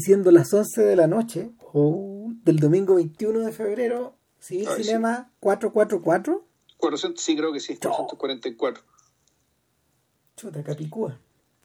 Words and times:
y 0.00 0.02
siendo 0.02 0.30
las 0.30 0.52
11 0.52 0.80
de 0.80 0.96
la 0.96 1.06
noche 1.06 1.50
oh, 1.74 2.32
del 2.42 2.56
domingo 2.56 2.94
21 2.94 3.40
de 3.40 3.52
febrero, 3.52 4.16
Civil 4.38 4.66
Cinema 4.78 5.30
444. 5.40 6.42
400, 6.78 7.22
sí, 7.22 7.36
creo 7.36 7.52
que 7.52 7.60
sí, 7.60 7.76
444. 7.76 8.82
Chuta, 10.36 10.64
Capicúa. 10.64 11.20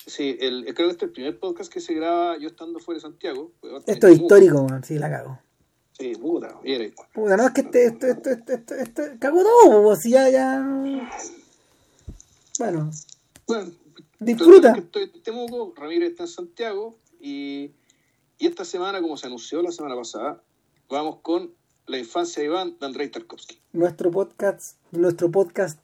Sí, 0.05 0.37
el, 0.41 0.65
creo 0.75 0.89
que 0.89 0.91
este 0.91 1.05
es 1.05 1.09
el 1.09 1.11
primer 1.11 1.39
podcast 1.39 1.71
que 1.71 1.79
se 1.79 1.93
graba 1.93 2.37
yo 2.37 2.49
estando 2.49 2.79
fuera 2.79 2.97
de 2.97 3.03
Santiago. 3.03 3.53
Esto 3.87 4.07
es 4.07 4.19
histórico, 4.19 4.65
man, 4.65 4.83
sí, 4.83 4.99
la 4.99 5.09
cago. 5.09 5.39
Sí, 5.97 6.13
puta, 6.15 6.59
mire. 6.61 6.93
Puta, 7.13 7.37
no, 7.37 7.47
es 7.47 7.53
que 7.53 7.61
este, 7.61 7.85
esto, 7.85 8.07
esto, 8.07 8.31
esto, 8.31 8.53
esto, 8.53 8.75
esto, 8.75 9.01
cago 9.17 9.43
todo, 9.43 9.95
si 9.95 10.11
ya, 10.11 10.29
ya. 10.29 10.61
Bueno. 12.59 12.91
Bueno, 13.47 13.71
disfruta. 14.19 14.73
Estoy 14.73 15.03
en 15.03 15.23
Temuco, 15.23 15.73
Ramírez 15.77 16.11
está 16.11 16.23
en 16.23 16.29
Santiago 16.29 16.97
y, 17.21 17.71
y 18.37 18.47
esta 18.47 18.65
semana, 18.65 19.01
como 19.01 19.17
se 19.17 19.27
anunció 19.27 19.61
la 19.61 19.71
semana 19.71 19.95
pasada, 19.95 20.41
vamos 20.89 21.19
con 21.21 21.53
La 21.87 21.97
infancia 21.97 22.41
de 22.41 22.47
Iván 22.47 22.77
de 22.79 22.85
Andrei 22.85 23.09
Tarkovsky. 23.09 23.59
Nuestro 23.73 24.11
podcast, 24.11 24.77
nuestro 24.91 25.31
podcast 25.31 25.79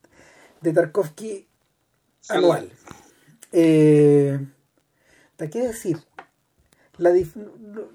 de 0.62 0.74
Tarkovsky 0.74 1.48
anual. 2.30 2.72
Eh, 3.52 4.40
¿Qué 5.38 5.60
decir? 5.60 5.98
La 6.98 7.12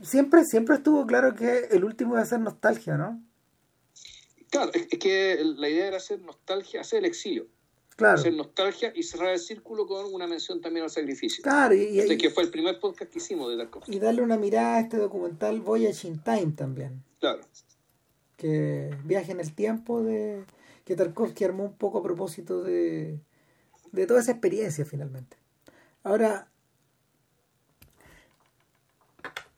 siempre, 0.03 0.45
siempre 0.45 0.77
estuvo 0.77 1.07
claro 1.07 1.35
que 1.35 1.69
el 1.71 1.85
último 1.85 2.15
iba 2.15 2.23
a 2.23 2.27
ser 2.27 2.41
nostalgia, 2.41 2.97
¿no? 2.97 3.23
Claro, 4.51 4.73
es, 4.75 4.87
que 4.99 5.39
la 5.57 5.69
idea 5.69 5.89
era 5.89 5.97
hacer 5.99 6.21
nostalgia, 6.23 6.81
hacer 6.81 7.01
el 7.01 7.05
exilio. 7.05 7.47
Claro. 7.97 8.21
Hacer 8.21 8.35
nostalgia 8.35 8.93
y 8.95 9.03
cerrar 9.03 9.31
el 9.31 9.39
círculo 9.39 9.87
con 9.87 10.13
una 10.13 10.27
mención 10.27 10.61
también 10.61 10.85
al 10.85 10.91
sacrificio. 10.91 11.43
Claro, 11.43 11.75
y, 11.75 11.99
y 11.99 12.19
que 12.19 12.29
fue 12.29 12.43
el 12.43 12.51
primer 12.51 12.79
podcast 12.79 13.11
que 13.11 13.19
hicimos 13.19 13.51
de 13.51 13.57
Tarkovsky. 13.57 13.97
Y 13.97 13.99
darle 13.99 14.21
una 14.21 14.37
mirada 14.37 14.77
a 14.77 14.81
este 14.81 14.99
documental 14.99 15.61
Voyage 15.63 16.07
in 16.07 16.23
Time 16.23 16.53
también. 16.55 17.03
Claro. 17.21 17.41
Que 18.37 18.95
viaje 19.05 19.33
en 19.33 19.41
el 19.41 19.55
tiempo 19.55 20.03
de 20.03 20.45
que 20.85 20.95
Tarkovsky 20.95 21.45
armó 21.45 21.65
un 21.65 21.77
poco 21.77 21.99
a 21.99 22.03
propósito 22.03 22.63
de, 22.63 23.19
de 23.93 24.07
toda 24.07 24.21
esa 24.21 24.33
experiencia 24.33 24.85
finalmente. 24.85 25.39
Ahora, 26.03 26.49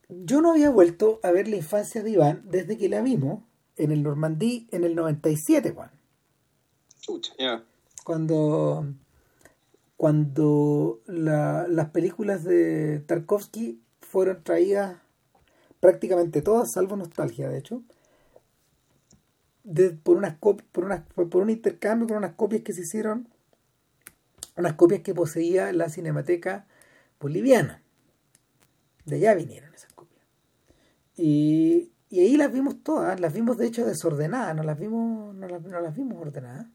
yo 0.09 0.41
no 0.41 0.53
había 0.53 0.71
vuelto 0.71 1.21
a 1.23 1.33
ver 1.33 1.49
la 1.49 1.57
infancia 1.57 2.03
de 2.03 2.11
Iván 2.11 2.43
desde 2.45 2.79
que 2.79 2.89
la 2.89 3.03
vimos 3.03 3.43
en 3.77 3.93
el 3.93 4.03
Normandí 4.03 4.69
en 4.71 4.85
el 4.85 4.95
97, 4.95 5.73
Juan. 5.73 5.91
Chucha, 7.01 7.35
ya. 7.39 7.65
Cuando, 8.09 8.87
cuando 9.99 11.03
las 11.07 11.91
películas 11.91 12.43
de 12.43 13.01
Tarkovsky 13.01 13.83
fueron 14.01 14.43
traídas 14.43 14.97
prácticamente 15.79 16.41
todas, 16.41 16.73
salvo 16.73 16.97
Nostalgia, 16.97 17.51
de 17.51 17.59
hecho, 17.59 17.83
por, 20.03 20.17
unas 20.17 20.37
por, 20.39 20.65
unas, 20.77 21.03
por 21.13 21.37
un 21.37 21.51
intercambio 21.51 22.09
con 22.09 22.17
unas 22.17 22.33
copias 22.33 22.63
que 22.63 22.73
se 22.73 22.81
hicieron 22.81 23.29
unas 24.57 24.73
copias 24.73 25.03
que 25.03 25.13
poseía 25.15 25.71
la 25.75 25.91
Cinemateca 25.91 26.67
Boliviana. 27.21 27.83
De 29.05 29.17
allá 29.17 29.35
vinieron 29.35 29.75
esas 29.75 29.93
copias. 29.93 30.25
Y, 31.15 31.93
y 32.09 32.21
ahí 32.21 32.39
las 32.39 32.51
vimos 32.51 32.83
todas, 32.83 33.21
las 33.21 33.35
vimos 33.35 33.59
de 33.59 33.67
hecho 33.67 33.85
desordenadas, 33.85 34.57
no 34.57 34.63
las 34.63 34.79
vimos, 34.79 35.35
no 35.35 35.47
las, 35.47 35.61
no 35.61 35.79
las 35.83 35.95
vimos 35.95 36.17
ordenadas. 36.23 36.69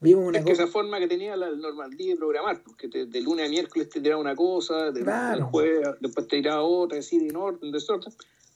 Vimos 0.00 0.26
una 0.26 0.38
es 0.38 0.44
que 0.44 0.52
esa 0.52 0.68
forma 0.68 0.98
que 1.00 1.08
tenía 1.08 1.36
la 1.36 1.50
Normandía 1.50 2.12
de 2.12 2.16
programar, 2.16 2.62
porque 2.62 2.88
de 2.88 3.20
lunes 3.20 3.46
a 3.46 3.50
miércoles 3.50 3.88
te 3.88 4.00
tiraba 4.00 4.20
una 4.20 4.36
cosa, 4.36 4.92
de 4.92 5.02
jueves 5.50 5.88
después 6.00 6.28
te 6.28 6.36
tiraba 6.36 6.62
otra, 6.62 6.98
así 6.98 7.18
de 7.18 7.36
orden, 7.36 7.72
desorden. 7.72 8.12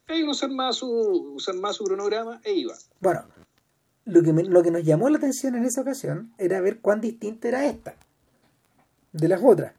Ahí 0.07 0.23
usar 0.23 0.51
más 0.51 0.77
su, 0.77 0.89
usar 1.35 1.57
más 1.57 1.77
su 1.77 1.85
cronograma 1.85 2.41
e 2.45 2.53
iba. 2.53 2.75
Bueno, 3.01 3.25
lo 4.05 4.23
que, 4.23 4.33
lo 4.33 4.63
que 4.63 4.71
nos 4.71 4.85
llamó 4.85 5.09
la 5.09 5.19
atención 5.19 5.55
en 5.57 5.65
esa 5.65 5.81
ocasión 5.81 6.33
era 6.39 6.61
ver 6.61 6.81
cuán 6.81 7.01
distinta 7.01 7.49
era 7.49 7.67
esta 7.67 7.97
de 9.13 9.29
las 9.29 9.41
otras. 9.43 9.75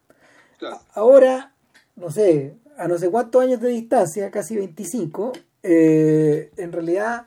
Ahora, 0.94 1.54
no 1.96 2.10
sé, 2.10 2.56
a 2.76 2.88
no 2.88 2.98
sé 2.98 3.10
cuántos 3.10 3.42
años 3.42 3.60
de 3.60 3.68
distancia, 3.68 4.30
casi 4.30 4.56
25, 4.56 5.32
eh, 5.62 6.50
en 6.56 6.72
realidad 6.72 7.26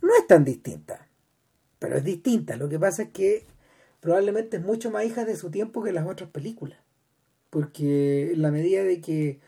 no 0.00 0.14
es 0.14 0.26
tan 0.26 0.44
distinta, 0.44 1.05
pero 1.78 1.96
es 1.96 2.04
distinta. 2.04 2.56
Lo 2.56 2.68
que 2.68 2.78
pasa 2.78 3.04
es 3.04 3.08
que 3.10 3.44
probablemente 4.00 4.58
es 4.58 4.62
mucho 4.62 4.90
más 4.90 5.04
hija 5.04 5.24
de 5.24 5.36
su 5.36 5.50
tiempo 5.50 5.82
que 5.82 5.92
las 5.92 6.06
otras 6.06 6.30
películas, 6.30 6.78
porque 7.50 8.32
en 8.32 8.42
la 8.42 8.50
medida 8.50 8.82
de 8.84 9.00
que 9.00 9.40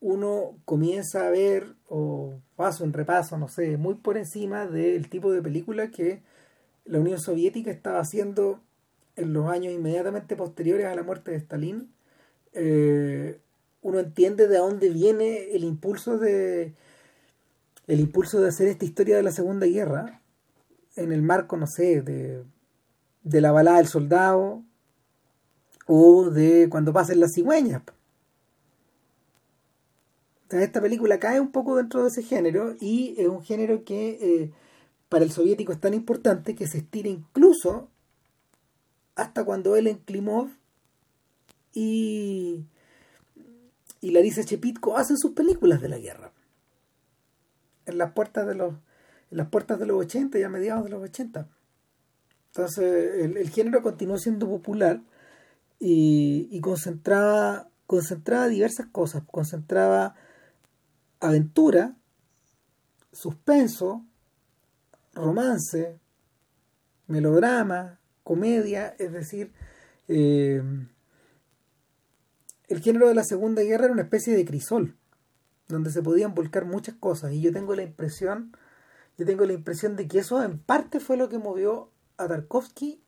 uno 0.00 0.58
comienza 0.64 1.26
a 1.26 1.30
ver 1.30 1.74
o 1.88 2.40
paso 2.56 2.84
en 2.84 2.92
repaso, 2.92 3.38
no 3.38 3.48
sé, 3.48 3.76
muy 3.76 3.94
por 3.94 4.16
encima 4.16 4.66
del 4.66 5.08
tipo 5.08 5.32
de 5.32 5.42
película 5.42 5.90
que 5.90 6.22
la 6.84 7.00
Unión 7.00 7.20
Soviética 7.20 7.70
estaba 7.70 8.00
haciendo 8.00 8.60
en 9.16 9.32
los 9.32 9.50
años 9.50 9.72
inmediatamente 9.72 10.36
posteriores 10.36 10.86
a 10.86 10.94
la 10.94 11.02
muerte 11.02 11.30
de 11.32 11.38
Stalin, 11.38 11.90
eh, 12.52 13.40
uno 13.82 14.00
entiende 14.00 14.48
de 14.48 14.58
dónde 14.58 14.88
viene 14.88 15.54
el 15.54 15.64
impulso 15.64 16.18
de 16.18 16.74
el 17.86 18.00
impulso 18.00 18.40
de 18.40 18.48
hacer 18.48 18.66
esta 18.66 18.84
historia 18.84 19.16
de 19.16 19.22
la 19.22 19.30
Segunda 19.30 19.66
Guerra 19.66 20.20
en 20.96 21.12
el 21.12 21.22
marco, 21.22 21.56
no 21.56 21.66
sé, 21.66 22.02
de, 22.02 22.44
de 23.22 23.40
la 23.40 23.52
balada 23.52 23.78
del 23.78 23.86
soldado 23.86 24.62
o 25.86 26.30
de 26.30 26.68
cuando 26.68 26.92
pasen 26.92 27.20
las 27.20 27.34
cigüeñas. 27.34 27.82
esta 30.50 30.80
película 30.80 31.18
cae 31.18 31.40
un 31.40 31.52
poco 31.52 31.76
dentro 31.76 32.02
de 32.02 32.08
ese 32.08 32.22
género 32.22 32.76
y 32.80 33.14
es 33.18 33.28
un 33.28 33.42
género 33.42 33.84
que 33.84 34.18
eh, 34.20 34.52
para 35.08 35.24
el 35.24 35.30
soviético 35.32 35.72
es 35.72 35.80
tan 35.80 35.94
importante 35.94 36.54
que 36.54 36.66
se 36.66 36.78
estira 36.78 37.08
incluso 37.08 37.88
hasta 39.14 39.44
cuando 39.44 39.76
él 39.76 39.86
en 39.86 39.98
Klimov 39.98 40.48
y, 41.72 42.64
y 44.00 44.10
Larisa 44.10 44.44
Chepitko 44.44 44.96
hacen 44.96 45.16
sus 45.16 45.32
películas 45.32 45.80
de 45.80 45.88
la 45.88 45.98
guerra. 45.98 46.32
En 47.86 47.98
las 47.98 48.12
puertas 48.12 48.46
de 48.46 48.54
los, 48.54 48.74
en 49.30 49.36
las 49.36 49.48
puertas 49.48 49.78
de 49.78 49.86
los 49.86 49.98
80 49.98 50.38
y 50.38 50.42
a 50.42 50.48
mediados 50.48 50.84
de 50.84 50.90
los 50.90 51.02
80. 51.02 51.48
Entonces 52.48 53.36
el, 53.36 53.50
género 53.50 53.82
continuó 53.82 54.18
siendo 54.18 54.48
popular 54.48 55.02
y, 55.78 56.58
concentraba, 56.60 57.68
concentraba 57.86 58.48
diversas 58.48 58.86
cosas. 58.86 59.22
Concentraba 59.30 60.14
aventura, 61.20 61.96
suspenso, 63.12 64.04
romance, 65.14 65.98
melodrama, 67.06 68.00
comedia, 68.22 68.94
es 68.98 69.12
decir, 69.12 69.52
eh, 70.08 70.62
el 72.68 72.80
género 72.80 73.08
de 73.08 73.14
la 73.14 73.24
Segunda 73.24 73.62
Guerra 73.62 73.84
era 73.84 73.92
una 73.92 74.02
especie 74.02 74.34
de 74.34 74.44
crisol, 74.44 74.96
donde 75.68 75.90
se 75.90 76.02
podían 76.02 76.34
volcar 76.34 76.64
muchas 76.64 76.94
cosas, 76.96 77.32
y 77.32 77.40
yo 77.40 77.52
tengo 77.52 77.74
la 77.74 77.82
impresión, 77.82 78.56
yo 79.18 79.26
tengo 79.26 79.44
la 79.44 79.52
impresión 79.52 79.96
de 79.96 80.08
que 80.08 80.18
eso 80.18 80.42
en 80.42 80.58
parte 80.58 81.00
fue 81.00 81.16
lo 81.16 81.28
que 81.28 81.38
movió 81.38 81.90
a 82.16 82.28
Tarkovsky 82.28 83.00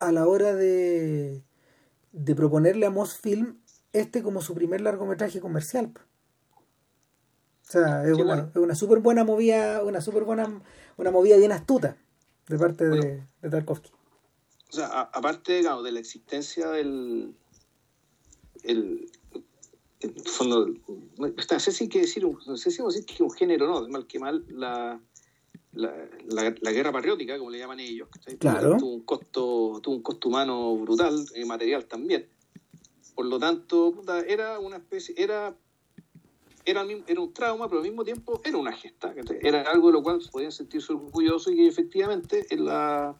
a 0.00 0.12
la 0.12 0.26
hora 0.26 0.54
de, 0.54 1.42
de 2.12 2.34
proponerle 2.34 2.86
a 2.86 2.90
Mosfilm 2.90 3.58
este 3.92 4.22
como 4.22 4.42
su 4.42 4.54
primer 4.54 4.80
largometraje 4.80 5.40
comercial. 5.40 5.92
O 7.68 7.70
sea, 7.70 8.04
es, 8.04 8.16
una, 8.16 8.50
una 8.54 8.74
súper 8.74 9.00
buena 9.00 9.24
movida, 9.24 9.82
una 9.82 10.00
súper 10.00 10.24
buena, 10.24 10.62
una 10.96 11.10
movida 11.10 11.36
bien 11.36 11.52
astuta 11.52 11.96
de 12.48 12.58
parte 12.58 12.88
de, 12.88 13.26
de 13.42 13.50
Tarkovsky. 13.50 13.90
O 14.70 14.72
sea, 14.72 14.86
aparte 14.86 15.54
digamos, 15.54 15.84
de 15.84 15.92
la 15.92 16.00
existencia 16.00 16.68
del 16.70 17.34
el, 18.62 19.10
fondo 20.24 20.68
no 21.18 21.58
sé 21.58 21.72
si 21.72 21.84
hay 21.84 21.88
que 21.88 22.00
decir 22.00 22.24
no 22.24 22.56
sé 22.56 22.70
si 22.70 22.82
decir 22.82 23.04
que 23.04 23.22
un 23.22 23.30
género 23.30 23.66
no 23.66 23.82
de 23.82 23.90
mal 23.90 24.06
que 24.06 24.18
mal 24.18 24.44
la 24.48 25.00
la, 25.72 25.92
la, 26.26 26.72
guerra 26.72 26.90
patriótica 26.90 27.38
como 27.38 27.50
le 27.50 27.58
llaman 27.58 27.78
ellos 27.80 28.08
claro. 28.38 28.76
tuvo 28.78 28.94
un 28.94 29.02
costo 29.02 29.80
tuvo 29.82 29.96
un 29.96 30.02
costo 30.02 30.28
humano 30.28 30.76
brutal 30.76 31.24
y 31.34 31.44
material 31.44 31.86
también 31.86 32.26
por 33.14 33.26
lo 33.26 33.38
tanto 33.38 33.94
era 34.26 34.58
una 34.58 34.76
especie 34.76 35.14
era 35.16 35.54
era, 36.64 36.84
era 37.06 37.20
un 37.20 37.32
trauma, 37.32 37.66
pero 37.66 37.80
al 37.80 37.86
mismo 37.86 38.04
tiempo 38.04 38.42
era 38.44 38.58
una 38.58 38.72
gesta. 38.72 39.14
Era 39.40 39.62
algo 39.62 39.86
de 39.86 39.94
lo 39.94 40.02
cual 40.02 40.20
podían 40.30 40.52
sentirse 40.52 40.92
orgullosos 40.92 41.52
y 41.52 41.56
que 41.56 41.66
efectivamente 41.66 42.46
en 42.50 42.66
la, 42.66 43.16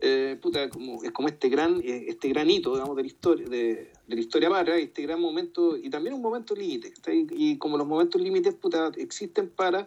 eh, 0.00 0.38
puta, 0.40 0.68
como, 0.70 1.02
es 1.02 1.10
como 1.10 1.28
este 1.28 1.48
gran, 1.48 1.80
eh, 1.80 2.06
este 2.08 2.28
gran 2.28 2.48
hito, 2.48 2.72
digamos, 2.72 2.96
de 2.96 3.02
la 3.02 3.08
historia, 3.08 3.48
de, 3.48 3.92
la 4.06 4.20
historia 4.20 4.48
para, 4.48 4.76
este 4.76 5.02
gran 5.02 5.20
momento, 5.20 5.76
y 5.76 5.90
también 5.90 6.14
un 6.14 6.22
momento 6.22 6.54
límite, 6.54 6.92
y 7.32 7.58
como 7.58 7.76
los 7.76 7.86
momentos 7.86 8.20
límites, 8.20 8.54
puta, 8.54 8.92
existen 8.96 9.48
para 9.48 9.86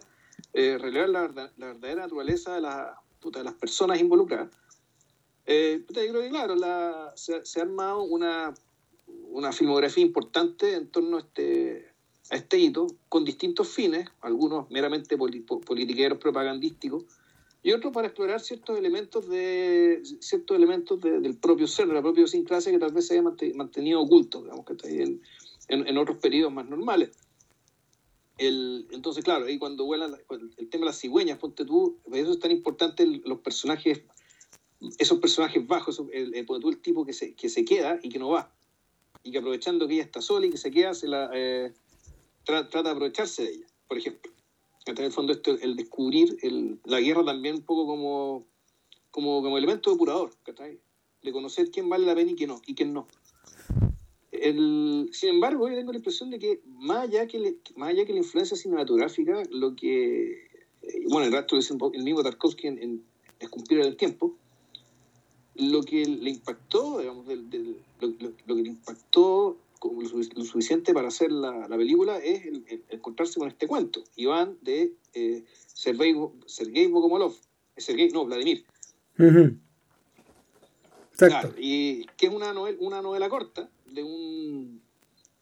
eh, 0.52 0.76
relevar 0.78 1.08
la, 1.08 1.50
la, 1.56 1.66
verdadera 1.68 2.02
naturaleza 2.02 2.54
de, 2.54 2.60
las 2.60 3.54
personas 3.54 4.00
involucradas. 4.00 4.50
Eh, 5.46 5.82
puta, 5.86 6.04
yo 6.04 6.10
creo 6.10 6.22
que, 6.22 6.28
claro, 6.28 6.56
la, 6.56 7.12
se, 7.16 7.58
ha 7.58 7.62
armado 7.62 8.02
una, 8.02 8.52
una 9.30 9.52
filmografía 9.52 10.04
importante 10.04 10.74
en 10.74 10.88
torno 10.88 11.16
a 11.16 11.20
este, 11.20 11.90
a 12.30 12.36
este 12.36 12.58
hito 12.58 12.86
con 13.08 13.24
distintos 13.24 13.68
fines, 13.68 14.08
algunos 14.20 14.70
meramente 14.70 15.16
politiqueros 15.16 16.18
propagandísticos, 16.18 17.04
y 17.62 17.72
otros 17.72 17.92
para 17.92 18.08
explorar 18.08 18.40
ciertos 18.40 18.76
elementos 18.76 19.28
de 19.28 20.02
ciertos 20.20 20.56
elementos 20.56 21.00
del 21.00 21.36
propio 21.36 21.68
ser, 21.68 21.86
de 21.86 21.94
la 21.94 22.02
propia 22.02 22.20
idiosincrasia 22.20 22.72
que 22.72 22.78
tal 22.78 22.92
vez 22.92 23.06
se 23.06 23.14
haya 23.14 23.22
mantenido 23.54 24.00
oculto, 24.00 24.42
digamos, 24.42 24.66
que 24.66 24.72
está 24.72 24.88
en, 24.88 25.20
en, 25.68 25.98
otros 25.98 26.18
periodos 26.18 26.52
más 26.52 26.68
normales. 26.68 27.10
El, 28.36 28.88
entonces, 28.90 29.22
claro, 29.22 29.46
ahí 29.46 29.58
cuando 29.58 29.84
vuelan 29.84 30.16
el 30.56 30.68
tema 30.68 30.82
de 30.82 30.86
las 30.86 30.98
cigüeñas, 30.98 31.38
ponte 31.38 31.64
tú, 31.64 31.98
eso 32.12 32.32
es 32.32 32.40
tan 32.40 32.50
importante 32.50 33.06
los 33.06 33.38
personajes, 33.38 34.02
esos 34.98 35.20
personajes 35.20 35.64
bajos, 35.64 36.02
el, 36.12 36.34
el, 36.34 36.44
tú 36.44 36.68
el 36.68 36.78
tipo 36.78 37.06
que 37.06 37.12
se, 37.12 37.34
que 37.34 37.48
se 37.48 37.64
queda 37.64 38.00
y 38.02 38.08
que 38.08 38.18
no 38.18 38.30
va, 38.30 38.52
y 39.22 39.30
que 39.30 39.38
aprovechando 39.38 39.86
que 39.86 39.94
ella 39.94 40.02
está 40.02 40.20
sola 40.20 40.46
y 40.46 40.50
que 40.50 40.56
se 40.56 40.72
queda, 40.72 40.94
se 40.94 41.06
la, 41.06 41.30
eh, 41.32 41.72
trata 42.44 42.82
de 42.82 42.90
aprovecharse 42.90 43.44
de 43.44 43.50
ella, 43.50 43.66
por 43.86 43.98
ejemplo. 43.98 44.32
En 44.86 44.98
el 44.98 45.12
fondo, 45.12 45.32
esto, 45.32 45.56
el 45.60 45.76
descubrir 45.76 46.36
el, 46.42 46.80
la 46.84 47.00
guerra 47.00 47.24
también 47.24 47.56
un 47.56 47.62
poco 47.62 47.86
como, 47.86 48.46
como, 49.10 49.42
como 49.42 49.58
elemento 49.58 49.92
depurador, 49.92 50.30
de 51.22 51.32
conocer 51.32 51.70
quién 51.70 51.88
vale 51.88 52.06
la 52.06 52.14
pena 52.14 52.32
y 52.32 52.34
quién 52.34 52.48
no. 52.48 52.60
Y 52.66 52.74
quién 52.74 52.92
no. 52.92 53.06
El, 54.32 55.08
sin 55.12 55.28
embargo, 55.30 55.68
yo 55.68 55.76
tengo 55.76 55.92
la 55.92 55.98
impresión 55.98 56.30
de 56.30 56.38
que 56.38 56.62
más 56.64 57.08
allá 57.08 57.26
que, 57.28 57.58
más 57.76 57.90
allá 57.90 58.04
que 58.04 58.12
la 58.12 58.18
influencia 58.18 58.56
cinematográfica, 58.56 59.42
lo 59.50 59.76
que, 59.76 60.46
eh, 60.82 61.04
bueno, 61.08 61.26
el 61.26 61.32
resto 61.32 61.54
dice 61.54 61.74
el 61.92 62.02
mismo 62.02 62.22
Tarkovsky 62.22 62.66
en, 62.66 62.78
en 62.78 63.04
el 63.38 63.96
tiempo, 63.96 64.34
lo 65.54 65.82
que 65.82 66.04
le 66.06 66.30
impactó, 66.30 66.98
digamos, 66.98 67.26
del, 67.26 67.76
lo, 68.00 68.08
lo, 68.08 68.56
que 68.56 68.62
le 68.62 68.68
impactó 68.68 69.58
lo, 69.90 70.44
suficiente 70.44 70.94
para 70.94 71.08
hacer 71.08 71.32
la, 71.32 71.68
la 71.68 71.76
película 71.76 72.18
es 72.18 72.44
el, 72.46 72.84
encontrarse 72.90 73.38
con 73.38 73.48
este 73.48 73.66
cuento, 73.66 74.04
Iván 74.16 74.58
de 74.62 74.94
eh, 75.14 75.44
Sergei, 75.66 76.14
Sergei 76.46 76.86
Bokomolov, 76.86 77.34
Sergei, 77.76 78.08
no, 78.10 78.24
Vladimir. 78.24 78.64
Exacto. 81.12 81.54
y 81.58 82.06
que 82.16 82.26
es 82.26 82.32
una 82.32 82.52
novela, 82.52 82.78
una 82.80 83.02
novela 83.02 83.28
corta 83.28 83.70
de 83.86 84.02
un, 84.02 84.80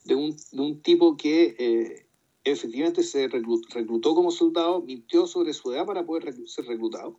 de 0.04 0.14
un, 0.14 0.36
de 0.52 0.60
un 0.60 0.82
tipo 0.82 1.16
que 1.16 1.54
eh, 1.58 2.06
efectivamente 2.44 3.02
se 3.02 3.28
reclutó, 3.28 4.14
como 4.14 4.30
soldado, 4.30 4.82
mintió 4.82 5.26
sobre 5.26 5.52
su 5.52 5.72
edad 5.72 5.86
para 5.86 6.04
poder 6.04 6.34
ser 6.46 6.66
reclutado 6.66 7.18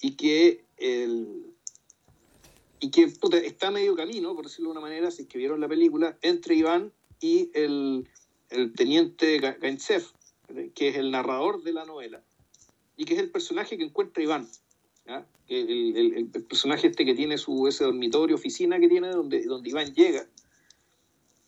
y 0.00 0.12
que 0.12 0.64
el, 0.76 1.54
y 2.80 2.90
que 2.90 3.12
está 3.44 3.70
medio 3.70 3.94
camino, 3.96 4.34
por 4.34 4.44
decirlo 4.44 4.70
de 4.70 4.78
una 4.78 4.80
manera, 4.80 5.10
si 5.10 5.22
es 5.22 5.28
que 5.28 5.38
vieron 5.38 5.60
la 5.60 5.68
película, 5.68 6.18
entre 6.22 6.54
Iván 6.54 6.92
y 7.20 7.50
el, 7.54 8.08
el 8.50 8.72
teniente 8.72 9.38
Gaintsev, 9.38 10.04
que 10.74 10.88
es 10.88 10.96
el 10.96 11.10
narrador 11.10 11.62
de 11.62 11.72
la 11.72 11.84
novela, 11.84 12.22
y 12.96 13.04
que 13.04 13.14
es 13.14 13.20
el 13.20 13.30
personaje 13.30 13.76
que 13.76 13.84
encuentra 13.84 14.22
Iván. 14.22 14.48
El, 15.48 15.96
el, 15.96 16.28
personaje 16.44 16.88
este 16.88 17.06
que 17.06 17.14
tiene 17.14 17.38
su, 17.38 17.66
ese 17.66 17.84
dormitorio, 17.84 18.36
oficina 18.36 18.78
que 18.78 18.88
tiene, 18.88 19.08
donde, 19.08 19.44
donde 19.46 19.70
Iván 19.70 19.94
llega, 19.94 20.28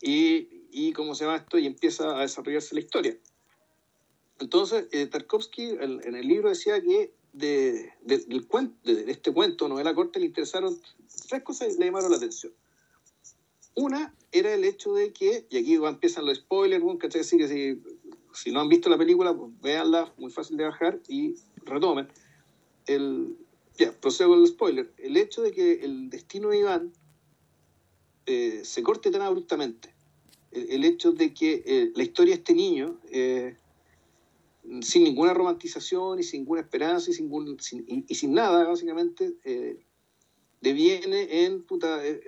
y, 0.01 0.47
y 0.71 0.91
cómo 0.93 1.13
se 1.13 1.25
llama 1.25 1.37
esto, 1.37 1.59
y 1.59 1.67
empieza 1.67 2.17
a 2.17 2.21
desarrollarse 2.21 2.73
la 2.73 2.81
historia. 2.81 3.17
Entonces, 4.39 4.87
eh, 4.91 5.05
Tarkovsky 5.05 5.77
en 5.79 6.15
el 6.15 6.27
libro 6.27 6.49
decía 6.49 6.81
que 6.81 7.13
de, 7.33 7.93
del 8.01 8.47
cuento, 8.47 8.75
de, 8.83 9.09
este 9.11 9.31
cuento, 9.31 9.67
novela 9.67 9.95
corta, 9.95 10.19
le 10.19 10.25
interesaron 10.25 10.77
tres 11.29 11.43
cosas 11.43 11.77
le 11.77 11.85
llamaron 11.85 12.11
la 12.11 12.17
atención. 12.17 12.53
Una 13.75 14.13
era 14.31 14.53
el 14.53 14.63
hecho 14.63 14.93
de 14.93 15.13
que, 15.13 15.45
y 15.49 15.57
aquí 15.57 15.75
empiezan 15.75 16.25
los 16.25 16.37
spoilers, 16.39 16.83
¿cachai? 16.99 17.21
Así 17.21 17.37
que 17.37 17.47
si, 17.47 17.81
si, 18.33 18.51
no 18.51 18.59
han 18.59 18.69
visto 18.69 18.89
la 18.89 18.97
película, 18.97 19.33
pues 19.33 19.49
véanla, 19.61 20.13
muy 20.17 20.31
fácil 20.31 20.57
de 20.57 20.65
bajar 20.65 20.99
y 21.07 21.35
retomen. 21.63 22.07
El, 22.85 23.37
ya, 23.77 23.91
procedo 23.93 24.29
con 24.29 24.39
el 24.39 24.47
spoiler. 24.47 24.91
El 24.97 25.15
hecho 25.15 25.41
de 25.41 25.51
que 25.51 25.85
el 25.85 26.09
destino 26.09 26.49
de 26.49 26.59
Iván 26.59 26.93
eh, 28.25 28.61
se 28.63 28.83
corte 28.83 29.09
tan 29.11 29.21
abruptamente. 29.21 29.93
El, 30.51 30.83
hecho 30.83 31.13
de 31.13 31.33
que 31.33 31.63
eh, 31.65 31.91
la 31.95 32.03
historia 32.03 32.33
de 32.33 32.39
este 32.39 32.53
niño 32.53 32.99
eh, 33.09 33.55
sin 34.79 35.03
ninguna 35.03 35.33
romantización 35.33 36.19
y 36.19 36.23
sin 36.23 36.41
ninguna 36.41 36.61
esperanza 36.61 37.11
y 37.11 37.13
sin, 37.13 38.05
y, 38.07 38.15
sin 38.15 38.33
nada, 38.33 38.63
básicamente, 38.65 39.33
eh, 39.43 39.83
deviene 40.61 41.43
en, 41.45 41.65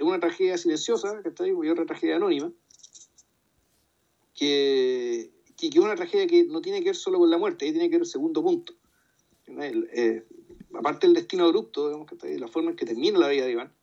una 0.02 0.20
tragedia 0.20 0.58
silenciosa, 0.58 1.22
que 1.22 1.30
está 1.30 1.46
ahí, 1.46 1.52
y 1.52 1.70
otra 1.70 1.86
tragedia 1.86 2.18
anónima, 2.18 2.52
que, 4.36 5.32
que, 5.56 5.68
es 5.68 5.78
una 5.78 5.96
tragedia 5.96 6.28
que 6.28 6.44
no 6.46 6.62
tiene 6.62 6.80
que 6.80 6.90
ver 6.90 6.96
solo 6.96 7.20
con 7.20 7.30
la 7.30 7.38
muerte, 7.38 7.66
ahí 7.66 7.72
tiene 7.72 7.88
que 7.90 7.96
ver 7.96 8.02
el 8.02 8.08
segundo 8.08 8.44
punto. 8.44 8.74
Eh, 9.48 10.26
aparte 10.74 11.08
del 11.08 11.16
destino 11.16 11.46
abrupto, 11.46 11.88
digamos, 11.88 12.08
que 12.08 12.16
está 12.16 12.28
ahí, 12.28 12.38
la 12.38 12.48
forma 12.48 12.72
en 12.72 12.76
que 12.76 12.86
termina 12.86 13.20
la 13.20 13.30
vida 13.30 13.46
de 13.46 13.52
Iván, 13.52 13.74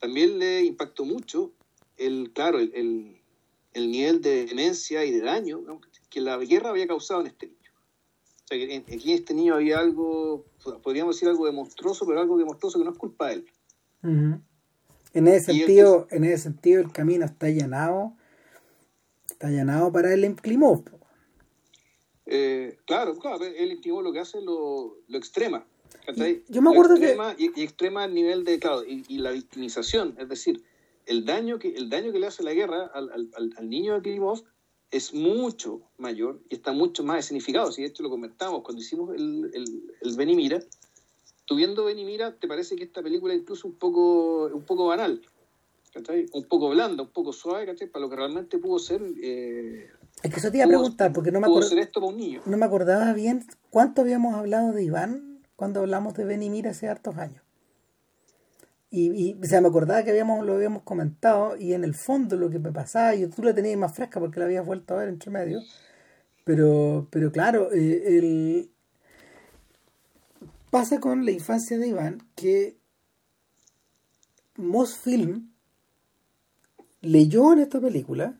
también 0.00 0.38
le 0.38 0.64
impactó 0.64 1.04
mucho 1.04 1.52
el, 1.96 2.32
claro, 2.32 2.58
el, 2.58 3.20
el, 3.74 3.90
nivel 3.90 4.20
de 4.22 4.46
demencia 4.46 5.04
y 5.04 5.10
de 5.12 5.20
daño 5.20 5.62
que 6.08 6.20
la 6.20 6.38
guerra 6.38 6.70
había 6.70 6.86
causado 6.86 7.20
en 7.20 7.26
este 7.26 7.48
que 7.48 7.57
aquí 8.54 9.12
en 9.12 9.14
este 9.14 9.34
niño 9.34 9.54
había 9.54 9.78
algo, 9.78 10.44
podríamos 10.82 11.16
decir 11.16 11.28
algo 11.28 11.46
de 11.46 11.52
monstruoso, 11.52 12.06
pero 12.06 12.20
algo 12.20 12.38
de 12.38 12.44
monstruoso 12.44 12.78
que 12.78 12.84
no 12.84 12.92
es 12.92 12.98
culpa 12.98 13.28
de 13.28 13.34
él. 13.34 13.46
En 15.14 15.28
ese 15.28 15.52
sentido, 15.52 16.06
en 16.10 16.24
ese 16.24 16.44
sentido 16.44 16.80
el 16.80 16.92
camino 16.92 17.24
está 17.24 17.46
allanado, 17.46 18.12
está 19.30 19.48
allanado 19.48 19.92
para 19.92 20.12
el 20.12 20.34
Klimov. 20.36 20.84
Eh, 22.26 22.78
claro, 22.86 23.18
claro, 23.18 23.44
el 23.44 23.80
Klimov 23.80 24.02
lo 24.02 24.12
que 24.12 24.20
hace 24.20 24.40
lo, 24.40 24.96
lo 25.08 25.18
extrema. 25.18 25.66
yo 26.48 26.62
me 26.62 26.70
acuerdo 26.70 26.96
extrema, 26.96 27.34
que... 27.34 27.50
Y, 27.56 27.62
extrema 27.62 28.04
el 28.04 28.14
nivel 28.14 28.44
de, 28.44 28.58
claro, 28.58 28.82
y, 28.86 29.18
la 29.18 29.30
victimización, 29.30 30.14
es 30.18 30.28
decir, 30.28 30.62
el 31.06 31.24
daño 31.24 31.58
que, 31.58 31.68
el 31.74 31.88
daño 31.88 32.12
que 32.12 32.18
le 32.18 32.26
hace 32.26 32.42
la 32.42 32.52
guerra 32.52 32.90
al, 32.92 33.10
al, 33.10 33.30
al 33.56 33.68
niño 33.68 33.94
de 33.94 34.02
Klimov 34.02 34.44
es 34.90 35.12
mucho 35.12 35.82
mayor 35.98 36.40
y 36.48 36.54
está 36.54 36.72
mucho 36.72 37.04
más 37.04 37.26
significado. 37.26 37.70
Si 37.72 37.82
de 37.82 37.88
hecho 37.88 38.02
lo 38.02 38.10
comentamos 38.10 38.62
cuando 38.62 38.82
hicimos 38.82 39.14
el, 39.14 39.50
el, 39.54 39.82
el 40.00 40.16
Benimira, 40.16 40.60
tú 41.44 41.56
viendo 41.56 41.84
Benimira, 41.84 42.36
te 42.36 42.48
parece 42.48 42.76
que 42.76 42.84
esta 42.84 43.02
película 43.02 43.34
es 43.34 43.40
incluso 43.40 43.68
un 43.68 43.74
poco, 43.74 44.46
un 44.46 44.64
poco 44.64 44.86
banal, 44.86 45.22
un 46.32 46.44
poco 46.44 46.70
blanda, 46.70 47.02
un 47.02 47.10
poco 47.10 47.32
suave, 47.32 47.74
para 47.88 48.00
lo 48.00 48.10
que 48.10 48.16
realmente 48.16 48.58
pudo 48.58 48.78
ser. 48.78 49.02
Eh, 49.22 49.88
es 50.22 50.30
que 50.30 50.40
eso 50.40 50.50
te 50.50 50.58
iba 50.58 50.66
a 50.66 50.68
preguntar, 50.68 51.12
porque 51.12 51.30
no 51.30 51.40
me, 51.40 51.48
no 51.48 52.56
me 52.56 52.64
acordaba 52.64 53.12
bien 53.12 53.44
cuánto 53.70 54.02
habíamos 54.02 54.34
hablado 54.34 54.72
de 54.72 54.84
Iván 54.84 55.40
cuando 55.56 55.80
hablamos 55.80 56.14
de 56.14 56.24
Benimira 56.24 56.70
hace 56.70 56.88
hartos 56.88 57.16
años. 57.16 57.42
Y, 58.90 59.10
y 59.12 59.38
o 59.40 59.46
sea, 59.46 59.60
me 59.60 59.68
acordaba 59.68 60.02
que 60.02 60.10
habíamos, 60.10 60.44
lo 60.46 60.54
habíamos 60.54 60.82
comentado 60.82 61.56
y 61.58 61.74
en 61.74 61.84
el 61.84 61.94
fondo 61.94 62.36
lo 62.36 62.48
que 62.48 62.58
me 62.58 62.72
pasaba, 62.72 63.14
yo 63.14 63.28
tú 63.28 63.42
la 63.42 63.54
tenías 63.54 63.76
más 63.78 63.94
fresca 63.94 64.18
porque 64.18 64.40
la 64.40 64.46
habías 64.46 64.64
vuelto 64.64 64.94
a 64.94 64.98
ver 64.98 65.08
entre 65.08 65.30
medio, 65.30 65.60
pero, 66.44 67.06
pero 67.10 67.30
claro, 67.30 67.70
eh, 67.72 68.18
el, 68.18 68.70
pasa 70.70 71.00
con 71.00 71.24
la 71.24 71.32
infancia 71.32 71.78
de 71.78 71.88
Iván 71.88 72.22
que 72.34 72.78
Mosfilm 74.56 75.50
leyó 77.00 77.52
en 77.52 77.60
esta 77.60 77.80
película 77.80 78.38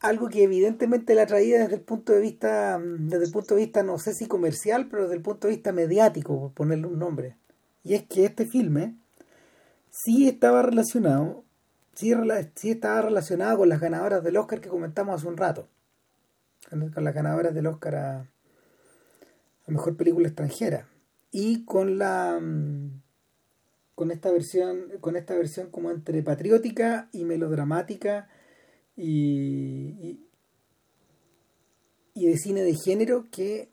algo 0.00 0.28
que 0.28 0.42
evidentemente 0.42 1.14
la 1.14 1.26
traía 1.26 1.60
desde 1.60 1.76
el 1.76 1.82
punto 1.82 2.12
de 2.12 2.20
vista, 2.20 2.78
mm, 2.78 3.08
desde 3.08 3.26
el 3.26 3.32
punto 3.32 3.54
de 3.54 3.60
vista, 3.60 3.82
no 3.82 3.98
sé 3.98 4.14
si 4.14 4.26
comercial, 4.26 4.88
pero 4.88 5.02
desde 5.02 5.16
el 5.16 5.22
punto 5.22 5.46
de 5.46 5.54
vista 5.54 5.72
mediático, 5.72 6.40
por 6.40 6.52
ponerle 6.52 6.86
un 6.86 6.98
nombre. 6.98 7.36
Y 7.84 7.94
es 7.94 8.04
que 8.04 8.24
este 8.24 8.46
filme 8.46 8.96
sí 9.90 10.28
estaba 10.28 10.62
relacionado, 10.62 11.44
sí, 11.94 12.12
sí 12.54 12.70
estaba 12.70 13.02
relacionado 13.02 13.58
con 13.58 13.68
las 13.68 13.80
ganadoras 13.80 14.24
del 14.24 14.36
Oscar 14.36 14.60
que 14.60 14.68
comentamos 14.68 15.16
hace 15.16 15.28
un 15.28 15.36
rato. 15.36 15.68
Con 16.68 17.04
las 17.04 17.14
ganadoras 17.14 17.54
del 17.54 17.66
Oscar 17.66 17.94
a, 17.96 18.18
a 18.20 19.70
mejor 19.70 19.96
película 19.96 20.28
extranjera. 20.28 20.88
Y 21.30 21.64
con 21.64 21.98
la 21.98 22.38
mm, 22.40 23.00
con 23.94 24.10
esta 24.10 24.30
versión, 24.30 24.84
con 25.02 25.14
esta 25.16 25.34
versión 25.34 25.70
como 25.70 25.90
entre 25.90 26.22
patriótica 26.22 27.10
y 27.12 27.24
melodramática 27.24 28.28
y, 29.02 30.20
y, 32.12 32.26
de 32.26 32.36
cine 32.36 32.62
de 32.62 32.74
género 32.74 33.28
que 33.30 33.70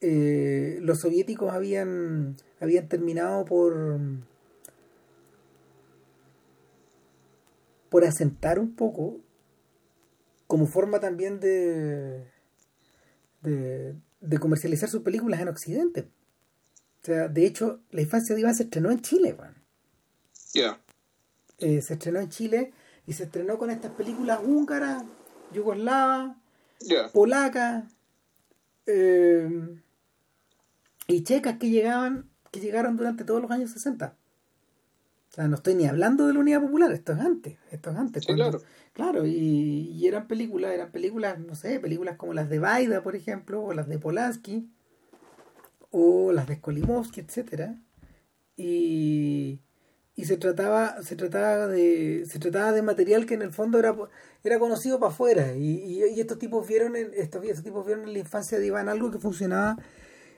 eh, 0.00 0.78
los 0.80 1.00
soviéticos 1.00 1.52
habían, 1.52 2.36
habían 2.60 2.88
terminado 2.88 3.44
por, 3.44 4.00
por 7.90 8.04
asentar 8.06 8.58
un 8.58 8.74
poco 8.74 9.20
como 10.46 10.66
forma 10.66 10.98
también 10.98 11.40
de, 11.40 12.24
de, 13.42 14.38
comercializar 14.38 14.88
sus 14.88 15.02
películas 15.02 15.40
en 15.40 15.48
Occidente. 15.48 16.08
O 17.02 17.04
sea, 17.04 17.28
de 17.28 17.44
hecho, 17.44 17.82
La 17.90 18.00
infancia 18.00 18.34
de 18.34 18.40
Iván 18.40 18.54
se 18.54 18.62
estrenó 18.62 18.90
en 18.90 19.02
Chile, 19.02 19.36
Ya. 20.54 20.80
Eh, 21.58 21.82
se 21.82 21.94
estrenó 21.94 22.20
en 22.20 22.30
Chile 22.30 22.72
y 23.06 23.12
se 23.12 23.24
estrenó 23.24 23.58
con 23.58 23.70
estas 23.70 23.92
películas 23.92 24.40
húngaras, 24.44 25.04
yugoslavas, 25.52 26.36
polacas 27.12 27.84
eh, 28.86 29.78
y 31.06 31.22
checas 31.22 31.58
que 31.58 31.70
llegaban, 31.70 32.28
que 32.50 32.60
llegaron 32.60 32.96
durante 32.96 33.24
todos 33.24 33.42
los 33.42 33.50
años 33.50 33.70
60. 33.70 34.14
O 35.30 35.34
sea, 35.34 35.48
no 35.48 35.56
estoy 35.56 35.74
ni 35.74 35.86
hablando 35.86 36.26
de 36.26 36.34
la 36.34 36.40
Unidad 36.40 36.60
Popular, 36.60 36.92
esto 36.92 37.12
es 37.12 37.20
antes, 37.20 37.58
esto 37.70 37.90
es 37.90 37.96
antes. 37.96 38.24
claro. 38.26 38.60
Claro, 38.94 39.26
y, 39.26 40.06
eran 40.06 40.28
películas, 40.28 40.72
eran 40.72 40.92
películas, 40.92 41.40
no 41.40 41.56
sé, 41.56 41.80
películas 41.80 42.16
como 42.16 42.32
las 42.32 42.48
de 42.48 42.60
Baida, 42.60 43.02
por 43.02 43.16
ejemplo, 43.16 43.60
o 43.60 43.74
las 43.74 43.88
de 43.88 43.98
Polanski, 43.98 44.70
o 45.90 46.30
las 46.30 46.46
de 46.46 46.56
Skolimowski, 46.56 47.20
etcétera. 47.20 47.76
Y, 48.56 49.58
y 50.16 50.26
se 50.26 50.36
trataba, 50.36 51.02
se 51.02 51.16
trataba 51.16 51.66
de, 51.66 52.24
se 52.30 52.38
trataba 52.38 52.72
de 52.72 52.82
material 52.82 53.26
que 53.26 53.34
en 53.34 53.42
el 53.42 53.52
fondo 53.52 53.78
era, 53.78 53.96
era 54.44 54.58
conocido 54.58 55.00
para 55.00 55.12
afuera. 55.12 55.56
Y, 55.56 56.04
y, 56.04 56.20
estos 56.20 56.38
tipos 56.38 56.66
vieron 56.66 56.94
en, 56.94 57.10
estos, 57.14 57.42
tipos 57.62 57.84
vieron 57.84 58.04
en 58.04 58.12
la 58.12 58.20
infancia 58.20 58.58
de 58.58 58.66
Iván 58.66 58.88
algo 58.88 59.10
que 59.10 59.18
funcionaba 59.18 59.76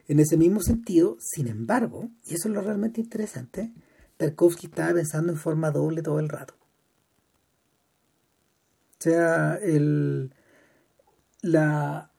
en 0.09 0.19
ese 0.19 0.39
mismo 0.39 0.63
sentido. 0.63 1.19
Sin 1.21 1.47
embargo, 1.47 2.09
y 2.25 2.35
eso 2.35 2.49
es 2.49 2.55
lo 2.55 2.63
realmente 2.63 3.03
interesante, 3.03 3.73
Tarkovsky 4.17 4.67
estaba 4.67 4.95
pensando 4.95 5.33
en 5.33 5.39
forma 5.39 5.71
doble 5.71 6.03
todo 6.03 6.21
el 6.21 6.31
rato. 6.31 6.55
O 8.99 9.03
sea, 9.03 9.57
el 9.57 10.33
la 11.43 12.11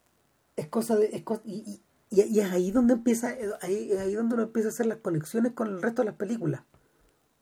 es 0.56 0.68
cosa 0.68 0.96
de 0.96 1.08
es 1.08 1.24
y, 1.44 1.82
y, 2.12 2.40
es 2.40 2.52
ahí 2.52 2.70
donde 2.70 2.94
empieza 2.94 3.36
ahí, 3.62 3.92
ahí 3.94 4.14
donde 4.14 4.36
uno 4.36 4.44
empieza 4.44 4.70
a 4.70 4.72
hacer 4.72 4.86
las 4.86 5.00
conexiones 5.00 5.54
con 5.54 5.68
el 5.70 5.82
resto 5.82 6.04
de 6.04 6.06
las 6.06 6.16
películas. 6.16 6.62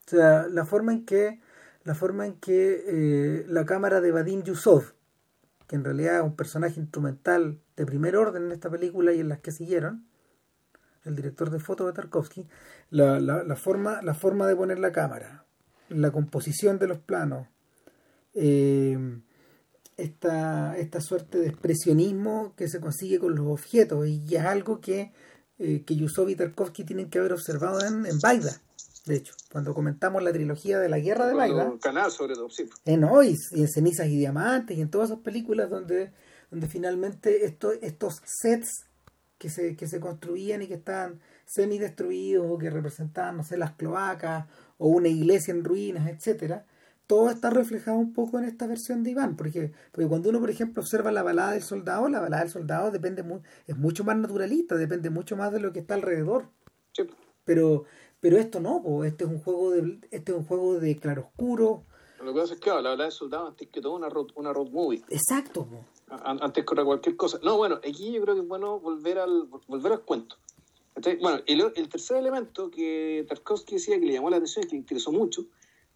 O 0.08 0.10
sea, 0.10 0.48
la 0.48 0.66
forma 0.66 0.94
en 0.94 1.06
que 1.06 1.40
la 1.86 1.94
forma 1.94 2.26
en 2.26 2.34
que 2.34 2.84
eh, 2.88 3.46
la 3.48 3.66
cámara 3.66 4.02
de 4.02 4.12
Vadim 4.12 4.44
Yusov, 4.44 4.94
que 5.68 5.76
en 5.76 5.84
realidad 5.84 6.18
es 6.18 6.24
un 6.24 6.36
personaje 6.36 6.80
instrumental 6.80 7.60
de 7.78 7.86
primer 7.86 8.18
orden 8.18 8.46
en 8.46 8.52
esta 8.52 8.70
película 8.70 9.14
y 9.14 9.20
en 9.20 9.30
las 9.30 9.40
que 9.40 9.52
siguieron, 9.52 10.06
el 11.06 11.16
director 11.16 11.52
de 11.52 11.60
foto 11.60 11.86
de 11.86 11.94
Tarkovsky, 11.94 12.48
la, 12.90 13.20
la, 13.20 13.44
la, 13.44 13.56
forma, 13.56 14.02
la 14.02 14.16
forma 14.16 14.48
de 14.48 14.56
poner 14.56 14.80
la 14.80 14.92
cámara, 14.92 15.46
la 15.90 16.12
composición 16.12 16.80
de 16.80 16.88
los 16.88 16.98
planos, 16.98 17.48
eh, 18.34 18.98
esta, 19.96 20.76
esta 20.78 21.02
suerte 21.02 21.38
de 21.38 21.48
expresionismo 21.48 22.54
que 22.58 22.68
se 22.68 22.80
consigue 22.80 23.20
con 23.20 23.36
los 23.36 23.46
objetos 23.46 24.08
y 24.08 24.36
es 24.36 24.44
algo 24.44 24.82
que, 24.82 25.14
eh, 25.60 25.84
que 25.86 25.96
Yusov 25.96 26.30
y 26.30 26.36
Tarkovsky 26.36 26.84
tienen 26.84 27.12
que 27.12 27.20
haber 27.20 27.34
observado 27.34 27.86
en, 27.86 28.08
en 28.08 28.20
Baida. 28.20 28.60
De 29.06 29.16
hecho, 29.16 29.34
cuando 29.52 29.74
comentamos 29.74 30.24
la 30.24 30.34
trilogía 30.34 30.80
de 30.80 30.90
la 30.90 31.00
guerra 31.00 31.28
de 31.28 31.36
Baida. 31.36 31.72
canal 31.80 32.12
sobre 32.12 32.34
todo, 32.34 32.48
En 32.86 33.04
Hoy, 33.04 33.36
y 33.52 33.62
en 33.62 33.68
Cenizas 33.68 34.08
y 34.08 34.18
Diamantes, 34.18 34.78
y 34.78 34.82
en 34.82 34.90
todas 34.90 35.12
esas 35.12 35.22
películas 35.22 35.70
donde, 35.70 36.12
donde 36.50 36.68
finalmente 36.68 37.46
estos 37.46 37.76
estos 37.82 38.22
sets 38.26 38.86
que 39.38 39.50
se, 39.50 39.76
que 39.76 39.88
se 39.88 40.00
construían 40.00 40.64
y 40.64 40.68
que 40.68 40.74
estaban 40.74 41.20
semi-destruidos 41.46 42.48
o 42.50 42.58
que 42.58 42.70
representaban, 42.70 43.38
no 43.38 43.44
sé, 43.44 43.58
las 43.58 43.74
cloacas 43.74 44.48
o 44.78 44.88
una 44.88 45.08
iglesia 45.08 45.54
en 45.54 45.64
ruinas, 45.64 46.10
etcétera, 46.10 46.66
todo 47.08 47.30
está 47.30 47.50
reflejado 47.50 47.98
un 47.98 48.14
poco 48.14 48.40
en 48.40 48.46
esta 48.46 48.66
versión 48.66 49.04
de 49.04 49.12
Iván, 49.12 49.36
porque, 49.36 49.72
porque 49.92 50.08
cuando 50.08 50.30
uno, 50.30 50.40
por 50.40 50.50
ejemplo, 50.50 50.82
observa 50.82 51.12
la 51.12 51.22
balada 51.22 51.52
del 51.52 51.62
soldado, 51.62 52.10
la 52.10 52.20
balada 52.20 52.44
del 52.44 52.52
soldado 52.52 52.92
depende 52.92 53.24
es 53.68 53.78
mucho 53.78 54.04
más 54.04 54.18
naturalista, 54.18 54.76
depende 54.76 55.10
mucho 55.10 55.38
más 55.38 55.52
de 55.52 55.60
lo 55.60 55.72
que 55.72 55.80
está 55.80 55.94
alrededor. 55.94 56.50
Pero, 57.44 57.84
pero 58.26 58.40
esto 58.40 58.60
no, 58.60 59.04
este 59.04 59.24
es 59.24 59.30
un 59.30 59.40
juego 59.40 59.70
de, 59.70 60.00
este 60.10 60.32
es 60.32 60.38
un 60.40 60.46
juego 60.46 60.80
de 60.80 60.98
claroscuro. 60.98 61.84
Lo 62.24 62.34
que 62.34 62.40
pasa 62.40 62.56
es 62.56 62.60
que 62.60 62.72
la 62.72 62.78
balada 62.78 63.04
del 63.04 63.12
soldado 63.12 63.46
antes 63.46 63.68
que 63.68 63.82
todo 63.82 63.94
una 63.94 64.10
road, 64.10 64.30
una 64.34 64.52
road 64.52 64.72
movie. 64.72 65.04
Exacto. 65.10 65.68
Antes 66.10 66.66
que 66.66 66.84
cualquier 66.84 67.16
cosa. 67.18 67.40
No, 67.44 67.56
bueno, 67.58 67.76
aquí 67.88 68.14
yo 68.14 68.24
creo 68.24 68.34
que 68.34 68.42
es 68.42 68.48
bueno 68.48 68.80
volver 68.80 69.20
al, 69.20 69.44
volver 69.68 69.92
al 69.92 70.02
cuento. 70.02 70.38
bueno, 71.22 71.44
el, 71.46 71.72
el 71.76 71.88
tercer 71.88 72.18
elemento 72.18 72.72
que 72.72 73.28
Tarkovsky 73.30 73.76
decía 73.76 74.00
que 74.00 74.08
le 74.08 74.14
llamó 74.14 74.32
la 74.32 74.38
atención 74.38 74.66
y 74.66 74.70
que 74.70 74.74
le 74.74 74.80
interesó 74.80 75.12
mucho 75.12 75.46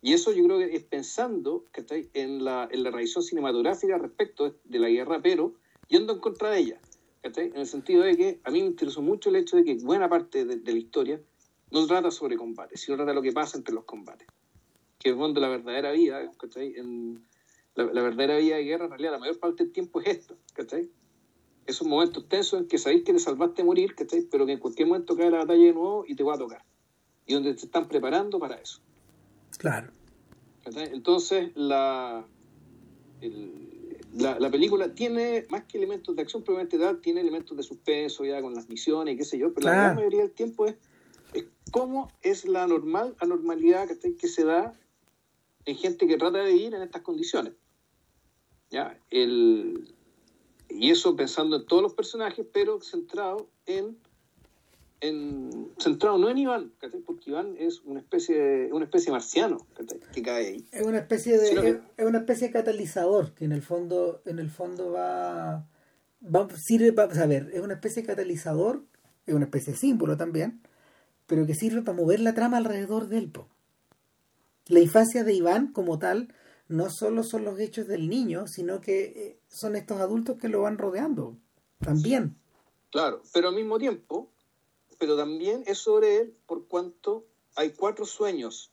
y 0.03 0.13
eso 0.13 0.31
yo 0.31 0.43
creo 0.43 0.59
que 0.59 0.75
es 0.75 0.83
pensando 0.83 1.65
que 1.74 2.12
en 2.13 2.45
la, 2.45 2.69
en 2.71 2.83
la 2.83 2.91
revisión 2.91 3.24
cinematográfica 3.24 3.98
respecto 3.98 4.53
de 4.65 4.79
la 4.79 4.89
guerra, 4.89 5.19
pero 5.19 5.55
yendo 5.88 6.13
en 6.13 6.19
contra 6.19 6.51
de 6.51 6.59
ella. 6.59 6.79
En 7.24 7.55
el 7.55 7.67
sentido 7.67 8.03
de 8.03 8.15
que 8.15 8.39
a 8.43 8.51
mí 8.51 8.62
me 8.62 8.67
interesó 8.67 9.01
mucho 9.01 9.29
el 9.29 9.36
hecho 9.36 9.57
de 9.57 9.65
que 9.65 9.75
buena 9.75 10.07
parte 10.07 10.45
de, 10.45 10.71
la 10.71 10.77
historia 10.77 11.19
no 11.71 11.85
trata 11.88 12.11
sobre 12.11 12.38
combate, 12.38 12.77
sino 12.77 12.97
trata 12.97 13.11
de 13.11 13.15
lo 13.15 13.21
que 13.21 13.31
pasa 13.31 13.57
entre 13.57 13.73
los 13.73 13.83
combates. 13.83 14.27
Que 14.97 15.11
es 15.11 15.17
donde 15.17 15.39
la 15.39 15.47
verdadera 15.47 15.91
vida, 15.91 16.21
En, 16.55 17.23
la, 17.75 17.85
verdadera 17.85 18.38
vida 18.38 18.57
de 18.57 18.63
guerra, 18.63 18.85
en 18.85 18.91
realidad, 18.91 19.11
la 19.11 19.19
mayor 19.19 19.39
parte 19.39 19.63
del 19.63 19.71
tiempo 19.71 20.01
es 20.01 20.07
esto. 20.07 20.35
¿cachai? 20.53 20.89
Esos 21.65 21.88
momentos 21.88 22.27
tensos 22.27 22.59
en 22.59 22.67
que 22.67 22.77
sabéis 22.77 23.03
que 23.03 23.13
te 23.13 23.19
salvaste 23.19 23.61
a 23.61 23.65
morir, 23.65 23.95
pero 24.31 24.45
que 24.45 24.53
en 24.53 24.59
cualquier 24.59 24.88
momento 24.88 25.15
cae 25.15 25.29
la 25.29 25.39
batalla 25.39 25.63
de 25.63 25.73
nuevo 25.73 26.03
y 26.07 26.15
te 26.15 26.23
va 26.23 26.35
a 26.35 26.38
tocar. 26.38 26.63
Y 27.25 27.33
donde 27.35 27.53
te 27.53 27.65
están 27.65 27.88
preparando 27.88 28.39
para 28.39 28.55
eso. 28.55 28.81
Claro. 29.57 29.91
Entonces, 30.65 31.51
la, 31.55 32.25
la, 34.13 34.49
película 34.49 34.93
tiene, 34.93 35.45
más 35.49 35.63
que 35.63 35.77
elementos 35.77 36.15
de 36.15 36.21
acción 36.21 36.43
probablemente 36.43 36.77
tal, 36.77 36.99
tiene 37.01 37.21
elementos 37.21 37.55
de 37.55 37.63
suspenso 37.63 38.25
ya 38.25 38.41
con 38.41 38.53
las 38.53 38.67
misiones 38.69 39.13
y 39.13 39.17
qué 39.17 39.23
sé 39.23 39.38
yo, 39.38 39.53
pero 39.53 39.67
la 39.67 39.73
gran 39.73 39.95
mayoría 39.95 40.21
del 40.21 40.31
tiempo 40.31 40.65
es 40.65 40.75
cómo 41.71 42.12
es 42.21 42.45
la 42.45 42.67
normal 42.67 43.15
anormalidad 43.19 43.88
que 43.88 44.27
se 44.27 44.43
da 44.43 44.74
en 45.65 45.75
gente 45.75 46.07
que 46.07 46.17
trata 46.17 46.39
de 46.39 46.53
vivir 46.53 46.74
en 46.74 46.81
estas 46.81 47.01
condiciones. 47.01 47.53
¿Ya? 48.69 49.00
El, 49.09 49.95
y 50.69 50.91
eso 50.91 51.15
pensando 51.15 51.57
en 51.57 51.65
todos 51.65 51.81
los 51.81 51.93
personajes, 51.93 52.45
pero 52.51 52.81
centrado 52.81 53.50
en 53.65 53.98
en, 55.01 55.71
centrado 55.79 56.17
no 56.17 56.29
en 56.29 56.38
Iván, 56.38 56.74
porque 57.05 57.29
Iván 57.29 57.55
es 57.57 57.81
una 57.86 58.00
especie 58.00 58.69
una 58.74 58.86
especie 58.86 59.12
marciano 59.12 59.65
que 60.13 60.21
cae 60.21 60.48
ahí. 60.48 60.65
Es 60.71 60.86
una 60.86 61.00
especie 61.00 61.38
de 61.38 61.81
es, 61.98 62.05
una 62.05 62.19
especie 62.19 62.48
de 62.48 62.53
catalizador 62.53 63.33
que 63.33 63.45
en 63.45 63.51
el 63.51 63.62
fondo 63.62 64.21
en 64.25 64.39
el 64.39 64.50
fondo 64.50 64.91
va, 64.91 65.65
va 66.24 66.50
sirve 66.57 66.91
para 66.91 67.13
saber, 67.15 67.50
es 67.53 67.62
una 67.62 67.75
especie 67.75 68.01
de 68.01 68.07
catalizador, 68.07 68.83
es 69.25 69.33
una 69.33 69.45
especie 69.45 69.74
de 69.74 69.79
símbolo 69.79 70.17
también, 70.17 70.62
pero 71.29 71.45
que 71.45 71.55
sirve 71.55 71.81
para 71.81 71.95
mover 71.95 72.19
la 72.19 72.33
trama 72.33 72.57
alrededor 72.57 73.07
del 73.07 73.31
po. 73.31 73.48
La 74.67 74.81
infancia 74.81 75.24
de 75.24 75.33
Iván 75.33 75.71
como 75.71 75.98
tal 75.98 76.33
no 76.67 76.89
solo 76.89 77.24
son 77.24 77.45
los 77.45 77.57
hechos 77.59 77.88
del 77.88 78.09
niño, 78.09 78.48
sino 78.48 78.81
que 78.81 79.03
eh, 79.03 79.39
son 79.48 79.77
estos 79.77 80.01
adultos 80.01 80.38
que 80.38 80.50
lo 80.50 80.63
van 80.63 80.77
rodeando 80.77 81.38
también. 81.79 82.36
Claro, 82.91 83.21
pero 83.31 83.48
al 83.48 83.55
mismo 83.55 83.79
tiempo 83.79 84.31
pero 85.00 85.15
también 85.15 85.63
es 85.65 85.79
sobre 85.79 86.17
él 86.17 86.36
por 86.45 86.67
cuanto 86.67 87.25
hay 87.55 87.71
cuatro 87.71 88.05
sueños. 88.05 88.69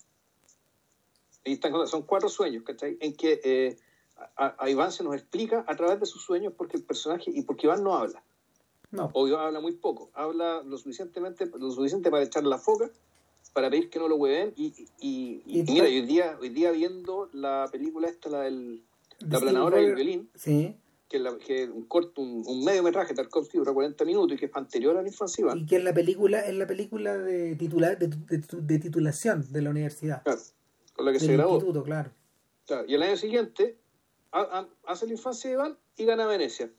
son 1.86 2.02
cuatro 2.02 2.28
sueños, 2.28 2.64
¿cachai? 2.64 2.98
En 3.00 3.16
que 3.16 3.40
eh, 3.44 3.78
a, 4.36 4.68
Iván 4.68 4.92
se 4.92 5.04
nos 5.04 5.14
explica 5.14 5.64
a 5.66 5.76
través 5.76 6.00
de 6.00 6.06
sus 6.06 6.22
sueños 6.22 6.52
porque 6.56 6.76
el 6.76 6.82
personaje, 6.82 7.30
y 7.32 7.42
porque 7.42 7.68
Iván 7.68 7.84
no 7.84 7.94
habla. 7.94 8.22
No. 8.90 9.10
O 9.14 9.26
Iván 9.28 9.46
habla 9.46 9.60
muy 9.60 9.72
poco. 9.72 10.10
Habla 10.14 10.62
lo 10.62 10.78
suficientemente, 10.78 11.46
lo 11.46 11.70
suficiente 11.70 12.10
para 12.10 12.22
echar 12.22 12.44
la 12.44 12.58
foca, 12.58 12.90
para 13.52 13.70
pedir 13.70 13.90
que 13.90 13.98
no 13.98 14.08
lo 14.08 14.16
hueven. 14.16 14.52
Y, 14.56 14.86
y, 15.00 15.42
mira, 15.68 15.84
hoy 15.84 16.02
día, 16.02 16.38
hoy 16.40 16.50
día 16.50 16.70
viendo 16.70 17.28
la 17.32 17.68
película 17.70 18.08
esta, 18.08 18.30
la 18.30 18.42
del 18.42 18.82
la 19.20 19.40
planadora 19.40 19.78
del 19.78 19.94
violín, 19.94 20.30
sí 20.34 20.76
que, 21.08 21.22
que 21.44 21.64
un 21.68 21.84
corto, 21.84 22.20
un, 22.20 22.42
un 22.46 22.64
medio 22.64 22.82
metraje, 22.82 23.14
Tarkovsky 23.14 23.58
dura 23.58 23.72
40 23.72 24.04
minutos 24.04 24.36
y 24.36 24.40
que 24.40 24.46
es 24.46 24.56
anterior 24.56 24.96
a 24.96 25.02
la 25.02 25.08
infancia. 25.08 25.44
Y 25.54 25.66
que 25.66 25.76
es 25.76 25.84
la 25.84 25.94
película, 25.94 26.40
es 26.40 26.54
la 26.54 26.66
película 26.66 27.16
de, 27.16 27.54
titular, 27.56 27.98
de, 27.98 28.08
de, 28.08 28.78
titulación 28.78 29.46
de 29.52 29.62
la 29.62 29.70
universidad. 29.70 30.22
Claro, 30.24 30.40
con 30.94 31.04
la 31.04 31.12
que 31.12 31.20
se 31.20 31.32
grabó. 31.32 31.60
Claro. 31.84 32.10
Y 32.88 32.94
el 32.94 33.02
año 33.02 33.16
siguiente 33.16 33.78
hace 34.84 35.06
la 35.06 35.12
infancia 35.12 35.50
de 35.50 35.54
Iván 35.54 35.78
y 35.96 36.04
gana 36.04 36.26
Venecia. 36.26 36.70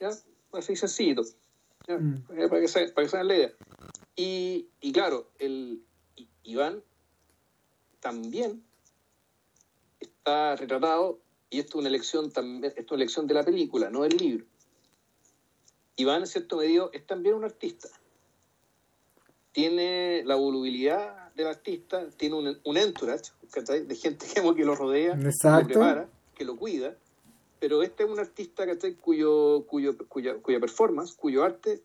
¿ya? 0.00 0.10
Así 0.52 0.76
sencillito. 0.76 1.22
Mm. 1.88 2.14
Eh, 2.36 2.48
para, 2.48 2.60
que 2.60 2.68
se, 2.68 2.88
para 2.88 3.04
que 3.04 3.10
se 3.10 3.24
la 3.24 3.34
idea. 3.34 3.52
Y, 4.16 4.68
y 4.80 4.92
claro, 4.92 5.30
el 5.38 5.82
Iván 6.44 6.82
también 8.00 8.62
está 10.00 10.56
retratado 10.56 11.20
y 11.50 11.58
esto 11.58 11.78
es 11.78 11.80
una 11.80 11.88
elección 11.88 12.30
también, 12.30 12.64
esto 12.64 12.80
es 12.80 12.90
una 12.90 13.02
elección 13.02 13.26
de 13.26 13.34
la 13.34 13.42
película, 13.42 13.90
no 13.90 14.02
del 14.02 14.16
libro. 14.16 14.46
Iván, 15.96 16.22
en 16.22 16.26
cierto 16.26 16.56
medio, 16.56 16.90
es 16.92 17.06
también 17.06 17.34
un 17.36 17.44
artista. 17.44 17.88
Tiene 19.52 20.22
la 20.24 20.34
volubilidad 20.34 21.32
del 21.34 21.46
artista, 21.46 22.08
tiene 22.16 22.34
un, 22.34 22.58
un 22.64 22.76
entourage 22.76 23.30
de 23.86 23.94
gente 23.94 24.26
que 24.56 24.64
lo 24.64 24.74
rodea, 24.74 25.16
que 25.16 25.24
lo 25.24 25.66
prepara, 25.66 26.08
que 26.34 26.44
lo 26.44 26.56
cuida, 26.56 26.96
pero 27.64 27.82
este 27.82 28.04
es 28.04 28.10
un 28.10 28.18
artista 28.18 28.66
Cuyo, 29.00 29.64
cuyo, 29.66 29.96
cuya, 30.06 30.36
cuya 30.42 30.60
performance, 30.60 31.14
cuyo 31.14 31.44
arte 31.44 31.82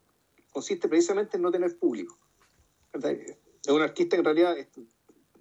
consiste 0.52 0.90
precisamente 0.90 1.38
en 1.38 1.44
no 1.44 1.52
tener 1.52 1.80
público. 1.80 2.18
Es 2.92 3.72
un 3.72 3.82
artista 3.82 4.18
que 4.18 4.20
en 4.20 4.26
realidad 4.26 4.58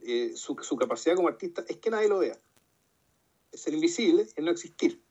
eh, 0.03 0.33
su, 0.37 0.57
su 0.61 0.77
capacidad 0.77 1.17
como 1.17 1.27
artista 1.27 1.65
es 1.67 1.79
que 1.79 1.91
nadie 1.91 2.09
lo 2.09 2.21
vea 2.21 2.39
ser 3.53 3.75
invisible 3.75 4.23
es 4.23 4.39
no 4.39 4.53
existir. 4.53 5.03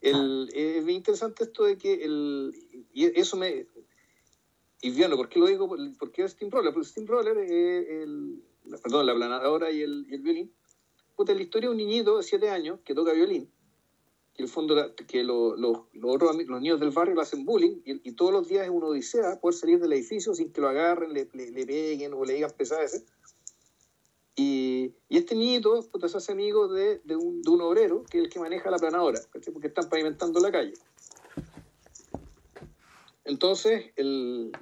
El, 0.00 0.48
es 0.52 0.84
bien 0.84 0.96
interesante 0.96 1.44
esto 1.44 1.62
de 1.62 1.78
que 1.78 2.02
el, 2.02 2.52
y 2.92 3.20
eso 3.20 3.36
me... 3.36 3.68
Y 4.82 4.90
bueno, 4.98 5.16
¿por 5.16 5.28
qué 5.28 5.38
lo 5.38 5.46
digo? 5.46 5.68
¿Por 5.96 6.10
qué 6.10 6.28
Steamroller? 6.28 6.72
Porque 6.72 6.88
Steamroller 6.88 7.38
es 7.38 7.88
el, 7.88 8.42
perdón, 8.82 9.06
la 9.06 9.14
planadora 9.14 9.70
y 9.70 9.82
el, 9.82 10.06
y 10.08 10.14
el 10.14 10.22
violín. 10.22 10.52
Puta, 11.14 11.34
la 11.34 11.42
historia 11.42 11.68
de 11.68 11.72
un 11.72 11.76
niñito 11.76 12.16
de 12.16 12.24
7 12.24 12.50
años 12.50 12.80
que 12.84 12.96
toca 12.96 13.12
violín 13.12 13.48
el 14.40 14.48
fondo 14.48 14.94
que 15.06 15.22
lo, 15.24 15.56
los 15.56 16.60
niños 16.60 16.80
del 16.80 16.90
barrio 16.90 17.14
lo 17.14 17.22
hacen 17.22 17.44
bullying 17.44 17.80
y, 17.84 18.12
todos 18.12 18.32
los 18.32 18.48
días 18.48 18.64
es 18.64 18.70
una 18.70 18.86
odisea 18.86 19.40
poder 19.40 19.54
salir 19.54 19.80
del 19.80 19.92
edificio 19.92 20.34
sin 20.34 20.52
que 20.52 20.60
lo 20.60 20.68
agarren, 20.68 21.12
le, 21.12 21.28
le, 21.32 21.66
peguen 21.66 22.12
o 22.14 22.24
le 22.24 22.34
digan 22.34 22.50
pesadas. 22.56 23.02
Y, 24.36 24.92
y, 25.08 25.18
este 25.18 25.34
niñito 25.34 25.82
se 25.82 26.16
hace 26.16 26.32
amigo 26.32 26.68
de, 26.68 27.00
de, 27.04 27.16
un, 27.16 27.42
de, 27.42 27.50
un, 27.50 27.60
obrero 27.60 28.04
que 28.10 28.18
es 28.18 28.24
el 28.24 28.30
que 28.30 28.40
maneja 28.40 28.70
la 28.70 28.78
planadora, 28.78 29.20
porque 29.52 29.68
están 29.68 29.88
pavimentando 29.88 30.40
la 30.40 30.50
calle. 30.50 30.74
Entonces, 33.24 33.92
el, 33.96 34.52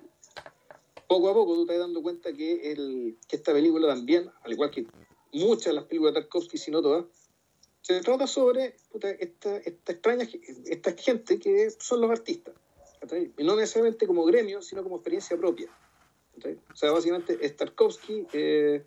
poco 1.08 1.30
a 1.30 1.34
poco 1.34 1.54
tú 1.54 1.66
te 1.66 1.72
vas 1.72 1.80
dando 1.80 2.02
cuenta 2.02 2.32
que, 2.32 2.70
el, 2.70 3.16
que 3.26 3.36
esta 3.36 3.52
película 3.52 3.88
también, 3.88 4.30
al 4.42 4.52
igual 4.52 4.70
que 4.70 4.86
muchas 5.32 5.66
de 5.66 5.72
las 5.72 5.84
películas 5.84 6.14
de 6.14 6.20
Tarkovsky, 6.20 6.58
si 6.58 6.70
no 6.70 6.82
todas, 6.82 7.06
se 7.88 8.02
trata 8.02 8.26
sobre 8.26 8.76
esta, 9.18 9.56
esta 9.56 9.92
extraña 9.92 10.28
esta 10.66 10.92
gente 10.92 11.38
que 11.38 11.70
son 11.70 12.02
los 12.02 12.10
artistas. 12.10 12.54
Y 13.38 13.42
no 13.42 13.56
necesariamente 13.56 14.06
como 14.06 14.26
gremio, 14.26 14.60
sino 14.60 14.82
como 14.82 14.96
experiencia 14.96 15.38
propia. 15.38 15.70
O 16.70 16.76
sea, 16.76 16.92
básicamente 16.92 17.38
es 17.40 17.56
Tarkovsky 17.56 18.26
eh, 18.34 18.84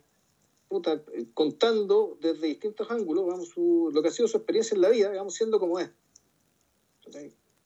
contando 1.34 2.16
desde 2.20 2.46
distintos 2.46 2.88
ángulos 2.92 3.26
vamos, 3.26 3.48
su, 3.48 3.90
lo 3.92 4.02
que 4.02 4.08
ha 4.08 4.12
sido 4.12 4.28
su 4.28 4.36
experiencia 4.36 4.76
en 4.76 4.82
la 4.82 4.90
vida, 4.90 5.10
digamos, 5.10 5.34
siendo 5.34 5.58
como 5.58 5.80
es. 5.80 5.90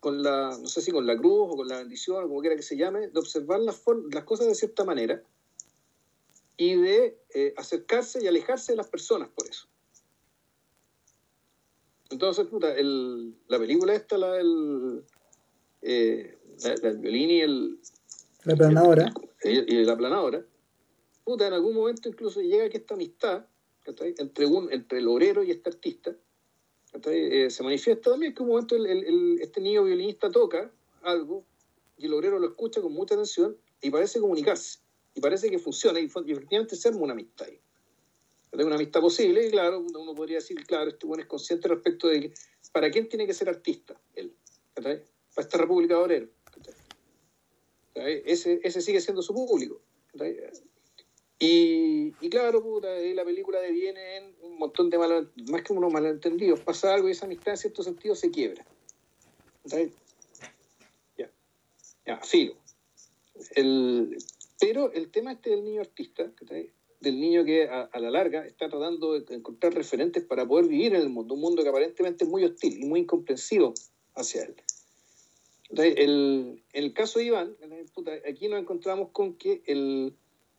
Con 0.01 0.23
la, 0.23 0.57
no 0.59 0.69
sé 0.69 0.81
si 0.81 0.91
con 0.91 1.07
la 1.07 1.19
cruz 1.19 1.51
o 1.53 1.57
con 1.57 1.69
la 1.69 1.77
bendición, 1.77 2.25
o 2.25 2.29
como 2.29 2.41
quiera 2.41 2.57
que 2.57 2.63
se 2.63 2.79
llame, 2.79 3.09
de 3.09 3.19
observar 3.19 3.61
las, 3.61 3.83
las 4.11 4.25
cosas 4.25 4.47
de 4.47 4.55
cierta 4.55 4.85
manera 4.85 5.23
y 6.57 6.77
de 6.77 7.19
eh, 7.35 7.53
acercarse 7.59 8.25
y 8.25 8.27
alejarse 8.27 8.73
de 8.73 8.77
las 8.77 8.89
personas 8.89 9.29
por 9.29 9.47
eso. 9.47 9.69
Entonces, 12.11 12.47
puta, 12.47 12.75
el, 12.75 13.35
la 13.49 13.59
película 13.59 13.95
esta, 13.95 14.17
la 14.17 14.33
del 14.33 15.03
eh, 15.83 16.39
la, 16.83 16.91
violín 16.93 17.31
y 17.31 17.41
el... 17.41 17.79
La 18.45 18.57
planadora. 18.57 19.13
y, 19.43 19.85
la 19.85 19.97
planadora. 19.97 20.45
Puta, 21.25 21.47
en 21.47 21.53
algún 21.53 21.75
momento 21.75 22.09
incluso 22.09 22.41
llega 22.41 22.69
que 22.69 22.79
esta 22.79 22.95
amistad 22.95 23.47
entre, 24.19 24.47
un, 24.47 24.73
entre 24.73 24.99
el 24.99 25.09
obrero 25.09 25.43
y 25.43 25.51
este 25.51 25.71
artista 25.71 26.17
eh, 27.05 27.51
se 27.51 27.63
manifiesta 27.63 28.11
también 28.11 28.35
que 28.35 28.43
en 28.43 28.49
un 28.49 28.55
momento 28.55 28.77
el, 28.77 28.87
el, 28.87 29.39
este 29.41 29.61
niño 29.61 29.85
violinista 29.85 30.31
toca 30.31 30.71
algo 31.03 31.45
y 31.99 32.07
el 32.07 32.15
obrero 32.15 32.39
lo 32.39 32.49
escucha 32.49 32.81
con 32.81 32.93
mucha 32.93 33.15
atención 33.15 33.57
y 33.81 33.91
parece 33.91 34.21
comunicarse. 34.21 34.81
Y 35.15 35.21
parece 35.21 35.51
que 35.51 35.59
funciona 35.59 36.01
y, 36.01 36.05
efectivamente 36.05 36.77
se 36.77 36.89
arma 36.89 37.01
una 37.01 37.13
amistad 37.13 37.47
ahí 37.47 37.61
de 38.53 38.65
una 38.65 38.77
amistad 38.77 39.01
posible, 39.01 39.47
y 39.47 39.51
claro, 39.51 39.81
uno 39.81 40.15
podría 40.15 40.37
decir, 40.37 40.65
claro, 40.65 40.91
este 40.91 41.07
bueno 41.07 41.23
es 41.23 41.29
consciente 41.29 41.69
respecto 41.69 42.09
de 42.09 42.21
que, 42.21 42.35
¿para 42.73 42.91
quién 42.91 43.09
tiene 43.09 43.27
que 43.27 43.35
ser 43.35 43.49
artista 43.49 44.01
él? 44.15 44.35
Para 44.75 45.01
esta 45.37 45.59
República 45.59 45.95
de 45.95 46.01
Obrero. 46.01 46.29
Ese, 47.95 48.61
ese 48.63 48.81
sigue 48.83 49.01
siendo 49.01 49.23
su 49.23 49.35
público. 49.35 49.81
Y, 51.39 52.15
y, 52.21 52.31
claro, 52.31 52.63
puta, 52.63 52.89
la 52.89 53.25
película 53.25 53.61
deviene 53.61 54.17
en 54.17 54.35
un 54.41 54.59
montón 54.59 54.89
de 54.89 54.97
malos, 54.97 55.29
más 55.51 55.63
que 55.63 55.73
unos 55.73 55.93
malentendidos. 55.93 56.61
Pasa 56.61 56.95
algo 56.95 57.09
y 57.09 57.13
esa 57.13 57.27
amistad 57.27 57.49
en 57.53 57.59
cierto 57.59 57.83
sentido 57.83 58.15
se 58.15 58.31
quiebra. 58.31 58.65
Ya, 59.65 61.31
ya, 62.07 62.21
filo. 62.23 62.57
El, 63.55 64.17
pero 64.59 64.93
el 64.93 65.11
tema 65.11 65.33
este 65.33 65.51
del 65.51 65.65
niño 65.65 65.81
artista, 65.83 66.31
del 67.07 67.21
niño 67.21 67.45
que 67.45 67.69
a, 67.69 67.89
la 68.01 68.11
larga 68.11 68.45
está 68.45 68.69
tratando 68.69 69.21
de 69.21 69.35
encontrar 69.37 69.73
referentes 69.73 70.25
para 70.25 70.45
poder 70.45 70.67
vivir 70.67 70.93
en 70.95 71.03
el 71.03 71.09
mundo, 71.09 71.35
un 71.35 71.41
mundo 71.41 71.63
que 71.63 71.69
aparentemente 71.69 72.25
es 72.25 72.31
muy 72.31 72.45
hostil 72.45 72.83
y 72.83 72.85
muy 72.85 73.01
incomprensivo 73.01 73.75
hacia 74.17 74.43
él. 74.43 74.57
el, 75.71 76.65
en 76.73 76.85
el 76.85 76.93
caso 76.93 77.21
de 77.21 77.27
Iván, 77.27 77.57
aquí 78.29 78.49
nos 78.49 78.61
encontramos 78.61 79.11
con 79.13 79.35
que 79.35 79.63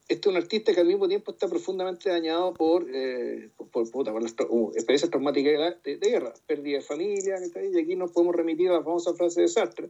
este 0.08 0.30
es 0.30 0.34
un 0.34 0.38
artista 0.38 0.74
que 0.74 0.80
al 0.80 0.88
mismo 0.88 1.10
tiempo 1.10 1.32
está 1.32 1.50
profundamente 1.50 2.10
dañado 2.10 2.54
por, 2.54 2.88
eh, 2.94 3.50
por, 3.74 3.92
por, 3.92 4.24
las 4.24 4.34
uh, 4.48 4.72
experiencias 4.74 5.12
traumáticas 5.12 5.84
de, 5.84 5.98
guerra, 5.98 6.34
pérdida 6.46 6.78
de 6.78 6.84
familia, 6.84 7.36
y 7.74 7.78
aquí 7.78 7.98
nos 7.98 8.12
podemos 8.12 8.38
remitir 8.38 8.70
a 8.70 8.76
la 8.76 8.84
famosa 8.84 9.14
frase 9.16 9.42
de 9.42 9.50
Sartre, 9.50 9.90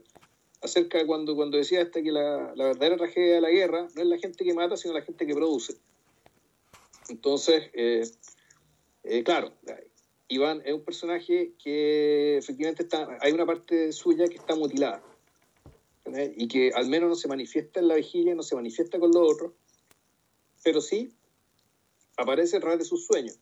acerca 0.60 0.98
de 0.98 1.06
cuando, 1.06 1.36
cuando 1.36 1.56
decía 1.56 1.82
hasta 1.82 2.02
que 2.02 2.10
la, 2.10 2.52
la 2.56 2.64
verdadera 2.64 2.96
tragedia 2.96 3.36
de 3.36 3.40
la 3.42 3.50
guerra 3.50 3.86
no 3.94 4.02
es 4.02 4.08
la 4.08 4.18
gente 4.18 4.44
que 4.44 4.54
mata, 4.54 4.76
sino 4.76 4.92
la 4.94 5.02
gente 5.02 5.24
que 5.24 5.34
produce. 5.34 5.76
Entonces, 7.08 7.70
eh, 7.72 8.04
eh, 9.04 9.22
claro, 9.24 9.52
Iván 10.28 10.62
es 10.64 10.74
un 10.74 10.84
personaje 10.84 11.54
que 11.62 12.36
efectivamente 12.36 12.82
está, 12.82 13.18
hay 13.20 13.32
una 13.32 13.46
parte 13.46 13.92
suya 13.92 14.28
que 14.28 14.36
está 14.36 14.54
mutilada 14.54 15.02
y 16.36 16.48
que 16.48 16.70
al 16.74 16.88
menos 16.88 17.08
no 17.08 17.14
se 17.14 17.28
manifiesta 17.28 17.80
en 17.80 17.88
la 17.88 17.94
vigilia, 17.94 18.34
no 18.34 18.42
se 18.42 18.54
manifiesta 18.54 18.98
con 18.98 19.10
los 19.10 19.32
otros, 19.32 19.52
pero 20.62 20.80
sí 20.80 21.12
aparece 22.16 22.56
a 22.56 22.60
través 22.60 22.78
de 22.78 22.84
sus 22.84 23.06
sueños. 23.06 23.38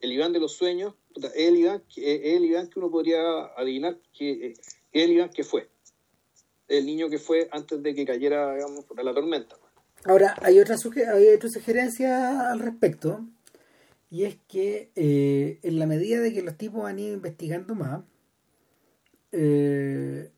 El 0.00 0.12
Iván 0.12 0.32
de 0.32 0.40
los 0.40 0.52
sueños 0.52 0.94
es 1.14 1.32
el 1.34 1.56
Iván, 1.56 1.82
el 1.96 2.44
Iván 2.44 2.68
que 2.68 2.78
uno 2.78 2.90
podría 2.90 3.46
adivinar 3.56 3.98
que 4.12 4.48
es 4.48 4.60
el 4.92 5.12
Iván 5.12 5.30
que 5.30 5.44
fue, 5.44 5.68
el 6.68 6.84
niño 6.86 7.08
que 7.08 7.18
fue 7.18 7.48
antes 7.50 7.82
de 7.82 7.94
que 7.94 8.04
cayera 8.04 8.54
digamos, 8.54 8.84
la 9.02 9.14
tormenta. 9.14 9.56
Ahora, 10.04 10.36
hay 10.42 10.60
otra, 10.60 10.76
hay 11.14 11.28
otra 11.28 11.48
sugerencia 11.48 12.50
al 12.50 12.58
respecto, 12.58 13.26
y 14.10 14.24
es 14.24 14.36
que 14.48 14.90
eh, 14.96 15.58
en 15.62 15.78
la 15.78 15.86
medida 15.86 16.20
de 16.20 16.32
que 16.34 16.42
los 16.42 16.56
tipos 16.56 16.86
han 16.86 16.98
ido 16.98 17.14
investigando 17.14 17.74
más, 17.74 18.02
eh, 19.32 20.30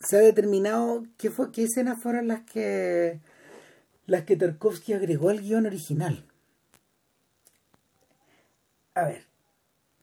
se 0.00 0.16
ha 0.16 0.20
determinado 0.20 1.04
qué, 1.18 1.30
fue, 1.30 1.52
qué 1.52 1.64
escenas 1.64 2.02
fueron 2.02 2.28
las 2.28 2.42
que 2.42 3.20
las 4.06 4.24
que 4.24 4.36
Tarkovsky 4.36 4.92
agregó 4.92 5.30
al 5.30 5.40
guion 5.40 5.66
original. 5.66 6.26
A 8.94 9.04
ver, 9.06 9.26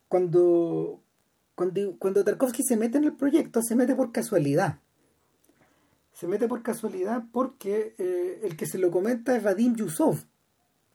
cuando, 0.08 1.02
cuando, 1.56 1.98
cuando 2.00 2.24
Tarkovsky 2.24 2.64
se 2.64 2.78
mete 2.78 2.98
en 2.98 3.06
el 3.06 3.14
proyecto, 3.16 3.62
se 3.62 3.76
mete 3.76 3.96
por 3.96 4.12
casualidad 4.12 4.80
se 6.22 6.28
mete 6.28 6.48
por 6.48 6.62
casualidad 6.62 7.24
porque 7.32 7.96
eh, 7.98 8.42
el 8.44 8.56
que 8.56 8.68
se 8.68 8.78
lo 8.78 8.92
comenta 8.92 9.36
es 9.36 9.42
Vadim 9.42 9.76
Yusov, 9.76 10.20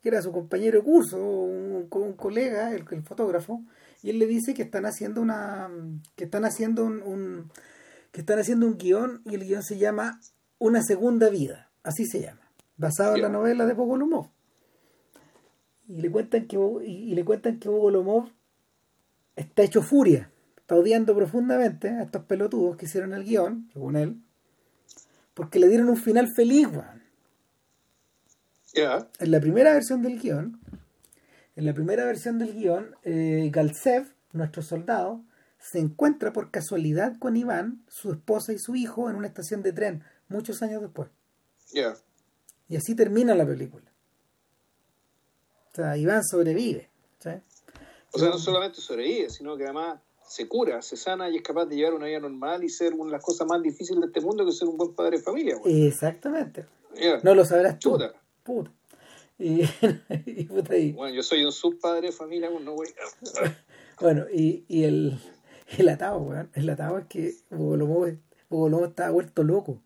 que 0.01 0.09
era 0.09 0.23
su 0.23 0.31
compañero 0.31 0.79
de 0.79 0.85
curso, 0.85 1.19
un, 1.19 1.89
colega, 2.17 2.73
el, 2.73 2.85
el, 2.89 3.03
fotógrafo, 3.03 3.61
y 4.05 4.11
él 4.11 4.21
le 4.21 4.29
dice 4.29 4.55
que 4.55 4.63
están 4.63 4.87
haciendo 4.87 5.21
una 5.21 5.69
que 6.15 6.23
están 6.23 6.45
haciendo 6.45 6.85
un, 6.85 7.51
que 8.13 8.21
están 8.21 8.39
haciendo 8.39 8.69
un 8.69 8.79
guion 8.79 9.23
y 9.25 9.35
el 9.35 9.43
guion 9.43 9.65
se 9.65 9.79
llama 9.79 10.21
Una 10.61 10.81
segunda 10.81 11.29
vida, 11.29 11.73
así 11.83 12.07
se 12.07 12.21
llama, 12.21 12.49
basado 12.77 13.17
en 13.17 13.23
la 13.23 13.29
novela 13.29 13.67
de 13.67 13.75
Bogolomov. 13.75 14.29
Y 15.89 16.03
le 16.03 16.11
cuentan 16.13 16.47
que 16.47 16.57
y, 16.85 17.17
le 17.17 17.25
cuentan 17.25 17.59
que 17.59 17.69
Bogolomov 17.69 18.29
está 19.35 19.65
hecho 19.65 19.83
furia, 19.83 20.31
está 20.57 20.77
odiando 20.77 21.17
profundamente 21.17 21.89
a 21.89 22.05
estos 22.05 22.23
pelotudos 22.27 22.77
que 22.77 22.85
hicieron 22.85 23.13
el 23.13 23.25
guion, 23.25 23.69
según 23.73 23.97
él 23.97 24.21
porque 25.37 25.59
le 25.59 25.69
dieron 25.69 25.91
un 25.91 25.99
final 25.99 26.29
feliz, 26.35 26.67
weón. 26.67 27.05
En 29.19 29.31
la 29.31 29.39
primera 29.39 29.75
versión 29.75 30.01
del 30.01 30.19
guion, 30.19 30.59
en 31.57 31.67
la 31.67 31.75
primera 31.75 32.07
versión 32.07 32.39
del 32.39 32.55
guion, 32.55 32.97
eh, 33.03 33.51
Galtsev, 33.53 34.15
nuestro 34.33 34.63
soldado, 34.63 35.23
se 35.59 35.79
encuentra 35.79 36.33
por 36.33 36.51
casualidad 36.51 37.19
con 37.19 37.37
Iván, 37.37 37.85
su 37.87 38.13
esposa 38.13 38.55
y 38.55 38.59
su 38.59 38.77
hijo 38.77 39.11
en 39.11 39.17
una 39.17 39.27
estación 39.27 39.63
de 39.63 39.75
tren, 39.75 40.05
muchos 40.29 40.63
años 40.63 40.81
después. 40.81 41.11
Y 42.69 42.77
así 42.77 42.95
termina 42.95 43.35
la 43.35 43.47
película. 43.47 43.93
O 45.73 45.77
sea, 45.77 45.99
Iván 45.99 46.25
sobrevive. 46.25 46.89
O 47.19 48.19
sea, 48.19 48.31
no 48.31 48.39
solamente 48.39 48.81
sobrevive, 48.81 49.29
sino 49.29 49.55
que 49.59 49.65
además 49.65 50.01
se 50.27 50.49
cura, 50.49 50.83
se 50.83 50.97
sana 50.97 51.31
y 51.31 51.37
es 51.37 51.43
capaz 51.43 51.67
de 51.67 51.77
llevar 51.77 51.95
una 51.95 52.07
vida 52.07 52.21
normal 52.21 52.65
y 52.65 52.69
ser 52.69 52.95
una 52.95 53.07
de 53.07 53.13
las 53.13 53.23
cosas 53.23 53.47
más 53.47 53.63
difíciles 53.63 54.01
de 54.01 54.07
este 54.07 54.21
mundo 54.21 54.45
que 54.45 54.53
ser 54.53 54.69
un 54.69 54.77
buen 54.77 54.95
padre 54.95 55.19
de 55.19 55.23
familia. 55.23 55.59
Exactamente. 55.65 56.67
No 57.23 57.35
lo 57.35 57.45
sabrás 57.45 57.79
tú. 57.79 57.99
Puta. 58.43 58.73
Y, 59.39 59.67
Bueno, 60.93 61.15
yo 61.15 61.23
soy 61.23 61.45
un 61.45 61.53
subpadre 61.53 62.09
de 62.09 62.13
familia, 62.13 62.49
no 62.49 62.73
voy 62.73 62.89
Bueno, 64.01 64.25
y, 64.33 64.65
y 64.69 64.85
el, 64.85 65.19
el 65.77 65.89
atado, 65.89 66.19
weón. 66.19 66.51
El 66.55 66.71
atado 66.71 66.99
es 66.99 67.07
que 67.07 67.35
Bogolomo, 67.51 68.07
estaba 68.87 69.11
vuelto 69.11 69.43
loco 69.43 69.83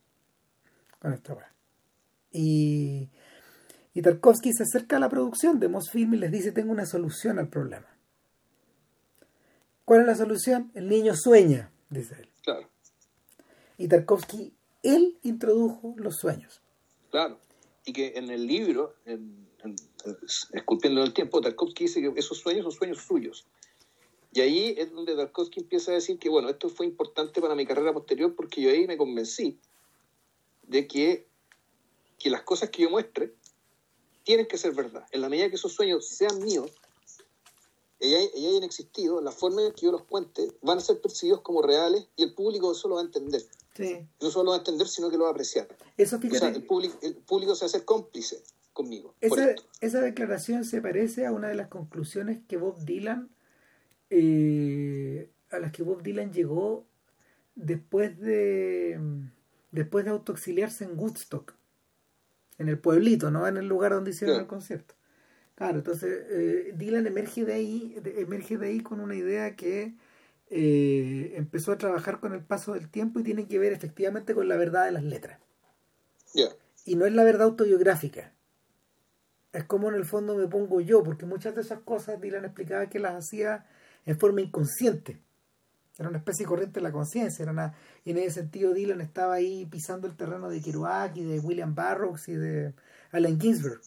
con 1.00 1.12
esta 1.12 1.32
weón. 1.32 1.50
Y, 2.32 3.08
y 3.92 4.02
Tarkovsky 4.02 4.52
se 4.52 4.62
acerca 4.62 4.96
a 4.96 5.00
la 5.00 5.08
producción 5.08 5.58
de 5.58 5.68
Mosfilm 5.68 6.14
y 6.14 6.18
les 6.18 6.30
dice, 6.30 6.52
tengo 6.52 6.70
una 6.70 6.86
solución 6.86 7.40
al 7.40 7.48
problema 7.48 7.89
¿Cuál 9.90 10.02
es 10.02 10.06
la 10.06 10.14
solución? 10.14 10.70
El 10.76 10.88
niño 10.88 11.16
sueña, 11.16 11.72
dice 11.88 12.14
él. 12.20 12.28
Claro. 12.44 12.68
Y 13.76 13.88
Tarkovsky, 13.88 14.54
él 14.84 15.18
introdujo 15.24 15.96
los 15.96 16.16
sueños. 16.16 16.62
Claro. 17.10 17.40
Y 17.84 17.92
que 17.92 18.12
en 18.14 18.30
el 18.30 18.46
libro, 18.46 18.94
en, 19.04 19.48
Esculpiendo 20.52 21.02
el 21.02 21.12
tiempo, 21.12 21.40
Tarkovsky 21.40 21.86
dice 21.86 22.00
que 22.02 22.12
esos 22.20 22.38
sueños 22.38 22.62
son 22.62 22.70
sueños 22.70 22.98
suyos. 22.98 23.48
Y 24.32 24.42
ahí 24.42 24.76
es 24.78 24.92
donde 24.92 25.16
Tarkovsky 25.16 25.58
empieza 25.58 25.90
a 25.90 25.94
decir 25.94 26.20
que, 26.20 26.28
bueno, 26.28 26.48
esto 26.48 26.68
fue 26.68 26.86
importante 26.86 27.40
para 27.40 27.56
mi 27.56 27.66
carrera 27.66 27.92
posterior 27.92 28.36
porque 28.36 28.62
yo 28.62 28.70
ahí 28.70 28.86
me 28.86 28.96
convencí 28.96 29.58
de 30.68 30.86
que, 30.86 31.26
que 32.16 32.30
las 32.30 32.42
cosas 32.42 32.70
que 32.70 32.82
yo 32.82 32.90
muestre 32.90 33.34
tienen 34.22 34.46
que 34.46 34.56
ser 34.56 34.72
verdad. 34.72 35.04
En 35.10 35.20
la 35.20 35.28
medida 35.28 35.48
que 35.48 35.56
esos 35.56 35.72
sueños 35.72 36.06
sean 36.06 36.38
míos, 36.44 36.79
y 38.00 38.46
hayan 38.46 38.62
existido, 38.62 39.20
la 39.20 39.30
forma 39.30 39.62
en 39.62 39.72
que 39.72 39.82
yo 39.82 39.92
los 39.92 40.04
cuente 40.04 40.52
van 40.62 40.78
a 40.78 40.80
ser 40.80 41.00
percibidos 41.00 41.42
como 41.42 41.62
reales 41.62 42.08
y 42.16 42.22
el 42.22 42.34
público 42.34 42.72
eso 42.72 42.88
lo 42.88 42.94
va 42.96 43.02
a 43.02 43.04
entender. 43.04 43.42
No 44.20 44.30
solo 44.30 44.44
lo 44.44 44.50
va 44.50 44.56
a 44.56 44.58
entender, 44.58 44.88
sino 44.88 45.10
que 45.10 45.16
lo 45.16 45.24
va 45.24 45.30
a 45.30 45.32
apreciar. 45.32 45.68
Eso, 45.96 46.16
o 46.16 46.34
sea, 46.34 46.48
el, 46.48 46.62
público, 46.64 46.98
el 47.02 47.14
público 47.14 47.54
se 47.54 47.60
va 47.60 47.66
a 47.66 47.70
hacer 47.70 47.84
cómplice 47.84 48.42
conmigo. 48.72 49.14
Esa, 49.20 49.54
esa, 49.80 50.00
declaración 50.00 50.64
se 50.64 50.82
parece 50.82 51.26
a 51.26 51.32
una 51.32 51.48
de 51.48 51.54
las 51.54 51.68
conclusiones 51.68 52.40
que 52.46 52.56
Bob 52.56 52.78
Dylan, 52.84 53.30
eh, 54.10 55.30
a 55.50 55.58
las 55.58 55.72
que 55.72 55.82
Bob 55.82 56.02
Dylan 56.02 56.32
llegó 56.32 56.84
después 57.54 58.18
de 58.18 58.98
después 59.72 60.04
de 60.04 60.10
autoexiliarse 60.10 60.84
en 60.84 60.98
Woodstock, 60.98 61.54
en 62.58 62.68
el 62.68 62.78
pueblito, 62.78 63.30
no 63.30 63.46
en 63.46 63.56
el 63.56 63.66
lugar 63.66 63.92
donde 63.92 64.10
hicieron 64.10 64.40
el 64.40 64.46
concierto. 64.46 64.94
Claro, 65.60 65.76
entonces 65.76 66.24
eh, 66.30 66.72
Dylan 66.74 67.06
emerge 67.06 67.44
de 67.44 67.52
ahí, 67.52 67.94
emerge 68.16 68.56
de 68.56 68.68
ahí 68.68 68.80
con 68.80 68.98
una 68.98 69.14
idea 69.14 69.56
que 69.56 69.94
eh, 70.48 71.34
empezó 71.36 71.72
a 71.72 71.76
trabajar 71.76 72.18
con 72.18 72.32
el 72.32 72.42
paso 72.42 72.72
del 72.72 72.88
tiempo 72.88 73.20
y 73.20 73.24
tiene 73.24 73.46
que 73.46 73.58
ver 73.58 73.74
efectivamente 73.74 74.34
con 74.34 74.48
la 74.48 74.56
verdad 74.56 74.86
de 74.86 74.92
las 74.92 75.04
letras. 75.04 75.38
Y 76.86 76.96
no 76.96 77.04
es 77.04 77.12
la 77.12 77.24
verdad 77.24 77.48
autobiográfica. 77.48 78.32
Es 79.52 79.64
como 79.64 79.90
en 79.90 79.96
el 79.96 80.06
fondo 80.06 80.34
me 80.34 80.46
pongo 80.48 80.80
yo, 80.80 81.02
porque 81.02 81.26
muchas 81.26 81.54
de 81.54 81.60
esas 81.60 81.80
cosas 81.80 82.22
Dylan 82.22 82.46
explicaba 82.46 82.88
que 82.88 82.98
las 82.98 83.16
hacía 83.16 83.66
en 84.06 84.18
forma 84.18 84.40
inconsciente. 84.40 85.20
Era 85.98 86.08
una 86.08 86.16
especie 86.16 86.46
de 86.46 86.48
corriente 86.48 86.80
de 86.80 86.84
la 86.84 86.92
conciencia. 86.92 87.42
Era 87.42 87.74
y 88.02 88.12
en 88.12 88.16
ese 88.16 88.40
sentido 88.40 88.72
Dylan 88.72 89.02
estaba 89.02 89.34
ahí 89.34 89.66
pisando 89.66 90.06
el 90.06 90.16
terreno 90.16 90.48
de 90.48 90.62
Kerouac 90.62 91.18
y 91.18 91.24
de 91.24 91.38
William 91.38 91.74
Burroughs 91.74 92.28
y 92.28 92.36
de 92.36 92.72
Allen 93.12 93.38
Ginsberg. 93.38 93.82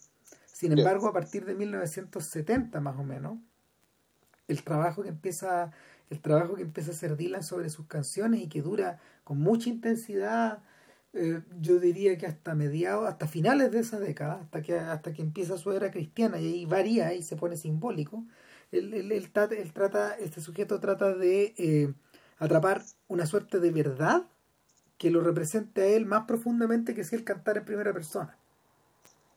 Sin 0.54 0.70
embargo, 0.70 1.08
a 1.08 1.12
partir 1.12 1.44
de 1.46 1.56
1970 1.56 2.80
más 2.80 2.96
o 2.96 3.02
menos, 3.02 3.38
el 4.46 4.62
trabajo 4.62 5.02
que 5.02 5.08
empieza 5.08 5.72
el 6.10 6.20
trabajo 6.20 6.54
que 6.54 6.62
empieza 6.62 6.92
a 6.92 6.94
hacer 6.94 7.16
Dylan 7.16 7.42
sobre 7.42 7.70
sus 7.70 7.86
canciones 7.86 8.40
y 8.40 8.48
que 8.48 8.62
dura 8.62 9.00
con 9.24 9.40
mucha 9.40 9.68
intensidad, 9.68 10.62
eh, 11.12 11.42
yo 11.60 11.80
diría 11.80 12.16
que 12.18 12.26
hasta 12.26 12.54
mediados, 12.54 13.08
hasta 13.08 13.26
finales 13.26 13.72
de 13.72 13.80
esa 13.80 13.98
década, 13.98 14.34
hasta 14.42 14.62
que, 14.62 14.78
hasta 14.78 15.12
que 15.12 15.22
empieza 15.22 15.58
su 15.58 15.72
era 15.72 15.90
cristiana 15.90 16.38
y 16.38 16.46
ahí 16.46 16.66
varía 16.66 17.14
y 17.14 17.22
se 17.24 17.34
pone 17.34 17.56
simbólico, 17.56 18.24
él, 18.70 19.30
trata, 19.32 20.14
este 20.18 20.40
sujeto 20.40 20.78
trata 20.78 21.14
de 21.14 21.54
eh, 21.58 21.92
atrapar 22.38 22.82
una 23.08 23.26
suerte 23.26 23.58
de 23.58 23.72
verdad 23.72 24.24
que 24.98 25.10
lo 25.10 25.20
represente 25.20 25.82
a 25.82 25.86
él 25.86 26.06
más 26.06 26.26
profundamente 26.26 26.94
que 26.94 27.02
si 27.02 27.16
él 27.16 27.24
cantara 27.24 27.58
en 27.60 27.64
primera 27.64 27.92
persona. 27.92 28.38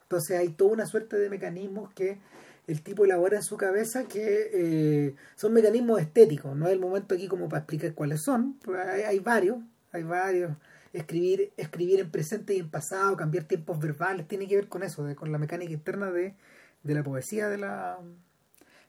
Entonces 0.08 0.40
hay 0.40 0.50
toda 0.50 0.72
una 0.72 0.86
suerte 0.86 1.18
de 1.18 1.30
mecanismos 1.30 1.94
que 1.94 2.18
el 2.66 2.82
tipo 2.82 3.04
elabora 3.04 3.36
en 3.36 3.44
su 3.44 3.58
cabeza 3.58 4.06
que 4.06 4.52
eh, 4.54 5.16
son 5.36 5.52
mecanismos 5.52 6.00
estéticos. 6.00 6.56
No 6.56 6.68
es 6.68 6.72
el 6.72 6.80
momento 6.80 7.14
aquí 7.14 7.28
como 7.28 7.50
para 7.50 7.60
explicar 7.60 7.94
cuáles 7.94 8.22
son. 8.22 8.58
Hay, 9.06 9.20
varios, 9.20 9.58
hay 9.92 10.04
varios. 10.04 10.56
Escribir, 10.94 11.52
escribir 11.58 12.00
en 12.00 12.10
presente 12.10 12.54
y 12.54 12.60
en 12.60 12.70
pasado, 12.70 13.18
cambiar 13.18 13.44
tiempos 13.44 13.80
verbales, 13.80 14.30
tiene 14.30 14.48
que 14.48 14.56
ver 14.56 14.70
con 14.70 14.82
eso, 14.84 15.06
con 15.16 15.32
la 15.32 15.38
mecánica 15.38 15.74
interna 15.74 16.10
de, 16.10 16.36
la 16.84 17.04
poesía 17.04 17.50
de, 17.50 17.58
la, 17.58 18.00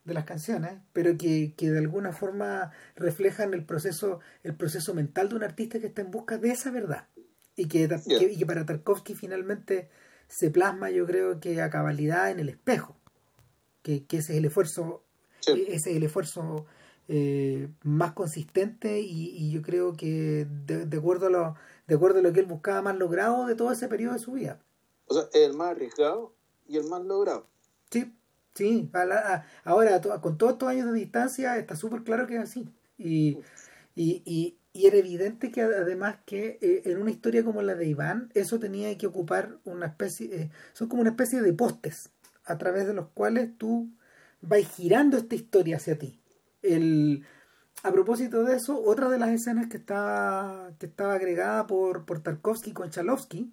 de 0.05 0.15
las 0.15 0.25
canciones, 0.25 0.79
pero 0.93 1.19
que, 1.19 1.55
que, 1.57 1.71
de 1.71 1.79
alguna 1.79 2.13
forma 2.13 2.71
reflejan 2.95 3.55
el 3.55 3.65
proceso, 3.65 4.21
el 4.45 4.55
proceso 4.55 4.95
mental 4.95 5.31
de 5.31 5.35
un 5.35 5.43
artista 5.43 5.81
que 5.81 5.89
está 5.89 6.03
en 6.03 6.13
busca 6.13 6.39
de 6.39 6.51
esa 6.51 6.71
verdad. 6.71 7.09
Y 7.57 7.67
que, 7.67 7.89
y 8.07 8.39
que 8.39 8.47
para 8.47 8.65
Tarkovsky 8.65 9.17
finalmente 9.17 9.89
se 10.29 10.51
plasma 10.51 10.91
yo 10.91 11.07
creo 11.07 11.41
que 11.41 11.61
a 11.61 11.71
cabalidad 11.71 12.31
en 12.31 12.41
el 12.41 12.49
espejo, 12.49 12.97
que, 13.83 14.05
ese 14.11 14.33
es 14.33 14.39
el 14.39 14.45
esfuerzo, 14.45 15.03
ese 15.47 15.75
es 15.75 15.87
el 15.87 16.03
esfuerzo 16.03 16.67
eh, 17.09 17.69
más 17.85 18.13
consistente 18.13 19.01
y, 19.01 19.51
yo 19.51 19.63
creo 19.63 19.97
que 19.97 20.47
de, 20.67 20.97
acuerdo 20.97 21.29
a 21.29 21.31
lo, 21.31 21.55
de 21.87 21.95
acuerdo 21.95 22.19
a 22.19 22.23
lo 22.23 22.33
que 22.33 22.41
él 22.41 22.47
buscaba 22.47 22.83
más 22.83 22.97
logrado 22.97 23.47
de 23.47 23.55
todo 23.55 23.73
ese 23.73 23.89
periodo 23.89 24.13
de 24.13 24.19
su 24.19 24.33
vida. 24.33 24.61
O 25.07 25.15
sea, 25.15 25.29
el 25.33 25.55
más 25.55 25.71
arriesgado 25.71 26.35
y 26.67 26.77
el 26.77 26.85
más 26.85 27.03
logrado. 27.03 27.47
Sí, 27.91 28.15
sí. 28.55 28.91
ahora, 29.65 30.01
con 30.21 30.37
todos 30.37 30.53
estos 30.53 30.69
años 30.69 30.93
de 30.93 30.99
distancia, 30.99 31.57
está 31.57 31.77
súper 31.77 32.03
claro 32.03 32.27
que 32.27 32.37
es 32.37 32.43
así. 32.43 32.69
Y, 32.99 33.39
y, 33.97 34.23
y 34.27 34.59
era 34.75 34.97
evidente 34.97 35.51
que 35.51 35.63
además 35.63 36.19
que 36.25 36.59
eh, 36.61 36.83
en 36.85 37.01
una 37.01 37.11
historia 37.11 37.45
como 37.45 37.63
la 37.63 37.75
de 37.75 37.87
Iván, 37.87 38.31
eso 38.35 38.59
tenía 38.59 38.97
que 38.97 39.07
ocupar 39.07 39.59
una 39.65 39.87
especie, 39.87 40.35
eh, 40.35 40.51
son 40.73 40.89
como 40.89 41.03
una 41.03 41.11
especie 41.11 41.41
de 41.43 41.53
postes 41.53 42.11
a 42.45 42.59
través 42.59 42.87
de 42.87 42.95
los 42.95 43.09
cuales 43.09 43.57
tú 43.57 43.91
vas 44.41 44.67
girando 44.77 45.17
esta 45.17 45.35
historia 45.35 45.77
hacia 45.77 45.99
ti. 45.99 46.21
El, 46.63 47.25
a 47.83 47.93
propósito 47.93 48.45
de 48.45 48.57
eso, 48.57 48.83
otra 48.83 49.09
de 49.09 49.19
las 49.19 49.31
escenas 49.31 49.69
que 49.69 49.77
estaba, 49.77 50.73
que 50.79 50.87
estaba 50.87 51.15
agregada 51.15 51.67
por, 51.67 52.05
por 52.05 52.21
Tarkovsky 52.21 52.73
con 52.73 52.91
Chalovsky, 52.91 53.53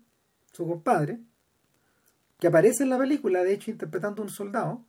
su 0.52 0.68
compadre, 0.68 1.20
que 2.40 2.48
aparece 2.48 2.84
en 2.84 2.90
la 2.90 2.98
película, 2.98 3.44
de 3.44 3.54
hecho 3.54 3.72
interpretando 3.72 4.22
a 4.22 4.26
un 4.26 4.32
soldado, 4.32 4.86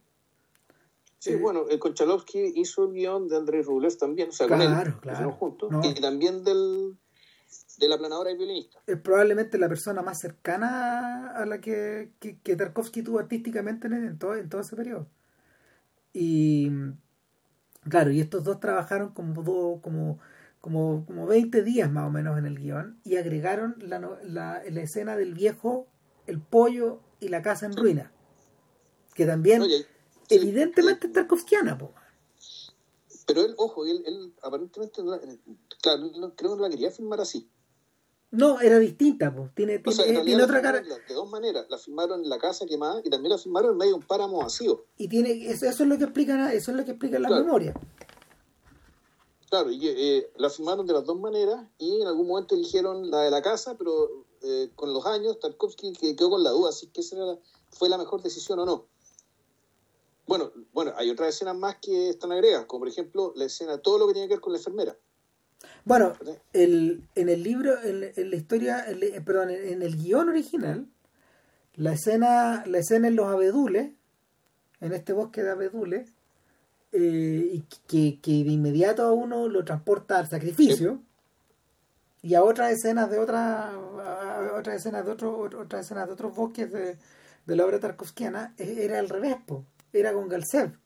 Sí, 1.18 1.34
bueno, 1.34 1.66
el 1.68 1.78
Konchalovsky 1.78 2.52
hizo 2.56 2.84
el 2.84 2.92
guion 2.92 3.28
de 3.28 3.36
Andrés 3.36 3.66
Rubles 3.66 3.98
también, 3.98 4.28
o 4.28 4.32
sea, 4.32 4.46
claro, 4.46 5.00
claro. 5.00 5.32
juntos, 5.32 5.72
y 5.82 6.00
también 6.00 6.44
del, 6.44 6.96
de 7.78 7.88
la 7.88 7.98
planadora 7.98 8.30
y 8.30 8.36
violinista. 8.36 8.80
Es 8.86 8.98
probablemente 8.98 9.58
la 9.58 9.68
persona 9.68 10.02
más 10.02 10.20
cercana 10.20 11.32
a 11.34 11.46
la 11.46 11.60
que, 11.60 12.10
que, 12.20 12.56
Tarkovsky 12.56 13.02
tuvo 13.02 13.18
artísticamente 13.18 13.88
en, 13.88 14.18
todo, 14.18 14.36
en 14.36 14.48
todo 14.48 14.60
ese 14.60 14.76
periodo. 14.76 15.08
Y 16.12 16.70
claro, 17.88 18.10
y 18.10 18.20
estos 18.20 18.44
dos 18.44 18.60
trabajaron 18.60 19.12
como, 19.12 19.80
como, 19.80 20.18
como, 20.60 21.04
como 21.06 21.26
20 21.26 21.62
días 21.62 21.90
más 21.90 22.06
o 22.06 22.10
menos 22.10 22.38
en 22.38 22.46
el 22.46 22.58
guion 22.58 22.98
y 23.04 23.16
agregaron 23.16 23.76
la, 23.80 24.00
la, 24.22 24.62
la 24.68 24.80
escena 24.80 25.16
del 25.16 25.34
viejo, 25.34 25.86
el 26.26 26.40
pollo 26.40 27.00
y 27.20 27.28
la 27.28 27.42
casa 27.42 27.66
en 27.66 27.76
ruina. 27.76 28.12
Que 29.14 29.26
también 29.26 29.62
evidentemente 30.28 31.08
tarkovskiana, 31.08 31.78
po. 31.78 31.92
Pero 33.26 33.42
él, 33.44 33.54
ojo, 33.58 33.84
él, 33.84 34.02
él 34.06 34.34
aparentemente, 34.42 35.02
claro, 35.82 36.10
creo 36.36 36.52
que 36.52 36.56
no 36.56 36.62
la 36.62 36.70
quería 36.70 36.90
filmar 36.90 37.20
así. 37.20 37.50
No, 38.30 38.60
era 38.60 38.78
distinta, 38.78 39.34
pues. 39.34 39.54
Tiene, 39.54 39.78
tiene, 39.78 40.42
otra 40.42 40.60
cara. 40.60 40.80
De 40.80 41.14
dos 41.14 41.30
maneras. 41.30 41.66
La 41.70 41.78
filmaron 41.78 42.22
en 42.22 42.28
la 42.28 42.38
casa 42.38 42.66
quemada 42.66 43.00
y 43.04 43.10
también 43.10 43.30
la 43.30 43.38
filmaron 43.38 43.72
en 43.72 43.76
medio 43.78 43.92
de 43.92 43.98
un 43.98 44.06
páramo 44.06 44.38
vacío. 44.38 44.84
Y 44.96 45.08
tiene, 45.08 45.50
eso, 45.50 45.66
es 45.66 45.80
lo 45.80 45.96
que 45.96 46.04
explica, 46.04 46.52
eso 46.52 46.70
es 46.70 46.76
lo 46.76 46.84
que 46.84 46.90
explica 46.92 47.18
la 47.18 47.30
memoria. 47.30 47.74
Claro, 49.48 49.70
y 49.70 49.80
eh, 49.88 50.30
la 50.36 50.50
filmaron 50.50 50.86
de 50.86 50.92
las 50.92 51.04
dos 51.04 51.18
maneras 51.18 51.64
y 51.78 52.00
en 52.00 52.08
algún 52.08 52.26
momento 52.26 52.56
eligieron 52.56 53.10
la 53.10 53.22
de 53.22 53.30
la 53.30 53.42
casa, 53.42 53.76
pero 53.78 54.26
eh, 54.42 54.70
con 54.74 54.92
los 54.92 55.06
años 55.06 55.38
Tarkovsky 55.38 55.92
quedó 55.92 56.30
con 56.30 56.42
la 56.42 56.50
duda 56.50 56.72
si 56.72 56.88
que 56.88 57.00
esa 57.00 57.16
fue 57.70 57.88
la 57.88 57.96
mejor 57.96 58.22
decisión 58.22 58.58
o 58.58 58.66
no. 58.66 58.86
Bueno, 60.26 60.50
bueno, 60.72 60.92
hay 60.96 61.10
otras 61.10 61.28
escenas 61.28 61.56
más 61.56 61.76
que 61.76 62.10
están 62.10 62.32
agregadas, 62.32 62.66
como 62.66 62.80
por 62.80 62.88
ejemplo 62.88 63.32
la 63.36 63.44
escena, 63.44 63.78
todo 63.78 63.98
lo 63.98 64.06
que 64.08 64.14
tiene 64.14 64.28
que 64.28 64.34
ver 64.34 64.40
con 64.40 64.52
la 64.52 64.58
enfermera. 64.58 64.96
Bueno, 65.84 66.14
el, 66.52 67.04
en 67.14 67.28
el 67.28 67.42
libro, 67.42 67.80
en, 67.82 68.00
la 68.00 68.36
historia, 68.36 68.84
perdón, 69.24 69.50
en, 69.50 69.82
el 69.82 69.96
guion 69.96 70.28
original, 70.28 70.88
la 71.74 71.92
escena, 71.92 72.64
la 72.66 72.78
escena 72.78 73.06
en 73.06 73.16
los 73.16 73.26
abedules, 73.26 73.92
en 74.80 74.92
este 74.92 75.12
bosque 75.12 75.44
de 75.44 75.50
abedules, 75.50 76.10
eh, 76.92 77.50
y 77.52 77.60
que, 77.86 78.20
que, 78.20 78.44
de 78.44 78.50
inmediato 78.50 79.04
a 79.04 79.12
uno 79.12 79.48
lo 79.48 79.64
transporta 79.64 80.18
al 80.18 80.28
sacrificio, 80.28 81.00
y 82.20 82.34
a 82.34 82.42
otras 82.42 82.72
escenas 82.72 83.08
de 83.10 83.18
otra, 83.18 83.78
otras 84.58 84.76
escenas 84.76 85.06
de 85.06 85.12
otro, 85.12 85.38
otras 85.38 85.86
escenas 85.86 86.08
de 86.08 86.12
otros 86.14 86.34
bosques 86.34 86.72
de, 86.72 86.98
de 87.46 87.56
la 87.56 87.64
obra 87.64 87.78
tarkovskiana, 87.78 88.54
e, 88.58 88.84
era 88.84 88.98
al 88.98 89.08
revés, 89.08 89.36
po 89.46 89.64
era 89.92 90.12
con 90.12 90.28
Galsev. 90.28 90.78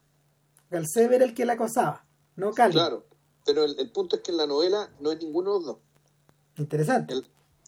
Galsev 0.70 1.12
era 1.12 1.24
el 1.24 1.34
que 1.34 1.44
la 1.44 1.54
acosaba, 1.54 2.06
no 2.36 2.52
Cali. 2.52 2.72
Claro, 2.74 3.06
pero 3.44 3.64
el, 3.64 3.90
punto 3.90 4.16
es 4.16 4.22
que 4.22 4.30
en 4.30 4.36
la 4.36 4.46
novela 4.46 4.90
no 5.00 5.10
es 5.10 5.18
ninguno 5.18 5.52
de 5.52 5.56
los 5.58 5.66
dos. 5.66 5.78
Interesante. 6.56 7.14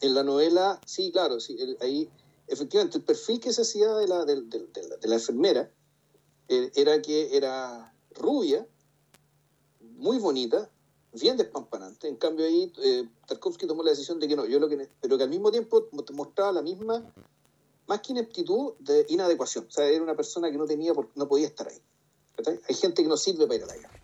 en 0.01 0.15
la 0.15 0.23
novela, 0.23 0.81
sí, 0.87 1.11
claro, 1.13 1.41
sí, 1.41 1.57
ahí 1.81 2.11
efectivamente 2.47 2.99
el 2.99 3.05
perfil 3.05 3.41
que 3.41 3.53
se 3.53 3.63
hacía 3.63 3.93
de 3.95 4.07
la, 4.07 4.25
de, 4.25 4.45
la, 5.03 5.15
enfermera 5.15 5.71
eh, 6.49 6.71
era 6.75 7.01
que 7.01 7.37
era 7.37 7.95
rubia, 8.15 8.67
muy 9.81 10.19
bonita, 10.19 10.69
bien 11.13 11.37
despampanante. 11.37 12.09
En 12.09 12.17
cambio 12.17 12.47
ahí 12.47 12.73
eh, 12.83 13.09
Tarkovsky 13.27 13.67
tomó 13.67 13.83
la 13.83 13.91
decisión 13.91 14.19
de 14.19 14.29
que 14.29 14.37
no, 14.37 14.47
yo 14.47 14.59
lo 14.59 14.69
que 14.69 14.89
pero 15.01 15.17
que 15.17 15.25
al 15.25 15.31
mismo 15.31 15.51
tiempo 15.51 15.89
mostraba 16.13 16.53
la 16.53 16.63
misma 16.63 17.13
más 17.87 18.01
que 18.01 18.13
ineptitud 18.13 18.75
de 18.79 19.07
inadecuación. 19.09 19.67
O 19.69 19.71
sea, 19.71 19.87
era 19.87 20.03
una 20.03 20.17
persona 20.17 20.51
que 20.51 20.59
no 20.59 20.67
tenía 20.67 20.93
no 21.15 21.29
podía 21.29 21.47
estar 21.47 21.69
ahí. 21.69 21.81
Hay 22.69 22.75
gente 22.75 23.03
que 23.03 23.09
no 23.09 23.17
sirve 23.17 23.47
para 23.47 23.57
ir 23.57 23.65
a 23.65 23.67
la 23.67 23.77
guerra. 23.77 24.01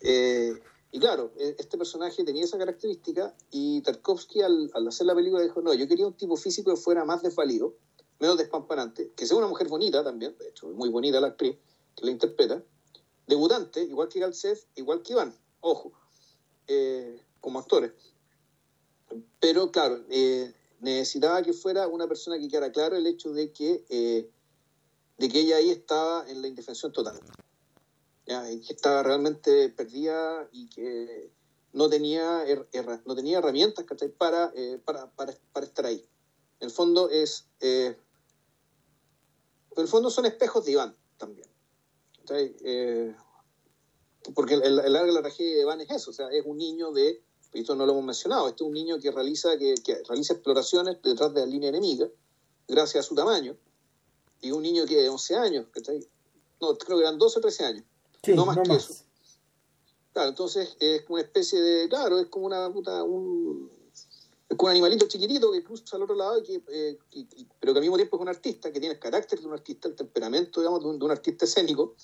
Eh, 0.00 0.54
y 0.92 1.00
claro, 1.00 1.32
e, 1.36 1.56
este 1.58 1.76
personaje 1.76 2.24
tenía 2.24 2.44
esa 2.44 2.58
característica 2.58 3.34
y 3.50 3.80
Tarkovsky 3.82 4.42
al, 4.42 4.70
hacer 4.88 5.06
la 5.06 5.14
película 5.14 5.42
dijo, 5.42 5.60
no, 5.60 5.74
yo 5.74 5.88
quería 5.88 6.06
un 6.06 6.14
tipo 6.14 6.36
físico 6.36 6.70
que 6.70 6.76
fuera 6.76 7.04
más 7.04 7.22
desvalido, 7.22 7.74
menos 8.18 8.38
despampanante, 8.38 9.12
que 9.16 9.26
sea 9.26 9.36
una 9.36 9.48
mujer 9.48 9.68
bonita 9.68 10.02
también, 10.02 10.36
de 10.38 10.48
hecho, 10.48 10.68
muy 10.68 10.88
bonita 10.88 11.20
la 11.20 11.28
actriz 11.28 11.56
que 11.94 12.04
la 12.04 12.10
interpreta, 12.10 12.62
debutante, 13.26 13.82
igual 13.82 14.08
que 14.08 14.20
Galcev, 14.20 14.58
igual 14.76 15.02
que 15.02 15.14
Iván, 15.14 15.34
ojo, 15.60 15.92
eh, 16.66 17.20
como 17.40 17.58
actores. 17.58 17.92
Pero 19.40 19.70
claro, 19.70 20.04
eh, 20.10 20.52
necesitaba 20.80 21.42
que 21.42 21.52
fuera 21.52 21.88
una 21.88 22.06
persona 22.06 22.38
que 22.38 22.48
quedara 22.48 22.72
claro 22.72 22.96
el 22.96 23.06
hecho 23.06 23.32
de 23.32 23.52
que, 23.52 23.84
eh, 23.88 24.30
de 25.18 25.28
que 25.28 25.40
ella 25.40 25.56
ahí 25.56 25.70
estaba 25.70 26.28
en 26.28 26.42
la 26.42 26.48
indefensión 26.48 26.92
total. 26.92 27.20
que 28.24 28.72
estaba 28.72 29.02
realmente 29.02 29.68
perdida 29.70 30.48
y 30.52 30.68
que 30.68 31.30
no 31.72 31.88
tenía, 31.88 32.44
no 33.04 33.14
tenía 33.14 33.38
herramientas 33.38 33.84
para, 34.18 34.52
para, 34.84 35.10
para, 35.10 35.38
para, 35.52 35.66
estar 35.66 35.86
ahí. 35.86 36.04
En 36.60 36.68
el 36.68 36.70
fondo 36.70 37.10
es... 37.10 37.46
en 37.60 37.96
el 39.76 39.88
fondo 39.88 40.10
son 40.10 40.26
espejos 40.26 40.64
de 40.64 40.72
Iván 40.72 40.96
también. 41.18 41.48
Eh, 42.30 43.14
porque 44.34 44.54
el, 44.54 44.62
el, 44.80 44.92
larga 44.92 45.12
la 45.12 45.22
tragedia 45.22 45.56
de 45.56 45.62
Iván 45.62 45.80
es 45.80 45.90
eso, 45.90 46.10
o 46.10 46.14
sea, 46.14 46.28
es 46.30 46.44
un 46.44 46.58
niño 46.58 46.92
de, 46.92 47.22
esto 47.60 47.74
no 47.74 47.86
lo 47.86 47.92
hemos 47.92 48.04
mencionado, 48.04 48.48
este 48.48 48.64
es 48.64 48.68
un 48.68 48.74
niño 48.74 48.98
que 48.98 49.10
realiza, 49.10 49.56
que, 49.58 49.74
realiza 50.08 50.34
exploraciones 50.34 50.98
detrás 51.02 51.32
de 51.34 51.40
la 51.40 51.46
línea 51.46 51.68
enemiga, 51.68 52.08
gracias 52.68 53.04
a 53.04 53.08
su 53.08 53.14
tamaño, 53.14 53.56
y 54.40 54.50
un 54.50 54.62
niño 54.62 54.84
que 54.86 54.96
de 54.96 55.08
11 55.08 55.36
años, 55.36 55.66
no, 56.60 56.76
creo 56.76 56.98
que 56.98 57.04
eran 57.04 57.18
12 57.18 57.38
o 57.38 57.42
13 57.42 57.64
años, 57.64 57.84
no 58.28 58.46
más 58.46 58.58
que 58.58 58.74
eso. 58.74 58.94
Claro, 60.12 60.30
entonces 60.30 60.76
es 60.80 61.02
como 61.02 61.16
una 61.16 61.24
especie 61.24 61.60
de, 61.60 61.88
claro, 61.88 62.18
es 62.18 62.26
como 62.26 62.46
una 62.46 62.72
puta, 62.72 63.02
un, 63.02 63.70
es 64.48 64.56
como 64.56 64.68
un 64.68 64.70
animalito 64.70 65.06
chiquitito 65.06 65.52
que 65.52 65.62
cruza 65.62 65.96
al 65.96 66.02
otro 66.02 66.14
lado, 66.14 66.38
y 66.38 66.42
que, 66.42 66.62
eh, 66.68 66.98
pero 67.60 67.72
que 67.72 67.78
al 67.78 67.82
mismo 67.82 67.96
tiempo 67.96 68.16
es 68.16 68.22
un 68.22 68.28
artista, 68.28 68.72
que 68.72 68.80
tiene 68.80 68.94
el 68.94 69.00
carácter 69.00 69.40
de 69.40 69.46
un 69.46 69.52
artista, 69.52 69.88
el 69.88 69.94
temperamento, 69.94 70.60
digamos, 70.60 70.82
de 70.82 71.04
un 71.04 71.10
artista 71.10 71.44
escénico, 71.44 71.94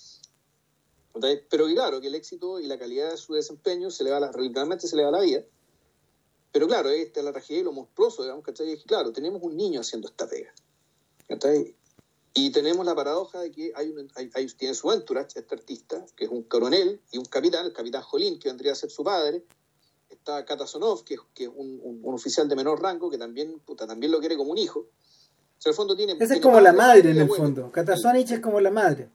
pero 1.49 1.67
claro, 1.67 2.01
que 2.01 2.07
el 2.07 2.15
éxito 2.15 2.59
y 2.59 2.65
la 2.65 2.77
calidad 2.77 3.11
de 3.11 3.17
su 3.17 3.33
desempeño 3.33 3.91
se 3.91 4.03
le 4.03 4.11
va 4.11 4.19
la, 4.19 4.31
radicalmente 4.31 4.87
se 4.87 4.95
le 4.95 5.03
va 5.03 5.09
a 5.09 5.13
la 5.13 5.21
vida. 5.21 5.43
Pero 6.51 6.67
claro, 6.67 6.89
esta 6.89 7.19
es 7.19 7.25
la 7.25 7.31
tragedia 7.31 7.61
y 7.61 7.63
lo 7.63 7.71
monstruoso, 7.71 8.23
digamos, 8.23 8.43
¿cachai? 8.43 8.71
Es 8.71 8.79
que 8.79 8.85
claro, 8.85 9.11
tenemos 9.11 9.41
un 9.41 9.55
niño 9.55 9.81
haciendo 9.81 10.07
esta 10.07 10.27
pega. 10.27 10.53
Y 12.35 12.51
tenemos 12.51 12.85
la 12.85 12.95
paradoja 12.95 13.41
de 13.41 13.51
que 13.51 13.71
hay, 13.75 13.89
un, 13.89 14.11
hay, 14.15 14.47
tiene 14.47 14.73
su 14.73 14.91
entourage, 14.91 15.39
este 15.39 15.55
artista, 15.55 16.05
que 16.15 16.25
es 16.25 16.31
un 16.31 16.43
coronel 16.43 16.99
y 17.11 17.17
un 17.17 17.25
capitán, 17.25 17.65
el 17.65 17.73
capitán 17.73 18.01
Jolín, 18.01 18.39
que 18.39 18.49
vendría 18.49 18.71
a 18.71 18.75
ser 18.75 18.89
su 18.89 19.03
padre. 19.03 19.43
Está 20.09 20.45
Katasonov, 20.45 21.03
que, 21.03 21.17
que 21.33 21.45
es 21.45 21.49
un, 21.53 21.79
un, 21.83 22.13
oficial 22.13 22.47
de 22.47 22.55
menor 22.55 22.81
rango, 22.81 23.09
que 23.09 23.17
también, 23.17 23.59
puta, 23.59 23.85
también 23.85 24.11
lo 24.11 24.19
quiere 24.19 24.35
como 24.35 24.51
un 24.51 24.57
hijo. 24.57 24.79
O 24.79 25.61
sea, 25.61 25.69
el 25.71 25.75
fondo 25.75 25.95
tiene... 25.95 26.17
Esa 26.19 26.35
es 26.35 26.41
como 26.41 26.59
la 26.59 26.73
madre, 26.73 27.11
en 27.11 27.17
el 27.19 27.29
fondo. 27.29 27.71
Katasonich 27.71 28.31
es 28.31 28.39
como 28.39 28.59
la 28.59 28.71
madre. 28.71 29.09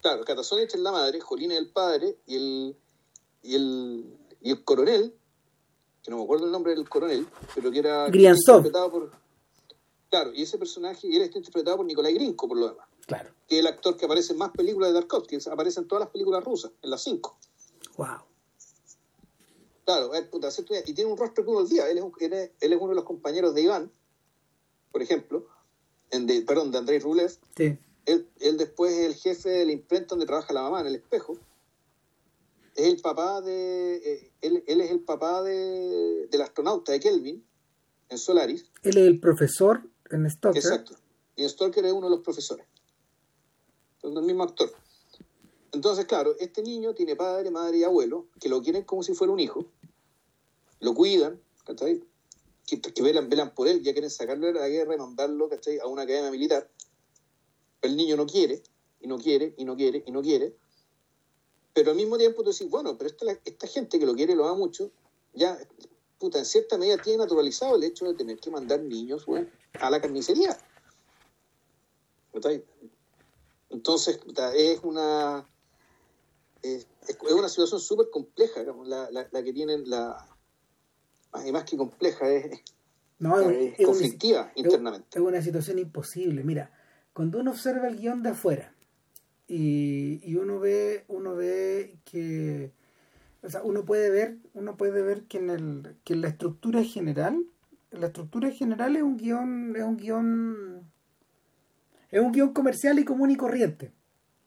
Claro, 0.00 0.24
Katasonich 0.24 0.74
es 0.74 0.80
la 0.80 0.92
madre, 0.92 1.20
Jolín 1.20 1.52
es 1.52 1.58
el 1.58 1.68
padre, 1.68 2.16
y 2.26 2.36
el, 2.36 2.76
y 3.42 3.54
el, 3.54 4.18
y 4.40 4.50
el 4.50 4.64
coronel, 4.64 5.14
que 6.02 6.10
no 6.10 6.16
me 6.16 6.24
acuerdo 6.24 6.46
el 6.46 6.52
nombre 6.52 6.74
del 6.74 6.88
coronel, 6.88 7.26
pero 7.54 7.70
que 7.70 7.78
era 7.80 8.06
interpretado 8.06 8.90
por. 8.90 9.10
Claro, 10.08 10.32
y 10.34 10.42
ese 10.42 10.58
personaje, 10.58 11.06
y 11.06 11.16
él 11.16 11.22
está 11.22 11.38
interpretado 11.38 11.76
por 11.78 11.86
Nicolai 11.86 12.14
Grinko, 12.14 12.48
por 12.48 12.56
lo 12.56 12.70
demás. 12.70 12.88
Claro. 13.06 13.30
Que 13.46 13.56
es 13.56 13.60
el 13.60 13.66
actor 13.66 13.96
que 13.96 14.06
aparece 14.06 14.32
en 14.32 14.38
más 14.38 14.50
películas 14.50 14.92
de 14.92 15.00
Tarkovsky, 15.00 15.38
aparece 15.50 15.80
en 15.80 15.88
todas 15.88 16.04
las 16.04 16.10
películas 16.10 16.42
rusas, 16.42 16.72
en 16.82 16.90
las 16.90 17.02
cinco. 17.02 17.38
Wow. 17.96 18.18
Claro, 19.84 20.10
puta, 20.30 20.48
y 20.86 20.94
tiene 20.94 21.10
un 21.10 21.18
rostro 21.18 21.44
que 21.44 21.50
uno 21.50 21.64
día. 21.64 21.88
Él 21.90 21.98
es, 21.98 22.04
él, 22.20 22.32
es, 22.32 22.50
él 22.60 22.72
es 22.72 22.80
uno 22.80 22.90
de 22.90 22.94
los 22.94 23.04
compañeros 23.04 23.54
de 23.54 23.62
Iván, 23.62 23.90
por 24.92 25.02
ejemplo, 25.02 25.46
en 26.10 26.26
de, 26.26 26.42
perdón, 26.42 26.70
de 26.70 26.78
Andrei 26.78 26.98
Rublev. 27.00 27.36
Sí 27.56 27.78
él, 28.06 28.56
después 28.56 28.92
es 28.92 29.06
el 29.06 29.14
jefe 29.14 29.48
de 29.48 29.66
la 29.66 29.72
imprenta 29.72 30.10
donde 30.10 30.26
trabaja 30.26 30.52
la 30.52 30.62
mamá, 30.62 30.80
en 30.80 30.88
el 30.88 30.96
espejo. 30.96 31.38
Es 32.74 32.86
el 32.86 33.00
papá 33.00 33.40
de. 33.40 33.96
Eh, 33.96 34.32
él, 34.40 34.62
es 34.66 34.90
el 34.90 35.00
papá 35.00 35.42
de, 35.42 36.26
del 36.30 36.42
astronauta 36.42 36.92
de 36.92 37.00
Kelvin 37.00 37.44
en 38.08 38.18
Solaris. 38.18 38.66
Él 38.82 38.96
es 38.96 39.06
el 39.06 39.20
profesor 39.20 39.82
en 40.10 40.28
Stalker. 40.30 40.62
Exacto. 40.62 40.94
Y 41.36 41.48
Stalker 41.48 41.84
es 41.84 41.92
uno 41.92 42.06
de 42.06 42.16
los 42.16 42.20
profesores. 42.20 42.66
Es 44.02 44.10
el 44.10 44.22
mismo 44.22 44.44
actor. 44.44 44.72
Entonces, 45.72 46.06
claro, 46.06 46.34
este 46.40 46.62
niño 46.62 46.94
tiene 46.94 47.14
padre, 47.16 47.50
madre 47.50 47.78
y 47.78 47.84
abuelo 47.84 48.26
que 48.40 48.48
lo 48.48 48.60
quieren 48.62 48.84
como 48.84 49.02
si 49.02 49.14
fuera 49.14 49.32
un 49.32 49.40
hijo. 49.40 49.66
Lo 50.80 50.94
cuidan, 50.94 51.40
¿cachai? 51.64 52.02
Que, 52.66 52.80
que 52.80 53.02
velan, 53.02 53.28
velan 53.28 53.54
por 53.54 53.68
él, 53.68 53.82
ya 53.82 53.92
quieren 53.92 54.10
sacarlo 54.10 54.46
de 54.46 54.54
la 54.54 54.68
guerra 54.68 54.94
y 54.94 54.98
mandarlo, 54.98 55.48
¿cachai? 55.48 55.78
A 55.78 55.86
una 55.86 56.02
academia 56.02 56.30
militar 56.30 56.68
el 57.82 57.96
niño 57.96 58.16
no 58.16 58.26
quiere, 58.26 58.62
y 59.00 59.06
no 59.06 59.18
quiere, 59.18 59.54
y 59.56 59.64
no 59.64 59.76
quiere, 59.76 60.02
y 60.06 60.10
no 60.10 60.22
quiere. 60.22 60.54
Pero 61.72 61.90
al 61.92 61.96
mismo 61.96 62.18
tiempo 62.18 62.42
tú 62.42 62.50
decís, 62.50 62.68
bueno, 62.68 62.96
pero 62.98 63.10
esta, 63.10 63.26
esta 63.44 63.66
gente 63.66 63.98
que 63.98 64.06
lo 64.06 64.14
quiere, 64.14 64.34
lo 64.34 64.46
ama 64.46 64.56
mucho, 64.56 64.90
ya, 65.34 65.58
puta, 66.18 66.38
en 66.38 66.44
cierta 66.44 66.76
medida 66.76 66.98
tiene 66.98 67.18
naturalizado 67.18 67.76
el 67.76 67.84
hecho 67.84 68.06
de 68.06 68.14
tener 68.14 68.38
que 68.38 68.50
mandar 68.50 68.80
niños 68.80 69.24
a 69.80 69.90
la 69.90 70.00
carnicería. 70.00 70.58
Entonces, 73.70 74.18
puta, 74.18 74.54
es 74.54 74.80
una 74.82 75.46
es, 76.62 76.86
una 77.30 77.48
situación 77.48 77.80
súper 77.80 78.10
compleja, 78.10 78.62
la, 78.62 79.10
la, 79.10 79.28
la, 79.30 79.42
que 79.42 79.52
tienen 79.52 79.88
la 79.88 80.26
más, 81.32 81.50
más 81.52 81.64
que 81.64 81.76
compleja, 81.76 82.28
es, 82.28 82.60
conflictiva 83.84 84.52
internamente. 84.54 85.18
Es 85.18 85.24
una 85.24 85.42
situación 85.42 85.78
imposible. 85.78 86.42
Mira, 86.42 86.72
cuando 87.12 87.40
uno 87.40 87.50
observa 87.50 87.88
el 87.88 87.96
guion 87.96 88.22
de 88.22 88.30
afuera 88.30 88.72
y, 89.48 90.34
uno 90.36 90.60
ve 90.60 91.04
uno 91.08 91.34
ve 91.34 91.96
que 92.04 92.72
o 93.42 93.48
sea, 93.48 93.62
uno 93.62 93.84
puede 93.84 94.10
ver 94.10 94.38
uno 94.54 94.76
puede 94.76 95.02
ver 95.02 95.24
que 95.24 95.38
en 95.38 95.50
el 95.50 95.96
que 96.04 96.14
la 96.14 96.28
estructura 96.28 96.84
general 96.84 97.44
la 97.90 98.06
estructura 98.06 98.50
general 98.50 98.96
es 98.96 99.02
un 99.02 99.16
guion 99.16 99.74
es 99.76 99.82
un 99.82 99.96
guion 99.96 100.90
es 102.10 102.20
un 102.20 102.32
guion 102.32 102.52
comercial 102.52 102.98
y 102.98 103.04
común 103.04 103.30
y 103.30 103.36
corriente. 103.36 103.92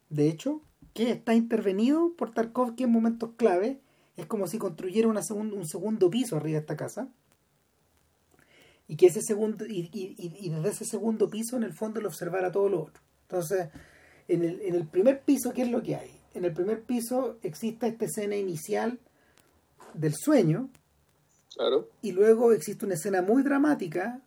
De 0.10 0.28
hecho 0.28 0.62
que 0.94 1.12
está 1.12 1.34
intervenido 1.34 2.14
por 2.18 2.32
Tarkovsky 2.34 2.84
en 2.84 2.92
momentos 2.92 3.32
clave 3.36 3.82
es 4.16 4.26
como 4.26 4.48
si 4.48 4.58
construyera 4.58 5.08
un 5.08 5.66
segundo 5.66 6.10
piso 6.10 6.38
arriba 6.38 6.60
de 6.60 6.62
esta 6.62 6.78
casa 6.78 7.10
y 8.94 8.96
que 8.96 9.08
ese 9.08 9.24
segundo 9.24 9.66
y, 9.66 9.90
y, 9.92 10.50
desde 10.50 10.70
ese 10.70 10.86
segundo 10.86 11.28
piso 11.28 11.58
en 11.58 11.64
el 11.64 11.74
fondo 11.74 12.00
lo 12.00 12.10
observara 12.10 12.52
todo 12.52 12.70
lo 12.70 12.84
otro. 12.84 13.02
Entonces 13.24 13.70
en 14.28 14.44
el, 14.44 14.62
en 14.62 14.76
el 14.76 14.86
primer 14.86 15.24
piso 15.24 15.52
qué 15.52 15.64
es 15.64 15.72
lo 15.72 15.82
que 15.82 15.96
hay 15.96 16.22
en 16.36 16.46
el 16.46 16.54
primer 16.54 16.84
piso 16.84 17.40
existe 17.42 17.88
esta 17.88 18.06
escena 18.06 18.36
inicial 18.36 19.00
del 19.96 20.14
sueño 20.14 20.70
claro. 21.56 21.90
y 22.04 22.12
luego 22.12 22.52
existe 22.52 22.86
una 22.86 22.94
escena 22.94 23.24
muy 23.24 23.42
dramática 23.42 24.22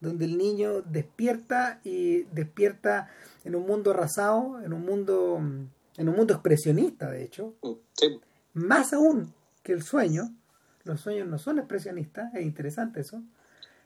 donde 0.00 0.26
el 0.26 0.38
niño 0.38 0.82
despierta 0.82 1.80
y 1.82 2.22
despierta 2.32 3.10
en 3.44 3.56
un 3.56 3.66
mundo 3.66 3.90
arrasado 3.90 4.62
en 4.62 4.72
un 4.72 4.86
mundo 4.86 5.40
en 5.96 6.08
un 6.08 6.14
mundo 6.14 6.32
expresionista 6.32 7.10
de 7.10 7.24
hecho 7.24 7.56
mm, 7.60 7.72
sí. 7.92 8.20
más 8.54 8.92
aún 8.92 9.34
que 9.64 9.72
el 9.72 9.82
sueño. 9.82 10.32
Los 10.84 11.00
sueños 11.00 11.26
no 11.26 11.38
son 11.38 11.58
expresionistas 11.58 12.32
es 12.36 12.42
interesante 12.42 13.00
eso 13.00 13.20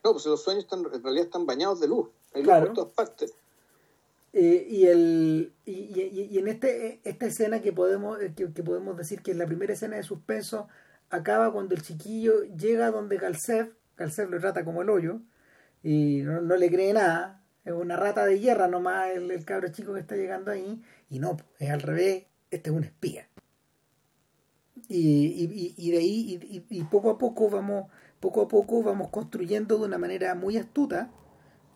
no, 0.04 0.12
pues 0.12 0.26
los 0.26 0.42
sueños 0.42 0.64
están, 0.64 0.84
en 0.92 1.02
realidad 1.02 1.26
están 1.26 1.46
bañados 1.46 1.80
de 1.80 1.88
luz, 1.88 2.08
hay 2.34 2.42
luz 2.42 2.54
por 2.54 2.72
todas 2.74 2.92
partes. 2.92 3.34
Eh, 4.32 4.66
y, 4.70 4.86
el, 4.86 5.52
y, 5.66 6.28
y, 6.30 6.38
en 6.38 6.46
este, 6.46 7.00
esta 7.02 7.26
escena 7.26 7.60
que 7.60 7.72
podemos, 7.72 8.20
eh, 8.22 8.32
que, 8.34 8.62
podemos 8.62 8.96
decir 8.96 9.22
que 9.22 9.32
es 9.32 9.36
la 9.36 9.46
primera 9.46 9.72
escena 9.72 9.96
de 9.96 10.04
suspenso, 10.04 10.68
acaba 11.10 11.52
cuando 11.52 11.74
el 11.74 11.82
chiquillo 11.82 12.44
llega 12.56 12.92
donde 12.92 13.16
Galcev, 13.16 13.72
Galcev 13.96 14.30
lo 14.30 14.38
trata 14.38 14.64
como 14.64 14.82
el 14.82 14.90
hoyo, 14.90 15.20
y 15.82 16.22
no, 16.22 16.40
no, 16.40 16.56
le 16.56 16.70
cree 16.70 16.92
nada, 16.92 17.42
es 17.64 17.72
una 17.72 17.96
rata 17.96 18.24
de 18.24 18.38
hierra 18.38 18.68
nomás 18.68 19.10
el, 19.10 19.30
el 19.30 19.44
cabro 19.44 19.68
chico 19.68 19.94
que 19.94 20.00
está 20.00 20.14
llegando 20.14 20.52
ahí, 20.52 20.80
y 21.08 21.18
no, 21.18 21.36
es 21.58 21.70
al 21.70 21.82
revés, 21.82 22.26
este 22.52 22.70
es 22.70 22.76
un 22.76 22.84
espía. 22.84 23.26
Y, 24.88 25.74
y 25.76 25.90
de 25.90 25.98
ahí, 25.98 26.66
y, 26.68 26.84
poco 26.84 27.10
a 27.10 27.18
poco 27.18 27.48
vamos 27.48 27.90
poco 28.20 28.42
a 28.42 28.48
poco 28.48 28.82
vamos 28.82 29.08
construyendo 29.10 29.78
de 29.78 29.84
una 29.86 29.98
manera 29.98 30.34
muy 30.34 30.56
astuta 30.56 31.10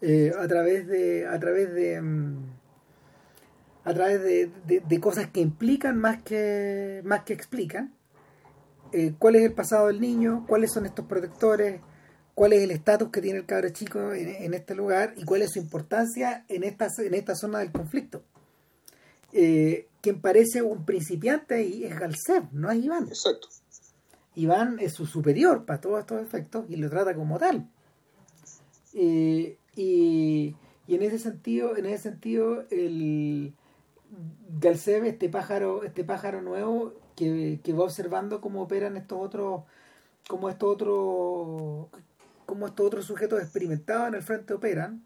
eh, 0.00 0.32
a 0.38 0.46
través 0.46 0.86
de 0.86 1.26
a 1.26 1.38
través 1.38 1.72
de 1.72 2.00
mm, 2.00 2.36
a 3.84 3.92
través 3.92 4.22
de, 4.22 4.50
de, 4.66 5.00
cosas 5.00 5.28
que 5.30 5.40
implican 5.40 5.98
más 5.98 6.22
que 6.22 7.02
más 7.04 7.24
que 7.24 7.34
explican 7.34 7.92
eh, 8.92 9.12
cuál 9.18 9.34
es 9.34 9.42
el 9.42 9.52
pasado 9.52 9.88
del 9.88 10.00
niño, 10.00 10.44
cuáles 10.46 10.72
son 10.72 10.86
estos 10.86 11.04
protectores, 11.06 11.80
cuál 12.34 12.52
es 12.52 12.62
el 12.62 12.70
estatus 12.70 13.10
que 13.10 13.20
tiene 13.20 13.40
el 13.40 13.44
cabro 13.44 13.68
chico 13.70 14.12
en, 14.12 14.54
este 14.54 14.76
lugar 14.76 15.14
y 15.16 15.24
cuál 15.24 15.42
es 15.42 15.52
su 15.52 15.58
importancia 15.58 16.44
en 16.48 16.62
esta, 16.62 16.86
en 16.98 17.14
esta 17.14 17.34
zona 17.34 17.58
del 17.58 17.72
conflicto. 17.72 18.22
Eh, 19.32 19.88
quien 20.00 20.20
parece 20.20 20.62
un 20.62 20.84
principiante 20.84 21.56
ahí 21.56 21.84
es 21.84 21.98
Galcev, 21.98 22.44
no 22.52 22.70
es 22.70 22.84
Iván. 22.84 23.08
Exacto. 23.08 23.48
Iván 24.34 24.78
es 24.80 24.92
su 24.92 25.06
superior 25.06 25.64
para 25.64 25.80
todos 25.80 26.00
estos 26.00 26.22
efectos 26.22 26.66
y 26.68 26.76
lo 26.76 26.90
trata 26.90 27.14
como 27.14 27.38
tal. 27.38 27.68
Eh, 28.94 29.58
y, 29.74 30.56
y, 30.86 30.94
en 30.94 31.02
ese 31.02 31.18
sentido, 31.18 31.76
en 31.76 31.86
ese 31.86 32.02
sentido, 32.02 32.64
el 32.70 33.54
Galcev, 34.60 35.04
este 35.04 35.28
pájaro, 35.28 35.84
este 35.84 36.04
pájaro 36.04 36.42
nuevo, 36.42 36.94
que, 37.16 37.60
que 37.62 37.72
va 37.72 37.84
observando 37.84 38.40
cómo 38.40 38.62
operan 38.62 38.96
estos 38.96 39.18
otros, 39.20 39.62
como 40.28 40.48
estos 40.48 40.68
otros, 40.70 41.88
como 42.46 42.66
estos 42.66 42.86
otros 42.86 43.04
sujetos 43.04 43.40
experimentados 43.40 44.08
en 44.08 44.14
el 44.14 44.22
frente 44.22 44.54
operan, 44.54 45.02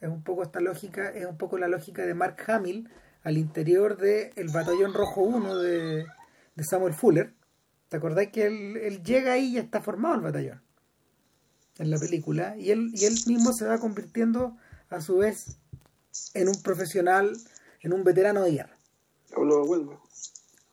es 0.00 0.08
un 0.08 0.22
poco 0.22 0.42
esta 0.42 0.60
lógica, 0.60 1.08
es 1.08 1.26
un 1.26 1.36
poco 1.36 1.58
la 1.58 1.68
lógica 1.68 2.04
de 2.04 2.14
Mark 2.14 2.36
Hamill 2.46 2.88
al 3.22 3.38
interior 3.38 3.96
del 3.96 4.30
el 4.36 4.48
batallón 4.48 4.94
rojo 4.94 5.22
1 5.22 5.56
de, 5.56 6.06
de, 6.54 6.64
Samuel 6.64 6.94
Fuller. 6.94 7.32
¿Te 7.88 7.96
acordás 7.96 8.28
que 8.28 8.46
él, 8.46 8.76
él, 8.76 9.02
llega 9.02 9.32
ahí 9.32 9.46
y 9.46 9.52
ya 9.54 9.60
está 9.60 9.80
formado 9.80 10.16
el 10.16 10.20
batallón? 10.20 10.62
En 11.78 11.90
la 11.90 11.98
película. 11.98 12.56
Y 12.56 12.70
él, 12.70 12.90
y 12.94 13.04
él 13.04 13.14
mismo 13.26 13.52
se 13.52 13.66
va 13.66 13.78
convirtiendo 13.78 14.56
a 14.88 15.00
su 15.00 15.18
vez 15.18 15.58
en 16.34 16.48
un 16.48 16.62
profesional, 16.62 17.36
en 17.80 17.92
un 17.92 18.02
veterano 18.02 18.42
de 18.42 18.52
guerra. 18.52 18.76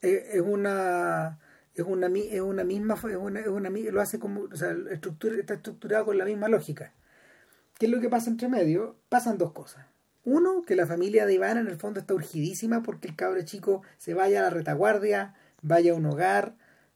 Es, 0.01 0.41
una 0.41 1.39
es 1.75 1.85
una 1.85 2.07
es 2.33 2.41
una 2.41 2.63
misma 2.63 2.95
es 2.95 3.15
una, 3.15 3.39
es 3.39 3.47
una, 3.47 3.69
lo 3.69 4.01
hace 4.01 4.19
como 4.19 4.41
o 4.41 4.55
sea 4.55 4.75
estructura, 4.91 5.37
está 5.37 5.53
estructurado 5.53 6.05
con 6.05 6.17
la 6.17 6.25
misma 6.25 6.49
lógica 6.49 6.93
¿qué 7.79 7.85
es 7.85 7.91
lo 7.91 8.01
que 8.01 8.09
pasa 8.09 8.29
entre 8.29 8.49
medio? 8.49 8.97
pasan 9.07 9.37
dos 9.37 9.53
cosas 9.53 9.85
uno, 10.25 10.61
que 10.61 10.75
la 10.75 10.87
familia 10.87 11.25
de 11.25 11.33
Iván 11.33 11.57
en 11.57 11.67
el 11.67 11.75
fondo 11.75 11.99
está 11.99 12.13
urgidísima 12.13 12.81
porque 12.81 13.09
el 13.09 13.15
cabro 13.15 13.41
chico 13.43 13.81
se 13.97 14.13
vaya 14.13 14.39
a 14.39 14.43
la 14.43 14.49
retaguardia, 14.49 15.35
vaya 15.61 15.91
a 15.91 15.95
un 15.95 16.05
hogar. 16.05 16.55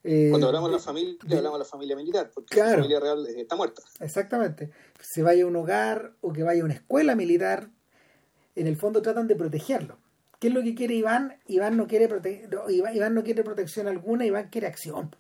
Eh, 0.10 0.30
Cuando 0.30 0.48
hablamos 0.48 0.70
de 0.70 0.78
la 0.78 0.82
familia, 0.82 1.18
hablamos 1.24 1.60
de 1.60 1.66
la 1.66 1.70
familia 1.70 1.96
militar, 1.98 2.32
porque 2.34 2.56
la 2.56 2.76
familia 2.76 3.00
real 3.02 3.28
está 3.28 3.58
muerta. 3.58 3.82
Exactamente. 4.00 4.72
Se 5.02 5.22
vaya 5.22 5.44
a 5.44 5.48
un 5.48 5.56
hogar 5.58 6.14
o 6.22 6.32
que 6.32 6.44
vaya 6.44 6.62
a 6.62 6.66
una 6.66 6.76
escuela 6.76 7.14
militar, 7.14 7.70
en 8.56 8.68
el 8.68 8.78
fondo 8.78 9.02
tratan 9.02 9.28
de 9.28 9.36
protegerlo. 9.36 9.98
¿Qué 10.40 10.48
es 10.48 10.54
lo 10.54 10.64
que 10.64 10.76
quiere 10.76 10.94
Iván? 10.94 11.38
Iván 11.48 11.76
no 11.76 11.88
quiere, 11.88 12.08
prote 12.08 12.48
Iván, 12.70 13.16
no 13.16 13.24
quiere 13.26 13.44
protección 13.44 13.90
alguna, 13.90 14.26
Iván 14.26 14.48
quiere 14.50 14.68
acción. 14.68 15.14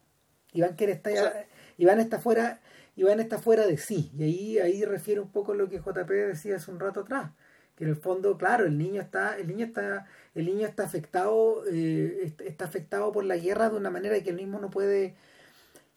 Iván 0.54 0.76
quiere 0.78 0.93
estar, 0.93 1.47
Iván 1.78 2.00
está 2.00 2.19
fuera, 2.19 2.62
Iván 2.95 3.19
está 3.19 3.39
fuera 3.39 3.67
de 3.67 3.78
sí. 3.78 4.10
Y 4.17 4.23
ahí, 4.23 4.60
ahí 4.60 4.86
refiere 4.86 5.19
un 5.19 5.34
poco 5.34 5.54
lo 5.54 5.67
que 5.67 5.80
JP 5.80 6.10
decía 6.10 6.56
hace 6.56 6.71
un 6.71 6.80
rato 6.80 7.02
atrás 7.02 7.32
que 7.78 7.84
en 7.84 7.92
el 7.92 7.96
fondo 7.96 8.38
claro 8.38 8.66
el 8.66 8.78
niño 8.78 9.00
está 9.02 9.38
el 9.38 9.48
niño 9.48 9.66
está 9.66 10.08
el 10.34 10.46
niño 10.48 10.66
está 10.66 10.84
afectado 10.84 11.63
eh, 11.72 12.34
está 12.44 12.66
afectado 12.66 13.12
por 13.12 13.24
la 13.24 13.38
guerra 13.38 13.70
de 13.70 13.78
una 13.78 13.92
manera 13.92 14.22
que 14.22 14.32
el 14.32 14.36
mismo 14.36 14.60
no 14.60 14.70
puede 14.70 15.16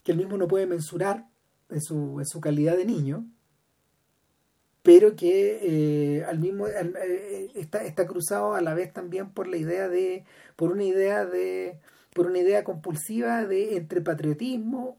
que 0.04 0.12
el 0.12 0.18
mismo 0.18 0.36
no 0.36 0.46
puede 0.46 0.66
mensurar 0.66 1.26
en 1.70 1.80
su, 1.80 2.20
en 2.20 2.26
su 2.26 2.40
calidad 2.40 2.76
de 2.76 2.84
niño 2.84 3.24
pero 4.82 5.16
que 5.16 5.60
eh, 5.62 6.24
al 6.24 6.38
mismo 6.38 6.68
eh, 6.68 7.50
está, 7.54 7.82
está 7.82 8.06
cruzado 8.06 8.54
a 8.54 8.60
la 8.60 8.74
vez 8.74 8.92
también 8.92 9.32
por 9.32 9.48
la 9.48 9.56
idea 9.56 9.88
de 9.88 10.24
por 10.56 10.72
una 10.72 10.84
idea 10.84 11.24
de 11.24 11.80
por 12.12 12.26
una 12.26 12.40
idea 12.40 12.62
compulsiva 12.62 13.46
de 13.46 13.76
entre 13.76 14.02
patriotismo 14.02 14.98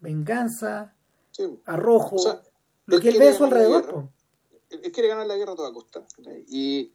venganza 0.00 0.94
arrojo 1.66 2.16
lo 2.86 3.00
que 3.00 3.10
él 3.10 3.18
ve 3.18 3.28
a 3.28 3.34
su 3.34 3.44
alrededor 3.44 4.08
él 4.82 4.92
quiere 4.92 5.08
ganar 5.08 5.26
la 5.26 5.36
guerra 5.36 5.52
a 5.52 5.56
toda 5.56 5.72
costa. 5.72 6.06
Y, 6.48 6.92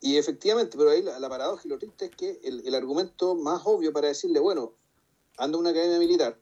y 0.00 0.16
efectivamente, 0.16 0.76
pero 0.76 0.90
ahí 0.90 1.02
la, 1.02 1.28
paradoja 1.28 1.62
y 1.64 1.68
lo 1.68 1.78
triste 1.78 2.06
es 2.06 2.10
que 2.16 2.40
el, 2.42 2.74
argumento 2.74 3.34
más 3.34 3.62
obvio 3.64 3.92
para 3.92 4.08
decirle, 4.08 4.40
bueno, 4.40 4.74
anda 5.38 5.58
una 5.58 5.70
academia 5.70 5.98
militar, 5.98 6.38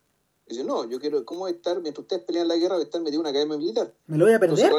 dice, 0.46 0.64
no, 0.64 0.88
yo 0.88 1.00
quiero, 1.00 1.24
¿cómo 1.24 1.48
estar, 1.48 1.80
mientras 1.80 2.02
ustedes 2.02 2.24
pelean 2.24 2.48
la 2.48 2.56
guerra, 2.56 2.74
voy 2.74 2.82
a 2.82 2.84
estar 2.84 3.00
metido 3.00 3.18
en 3.18 3.20
una 3.20 3.30
academia 3.30 3.56
militar? 3.56 3.94
Me 4.06 4.18
lo 4.18 4.24
voy 4.24 4.34
a 4.34 4.40
perder, 4.40 4.72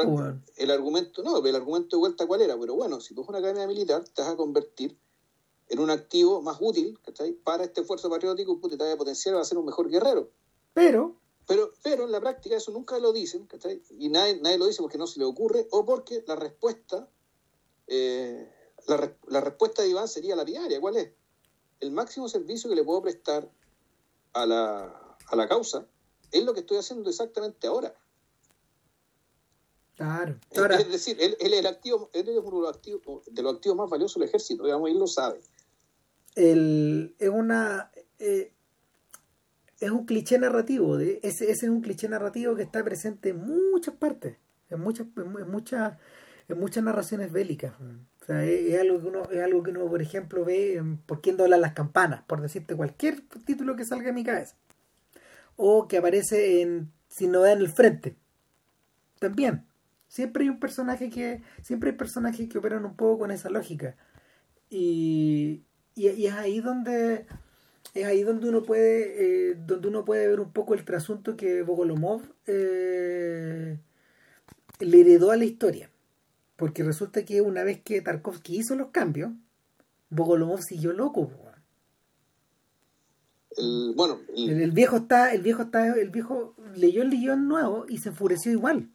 El 0.56 0.70
argumento, 0.70 1.22
no, 1.22 1.44
el 1.44 1.56
argumento 1.56 1.96
de 1.96 2.00
vuelta 2.00 2.26
cuál 2.26 2.42
era, 2.42 2.58
pero 2.58 2.74
bueno, 2.74 3.00
si 3.00 3.14
tú 3.14 3.22
es 3.22 3.28
una 3.28 3.38
academia 3.38 3.66
militar, 3.66 4.04
te 4.04 4.22
vas 4.22 4.32
a 4.32 4.36
convertir 4.36 4.98
en 5.68 5.80
un 5.80 5.90
activo 5.90 6.42
más 6.42 6.58
útil, 6.60 6.98
Para 7.42 7.64
este 7.64 7.80
esfuerzo 7.80 8.08
patriótico, 8.08 8.60
te 8.68 8.76
va 8.76 8.92
a 8.92 8.96
potenciar, 8.96 9.34
va 9.34 9.40
a 9.40 9.44
ser 9.44 9.58
un 9.58 9.66
mejor 9.66 9.88
guerrero. 9.88 10.30
Pero 10.74 11.16
pero, 11.46 11.72
pero 11.82 12.04
en 12.04 12.12
la 12.12 12.20
práctica 12.20 12.56
eso 12.56 12.72
nunca 12.72 12.98
lo 12.98 13.12
dicen, 13.12 13.46
¿cachai? 13.46 13.82
Y 13.98 14.08
nadie, 14.08 14.40
nadie 14.40 14.58
lo 14.58 14.66
dice 14.66 14.82
porque 14.82 14.98
no 14.98 15.06
se 15.06 15.18
le 15.18 15.24
ocurre 15.24 15.68
o 15.70 15.84
porque 15.84 16.24
la 16.26 16.36
respuesta, 16.36 17.08
eh, 17.86 18.50
la, 18.88 19.16
la, 19.28 19.40
respuesta 19.40 19.82
de 19.82 19.88
Iván 19.88 20.08
sería 20.08 20.34
lapidaria. 20.34 20.80
¿Cuál 20.80 20.96
es? 20.96 21.12
El 21.80 21.92
máximo 21.92 22.28
servicio 22.28 22.68
que 22.68 22.76
le 22.76 22.84
puedo 22.84 23.02
prestar 23.02 23.50
a 24.32 24.46
la, 24.46 25.16
a 25.28 25.36
la 25.36 25.48
causa 25.48 25.86
es 26.32 26.44
lo 26.44 26.52
que 26.52 26.60
estoy 26.60 26.78
haciendo 26.78 27.08
exactamente 27.08 27.66
ahora. 27.66 27.94
Claro. 29.96 30.38
Es, 30.52 30.90
decir, 30.90 31.16
él, 31.20 31.36
él, 31.40 31.54
es 31.54 31.60
el 31.60 31.66
activo, 31.66 32.10
él 32.12 32.28
es 32.28 32.36
uno 32.36 32.56
de 32.56 32.62
los 32.66 32.76
activos, 32.76 33.24
de 33.26 33.42
los 33.42 33.54
activos 33.54 33.78
más 33.78 33.88
valiosos 33.88 34.20
del 34.20 34.28
ejército, 34.28 34.64
digamos, 34.64 34.90
él 34.90 34.98
lo 34.98 35.06
sabe. 35.06 35.40
El, 36.34 37.14
es 37.18 37.30
una... 37.30 37.90
Eh, 38.18 38.52
es 39.80 39.90
un 39.90 40.06
cliché 40.06 40.38
narrativo, 40.38 40.98
ese, 40.98 41.20
ese 41.22 41.50
es 41.50 41.68
un 41.68 41.82
cliché 41.82 42.08
narrativo 42.08 42.54
que 42.56 42.62
está 42.62 42.82
presente 42.82 43.30
en 43.30 43.38
muchas 43.70 43.94
partes, 43.94 44.36
en 44.70 44.80
muchas, 44.80 45.06
en 45.16 45.50
muchas, 45.50 45.98
en 46.48 46.58
muchas 46.58 46.82
narraciones 46.82 47.30
bélicas. 47.30 47.74
O 48.22 48.24
sea, 48.24 48.44
es, 48.44 48.80
algo 48.80 49.00
que 49.00 49.06
uno, 49.06 49.22
es 49.30 49.42
algo 49.42 49.62
que 49.62 49.70
uno, 49.70 49.86
por 49.88 50.00
ejemplo, 50.00 50.44
ve 50.44 50.76
en 50.76 50.96
por 50.98 51.20
quién 51.20 51.36
doblan 51.36 51.60
las 51.60 51.74
campanas, 51.74 52.22
por 52.26 52.40
decirte 52.40 52.74
cualquier 52.74 53.20
título 53.44 53.76
que 53.76 53.84
salga 53.84 54.06
de 54.06 54.12
mi 54.12 54.24
cabeza. 54.24 54.56
O 55.56 55.88
que 55.88 55.98
aparece 55.98 56.62
en 56.62 56.92
Sin 57.08 57.32
novedad 57.32 57.54
en 57.54 57.60
el 57.60 57.68
frente. 57.68 58.16
También. 59.20 59.66
Siempre 60.08 60.44
hay 60.44 60.50
un 60.50 60.60
personaje 60.60 61.10
que. 61.10 61.42
Siempre 61.62 61.90
hay 61.90 61.96
personajes 61.96 62.48
que 62.48 62.58
operan 62.58 62.84
un 62.84 62.96
poco 62.96 63.20
con 63.20 63.30
esa 63.30 63.48
lógica. 63.48 63.96
Y, 64.68 65.62
y, 65.94 66.08
y 66.08 66.26
es 66.26 66.34
ahí 66.34 66.60
donde 66.60 67.26
es 67.94 68.04
ahí 68.04 68.22
donde 68.22 68.48
uno 68.48 68.62
puede 68.62 69.50
eh, 69.50 69.54
donde 69.54 69.88
uno 69.88 70.04
puede 70.04 70.28
ver 70.28 70.40
un 70.40 70.52
poco 70.52 70.74
el 70.74 70.84
trasunto 70.84 71.36
que 71.36 71.62
Bogolomov 71.62 72.22
eh, 72.46 73.78
le 74.80 75.00
heredó 75.00 75.30
a 75.30 75.36
la 75.36 75.44
historia. 75.44 75.90
Porque 76.56 76.82
resulta 76.82 77.24
que 77.24 77.40
una 77.42 77.64
vez 77.64 77.82
que 77.82 78.00
Tarkovsky 78.00 78.56
hizo 78.56 78.74
los 78.76 78.88
cambios 78.88 79.30
Bogolomov 80.08 80.62
siguió 80.62 80.92
loco 80.92 81.30
el, 83.56 83.94
bueno 83.96 84.20
el, 84.36 84.70
viejo 84.70 84.98
está 84.98 85.32
el 85.32 85.42
viejo 85.42 85.62
está 85.62 85.94
el 85.96 86.10
viejo 86.10 86.54
leyó 86.74 87.02
el 87.02 87.10
guion 87.10 87.48
nuevo 87.48 87.86
y 87.88 87.98
se 87.98 88.10
enfureció 88.10 88.52
igual. 88.52 88.90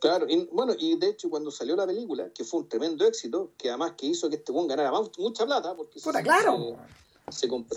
Claro, 0.00 0.26
y, 0.28 0.46
bueno, 0.52 0.74
y 0.78 0.98
de 0.98 1.08
hecho 1.08 1.30
cuando 1.30 1.50
salió 1.50 1.76
la 1.76 1.86
película, 1.86 2.28
que 2.34 2.44
fue 2.44 2.60
un 2.60 2.68
tremendo 2.68 3.06
éxito, 3.06 3.52
que 3.56 3.70
además 3.70 3.92
que 3.96 4.06
hizo 4.06 4.28
que 4.28 4.36
este 4.36 4.52
buen 4.52 4.66
ganara 4.66 4.92
mucha 5.16 5.46
plata, 5.46 5.74
porque 5.74 6.00
claro 6.22 6.76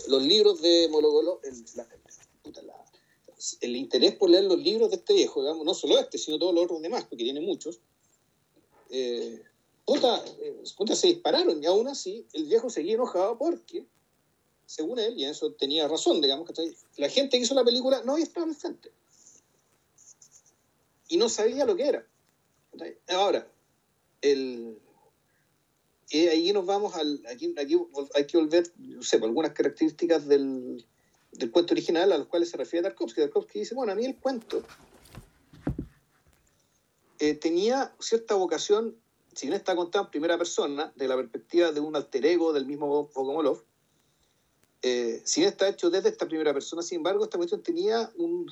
los 0.08 0.24
libros 0.24 0.62
de 0.62 0.88
Mologolo, 0.89 1.39
el, 1.44 1.65
el, 3.62 3.76
interés 3.76 4.15
por 4.15 4.30
leer 4.30 4.46
los 4.46 4.60
libros 4.60 4.89
de 4.89 4.98
este 4.98 5.13
viejo, 5.13 5.41
digamos, 5.41 5.65
no 5.65 5.74
solo 5.74 6.00
este, 6.00 6.18
sino 6.18 6.39
todos 6.39 6.54
los 6.54 6.65
otros 6.65 6.82
demás, 6.82 7.06
porque 7.06 7.24
tiene 7.24 7.41
muchos, 7.41 7.80
eh, 8.89 9.41
eh, 9.41 10.64
puta, 10.76 10.95
se 10.95 11.08
dispararon 11.08 11.62
y 11.62 11.66
aún 11.66 11.88
así 11.88 12.26
el 12.34 12.45
viejo 12.45 12.70
seguía 12.70 12.95
enojado 12.95 13.38
porque, 13.38 13.86
según 14.66 14.99
él, 14.99 15.18
y 15.18 15.26
eso 15.26 15.51
tenía 15.53 15.88
razón, 15.88 16.22
digamos, 16.22 16.49
que 16.49 16.76
la 16.97 17.10
gente 17.10 17.38
que 17.38 17.43
hizo 17.43 17.53
la 17.53 17.64
película 17.64 18.01
no 18.03 18.14
había 18.14 18.26
estado 18.26 18.51
frente 18.53 18.91
y 21.08 21.18
no 21.18 21.30
sabía 21.30 21.66
lo 21.66 21.76
que 21.76 21.88
era. 21.88 22.08
Ahora, 23.08 23.47
el, 24.22 24.80
y 26.16 26.28
ahí 26.30 26.53
nos 26.53 26.66
vamos 26.66 26.95
al. 26.95 27.22
Aquí, 27.30 27.53
hay 27.57 28.26
que 28.26 28.38
volver, 28.38 28.72
no 28.78 29.03
sé, 29.03 29.18
algunas 29.18 29.51
características 29.51 30.26
del, 30.26 30.86
del 31.34 31.51
cuento 31.51 31.74
original 31.74 32.09
a 32.13 32.18
los 32.18 32.28
cuales 32.28 32.49
se 32.49 32.55
refiere 32.55 32.84
Tarkovsky. 32.84 33.20
Tarkovsky 33.20 33.59
dice: 33.59 33.76
Bueno, 33.76 33.91
a 33.91 33.95
mí 33.95 34.05
el 34.05 34.16
cuento 34.16 34.63
eh, 37.20 37.34
tenía 37.34 37.93
cierta 37.99 38.36
vocación, 38.36 38.95
si 39.34 39.47
bien 39.47 39.57
está 39.57 39.76
contado 39.76 40.05
en 40.05 40.11
primera 40.11 40.38
persona, 40.38 40.93
de 40.95 41.05
la 41.09 41.18
perspectiva 41.18 41.74
de 41.74 41.82
un 41.82 41.97
alter 41.97 42.26
ego 42.26 42.53
del 42.53 42.66
mismo 42.66 42.88
Bogomolov, 43.13 43.66
eh, 44.84 45.22
si 45.26 45.41
bien 45.41 45.51
está 45.51 45.68
hecho 45.68 45.89
desde 45.89 46.07
esta 46.07 46.28
primera 46.28 46.53
persona, 46.53 46.82
sin 46.82 46.99
embargo, 46.99 47.26
esta 47.26 47.38
cuestión 47.38 47.61
tenía 47.61 48.09
un, 48.16 48.49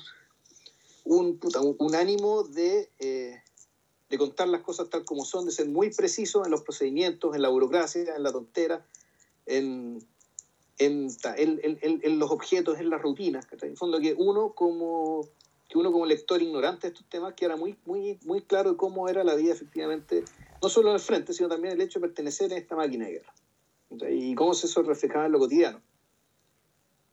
un, 1.04 1.40
un, 1.78 1.94
ánimo 1.94 2.42
de. 2.42 2.90
Eh, 2.98 3.42
de 4.08 4.18
contar 4.18 4.48
las 4.48 4.62
cosas 4.62 4.90
tal 4.90 5.04
como 5.04 5.24
son, 5.24 5.46
de 5.46 5.52
ser 5.52 5.68
muy 5.68 5.90
preciso 5.90 6.44
en 6.44 6.50
los 6.50 6.62
procedimientos, 6.62 7.34
en 7.34 7.42
la 7.42 7.48
burocracia, 7.48 8.14
en 8.14 8.22
la 8.22 8.32
tontera, 8.32 8.86
en, 9.46 10.06
en, 10.78 11.08
en, 11.22 12.18
los 12.18 12.30
objetos, 12.30 12.78
en 12.78 12.90
las 12.90 13.00
rutinas. 13.00 13.46
En 13.50 13.70
el 13.70 13.76
fondo 13.76 14.00
que 14.00 14.14
uno 14.16 14.52
como 14.54 15.28
que 15.68 15.78
uno 15.78 15.90
como 15.92 16.06
lector 16.06 16.42
ignorante 16.42 16.86
de 16.86 16.92
estos 16.92 17.08
temas 17.08 17.34
que 17.34 17.46
era 17.46 17.56
muy, 17.56 17.76
muy, 17.86 18.18
muy 18.24 18.42
claro 18.42 18.76
cómo 18.76 19.08
era 19.08 19.24
la 19.24 19.34
vida 19.34 19.52
efectivamente, 19.52 20.24
no 20.62 20.68
solo 20.68 20.90
en 20.90 20.94
el 20.96 21.00
frente, 21.00 21.32
sino 21.32 21.48
también 21.48 21.74
el 21.74 21.80
hecho 21.80 21.98
de 21.98 22.06
pertenecer 22.06 22.52
a 22.52 22.56
esta 22.56 22.76
máquina 22.76 23.06
de 23.06 23.12
guerra. 23.12 23.34
Y 24.10 24.34
cómo 24.34 24.54
se 24.54 24.66
eso 24.66 24.82
reflejaba 24.82 25.26
en 25.26 25.32
lo 25.32 25.38
cotidiano. 25.38 25.80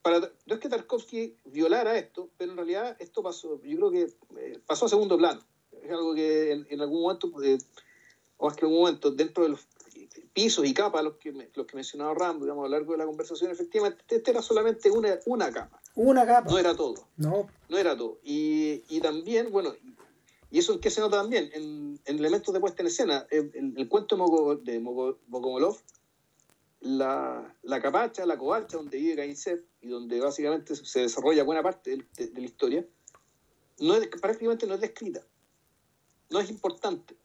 Para, 0.02 0.20
no 0.20 0.56
es 0.56 0.60
que 0.60 0.68
Tarkovsky 0.68 1.38
violara 1.46 1.98
esto, 1.98 2.30
pero 2.38 2.52
en 2.52 2.58
realidad 2.58 2.98
esto 3.00 3.22
pasó, 3.22 3.62
yo 3.64 3.78
creo 3.78 3.92
que 3.92 4.14
eh, 4.38 4.60
pasó 4.66 4.86
a 4.86 4.90
segundo 4.90 5.18
plano. 5.18 5.42
Es 5.84 5.92
algo 5.92 6.14
que 6.14 6.52
en, 6.52 6.82
algún 6.82 7.02
momento, 7.02 7.32
eh, 7.44 7.58
o 8.38 8.48
más 8.48 8.56
que 8.56 8.66
en 8.66 8.72
algún 8.72 8.84
momento, 8.84 9.12
dentro 9.12 9.44
de 9.44 9.50
los 9.50 9.68
pisos 10.34 10.66
y 10.66 10.74
capas, 10.74 11.04
los 11.04 11.18
que, 11.18 11.32
los 11.32 11.66
que 11.66 11.76
mencionaba 11.76 12.14
Rambo, 12.14 12.46
digamos, 12.46 12.66
a 12.66 12.70
lo 12.70 12.78
largo 12.78 12.94
de 12.94 13.00
la 13.00 13.06
conversación, 13.06 13.52
efectivamente, 13.52 14.04
este 14.08 14.32
era 14.32 14.42
solamente 14.42 14.90
una, 14.90 15.20
una 15.26 15.52
capa. 15.52 15.82
Una 15.96 16.26
capa. 16.26 16.50
No 16.50 16.58
era 16.58 16.76
todo. 16.76 17.08
No. 17.18 17.48
No 17.70 17.78
era 17.78 17.98
todo. 17.98 18.20
Y, 18.24 18.84
y 18.90 19.02
también, 19.02 19.52
bueno, 19.52 19.74
y 20.52 20.60
eso 20.60 20.74
en 20.74 20.80
qué 20.80 20.90
se 20.90 21.02
nota 21.02 21.18
también, 21.18 21.50
en, 21.54 22.00
en 22.06 22.20
elementos 22.20 22.54
de 22.54 22.60
puesta 22.60 22.82
en 22.82 22.88
escena, 22.88 23.26
el, 23.32 23.74
el, 23.78 23.88
cuento 23.88 24.18
de, 24.64 24.80
Mokomolov, 24.80 25.78
la, 26.82 27.56
la 27.64 27.82
capacha, 27.82 28.26
la 28.26 28.38
covacha 28.38 28.78
donde 28.78 28.98
vive 28.98 29.16
Gainset 29.16 29.64
y 29.82 29.88
donde 29.88 30.20
básicamente 30.20 30.76
se 30.76 31.02
desarrolla 31.02 31.44
buena 31.44 31.64
parte 31.64 32.06
de, 32.18 32.28
de, 32.28 32.42
la 32.42 32.46
historia, 32.46 32.86
no 33.80 33.96
es, 33.96 34.08
prácticamente 34.08 34.68
no 34.68 34.74
es 34.74 34.82
descrita. 34.82 35.26
No 36.32 36.40
es 36.40 36.50
importante. 36.50 37.16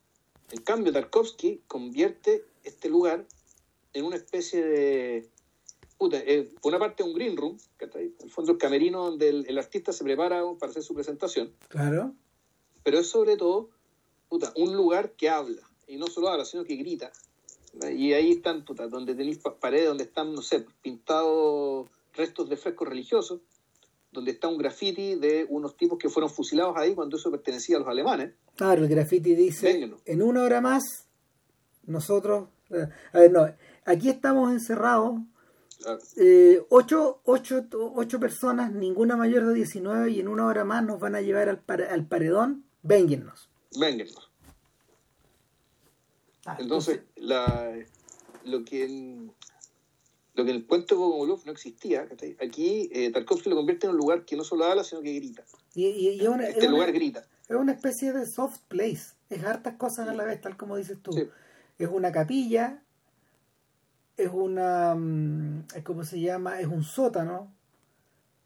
En 0.51 0.61
cambio, 0.63 0.93
Tarkovsky 0.93 1.63
convierte 1.67 2.45
este 2.65 2.89
lugar 2.89 3.27
en 3.93 4.05
una 4.05 4.17
especie 4.17 4.65
de. 4.65 5.29
Puta, 5.97 6.19
eh, 6.19 6.53
por 6.61 6.73
una 6.73 6.79
parte, 6.79 7.03
un 7.03 7.15
green 7.15 7.37
room, 7.37 7.57
en 7.81 8.15
el 8.21 8.31
fondo, 8.31 8.53
el 8.53 8.59
camerino 8.59 9.05
donde 9.05 9.31
el, 9.31 9.59
artista 9.59 9.93
se 9.93 10.05
prepara 10.05 10.43
para 10.59 10.71
hacer 10.71 10.83
su 10.83 10.95
presentación. 10.95 11.55
Claro. 11.69 12.13
Pero 12.83 12.99
es 12.99 13.09
sobre 13.09 13.37
todo 13.37 13.71
puta, 14.29 14.53
un 14.57 14.77
lugar 14.77 15.13
que 15.13 15.31
habla, 15.31 15.63
y 15.87 15.97
no 15.97 16.07
solo 16.09 16.29
habla, 16.29 16.45
sino 16.45 16.65
que 16.65 16.77
grita. 16.77 17.13
Y 17.91 18.13
ahí 18.13 18.33
están, 18.33 18.65
puta, 18.65 18.89
donde 18.89 19.15
tenéis 19.15 19.39
paredes, 19.61 19.87
donde 19.87 20.05
están, 20.05 20.35
no 20.35 20.43
sé, 20.43 20.67
pintados 20.83 21.89
restos 22.15 22.49
de 22.49 22.57
frescos 22.57 22.89
religiosos, 22.89 23.41
donde 24.17 24.33
está 24.33 24.49
un 24.49 24.59
graffiti 24.59 25.15
de 25.15 25.47
unos 25.49 25.77
tipos 25.77 25.99
que 25.99 26.09
fueron 26.09 26.31
fusilados 26.31 26.77
ahí 26.77 26.95
cuando 26.95 27.17
eso 27.17 27.31
pertenecía 27.31 27.77
a 27.77 27.81
los 27.81 27.89
alemanes. 27.89 28.35
Claro, 28.57 28.83
el 28.83 28.89
graffiti 28.89 29.37
dice, 29.37 29.89
en 30.05 30.23
una 30.23 30.43
hora 30.43 30.61
más, 30.61 30.83
nosotros 31.85 32.49
a 33.13 33.19
ver, 33.19 33.33
no, 33.33 33.47
aquí 33.85 34.09
estamos 34.09 34.53
encerrados. 34.53 35.21
Eh, 36.17 36.65
ocho, 36.71 37.21
ocho, 37.25 37.65
ocho, 37.95 38.19
personas, 38.19 38.73
ninguna 38.73 39.17
mayor 39.17 39.47
de 39.47 39.55
19, 39.55 40.11
y 40.11 40.21
en 40.21 40.29
una 40.29 40.47
hora 40.47 40.65
más 40.65 40.83
nos 40.85 40.99
van 40.99 41.15
a 41.15 41.21
llevar 41.21 41.49
al, 41.49 41.63
al 41.91 42.07
paredón. 42.07 42.65
Vénguennos. 42.83 43.51
Vénguennos. 43.79 44.31
Ah, 46.45 46.57
entonces, 46.59 47.01
la, 47.17 47.75
lo 48.45 48.65
que 48.65 48.85
en, 48.85 49.33
lo 50.37 50.45
que 50.45 50.51
en 50.51 50.57
el 50.59 50.67
cuento 50.67 50.95
de 50.95 51.01
Bogomolov 51.01 51.45
no 51.47 51.53
existía, 51.53 52.07
aquí 52.41 52.89
eh, 52.93 53.11
Tarkovsky 53.11 53.51
lo 53.51 53.57
convierte 53.57 53.87
en 53.87 53.93
un 53.93 53.99
lugar 53.99 54.25
que 54.25 54.37
no 54.37 54.45
solo 54.45 54.65
habla, 54.65 54.85
sino 54.85 55.03
que 55.03 55.13
grita. 55.15 55.45
Y, 55.75 55.87
y, 55.87 56.21
este 56.21 56.69
lugar 56.69 56.93
grita. 56.93 57.27
Es 57.49 57.57
una 57.57 57.73
especie 57.73 58.13
de 58.13 58.27
soft 58.27 58.61
place. 58.69 59.15
Es 59.31 59.43
hartas 59.45 59.77
cosas 59.77 60.09
a 60.09 60.15
la 60.15 60.25
vez, 60.25 60.41
tal 60.41 60.57
como 60.57 60.77
dices 60.77 60.99
tú 61.03 61.11
es 61.79 61.89
una 61.89 62.13
capilla, 62.13 62.83
es 64.17 64.31
una, 64.33 64.95
mm, 64.95 65.67
¿cómo 65.85 66.05
se 66.05 66.21
llama? 66.21 66.61
Es 66.61 66.67
un 66.67 66.85
sótano, 66.85 67.53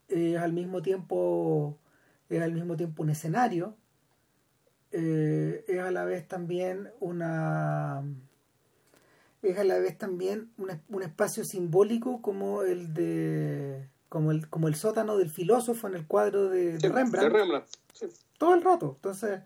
es 0.09 0.36
al 0.36 0.53
mismo 0.53 0.82
tiempo, 0.82 1.78
es 2.28 2.43
al 2.43 2.53
mismo 2.53 2.76
tiempo 2.76 3.03
un 3.03 3.11
escenario, 3.11 3.76
eh, 4.93 5.64
es 5.68 5.78
a 5.78 5.91
la 5.93 6.05
vez 6.05 6.26
también 6.26 6.91
una, 6.99 8.03
es 9.43 9.59
a 9.59 9.64
la 9.64 9.78
vez 9.78 9.97
también 9.97 10.51
un, 10.59 11.03
espacio 11.03 11.45
simbólico 11.45 12.20
como 12.20 12.62
el 12.62 12.93
de, 12.93 13.88
como 14.09 14.30
el, 14.32 14.49
como 14.49 14.68
el 14.68 14.74
sótano 14.74 15.16
del 15.16 15.30
filósofo 15.30 15.88
en 15.88 15.95
el 15.95 16.07
cuadro 16.07 16.49
de, 16.49 16.78
Rembrandt. 16.78 17.66
Todo 18.38 18.55
el 18.55 18.62
rato. 18.62 18.93
Entonces, 18.97 19.41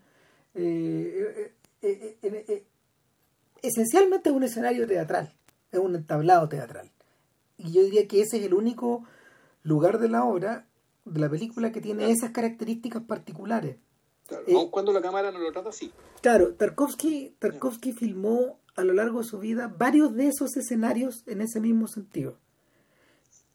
eh, 0.53 1.53
eh, 1.81 2.65
esencialmente 3.61 4.29
es 4.29 4.35
un 4.35 4.43
escenario 4.43 4.87
teatral, 4.87 5.33
es 5.71 5.79
un 5.79 5.95
entablado 5.95 6.49
teatral. 6.49 6.91
Y 7.57 7.71
yo 7.71 7.83
diría 7.83 8.07
que 8.07 8.21
ese 8.21 8.37
es 8.37 8.43
el 8.43 8.53
único 8.53 9.05
lugar 9.63 9.99
de 9.99 10.09
la 10.09 10.25
obra, 10.25 10.65
de 11.05 11.19
la 11.19 11.29
película, 11.29 11.71
que 11.71 11.81
tiene 11.81 12.11
esas 12.11 12.31
características 12.31 13.03
particulares. 13.03 13.77
Claro, 14.27 14.43
eh, 14.47 14.67
cuando 14.71 14.91
la 14.91 15.01
cámara 15.01 15.31
no 15.31 15.39
lo 15.39 15.51
trata 15.51 15.69
así. 15.69 15.91
Claro, 16.21 16.53
Tarkovsky, 16.55 17.35
Tarkovsky 17.39 17.93
filmó 17.93 18.59
a 18.75 18.83
lo 18.83 18.93
largo 18.93 19.19
de 19.19 19.25
su 19.25 19.39
vida 19.39 19.67
varios 19.67 20.13
de 20.15 20.27
esos 20.27 20.55
escenarios 20.57 21.23
en 21.27 21.41
ese 21.41 21.59
mismo 21.59 21.87
sentido. 21.87 22.39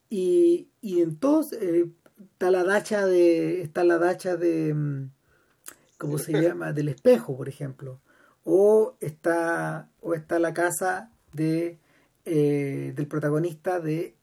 Y, 0.08 0.68
y 0.80 1.00
en 1.00 1.16
todos 1.16 1.52
eh, 1.52 1.90
está 2.20 2.50
la 2.50 2.64
dacha 2.64 3.06
de. 3.06 3.62
está 3.62 3.84
la 3.84 3.98
dacha 3.98 4.36
de. 4.36 4.74
Mm, 4.74 5.10
¿cómo 5.98 6.18
se 6.18 6.32
llama? 6.32 6.72
Del 6.72 6.88
espejo, 6.88 7.36
por 7.36 7.48
ejemplo 7.48 8.00
o 8.44 8.96
está, 9.00 9.90
o 10.00 10.14
está 10.14 10.38
la 10.38 10.54
casa 10.54 11.10
de, 11.32 11.78
eh, 12.24 12.92
del 12.94 13.06
protagonista 13.06 13.80
de 13.80 14.16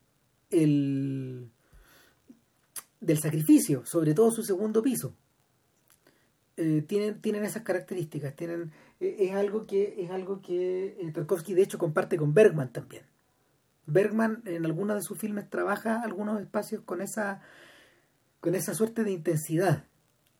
el, 0.50 1.50
del 3.00 3.20
sacrificio, 3.20 3.86
sobre 3.86 4.14
todo 4.14 4.32
su 4.32 4.44
segundo 4.44 4.82
piso. 4.82 5.16
Eh, 6.56 6.84
tienen, 6.88 7.22
tienen 7.22 7.44
esas 7.44 7.64
características, 7.64 8.36
tienen, 8.36 8.72
es 9.00 9.34
algo 9.34 9.66
que, 9.68 9.96
es 10.04 10.12
algo 10.12 10.42
que 10.42 10.98
Tarkovsky 11.14 11.54
de 11.54 11.64
hecho 11.64 11.78
comparte 11.78 12.18
con 12.18 12.34
Bergman 12.34 12.72
también. 12.72 13.04
Bergman 13.86 14.42
en 14.46 14.66
algunos 14.66 14.98
de 14.98 15.02
sus 15.02 15.18
filmes 15.18 15.50
trabaja 15.50 16.02
algunos 16.02 16.42
espacios 16.42 16.82
con 16.84 17.02
esa, 17.02 17.42
con 18.40 18.56
esa 18.56 18.74
suerte 18.74 19.04
de 19.04 19.12
intensidad 19.12 19.86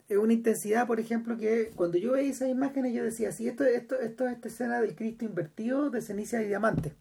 es 0.10 0.18
una 0.18 0.34
intensidad, 0.34 0.88
por 0.88 1.00
ejemplo, 1.00 1.38
que 1.38 1.72
cuando 1.76 1.98
yo 1.98 2.14
veía 2.14 2.32
esas 2.32 2.50
imágenes 2.50 2.94
yo 2.94 3.04
decía, 3.04 3.32
sí, 3.32 3.48
esto, 3.48 3.66
esto, 3.66 4.00
esto 4.00 4.26
es 4.26 4.36
esta 4.36 4.48
escena 4.48 4.80
del 4.80 4.96
Cristo 4.96 5.26
invertido 5.26 5.90
de 5.90 6.02
ceniza 6.02 6.42
y 6.42 6.48
diamante. 6.48 6.94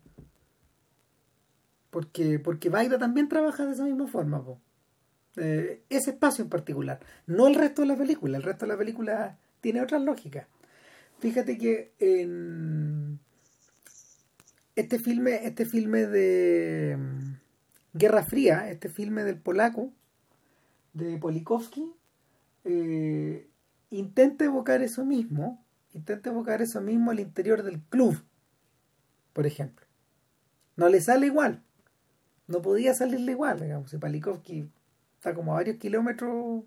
Porque, 1.90 2.40
porque 2.40 2.68
Baida 2.68 2.98
también 2.98 3.28
trabaja 3.28 3.64
de 3.64 3.72
esa 3.72 3.84
misma 3.84 4.08
forma. 4.08 4.42
Eh, 5.36 5.82
ese 5.88 6.10
espacio 6.10 6.42
en 6.42 6.50
particular, 6.50 7.00
no 7.26 7.46
el 7.46 7.54
resto 7.54 7.82
de 7.82 7.88
la 7.88 7.96
película, 7.96 8.38
el 8.38 8.42
resto 8.42 8.66
de 8.66 8.72
la 8.72 8.78
película 8.78 9.38
tiene 9.60 9.82
otras 9.82 10.02
lógicas. 10.02 10.46
Fíjate 11.18 11.56
que 11.56 11.92
en 11.98 13.18
este 14.74 14.98
filme, 14.98 15.46
este 15.46 15.64
filme 15.64 16.06
de 16.06 16.96
mm, 16.98 17.34
Guerra 17.94 18.22
Fría, 18.22 18.70
este 18.70 18.88
filme 18.88 19.24
del 19.24 19.38
polaco, 19.38 19.92
de 20.92 21.16
Polikowski, 21.18 21.92
eh, 22.64 23.48
intenta 23.90 24.44
evocar 24.44 24.82
eso 24.82 25.04
mismo, 25.04 25.64
intenta 25.94 26.30
evocar 26.30 26.60
eso 26.60 26.80
mismo 26.80 27.10
al 27.10 27.20
interior 27.20 27.62
del 27.62 27.80
club, 27.80 28.22
por 29.32 29.46
ejemplo. 29.46 29.86
No 30.76 30.88
le 30.90 31.00
sale 31.00 31.26
igual, 31.26 31.62
no 32.46 32.60
podía 32.60 32.92
salirle 32.92 33.32
igual, 33.32 33.60
digamos, 33.60 33.90
si 33.90 33.98
Palikovsky 33.98 34.70
está 35.16 35.34
como 35.34 35.52
a 35.52 35.56
varios 35.56 35.78
kilómetros 35.78 36.64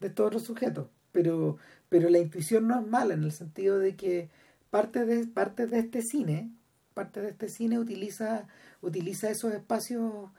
de 0.00 0.06
estos 0.06 0.26
otros 0.26 0.42
sujetos, 0.44 0.88
pero, 1.12 1.58
pero 1.88 2.10
la 2.10 2.18
intuición 2.18 2.68
no 2.68 2.80
es 2.80 2.86
mala 2.86 3.14
en 3.14 3.24
el 3.24 3.32
sentido 3.32 3.78
de 3.78 3.96
que 3.96 4.30
parte 4.70 5.04
de, 5.04 5.26
parte 5.26 5.66
de 5.66 5.78
este 5.78 6.02
cine, 6.02 6.50
parte 6.94 7.20
de 7.20 7.30
este 7.30 7.48
cine 7.48 7.78
utiliza, 7.78 8.46
utiliza 8.80 9.30
esos 9.30 9.52
espacios 9.54 10.30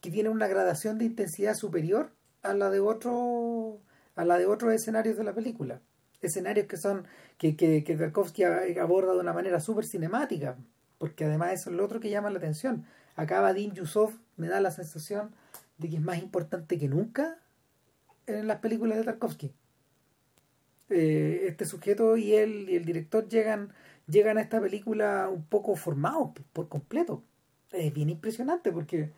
que, 0.00 0.10
tienen 0.10 0.32
una 0.32 0.46
gradación 0.46 0.98
de 0.98 1.04
intensidad 1.04 1.54
superior 1.54 2.12
a 2.42 2.54
la 2.54 2.70
de 2.70 2.80
otros 2.80 3.78
a 4.14 4.24
la 4.24 4.38
de 4.38 4.46
otros 4.46 4.72
escenarios 4.74 5.16
de 5.16 5.24
la 5.24 5.34
película. 5.34 5.80
Escenarios 6.20 6.66
que 6.66 6.76
son, 6.76 7.06
que, 7.38 7.56
que, 7.56 7.82
que 7.82 7.96
Tarkovsky 7.96 8.44
aborda 8.44 9.14
de 9.14 9.20
una 9.20 9.32
manera 9.32 9.58
súper 9.58 9.86
cinemática, 9.86 10.56
porque 10.98 11.24
además 11.24 11.54
eso 11.54 11.70
es 11.70 11.76
lo 11.76 11.84
otro 11.84 11.98
que 11.98 12.10
llama 12.10 12.30
la 12.30 12.38
atención. 12.38 12.84
Acá 13.16 13.40
Vadim 13.40 13.72
Yusov 13.72 14.12
me 14.36 14.48
da 14.48 14.60
la 14.60 14.70
sensación 14.70 15.34
de 15.78 15.88
que 15.88 15.96
es 15.96 16.02
más 16.02 16.18
importante 16.18 16.78
que 16.78 16.88
nunca 16.88 17.38
en 18.26 18.46
las 18.46 18.60
películas 18.60 18.98
de 18.98 19.04
Tarkovsky. 19.04 19.52
Eh, 20.92 21.46
este 21.48 21.64
sujeto 21.64 22.16
y 22.16 22.34
él 22.34 22.68
y 22.68 22.76
el 22.76 22.84
director 22.84 23.28
llegan, 23.28 23.72
llegan 24.06 24.36
a 24.38 24.42
esta 24.42 24.60
película 24.60 25.28
un 25.28 25.44
poco 25.44 25.74
formados 25.74 26.32
por 26.52 26.68
completo. 26.68 27.24
Es 27.70 27.92
bien 27.92 28.10
impresionante 28.10 28.70
porque, 28.70 29.10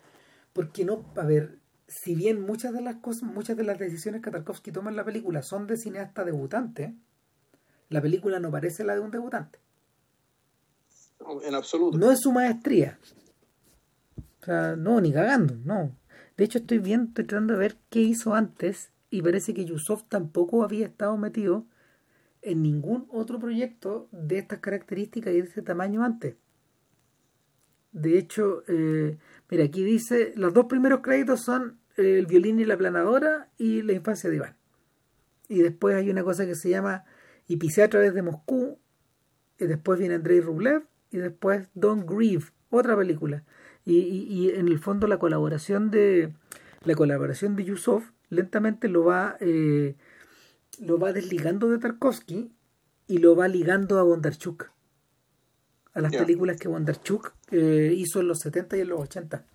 porque 0.53 0.85
no, 0.85 1.03
a 1.17 1.25
ver, 1.25 1.59
si 1.87 2.15
bien 2.15 2.41
muchas 2.41 2.73
de 2.73 2.81
las 2.81 2.95
cosas, 2.95 3.23
muchas 3.23 3.57
de 3.57 3.63
las 3.63 3.77
decisiones 3.77 4.21
que 4.21 4.31
Tarkovsky 4.31 4.71
toma 4.71 4.89
en 4.89 4.95
la 4.95 5.03
película 5.03 5.43
son 5.43 5.67
de 5.67 5.77
cineasta 5.77 6.23
debutante, 6.23 6.95
la 7.89 8.01
película 8.01 8.39
no 8.39 8.51
parece 8.51 8.83
la 8.83 8.95
de 8.95 9.01
un 9.01 9.11
debutante. 9.11 9.59
En 11.43 11.55
absoluto. 11.55 11.97
No 11.97 12.11
es 12.11 12.21
su 12.21 12.31
maestría. 12.31 12.99
O 14.41 14.45
sea, 14.45 14.75
no, 14.75 15.01
ni 15.01 15.11
cagando, 15.11 15.55
no. 15.63 15.95
De 16.37 16.43
hecho, 16.43 16.59
estoy 16.59 16.79
viendo, 16.79 17.07
estoy 17.09 17.25
tratando 17.25 17.53
de 17.53 17.59
ver 17.59 17.77
qué 17.89 17.99
hizo 18.01 18.33
antes 18.33 18.91
y 19.15 19.21
parece 19.21 19.53
que 19.53 19.63
Yusuf 19.63 20.03
tampoco 20.09 20.63
había 20.63 20.85
estado 20.85 21.17
metido 21.17 21.65
en 22.41 22.61
ningún 22.61 23.07
otro 23.09 23.39
proyecto 23.39 24.09
de 24.11 24.39
estas 24.39 24.59
características 24.59 25.33
y 25.33 25.37
de 25.37 25.47
este 25.47 25.61
tamaño 25.61 26.03
antes. 26.03 26.35
De 27.93 28.17
hecho, 28.17 28.63
eh, 28.67 29.17
mira, 29.49 29.63
aquí 29.63 29.85
dice, 29.85 30.33
los 30.35 30.53
dos 30.53 30.65
primeros 30.65 30.99
créditos 30.99 31.41
son 31.41 31.79
el 31.95 32.25
violín 32.25 32.59
y 32.59 32.65
la 32.65 32.77
planadora 32.77 33.49
y 33.57 33.83
la 33.83 33.93
infancia 33.93 34.29
de 34.29 34.35
Iván. 34.35 34.57
Y 35.47 35.61
después 35.61 35.95
hay 35.95 36.09
una 36.09 36.25
cosa 36.25 36.45
que 36.45 36.55
se 36.55 36.69
llama 36.69 37.05
Y 37.47 37.55
pisé 37.55 37.83
a 37.83 37.89
través 37.89 38.13
de 38.13 38.21
Moscú, 38.21 38.79
y 39.57 39.65
después 39.65 39.97
viene 39.97 40.15
Andrei 40.15 40.41
Rublev, 40.41 40.83
y 41.09 41.17
después 41.19 41.69
Don't 41.73 42.05
Grieve, 42.05 42.47
otra 42.69 42.97
película. 42.97 43.45
Y, 43.85 43.97
y, 43.97 44.49
en 44.49 44.67
el 44.67 44.79
fondo 44.79 45.07
la 45.07 45.19
colaboración 45.19 45.89
de 45.89 46.33
la 46.83 46.95
colaboración 46.95 47.55
de 47.55 47.63
Yusuf 47.63 48.11
lentamente 48.29 48.87
lo 48.87 49.03
va 49.03 49.37
eh, 49.39 49.95
lo 50.79 50.99
va 50.99 51.13
desligando 51.13 51.69
de 51.69 51.77
Tarkovsky 51.77 52.51
y 53.07 53.17
lo 53.19 53.35
va 53.35 53.47
ligando 53.47 53.99
a 53.99 54.03
Bondarchuk 54.03 54.71
a 55.93 56.01
las 56.01 56.11
películas 56.11 56.57
que 56.59 56.67
Bondarchuk 56.67 57.33
eh, 57.51 57.93
hizo 57.95 58.19
en 58.19 58.27
los 58.27 58.39
70 58.39 58.77
y 58.77 58.81
en 58.81 58.89
los 58.89 58.99
80 59.01 59.45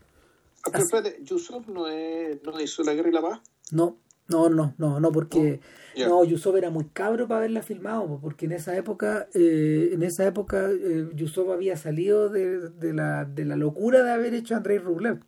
ah, 0.65 0.71
pero 0.73 1.19
¿Yusuf 1.23 1.69
no, 1.69 1.87
es, 1.89 2.43
no 2.43 2.61
hizo 2.61 2.83
La 2.83 2.95
Guerra 2.95 3.11
y 3.11 3.13
la 3.13 3.23
Paz? 3.23 3.41
No, 3.73 3.99
no, 4.31 4.49
no, 4.49 4.75
no, 4.79 5.01
no, 5.01 5.13
porque 5.13 5.61
no, 5.97 6.25
Yusuf 6.25 6.55
era 6.55 6.71
muy 6.71 6.85
cabro 6.85 7.27
para 7.27 7.39
haberla 7.39 7.63
filmado, 7.63 8.21
porque 8.21 8.47
en 8.47 8.53
esa 8.53 8.77
época, 8.77 9.29
eh, 9.35 9.91
en 9.93 10.03
esa 10.05 10.25
época 10.25 10.71
eh, 10.71 11.09
Yusuf 11.15 11.49
había 11.51 11.77
salido 11.77 12.29
de, 12.29 12.71
de, 12.71 12.93
la, 12.95 13.25
de 13.25 13.45
la 13.45 13.57
locura 13.57 14.05
de 14.05 14.13
haber 14.13 14.35
hecho 14.35 14.55
Andrei 14.55 14.79
Rublev. 14.79 15.21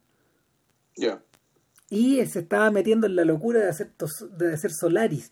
Ya. 0.96 1.20
Y 1.94 2.24
se 2.24 2.38
estaba 2.38 2.70
metiendo 2.70 3.06
en 3.06 3.16
la 3.16 3.26
locura 3.26 3.60
de 3.60 3.68
hacer 3.68 3.92
de 4.38 4.54
hacer 4.54 4.72
Solaris. 4.72 5.30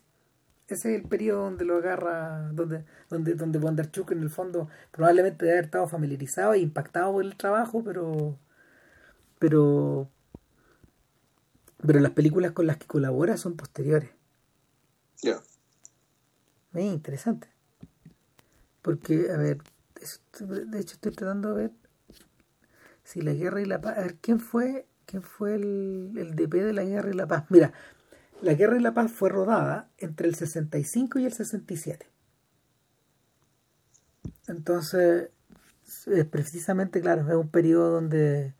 Ese 0.67 0.93
es 0.93 1.01
el 1.01 1.09
periodo 1.09 1.45
donde 1.45 1.65
lo 1.65 1.77
agarra, 1.77 2.51
donde, 2.53 2.85
donde, 3.09 3.33
donde 3.33 3.57
Bondarchuk 3.57 4.11
en 4.11 4.21
el 4.21 4.29
fondo 4.29 4.69
probablemente 4.91 5.43
debe 5.43 5.57
haber 5.57 5.65
estado 5.65 5.87
familiarizado 5.87 6.53
e 6.53 6.59
impactado 6.59 7.13
por 7.13 7.25
el 7.25 7.35
trabajo, 7.35 7.83
pero 7.83 8.37
pero 9.39 10.07
pero 11.83 11.99
las 11.99 12.11
películas 12.11 12.51
con 12.51 12.67
las 12.67 12.77
que 12.77 12.85
colabora 12.85 13.37
son 13.37 13.57
posteriores. 13.57 14.11
Ya. 15.23 15.41
Es 16.75 16.83
interesante. 16.83 17.47
Porque, 18.83 19.31
a 19.31 19.37
ver, 19.37 19.57
de 20.39 20.79
hecho 20.79 20.93
estoy 20.93 21.11
tratando 21.11 21.55
de 21.55 21.63
ver 21.63 21.71
si 23.03 23.21
la 23.21 23.33
guerra 23.33 23.61
y 23.61 23.65
la 23.65 23.81
paz. 23.81 23.97
A 23.97 24.01
ver, 24.01 24.17
¿quién 24.21 24.39
fue, 24.39 24.85
quién 25.11 25.21
fue 25.21 25.55
el, 25.55 26.13
el 26.17 26.35
DP 26.35 26.53
de 26.55 26.73
la 26.73 26.83
guerra 26.83 27.11
y 27.11 27.13
la 27.13 27.27
paz? 27.27 27.43
Mira, 27.49 27.73
la 28.41 28.53
guerra 28.55 28.77
y 28.77 28.81
la 28.81 28.93
paz 28.93 29.11
fue 29.11 29.29
rodada 29.29 29.89
entre 29.97 30.27
el 30.27 30.35
65 30.35 31.19
y 31.19 31.25
el 31.25 31.33
67. 31.33 32.07
Entonces, 34.47 35.29
es 36.07 36.25
precisamente, 36.25 37.01
claro, 37.01 37.27
es 37.29 37.35
un 37.35 37.49
periodo 37.49 37.91
donde 37.91 38.53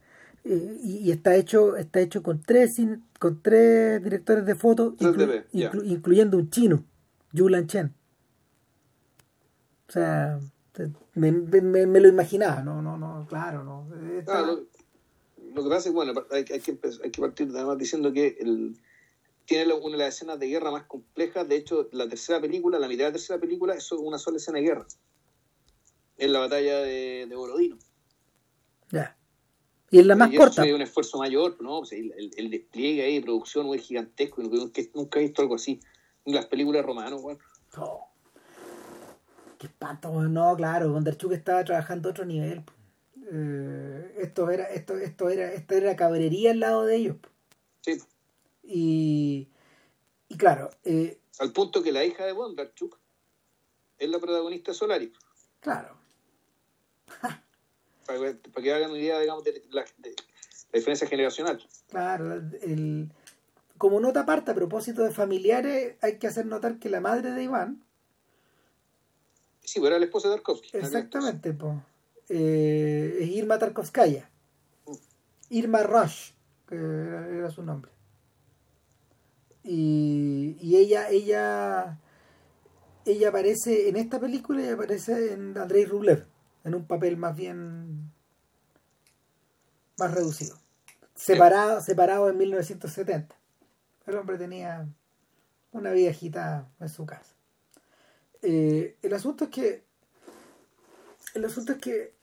y, 0.44 1.12
está 1.12 1.36
hecho 1.36 1.76
está 1.78 2.00
hecho 2.00 2.24
con 2.24 2.42
tres 2.42 2.82
con 3.20 3.42
tres 3.42 4.04
directores 4.04 4.46
de 4.46 4.56
foto 4.56 4.96
incluyendo 5.54 6.38
un 6.38 6.50
chino 6.50 6.84
Yulan 7.32 7.68
Chen 7.68 7.94
o 9.88 9.92
sea 9.92 10.40
me, 11.14 11.32
me, 11.32 12.00
lo 12.00 12.08
imaginaba 12.08 12.64
no 12.64 12.82
no 12.82 12.98
no 12.98 13.28
claro 13.30 13.64
no 13.64 13.88
ah, 14.28 14.56
lo, 15.54 15.64
que 15.64 15.70
pasa 15.70 15.90
es 15.90 15.94
bueno 15.94 16.14
hay, 16.32 16.46
hay, 16.52 16.60
que 16.60 16.80
hay 17.04 17.12
que 17.12 17.22
partir 17.22 17.50
además 17.54 17.78
diciendo 17.78 18.12
que 18.12 18.38
el, 18.40 18.78
tiene 19.46 19.74
una 19.74 19.98
de 19.98 20.04
las 20.04 20.16
escenas 20.16 20.40
de 20.40 20.48
guerra 20.48 20.72
más 20.72 20.84
complejas 20.84 21.48
de 21.48 21.56
hecho 21.56 21.90
la 21.92 22.08
tercera 22.08 22.40
película 22.40 22.80
la 22.80 22.88
mitad 22.88 23.06
de 23.06 23.10
la 23.10 23.14
tercera 23.14 23.40
película 23.40 23.76
es 23.76 23.92
una 23.92 24.18
sola 24.18 24.38
escena 24.38 24.60
de 24.60 24.64
guerra 24.64 24.88
es 26.18 26.30
la 26.30 26.40
batalla 26.40 26.80
de, 26.80 27.26
de 27.28 27.36
Borodino 27.36 27.78
ya 28.92 29.18
y 29.92 30.00
es 30.00 30.06
la 30.06 30.16
más 30.16 30.32
corta. 30.34 30.66
Es 30.66 30.74
un 30.74 30.82
esfuerzo 30.82 31.18
mayor, 31.18 31.62
¿no? 31.62 31.82
el, 31.92 32.50
despliegue 32.50 33.04
ahí 33.04 33.16
de 33.16 33.22
producción 33.24 33.68
es 33.76 33.82
gigantesco. 33.82 34.42
Nunca 34.42 35.20
he 35.20 35.24
visto 35.24 35.42
algo 35.42 35.56
así. 35.56 35.82
En 36.24 36.34
las 36.34 36.46
películas 36.46 36.86
romanas, 36.86 37.22
bueno. 37.22 37.40
Oh. 37.78 38.08
Qué 39.60 39.68
espanto, 39.68 40.10
no, 40.10 40.56
claro. 40.56 40.94
Bondarchuk 40.94 41.34
estaba 41.34 41.66
trabajando 41.66 42.08
a 42.08 42.12
otro 42.12 42.26
nivel. 42.26 42.64
Eh, 43.32 44.16
esto 44.20 44.50
era, 44.50 44.66
esto, 44.66 44.98
esto 44.98 45.30
era, 45.30 45.54
esto 45.54 45.76
era 45.76 45.96
cabrería 45.96 46.52
al 46.52 46.60
lado 46.60 46.86
de 46.86 46.96
ellos. 46.96 47.18
Sí. 47.82 48.02
Y, 48.64 49.48
y 50.28 50.38
claro. 50.38 50.70
Eh, 50.84 51.20
al 51.40 51.52
punto 51.52 51.84
que 51.84 51.92
la 51.92 52.06
hija 52.06 52.26
de 52.26 52.34
Bondarchuk 52.34 52.98
es 53.98 54.10
la 54.10 54.20
protagonista 54.20 54.72
de 54.72 54.78
Solaris. 54.78 55.12
Claro 55.60 56.02
para, 58.06 58.36
que 58.62 58.74
hagan 58.74 58.92
una 58.92 59.00
idea, 59.00 59.20
digamos, 59.20 59.44
de 59.44 59.64
la, 59.72 59.86
diferencia 60.74 61.08
generacional. 61.08 61.62
Claro, 61.90 62.34
el, 62.62 63.12
como 63.78 64.00
nota 64.00 64.22
aparte, 64.22 64.52
a 64.52 64.56
propósito 64.56 65.04
de 65.04 65.12
familiares, 65.12 65.96
hay 66.02 66.18
que 66.18 66.28
hacer 66.28 66.46
notar 66.46 66.80
que 66.80 66.90
la 66.90 67.02
madre 67.02 67.32
de 67.32 67.44
Iván. 67.44 67.84
Sí, 69.64 69.80
pues 69.80 69.90
era 69.90 70.00
la 70.00 70.06
esposa 70.06 70.30
de 70.30 70.36
Tarkovsky. 70.36 70.78
Exactamente, 70.78 71.54
pues. 72.32 73.22
es 73.24 73.30
Irma 73.30 73.60
Tarkovskaya. 73.60 74.30
Irma 75.50 75.84
Rush, 75.84 76.32
que 76.68 76.76
era, 76.76 77.52
su 77.52 77.62
nombre. 77.64 77.92
Y, 79.64 80.76
ella, 80.76 81.10
ella, 81.10 82.00
ella 83.06 83.30
aparece 83.30 83.90
en 83.90 83.98
esta 83.98 84.20
película 84.20 84.62
y 84.62 84.70
aparece 84.70 85.34
en 85.34 85.58
Andrei 85.58 85.86
Rublev 85.86 86.26
en 86.64 86.76
un 86.76 86.86
papel 86.86 87.18
más 87.18 87.36
bien 87.36 88.12
más 89.98 90.14
reducido. 90.14 90.58
Separado, 91.16 91.82
separado 91.82 92.30
en 92.30 92.38
1970. 92.38 93.36
El 94.08 94.16
hombre 94.16 94.38
tenía 94.38 94.88
una 95.72 95.92
agitada 95.92 96.68
en 96.80 96.90
su 96.90 97.06
casa. 97.06 97.36
Eh, 98.42 98.98
el 99.02 99.14
asunto 99.14 99.46
es 99.46 99.50
que 99.52 99.84
el 101.36 101.46
asunto 101.46 101.74
es 101.74 101.78
que 101.78 102.14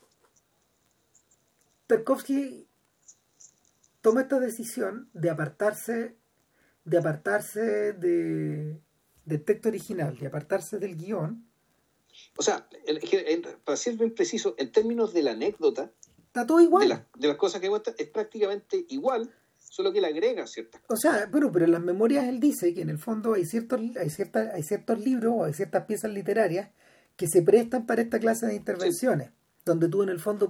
Tarkovsky 1.89 2.67
toma 4.01 4.21
esta 4.21 4.39
decisión 4.39 5.09
de 5.13 5.29
apartarse 5.31 6.15
de 6.85 6.97
apartarse 6.97 7.93
de, 7.93 8.79
del 9.25 9.43
texto 9.43 9.69
original, 9.69 10.17
de 10.17 10.27
apartarse 10.27 10.77
del 10.77 10.95
guion 10.95 11.49
o 12.37 12.43
sea, 12.43 12.67
para 13.63 13.75
ser 13.75 13.95
bien 13.95 14.13
preciso, 14.13 14.55
en 14.57 14.71
términos 14.71 15.13
de 15.13 15.23
la 15.23 15.31
anécdota, 15.31 15.91
está 16.27 16.45
todo 16.45 16.59
igual. 16.59 17.07
De, 17.15 17.27
las 17.27 17.37
cosas 17.37 17.61
que 17.61 17.69
cuenta, 17.69 17.93
es 17.97 18.07
prácticamente 18.09 18.85
igual, 18.89 19.33
solo 19.57 19.91
que 19.91 20.01
le 20.01 20.07
agrega 20.07 20.45
ciertas 20.47 20.81
cosas. 20.81 20.97
O 20.97 21.01
sea, 21.01 21.25
bueno, 21.27 21.51
pero 21.51 21.65
en 21.65 21.71
las 21.71 21.81
memorias 21.81 22.27
él 22.27 22.39
dice 22.39 22.73
que 22.73 22.81
en 22.81 22.89
el 22.89 22.97
fondo 22.97 23.33
hay 23.33 23.45
ciertos, 23.45 23.81
hay 23.99 24.09
ciertas, 24.09 24.53
hay 24.53 24.63
ciertos 24.63 24.99
libros 24.99 25.33
o 25.35 25.43
hay 25.45 25.53
ciertas 25.53 25.85
piezas 25.85 26.11
literarias 26.11 26.69
que 27.15 27.27
se 27.27 27.41
prestan 27.41 27.85
para 27.85 28.01
esta 28.01 28.19
clase 28.19 28.47
de 28.47 28.55
intervenciones, 28.55 29.31
donde 29.65 29.89
tú 29.89 30.03
en 30.03 30.09
el 30.09 30.19
fondo 30.19 30.47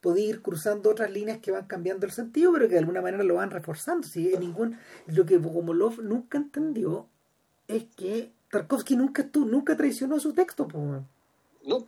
podías 0.00 0.28
ir 0.28 0.42
cruzando 0.42 0.90
otras 0.90 1.10
líneas 1.10 1.38
que 1.38 1.50
van 1.50 1.66
cambiando 1.66 2.06
el 2.06 2.12
sentido, 2.12 2.52
pero 2.52 2.66
que 2.66 2.74
de 2.74 2.80
alguna 2.80 3.02
manera 3.02 3.24
lo 3.24 3.34
van 3.34 3.50
reforzando. 3.50 4.06
Si 4.06 4.36
ningún, 4.38 4.78
lo 5.06 5.26
que 5.26 5.38
Bogomolov 5.38 6.02
nunca 6.02 6.38
entendió 6.38 7.08
es 7.66 7.84
que 7.96 8.32
Tarkovsky 8.50 8.96
nunca, 8.96 9.28
tú, 9.28 9.44
nunca 9.44 9.76
traicionó 9.76 10.18
su 10.20 10.32
texto, 10.32 10.68
No. 11.66 11.86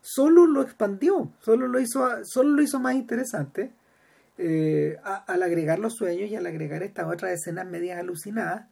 Solo 0.00 0.46
lo 0.46 0.62
expandió, 0.62 1.32
solo 1.40 1.68
lo 1.68 1.78
hizo, 1.78 2.24
solo 2.24 2.50
lo 2.50 2.62
hizo 2.62 2.80
más 2.80 2.96
interesante 2.96 3.72
eh, 4.36 4.98
al 5.04 5.42
agregar 5.44 5.78
los 5.78 5.94
sueños 5.94 6.28
y 6.28 6.34
al 6.34 6.46
agregar 6.46 6.82
estas 6.82 7.06
otras 7.06 7.32
escenas 7.32 7.66
medias 7.66 8.00
alucinadas 8.00 8.66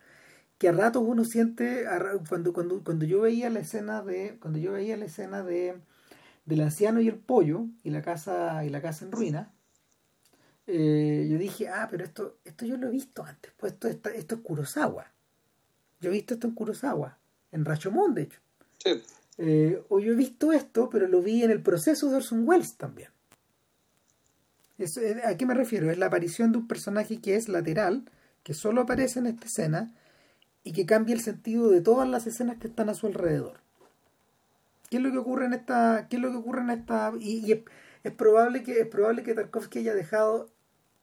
que 0.58 0.68
a 0.68 0.72
ratos 0.72 1.02
uno 1.06 1.24
siente 1.24 1.86
cuando, 2.28 2.52
cuando, 2.52 2.82
cuando 2.84 3.06
yo 3.06 3.20
veía 3.20 3.48
la 3.48 3.60
escena 3.60 4.02
de 4.02 4.36
cuando 4.40 4.58
yo 4.58 4.72
veía 4.72 4.96
la 4.96 5.06
escena 5.06 5.42
de 5.42 5.80
del 6.44 6.60
anciano 6.62 7.00
y 7.00 7.08
el 7.08 7.16
pollo 7.16 7.66
y 7.82 7.90
la 7.90 8.02
casa 8.02 8.64
y 8.64 8.70
la 8.70 8.82
casa 8.82 9.04
en 9.04 9.12
ruina 9.12 9.52
eh, 10.66 11.28
yo 11.30 11.38
dije 11.38 11.68
ah 11.68 11.88
pero 11.90 12.04
esto 12.04 12.38
esto 12.44 12.64
yo 12.66 12.76
lo 12.76 12.88
he 12.88 12.90
visto 12.90 13.24
antes 13.24 13.52
pues 13.56 13.74
esto, 13.74 13.88
esto 13.88 14.34
es 14.34 14.40
Kurosawa 14.40 15.12
yo 16.00 16.08
he 16.10 16.12
visto 16.12 16.34
esto 16.34 16.46
en 16.46 16.54
Kurosawa, 16.54 17.18
en 17.52 17.64
Rashomon, 17.64 18.14
de 18.14 18.22
hecho. 18.22 18.40
Sí. 18.78 19.02
Eh, 19.38 19.82
o 19.88 20.00
yo 20.00 20.12
he 20.12 20.16
visto 20.16 20.52
esto, 20.52 20.88
pero 20.90 21.06
lo 21.06 21.22
vi 21.22 21.42
en 21.42 21.50
el 21.50 21.62
proceso 21.62 22.08
de 22.10 22.16
Orson 22.16 22.48
Welles 22.48 22.76
también. 22.76 23.10
Eh, 24.78 25.20
¿A 25.24 25.36
qué 25.36 25.44
me 25.44 25.54
refiero? 25.54 25.90
Es 25.90 25.98
la 25.98 26.06
aparición 26.06 26.52
de 26.52 26.58
un 26.58 26.68
personaje 26.68 27.20
que 27.20 27.36
es 27.36 27.48
lateral, 27.48 28.04
que 28.42 28.54
solo 28.54 28.82
aparece 28.82 29.18
en 29.18 29.26
esta 29.26 29.46
escena 29.46 29.94
y 30.64 30.72
que 30.72 30.86
cambia 30.86 31.14
el 31.14 31.20
sentido 31.20 31.68
de 31.68 31.82
todas 31.82 32.08
las 32.08 32.26
escenas 32.26 32.58
que 32.58 32.68
están 32.68 32.88
a 32.88 32.94
su 32.94 33.06
alrededor. 33.06 33.60
¿Qué 34.90 34.96
es 34.96 35.02
lo 35.02 35.12
que 35.12 35.18
ocurre 35.18 35.46
en 35.46 35.54
esta? 35.54 36.08
¿Qué 36.10 36.16
es 36.16 36.22
lo 36.22 36.30
que 36.30 36.36
ocurre 36.36 36.62
en 36.62 36.70
esta? 36.70 37.12
Y, 37.20 37.64
es 38.02 38.12
probable 38.12 38.62
que 38.62 38.80
es 38.80 38.86
probable 38.86 39.22
que 39.22 39.34
Tarkovsky 39.34 39.78
haya 39.80 39.94
dejado 39.94 40.50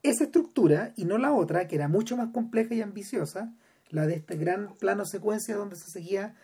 esa 0.03 0.25
estructura 0.25 0.93
y 0.95 1.05
no 1.05 1.17
la 1.17 1.33
otra 1.33 1.67
que 1.67 1.75
era 1.75 1.87
mucho 1.87 2.17
más 2.17 2.31
compleja 2.33 2.75
y 2.75 2.81
ambiciosa 2.81 3.53
la 3.89 4.05
de 4.05 4.15
este 4.15 4.35
gran 4.35 4.75
plano 4.77 5.05
secuencia 5.05 5.55
donde 5.55 5.75
se 5.75 5.89
seguía 5.89 6.35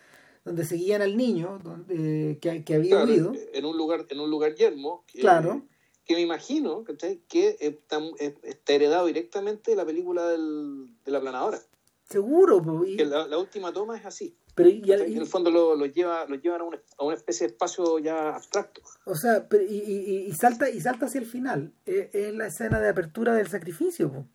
donde 0.46 0.66
seguían 0.66 1.02
al 1.02 1.18
niño 1.18 1.60
donde, 1.64 2.38
que, 2.42 2.64
que 2.64 2.76
había 2.76 3.04
claro, 3.04 3.34
en 3.54 3.66
un 3.66 3.78
lugar 3.78 4.06
en 4.10 4.20
un 4.20 4.30
lugar 4.30 4.56
yermo 4.56 5.04
que, 5.08 5.22
claro 5.22 5.64
que 6.06 6.16
me 6.16 6.22
imagino 6.22 6.84
que 6.84 6.94
está, 6.94 7.98
está, 8.20 8.74
heredado 8.74 9.06
directamente 9.06 9.72
de 9.72 9.78
la 9.78 9.86
película 9.86 10.28
del, 10.28 10.90
de 11.06 11.12
la 11.12 11.22
planadora 11.22 11.60
seguro 12.10 12.62
que 12.96 13.06
la, 13.06 13.28
la, 13.28 13.38
última 13.38 13.72
toma 13.72 13.98
es 13.98 14.06
así 14.06 14.36
pero 14.56 14.70
en 14.70 15.18
el 15.18 15.26
fondo 15.26 15.50
lo, 15.50 15.76
lo, 15.76 15.86
lleva 15.86 16.26
lo 16.28 16.36
llevan 16.36 16.62
a 16.62 16.64
una, 16.64 16.80
a 16.98 17.04
una, 17.04 17.16
especie 17.16 17.48
de 17.48 17.54
espacio 17.54 18.00
ya 18.00 18.36
abstracto. 18.36 18.82
O 19.06 19.16
sea 19.16 19.48
pero, 19.48 19.64
y, 19.64 19.78
y, 19.78 20.28
y, 20.28 20.34
salta 20.34 20.70
y 20.70 20.80
salta 20.80 21.08
hacia 21.08 21.22
el 21.22 21.26
final. 21.26 21.74
Es, 21.86 22.14
es 22.14 22.34
la 22.36 22.48
escena 22.48 22.80
de 22.80 22.90
apertura 22.90 23.34
del 23.34 23.48
sacrificio 23.48 24.28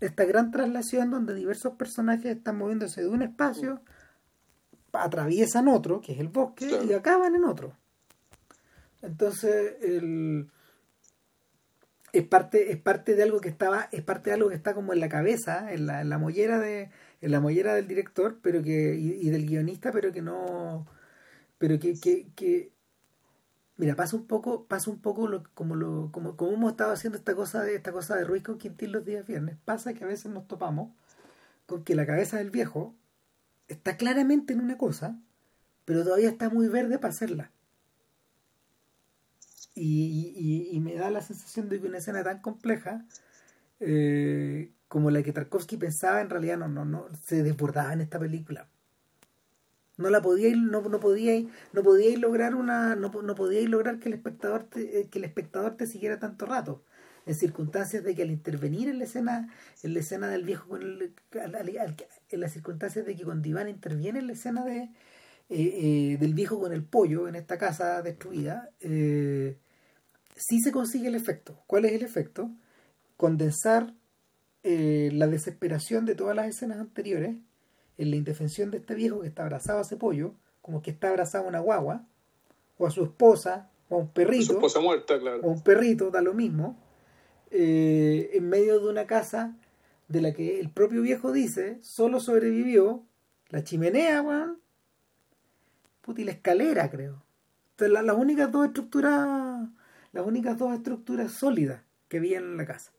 esta 0.00 0.24
gran 0.24 0.50
traslación 0.50 1.10
donde 1.10 1.34
diversos 1.34 1.74
personajes 1.74 2.36
están 2.36 2.58
moviéndose 2.58 3.02
de 3.02 3.08
un 3.08 3.22
espacio 3.22 3.80
atraviesan 4.92 5.68
otro 5.68 6.00
que 6.00 6.12
es 6.12 6.20
el 6.20 6.28
bosque 6.28 6.68
claro. 6.68 6.84
y 6.84 6.92
acaban 6.92 7.34
en 7.34 7.44
otro. 7.44 7.76
Entonces 9.02 9.76
el 9.82 10.50
es 12.18 12.26
parte 12.26 12.72
es 12.72 12.78
parte 12.78 13.14
de 13.14 13.22
algo 13.22 13.40
que 13.40 13.48
estaba 13.48 13.88
es 13.92 14.02
parte 14.02 14.30
de 14.30 14.34
algo 14.34 14.48
que 14.48 14.54
está 14.54 14.74
como 14.74 14.92
en 14.92 15.00
la 15.00 15.08
cabeza 15.08 15.72
en 15.72 15.86
la, 15.86 16.00
en 16.00 16.08
la 16.08 16.18
mollera 16.18 16.58
de 16.58 16.90
en 17.20 17.30
la 17.30 17.40
mollera 17.40 17.74
del 17.74 17.88
director 17.88 18.38
pero 18.42 18.62
que 18.62 18.96
y, 18.96 19.26
y 19.26 19.30
del 19.30 19.46
guionista 19.46 19.92
pero 19.92 20.12
que 20.12 20.22
no 20.22 20.86
pero 21.58 21.78
que, 21.78 21.98
que, 21.98 22.28
que, 22.34 22.72
mira 23.76 23.94
pasa 23.96 24.16
un 24.16 24.26
poco 24.26 24.66
pasa 24.66 24.90
un 24.90 25.00
poco 25.00 25.28
lo, 25.28 25.44
como 25.54 25.74
lo 25.74 26.10
como, 26.12 26.36
como 26.36 26.52
hemos 26.52 26.72
estado 26.72 26.92
haciendo 26.92 27.18
esta 27.18 27.34
cosa 27.34 27.62
de 27.62 27.74
esta 27.76 27.92
cosa 27.92 28.16
de 28.16 28.24
Ruiz 28.24 28.42
con 28.42 28.58
Quintín 28.58 28.92
los 28.92 29.04
días 29.04 29.26
viernes 29.26 29.56
pasa 29.64 29.94
que 29.94 30.04
a 30.04 30.06
veces 30.06 30.32
nos 30.32 30.46
topamos 30.48 30.92
con 31.66 31.84
que 31.84 31.94
la 31.94 32.06
cabeza 32.06 32.38
del 32.38 32.50
viejo 32.50 32.94
está 33.68 33.96
claramente 33.96 34.52
en 34.52 34.60
una 34.60 34.78
cosa 34.78 35.18
pero 35.84 36.04
todavía 36.04 36.28
está 36.28 36.50
muy 36.50 36.68
verde 36.68 36.98
para 36.98 37.12
hacerla 37.12 37.52
y, 39.76 40.68
y, 40.72 40.80
me 40.80 40.94
da 40.94 41.10
la 41.10 41.20
sensación 41.20 41.68
de 41.68 41.80
que 41.80 41.86
una 41.86 41.98
escena 41.98 42.24
tan 42.24 42.40
compleja 42.40 43.04
eh, 43.80 44.72
como 44.88 45.10
la 45.10 45.22
que 45.22 45.32
Tarkovsky 45.32 45.76
pensaba 45.76 46.20
en 46.20 46.30
realidad 46.30 46.58
no, 46.58 46.68
no, 46.68 46.84
no 46.84 47.08
se 47.24 47.42
desbordaba 47.42 47.92
en 47.92 48.00
esta 48.00 48.18
película. 48.18 48.68
No 49.98 50.10
la 50.10 50.20
podía 50.22 50.54
no, 50.56 50.82
no 50.82 51.00
podía 51.00 51.42
no 51.72 51.82
podía 51.82 52.16
lograr 52.18 52.54
una 52.54 52.96
no, 52.96 53.10
no 53.10 53.34
podía 53.34 53.66
lograr 53.68 53.98
que 53.98 54.08
el 54.08 54.14
espectador 54.14 54.64
te, 54.64 55.00
eh, 55.00 55.08
que 55.08 55.18
el 55.18 55.24
espectador 55.24 55.76
te 55.76 55.86
siguiera 55.86 56.18
tanto 56.18 56.46
rato 56.46 56.84
en 57.26 57.34
circunstancias 57.34 58.04
de 58.04 58.14
que 58.14 58.22
al 58.22 58.30
intervenir 58.30 58.88
en 58.88 58.98
la 58.98 59.04
escena 59.04 59.48
en 59.82 59.94
la 59.94 60.00
escena 60.00 60.28
del 60.28 60.44
viejo 60.44 60.68
con 60.68 60.82
el, 60.82 61.14
en 61.32 62.40
las 62.40 62.52
circunstancias 62.52 63.06
de 63.06 63.16
que 63.16 63.24
cuando 63.24 63.48
Iván 63.48 63.68
interviene 63.68 64.18
en 64.20 64.26
la 64.28 64.32
escena 64.34 64.64
de 64.64 64.90
eh, 65.48 66.12
eh, 66.14 66.16
del 66.18 66.34
viejo 66.34 66.58
con 66.58 66.72
el 66.72 66.82
pollo 66.84 67.28
en 67.28 67.36
esta 67.36 67.56
casa 67.56 68.02
destruida 68.02 68.70
eh, 68.80 69.56
sí 70.36 70.60
se 70.60 70.72
consigue 70.72 71.08
el 71.08 71.14
efecto. 71.14 71.58
¿Cuál 71.66 71.86
es 71.86 71.92
el 71.92 72.02
efecto? 72.02 72.50
Condensar 73.16 73.94
eh, 74.62 75.10
la 75.12 75.26
desesperación 75.26 76.04
de 76.04 76.14
todas 76.14 76.36
las 76.36 76.46
escenas 76.46 76.78
anteriores 76.78 77.36
en 77.98 78.10
la 78.10 78.16
indefensión 78.16 78.70
de 78.70 78.78
este 78.78 78.94
viejo 78.94 79.20
que 79.20 79.28
está 79.28 79.44
abrazado 79.44 79.78
a 79.78 79.82
ese 79.82 79.96
pollo, 79.96 80.34
como 80.60 80.82
que 80.82 80.90
está 80.90 81.08
abrazado 81.08 81.44
a 81.44 81.48
una 81.48 81.60
guagua, 81.60 82.04
o 82.78 82.86
a 82.86 82.90
su 82.90 83.04
esposa, 83.04 83.70
o 83.88 83.96
a 83.96 83.98
un 83.98 84.08
perrito. 84.08 84.42
A 84.42 84.46
su 84.46 84.52
esposa 84.54 84.80
muerta, 84.80 85.18
claro. 85.18 85.40
O 85.42 85.50
a 85.50 85.52
un 85.52 85.62
perrito, 85.62 86.10
da 86.10 86.20
lo 86.20 86.34
mismo, 86.34 86.76
eh, 87.50 88.30
en 88.34 88.48
medio 88.48 88.80
de 88.80 88.88
una 88.88 89.06
casa 89.06 89.56
de 90.08 90.20
la 90.20 90.32
que 90.32 90.60
el 90.60 90.70
propio 90.70 91.02
viejo 91.02 91.32
dice 91.32 91.78
solo 91.82 92.20
sobrevivió 92.20 93.02
la 93.48 93.64
chimenea, 93.64 94.20
weón, 94.20 94.58
puta, 96.02 96.20
y 96.20 96.24
la 96.24 96.32
escalera, 96.32 96.90
creo. 96.90 97.22
Entonces, 97.70 97.92
la, 97.92 98.02
las 98.02 98.16
únicas 98.16 98.50
dos 98.50 98.66
estructuras 98.66 99.45
las 100.16 100.26
únicas 100.26 100.58
dos 100.58 100.74
estructuras 100.74 101.32
sólidas 101.32 101.82
que 102.08 102.18
había 102.18 102.38
en 102.38 102.56
la 102.56 102.66
casa. 102.66 102.92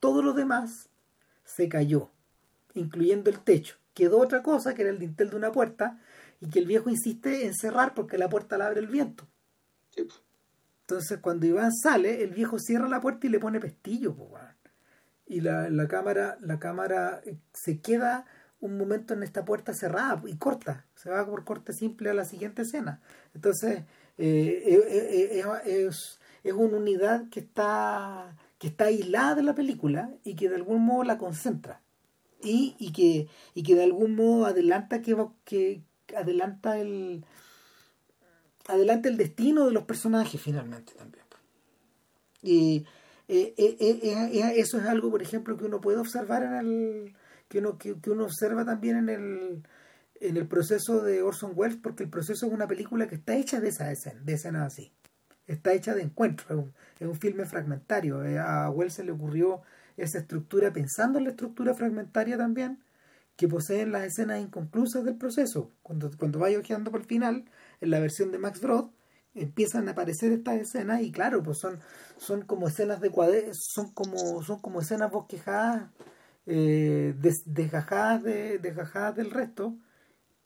Todo 0.00 0.22
lo 0.22 0.32
demás 0.32 0.90
se 1.44 1.68
cayó, 1.68 2.10
incluyendo 2.74 3.30
el 3.30 3.40
techo. 3.40 3.76
Quedó 3.94 4.18
otra 4.18 4.42
cosa, 4.42 4.74
que 4.74 4.82
era 4.82 4.90
el 4.90 4.98
dintel 4.98 5.30
de 5.30 5.36
una 5.36 5.52
puerta, 5.52 6.00
y 6.40 6.50
que 6.50 6.58
el 6.58 6.66
viejo 6.66 6.90
insiste 6.90 7.46
en 7.46 7.54
cerrar 7.54 7.94
porque 7.94 8.18
la 8.18 8.28
puerta 8.28 8.58
la 8.58 8.66
abre 8.66 8.80
el 8.80 8.88
viento. 8.88 9.26
Sí. 9.90 10.06
Entonces, 10.80 11.18
cuando 11.20 11.46
Iván 11.46 11.72
sale, 11.72 12.22
el 12.22 12.30
viejo 12.30 12.58
cierra 12.58 12.88
la 12.88 13.00
puerta 13.00 13.26
y 13.26 13.30
le 13.30 13.38
pone 13.38 13.60
pestillo. 13.60 14.14
Pues, 14.14 14.42
y 15.26 15.40
la, 15.40 15.70
la, 15.70 15.88
cámara 15.88 16.36
la 16.40 16.58
cámara 16.58 17.22
se 17.52 17.80
queda 17.80 18.26
un 18.60 18.76
momento 18.76 19.14
en 19.14 19.22
esta 19.22 19.44
puerta 19.44 19.72
cerrada 19.72 20.22
y 20.26 20.36
corta. 20.36 20.84
Se 20.94 21.08
va 21.08 21.24
por 21.24 21.44
corte 21.44 21.72
simple 21.72 22.10
a 22.10 22.14
la 22.14 22.24
siguiente 22.24 22.62
escena. 22.62 23.00
Entonces, 23.34 23.84
eh, 24.18 24.62
eh, 24.66 25.42
eh, 25.42 25.86
es 25.86 26.20
es 26.44 26.52
una 26.52 26.76
unidad 26.76 27.28
que 27.30 27.40
está, 27.40 28.36
que 28.58 28.68
está 28.68 28.84
aislada 28.84 29.34
de 29.34 29.42
la 29.42 29.54
película 29.54 30.10
y 30.22 30.36
que 30.36 30.50
de 30.50 30.56
algún 30.56 30.84
modo 30.84 31.02
la 31.02 31.18
concentra. 31.18 31.80
Y, 32.42 32.76
y, 32.78 32.92
que, 32.92 33.28
y 33.54 33.62
que 33.62 33.74
de 33.74 33.84
algún 33.84 34.14
modo 34.14 34.44
adelanta 34.44 35.00
que, 35.00 35.16
que 35.44 35.82
adelanta 36.14 36.78
el 36.78 37.24
adelanta 38.68 39.08
el 39.08 39.16
destino 39.16 39.66
de 39.66 39.72
los 39.72 39.84
personajes 39.84 40.40
finalmente 40.40 40.92
también. 40.92 41.24
Y 42.42 42.84
eh, 43.28 43.54
eh, 43.56 43.76
eh, 43.80 44.52
eso 44.56 44.78
es 44.78 44.84
algo, 44.84 45.10
por 45.10 45.22
ejemplo, 45.22 45.56
que 45.56 45.64
uno 45.64 45.80
puede 45.80 45.96
observar 45.96 46.42
en 46.42 46.54
el. 46.54 47.14
que 47.48 47.60
uno, 47.60 47.78
que, 47.78 47.98
que 47.98 48.10
uno 48.10 48.24
observa 48.24 48.66
también 48.66 48.98
en 48.98 49.08
el 49.08 49.62
en 50.20 50.36
el 50.36 50.46
proceso 50.46 51.02
de 51.02 51.22
Orson 51.22 51.52
Welles, 51.54 51.78
porque 51.82 52.04
el 52.04 52.10
proceso 52.10 52.46
es 52.46 52.52
una 52.52 52.68
película 52.68 53.06
que 53.08 53.16
está 53.16 53.36
hecha 53.36 53.60
de 53.60 53.68
esa 53.68 53.90
escena, 53.90 54.20
de 54.22 54.34
escenas 54.34 54.72
así 54.72 54.92
está 55.46 55.72
hecha 55.72 55.94
de 55.94 56.02
encuentro, 56.02 56.72
es 56.98 57.06
un, 57.06 57.16
filme 57.16 57.44
fragmentario. 57.44 58.24
Eh, 58.24 58.38
a 58.38 58.70
Wells 58.70 58.94
se 58.94 59.04
le 59.04 59.12
ocurrió 59.12 59.62
esa 59.96 60.18
estructura 60.18 60.72
pensando 60.72 61.18
en 61.18 61.24
la 61.24 61.30
estructura 61.30 61.74
fragmentaria 61.74 62.36
también 62.36 62.82
que 63.36 63.48
poseen 63.48 63.92
las 63.92 64.04
escenas 64.04 64.40
inconclusas 64.40 65.04
del 65.04 65.16
proceso. 65.16 65.72
Cuando, 65.82 66.10
cuando 66.18 66.38
vaya 66.38 66.58
ojeando 66.58 66.90
por 66.90 67.00
el 67.00 67.06
final, 67.06 67.44
en 67.80 67.90
la 67.90 68.00
versión 68.00 68.30
de 68.30 68.38
Max 68.38 68.60
Brod, 68.60 68.90
empiezan 69.34 69.88
a 69.88 69.92
aparecer 69.92 70.32
estas 70.32 70.60
escenas 70.60 71.02
y 71.02 71.10
claro, 71.10 71.42
pues 71.42 71.58
son, 71.58 71.80
son 72.16 72.42
como 72.42 72.68
escenas 72.68 73.00
de 73.00 73.10
cuadre, 73.10 73.50
son 73.52 73.92
como, 73.92 74.42
son 74.42 74.60
como 74.60 74.80
escenas 74.80 75.10
bosquejadas, 75.10 75.90
eh, 76.46 77.14
des, 77.18 77.42
desgajadas, 77.46 78.22
de, 78.22 78.58
desgajadas 78.58 79.16
del 79.16 79.30
resto, 79.30 79.76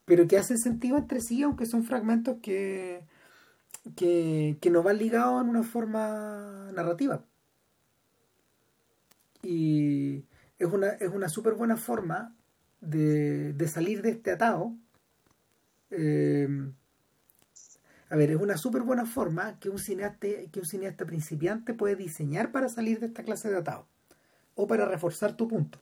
pero 0.06 0.26
que 0.26 0.38
hacen 0.38 0.58
sentido 0.58 0.96
entre 0.96 1.20
sí, 1.20 1.42
aunque 1.42 1.66
son 1.66 1.84
fragmentos 1.84 2.38
que, 2.42 3.04
que, 3.96 4.58
que 4.60 4.70
nos 4.70 4.84
van 4.84 4.98
ligados 4.98 5.42
en 5.42 5.48
una 5.48 5.62
forma 5.62 6.70
narrativa. 6.72 7.24
Y 9.42 10.24
es 10.58 10.66
una, 10.72 10.88
es 10.88 11.08
una 11.08 11.28
súper 11.28 11.54
buena 11.54 11.76
forma 11.76 12.34
de, 12.80 13.52
de, 13.52 13.68
salir 13.68 14.02
de 14.02 14.10
este 14.10 14.32
atado. 14.32 14.74
Eh, 15.90 16.48
a 18.10 18.16
ver, 18.16 18.30
es 18.30 18.36
una 18.36 18.56
súper 18.56 18.82
buena 18.82 19.04
forma 19.04 19.58
que 19.58 19.68
un, 19.68 19.78
cineasta, 19.78 20.28
que 20.50 20.60
un 20.60 20.66
cineasta 20.66 21.04
principiante 21.04 21.74
puede 21.74 21.96
diseñar 21.96 22.52
para 22.52 22.68
salir 22.68 23.00
de 23.00 23.06
esta 23.06 23.22
clase 23.22 23.50
de 23.50 23.58
atado 23.58 23.86
o 24.54 24.66
para 24.66 24.86
reforzar 24.86 25.36
tu 25.36 25.46
punto. 25.46 25.78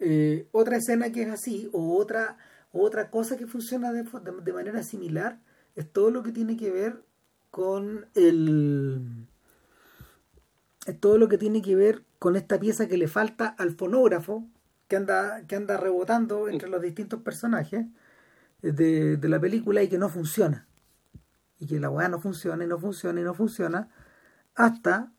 Eh, 0.00 0.48
otra 0.50 0.76
escena 0.78 1.12
que 1.12 1.22
es 1.22 1.28
así 1.28 1.68
o 1.72 1.96
otra, 1.96 2.38
otra 2.72 3.10
cosa 3.10 3.36
que 3.36 3.46
funciona 3.46 3.92
de, 3.92 4.02
de 4.02 4.52
manera 4.52 4.82
similar 4.82 5.38
es 5.74 5.90
todo 5.92 6.10
lo 6.10 6.22
que 6.22 6.32
tiene 6.32 6.56
que 6.56 6.70
ver 6.70 7.02
con 7.50 8.06
el 8.14 9.26
es 10.86 10.98
todo 10.98 11.18
lo 11.18 11.28
que 11.28 11.38
tiene 11.38 11.62
que 11.62 11.76
ver 11.76 12.04
con 12.18 12.36
esta 12.36 12.58
pieza 12.58 12.88
que 12.88 12.96
le 12.96 13.08
falta 13.08 13.48
al 13.48 13.72
fonógrafo 13.72 14.46
que 14.88 14.96
anda 14.96 15.46
que 15.46 15.56
anda 15.56 15.76
rebotando 15.76 16.48
entre 16.48 16.68
los 16.68 16.82
distintos 16.82 17.22
personajes 17.22 17.86
de, 18.62 19.16
de 19.16 19.28
la 19.28 19.40
película 19.40 19.82
y 19.82 19.88
que 19.88 19.98
no 19.98 20.08
funciona. 20.08 20.66
Y 21.58 21.66
que 21.66 21.78
la 21.78 21.90
weá 21.90 22.08
no 22.08 22.20
funciona 22.20 22.64
y 22.64 22.66
no 22.66 22.78
funciona 22.78 23.20
y 23.20 23.24
no 23.24 23.34
funciona 23.34 23.88
hasta 24.54 25.12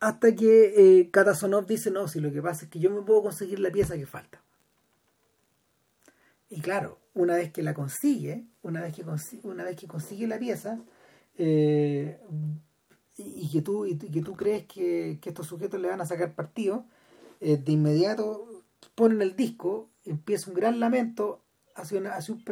hasta 0.00 0.34
que 0.34 1.00
eh, 1.00 1.10
Katasonov 1.10 1.66
dice 1.66 1.90
no, 1.90 2.08
si 2.08 2.18
lo 2.20 2.32
que 2.32 2.42
pasa 2.42 2.64
es 2.64 2.70
que 2.70 2.80
yo 2.80 2.90
me 2.90 3.02
puedo 3.02 3.22
conseguir 3.22 3.60
la 3.60 3.70
pieza 3.70 3.96
que 3.96 4.06
falta 4.06 4.42
y 6.48 6.60
claro 6.60 6.98
una 7.14 7.36
vez 7.36 7.52
que 7.52 7.62
la 7.62 7.74
consigue, 7.74 8.46
una 8.62 8.80
vez 8.80 8.94
que 8.94 9.02
consigue, 9.02 9.46
una 9.48 9.64
vez 9.64 9.76
que 9.76 9.86
consigue 9.86 10.26
la 10.26 10.38
pieza, 10.38 10.80
eh, 11.36 12.18
y, 13.16 13.50
que 13.50 13.62
tú, 13.62 13.86
y, 13.86 13.96
que 13.96 14.22
tú 14.22 14.34
crees 14.34 14.66
que, 14.66 15.18
que, 15.20 15.30
estos 15.30 15.46
sujetos 15.46 15.80
le 15.80 15.88
van 15.88 16.00
a 16.00 16.06
sacar 16.06 16.34
partido, 16.34 16.86
eh, 17.40 17.56
de 17.56 17.72
inmediato 17.72 18.64
ponen 18.94 19.22
el 19.22 19.36
disco, 19.36 19.90
empieza 20.04 20.50
un 20.50 20.56
gran 20.56 20.80
lamento, 20.80 21.42
hace 21.74 21.96
una, 21.96 22.14
hace 22.14 22.32
un, 22.32 22.44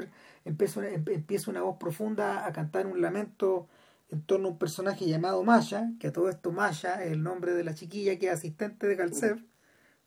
empieza, 0.45 0.81
una, 0.81 0.89
empieza 0.89 1.51
una 1.51 1.63
voz 1.63 1.77
profunda 1.79 2.47
a 2.47 2.53
cantar 2.53 2.87
un 2.87 3.01
lamento 3.01 3.69
en 4.11 4.23
torno 4.23 4.49
a 4.49 4.51
un 4.53 4.59
personaje 4.59 5.07
llamado 5.07 5.45
Maya, 5.45 5.93
que 6.01 6.09
a 6.09 6.13
todo 6.13 6.29
esto 6.29 6.53
Maya 6.53 7.05
es 7.05 7.13
el 7.13 7.23
nombre 7.23 7.55
de 7.55 7.65
la 7.65 7.75
chiquilla 7.75 8.19
que 8.19 8.27
es 8.27 8.33
asistente 8.33 8.87
de 8.87 8.97
Galcev, 8.97 9.45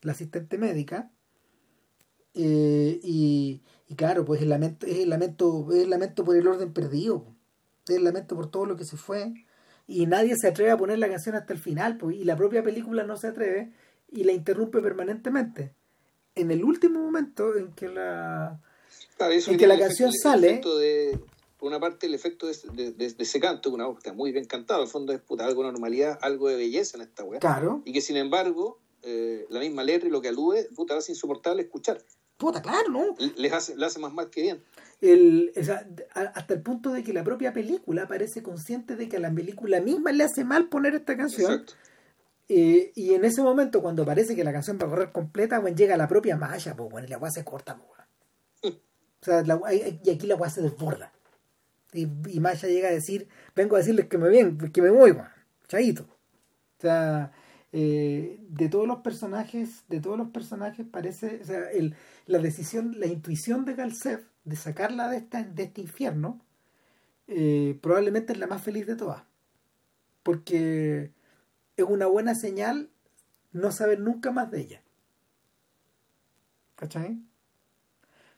la 0.01 0.12
asistente 0.12 0.58
médica. 0.58 1.12
Eh, 2.34 2.99
y, 3.04 3.62
claro, 3.95 4.25
pues 4.25 4.41
el 4.41 4.49
lamento, 4.49 4.85
es 4.85 4.99
el 4.99 5.09
lamento, 5.09 5.67
es 5.71 5.83
el 5.83 5.89
lamento 5.89 6.23
por 6.23 6.35
el 6.35 6.47
orden 6.47 6.73
perdido, 6.73 7.25
es 7.87 7.95
el 7.95 8.03
lamento 8.03 8.35
por 8.35 8.49
todo 8.49 8.65
lo 8.65 8.75
que 8.75 8.85
se 8.85 8.97
fue, 8.97 9.33
y 9.87 10.05
nadie 10.05 10.35
se 10.37 10.47
atreve 10.47 10.71
a 10.71 10.77
poner 10.77 10.99
la 10.99 11.09
canción 11.09 11.35
hasta 11.35 11.53
el 11.53 11.59
final, 11.59 11.97
pues, 11.97 12.15
y 12.15 12.23
la 12.23 12.35
propia 12.35 12.63
película 12.63 13.03
no 13.03 13.17
se 13.17 13.27
atreve 13.27 13.73
y 14.11 14.23
la 14.23 14.31
interrumpe 14.31 14.81
permanentemente. 14.81 15.73
En 16.35 16.51
el 16.51 16.63
último 16.63 16.99
momento 16.99 17.55
en 17.55 17.73
que 17.73 17.89
la, 17.89 18.59
en 19.19 19.57
que 19.57 19.67
la 19.67 19.77
canción 19.77 20.11
sale 20.11 20.61
por 21.63 21.69
una 21.69 21.79
parte 21.79 22.07
el 22.07 22.13
efecto 22.13 22.45
de, 22.47 23.13
ese 23.19 23.39
canto, 23.39 23.69
una 23.69 23.85
voz 23.85 23.95
que 23.95 24.09
está 24.09 24.13
muy 24.13 24.33
bien 24.33 24.43
cantado, 24.43 24.83
el 24.83 24.89
fondo 24.89 25.13
es 25.13 25.21
puta, 25.21 25.45
algo 25.45 25.61
de 25.63 25.71
normalidad, 25.71 26.19
algo 26.21 26.49
de 26.49 26.57
belleza 26.57 26.97
en 26.97 27.03
esta 27.03 27.23
weá. 27.23 27.39
Claro. 27.39 27.81
Y 27.85 27.93
que 27.93 28.01
sin 28.01 28.17
embargo, 28.17 28.79
eh, 29.01 29.45
la 29.49 29.61
misma 29.61 29.83
letra 29.83 30.09
y 30.09 30.11
lo 30.11 30.21
que 30.21 30.27
alude, 30.27 30.67
puta, 30.75 30.97
hace 30.97 31.13
insoportable 31.13 31.61
escuchar. 31.63 32.03
Puta, 32.43 32.61
claro, 32.61 32.89
¿no? 32.89 33.15
Les 33.37 33.53
hace, 33.53 33.77
le 33.77 33.85
hace 33.85 33.99
más 33.99 34.11
mal 34.11 34.29
que 34.29 34.41
bien. 34.41 34.61
El, 34.99 35.53
hasta 36.13 36.53
el 36.53 36.61
punto 36.61 36.91
de 36.91 37.01
que 37.01 37.13
la 37.13 37.23
propia 37.23 37.53
película 37.53 38.05
parece 38.05 38.43
consciente 38.43 38.97
de 38.97 39.07
que 39.07 39.15
a 39.15 39.21
la 39.21 39.31
película 39.31 39.79
misma 39.79 40.11
le 40.11 40.25
hace 40.25 40.43
mal 40.43 40.67
poner 40.67 40.93
esta 40.93 41.15
canción. 41.15 41.65
Eh, 42.49 42.91
y 42.95 43.13
en 43.13 43.23
ese 43.23 43.41
momento, 43.41 43.81
cuando 43.81 44.05
parece 44.05 44.35
que 44.35 44.43
la 44.43 44.51
canción 44.51 44.77
va 44.77 44.87
a 44.87 44.89
correr 44.89 45.11
completa, 45.13 45.59
bueno, 45.59 45.77
llega 45.77 45.95
la 45.95 46.09
propia 46.09 46.35
malla, 46.35 46.75
pues 46.75 46.89
bueno, 46.89 47.07
y 47.07 47.11
la 47.11 47.17
weá 47.17 47.31
se 47.31 47.45
corta, 47.45 47.77
pues, 47.77 48.73
O 48.73 49.23
sea, 49.23 49.41
y 50.03 50.09
aquí 50.09 50.27
la 50.27 50.35
weá 50.35 50.49
se 50.49 50.61
desborda. 50.61 51.13
Y, 51.93 52.07
Maya 52.41 52.67
llega 52.67 52.89
a 52.89 52.91
decir, 52.91 53.29
vengo 53.55 53.77
a 53.77 53.79
decirles 53.79 54.07
que 54.07 54.17
me 54.17 54.27
ven, 54.27 54.57
que 54.57 54.81
me 54.81 54.89
voy, 54.89 55.13
man. 55.13 55.29
chaito. 55.69 56.03
O 56.03 56.81
sea, 56.81 57.31
eh, 57.76 58.39
de 58.49 58.69
todos 58.69 58.88
los 58.88 58.99
personajes, 58.99 59.84
de 59.89 59.99
todos 59.99 60.15
los 60.15 60.30
personajes 60.30 60.86
parece, 60.86 61.39
o 61.41 61.45
sea, 61.45 61.71
el, 61.71 61.95
la 62.28 62.38
decisión, 62.38 62.99
la 62.99 63.07
intuición 63.07 63.65
de 63.65 63.74
Galsef 63.74 64.24
de 64.43 64.55
sacarla 64.55 65.09
de, 65.09 65.17
esta, 65.17 65.43
de 65.43 65.63
este 65.63 65.82
infierno, 65.82 66.39
eh, 67.28 67.80
probablemente 67.82 68.34
es 68.34 68.39
la 68.39 68.45
más 68.45 68.61
feliz 68.61 68.86
de 68.86 68.95
todas. 68.95 69.24
Porque 70.21 71.11
es 71.76 71.86
una 71.86 72.05
buena 72.05 72.36
señal 72.36 72.91
no 73.51 73.71
saber 73.71 73.99
nunca 73.99 74.32
más 74.32 74.51
de 74.51 74.61
ella. 74.61 74.82
¿Cachai? 76.76 77.24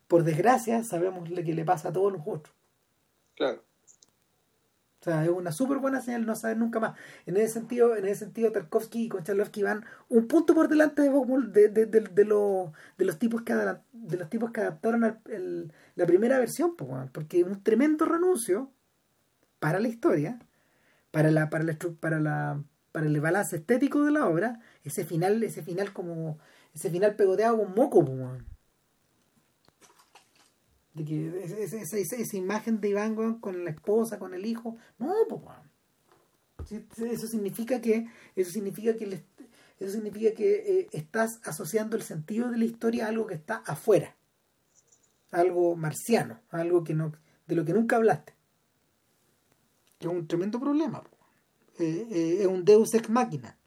Por 0.07 0.23
desgracia, 0.23 0.81
sabemos 0.85 1.29
lo 1.29 1.43
que 1.43 1.53
le 1.53 1.65
pasa 1.65 1.89
a 1.89 1.93
todos 1.93 2.13
los 2.13 2.21
otros. 2.25 2.55
Claro. 3.35 3.61
O 5.05 5.07
sea, 5.07 5.23
es 5.23 5.29
una 5.29 5.51
súper 5.51 5.77
buena 5.77 6.01
señal 6.01 6.25
no 6.25 6.35
saber 6.35 6.57
nunca 6.57 6.79
más. 6.79 6.97
En 7.27 7.37
ese 7.37 7.53
sentido, 7.53 7.95
en 7.95 8.05
ese 8.05 8.25
sentido 8.25 8.51
Tarkovsky 8.51 9.03
y 9.03 9.09
Konchalovsky 9.09 9.61
van 9.61 9.85
un 10.09 10.27
punto 10.27 10.55
por 10.55 10.67
delante 10.67 11.03
de, 11.03 11.69
de, 11.69 11.85
de, 11.85 12.25
los, 12.25 13.19
tipos 13.19 13.43
que 13.43 13.53
de 13.53 14.17
los 14.17 14.29
tipos 14.31 14.49
que 14.49 14.61
adaptaron 14.61 15.01
la 15.01 16.05
primera 16.07 16.39
versión, 16.39 16.75
porque 16.75 17.43
un 17.43 17.61
tremendo 17.61 18.05
renuncio 18.05 18.71
para 19.59 19.79
la 19.79 19.89
historia, 19.89 20.39
para 21.11 21.29
la, 21.29 21.51
para 21.51 21.63
la, 21.63 21.77
para 21.99 22.19
la, 22.19 22.63
para 22.91 23.05
el 23.05 23.21
balance 23.21 23.57
estético 23.57 24.03
de 24.05 24.11
la 24.11 24.27
obra, 24.27 24.59
ese 24.83 25.05
final, 25.05 25.43
ese 25.43 25.61
final 25.61 25.93
como, 25.93 26.39
ese 26.73 26.89
final 26.89 27.15
pegoteado 27.15 27.59
con 27.59 27.75
moco, 27.75 28.03
de 30.95 31.03
que 31.03 31.43
esa, 31.43 31.77
esa, 31.77 31.97
esa, 31.97 32.37
imagen 32.37 32.79
de 32.79 32.89
Iván 32.89 33.15
con 33.15 33.63
la 33.63 33.69
esposa, 33.69 34.17
con 34.17 34.33
el 34.33 34.45
hijo, 34.45 34.77
no, 34.97 35.13
pues, 35.29 36.81
eso 36.97 37.27
significa 37.27 37.81
que 37.81 38.07
eso 38.35 38.49
significa 38.49 38.95
que 38.95 39.23
eso 39.77 39.91
significa 39.91 40.33
que 40.33 40.53
eh, 40.53 40.87
estás 40.93 41.41
asociando 41.43 41.97
el 41.97 42.03
sentido 42.03 42.49
de 42.49 42.57
la 42.57 42.65
historia 42.65 43.05
a 43.05 43.09
algo 43.09 43.27
que 43.27 43.35
está 43.35 43.57
afuera, 43.57 44.15
algo 45.31 45.75
marciano, 45.75 46.39
algo 46.49 46.83
que 46.83 46.93
no 46.93 47.11
de 47.45 47.55
lo 47.55 47.65
que 47.65 47.73
nunca 47.73 47.97
hablaste. 47.97 48.33
Es 49.99 50.07
un 50.07 50.27
tremendo 50.27 50.59
problema. 50.59 51.03
Eh, 51.77 52.07
eh, 52.09 52.37
es 52.41 52.47
un 52.47 52.63
Deus 52.63 52.93
ex 52.93 53.09
máquina. 53.09 53.57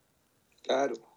Claro 0.63 1.08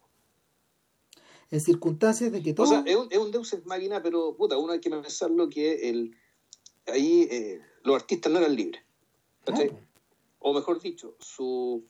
en 1.51 1.59
circunstancias 1.59 2.31
de 2.31 2.41
que 2.41 2.53
todo... 2.53 2.65
O 2.65 2.69
sea, 2.69 2.83
es 2.85 2.95
un, 2.95 3.07
es 3.11 3.17
un 3.17 3.31
Deus 3.31 3.53
ex 3.53 3.65
máquina, 3.65 4.01
pero 4.01 4.35
puta, 4.35 4.57
uno 4.57 4.71
hay 4.71 4.79
que 4.79 4.89
pensarlo 4.89 5.49
que 5.49 5.89
el, 5.89 6.15
ahí 6.87 7.27
eh, 7.29 7.61
los 7.83 7.95
artistas 7.95 8.31
no 8.31 8.39
eran 8.39 8.55
libres. 8.55 8.81
O 10.39 10.53
mejor 10.53 10.81
dicho, 10.81 11.15
su... 11.19 11.83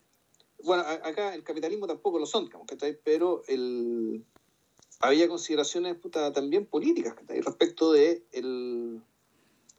Bueno, 0.64 0.84
acá 0.84 1.34
el 1.34 1.44
capitalismo 1.44 1.88
tampoco 1.88 2.20
lo 2.20 2.26
son, 2.26 2.50
pero 3.04 3.44
el, 3.48 4.24
había 5.00 5.28
consideraciones 5.28 5.96
puta, 5.96 6.32
también 6.32 6.66
políticas 6.66 7.16
respecto 7.28 7.92
de, 7.92 8.24
el, 8.32 9.02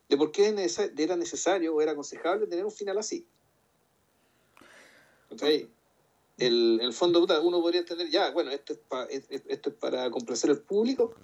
de 0.09 0.17
por 0.17 0.33
qué 0.33 0.55
era 0.97 1.17
necesario 1.17 1.75
o 1.75 1.81
era 1.81 1.93
aconsejable 1.93 2.47
tener 2.47 2.65
un 2.65 2.73
final 2.73 2.99
así. 2.99 3.27
¿okay? 5.31 5.71
El, 6.47 6.81
el 6.83 6.93
fondo 6.93 7.27
uno 7.43 7.61
podría 7.61 7.81
entender, 7.81 8.09
ya, 8.11 8.31
bueno, 8.31 8.51
esto 8.51 8.75
es, 9.11 9.25
esto 9.31 9.71
es 9.71 9.77
para 9.77 10.11
complacer 10.11 10.51
al 10.51 10.59
público, 10.59 11.15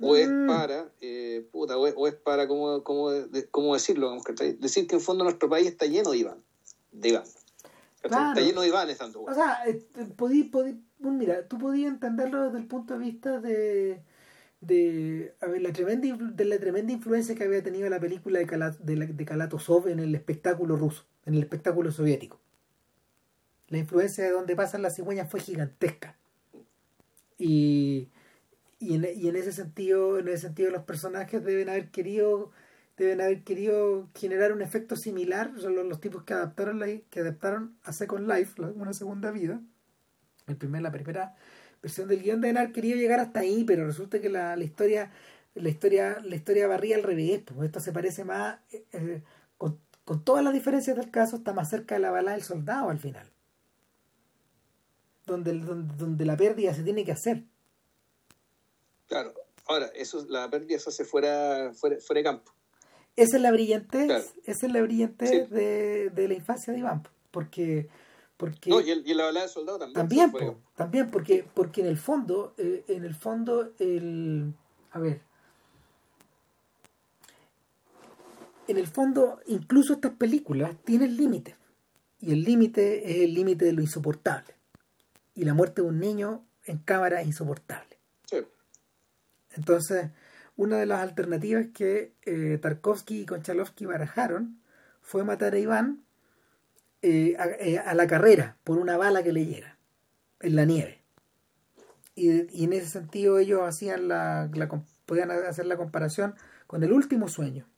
o 0.00 0.16
es 0.16 0.28
mm. 0.28 0.46
para, 0.46 0.92
eh, 1.00 1.46
puta, 1.50 1.76
o 1.76 2.06
es, 2.06 2.14
para, 2.14 2.46
¿cómo, 2.46 2.82
cómo, 2.84 3.10
cómo 3.50 3.74
decirlo? 3.74 4.16
Decir 4.58 4.86
que 4.86 4.96
en 4.96 5.00
fondo 5.00 5.24
nuestro 5.24 5.48
país 5.48 5.66
está 5.66 5.86
lleno 5.86 6.10
de 6.10 6.18
Iván, 6.18 6.42
de 6.92 7.08
Iván. 7.10 7.24
Está 8.02 8.34
lleno 8.34 8.60
de 8.60 8.68
Iván 8.68 8.88
estando. 8.90 9.22
O 9.22 9.34
sea, 9.34 9.64
este, 9.66 10.04
podí, 10.06 10.44
podí, 10.44 10.80
mira, 11.00 11.46
tú 11.48 11.58
podías 11.58 11.92
entenderlo 11.92 12.44
desde 12.44 12.58
el 12.58 12.66
punto 12.66 12.94
de 12.94 13.00
vista 13.00 13.40
de 13.40 14.02
de, 14.60 15.36
a 15.40 15.46
ver, 15.46 15.62
la 15.62 15.72
tremenda, 15.72 16.08
de 16.16 16.44
la 16.44 16.58
tremenda 16.58 16.92
influencia 16.92 17.36
que 17.36 17.44
había 17.44 17.62
tenido 17.62 17.88
la 17.88 18.00
película 18.00 18.40
de, 18.40 18.46
Kalat, 18.46 18.76
de, 18.78 18.96
de 18.96 19.24
Kalatozov 19.24 19.86
en 19.86 20.00
el 20.00 20.12
espectáculo 20.16 20.76
ruso, 20.76 21.04
en 21.26 21.34
el 21.34 21.40
espectáculo 21.40 21.92
soviético 21.92 22.40
la 23.68 23.78
influencia 23.78 24.24
de 24.24 24.30
donde 24.30 24.56
pasan 24.56 24.82
las 24.82 24.96
cigüeñas 24.96 25.30
fue 25.30 25.40
gigantesca. 25.40 26.16
Y, 27.38 28.08
y, 28.78 28.94
en, 28.94 29.06
y 29.14 29.28
en 29.28 29.36
ese 29.36 29.52
sentido, 29.52 30.18
en 30.18 30.28
ese 30.28 30.38
sentido 30.38 30.70
los 30.70 30.84
personajes 30.84 31.44
deben 31.44 31.68
haber 31.68 31.90
querido 31.90 32.50
deben 32.96 33.20
haber 33.20 33.44
querido 33.44 34.08
generar 34.14 34.52
un 34.52 34.60
efecto 34.60 34.96
similar, 34.96 35.52
los, 35.52 36.00
tipos 36.00 36.24
que 36.24 36.34
adaptaron 36.34 36.80
la, 36.80 36.86
que 37.10 37.20
adaptaron 37.20 37.76
a 37.84 37.92
Second 37.92 38.28
Life, 38.28 38.60
una 38.60 38.92
segunda 38.92 39.30
vida. 39.30 39.60
El 40.48 40.56
primer, 40.56 40.82
la 40.82 40.90
primera 40.90 41.36
versión 41.80 42.08
del 42.08 42.22
guion 42.22 42.40
deben 42.40 42.58
haber 42.58 42.72
querido 42.72 42.96
llegar 42.96 43.20
hasta 43.20 43.40
ahí, 43.40 43.64
pero 43.64 43.86
resulta 43.86 44.20
que 44.20 44.28
la, 44.28 44.56
la 44.56 44.64
historia 44.64 45.12
la 45.54 45.68
historia 45.68 46.18
la 46.22 46.36
historia 46.36 46.66
barría 46.66 46.96
al 46.96 47.02
revés, 47.02 47.42
pues 47.44 47.66
esto 47.66 47.80
se 47.80 47.92
parece 47.92 48.24
más 48.24 48.58
eh, 48.72 48.84
eh, 48.92 49.22
con, 49.56 49.78
con 50.04 50.24
todas 50.24 50.44
las 50.44 50.52
diferencias 50.52 50.96
del 50.96 51.10
caso 51.10 51.36
está 51.36 51.52
más 51.52 51.70
cerca 51.70 51.94
de 51.94 52.00
la 52.00 52.10
bala 52.10 52.32
del 52.32 52.42
soldado 52.42 52.90
al 52.90 52.98
final 52.98 53.28
donde, 55.32 55.52
donde, 55.52 56.24
la 56.24 56.36
pérdida 56.36 56.74
se 56.74 56.82
tiene 56.82 57.04
que 57.04 57.12
hacer. 57.12 57.44
Claro, 59.06 59.32
ahora, 59.66 59.86
eso, 59.94 60.26
la 60.28 60.50
pérdida 60.50 60.78
se 60.78 60.90
hace 60.90 61.04
fuera, 61.04 61.72
fuera, 61.74 61.98
de 62.14 62.22
campo. 62.22 62.52
Esa 63.16 63.36
es 63.36 63.42
la 63.42 63.50
brillantez, 63.50 64.34
esa 64.44 64.66
es 64.66 64.72
la 64.72 64.82
brillantez 64.82 65.50
de, 65.50 66.10
de, 66.10 66.28
la 66.28 66.34
infancia 66.34 66.72
de 66.72 66.78
Iván, 66.80 67.02
porque... 67.30 67.88
porque 68.36 68.70
no, 68.70 68.80
y, 68.80 68.90
el, 68.90 69.02
y 69.06 69.14
la 69.14 69.24
balada 69.24 69.46
del 69.46 69.54
soldado 69.54 69.78
también. 69.78 69.94
También, 69.94 70.56
también 70.76 71.10
porque, 71.10 71.44
porque 71.54 71.80
en 71.80 71.88
el 71.88 71.98
fondo, 71.98 72.54
eh, 72.58 72.84
en 72.88 73.04
el 73.04 73.14
fondo, 73.14 73.72
el... 73.78 74.52
A 74.92 75.00
ver, 75.00 75.20
en 78.68 78.76
el 78.76 78.86
fondo, 78.86 79.40
incluso 79.46 79.94
estas 79.94 80.12
películas 80.12 80.76
tienen 80.84 81.16
límites. 81.16 81.56
Y 82.20 82.32
el 82.32 82.42
límite 82.42 83.10
es 83.10 83.24
el 83.24 83.34
límite 83.34 83.64
de 83.64 83.72
lo 83.72 83.80
insoportable 83.80 84.57
y 85.38 85.44
la 85.44 85.54
muerte 85.54 85.82
de 85.82 85.88
un 85.88 86.00
niño 86.00 86.44
en 86.64 86.78
cámara 86.78 87.20
es 87.20 87.28
insoportable. 87.28 87.96
Entonces, 89.54 90.10
una 90.56 90.78
de 90.78 90.86
las 90.86 91.00
alternativas 91.00 91.68
que 91.72 92.12
eh, 92.22 92.58
Tarkovsky 92.60 93.22
y 93.22 93.26
Konchalovsky 93.26 93.86
barajaron 93.86 94.60
fue 95.00 95.24
matar 95.24 95.54
a 95.54 95.58
Iván 95.58 96.04
eh, 97.02 97.36
eh, 97.60 97.78
a, 97.78 97.94
la 97.94 98.06
carrera 98.08 98.56
por 98.64 98.78
una 98.78 98.96
bala 98.96 99.22
que 99.22 99.32
le 99.32 99.46
llega 99.46 99.78
en 100.40 100.56
la 100.56 100.64
nieve. 100.64 101.02
Y, 102.16 102.64
en 102.64 102.72
ese 102.72 102.86
sentido 102.86 103.38
ellos 103.38 103.62
hacían 103.62 104.08
la, 104.08 104.50
podían 105.06 105.30
hacer 105.30 105.66
la 105.66 105.76
comparación 105.76 106.34
con 106.66 106.82
el 106.82 106.92
último 106.92 107.28
sueño, 107.28 107.68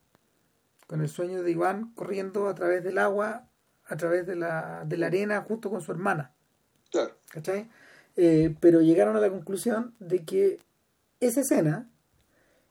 con 0.86 1.02
el 1.02 1.10
sueño 1.10 1.42
de 1.42 1.50
Iván 1.50 1.92
corriendo 1.94 2.48
a 2.48 2.54
través 2.54 2.82
del 2.82 2.96
agua, 2.96 3.50
a 3.84 3.96
través 3.96 4.26
de 4.26 4.36
la, 4.36 4.84
de 4.86 4.96
la 4.96 5.06
arena, 5.08 5.42
justo 5.42 5.68
con 5.68 5.82
su 5.82 5.92
hermana. 5.92 6.34
Claro. 6.90 7.14
¿Cachai? 7.30 7.68
Eh, 8.16 8.54
pero 8.60 8.80
llegaron 8.80 9.16
a 9.16 9.20
la 9.20 9.30
conclusión 9.30 9.94
de 9.98 10.24
que 10.24 10.58
esa 11.20 11.40
escena, 11.40 11.88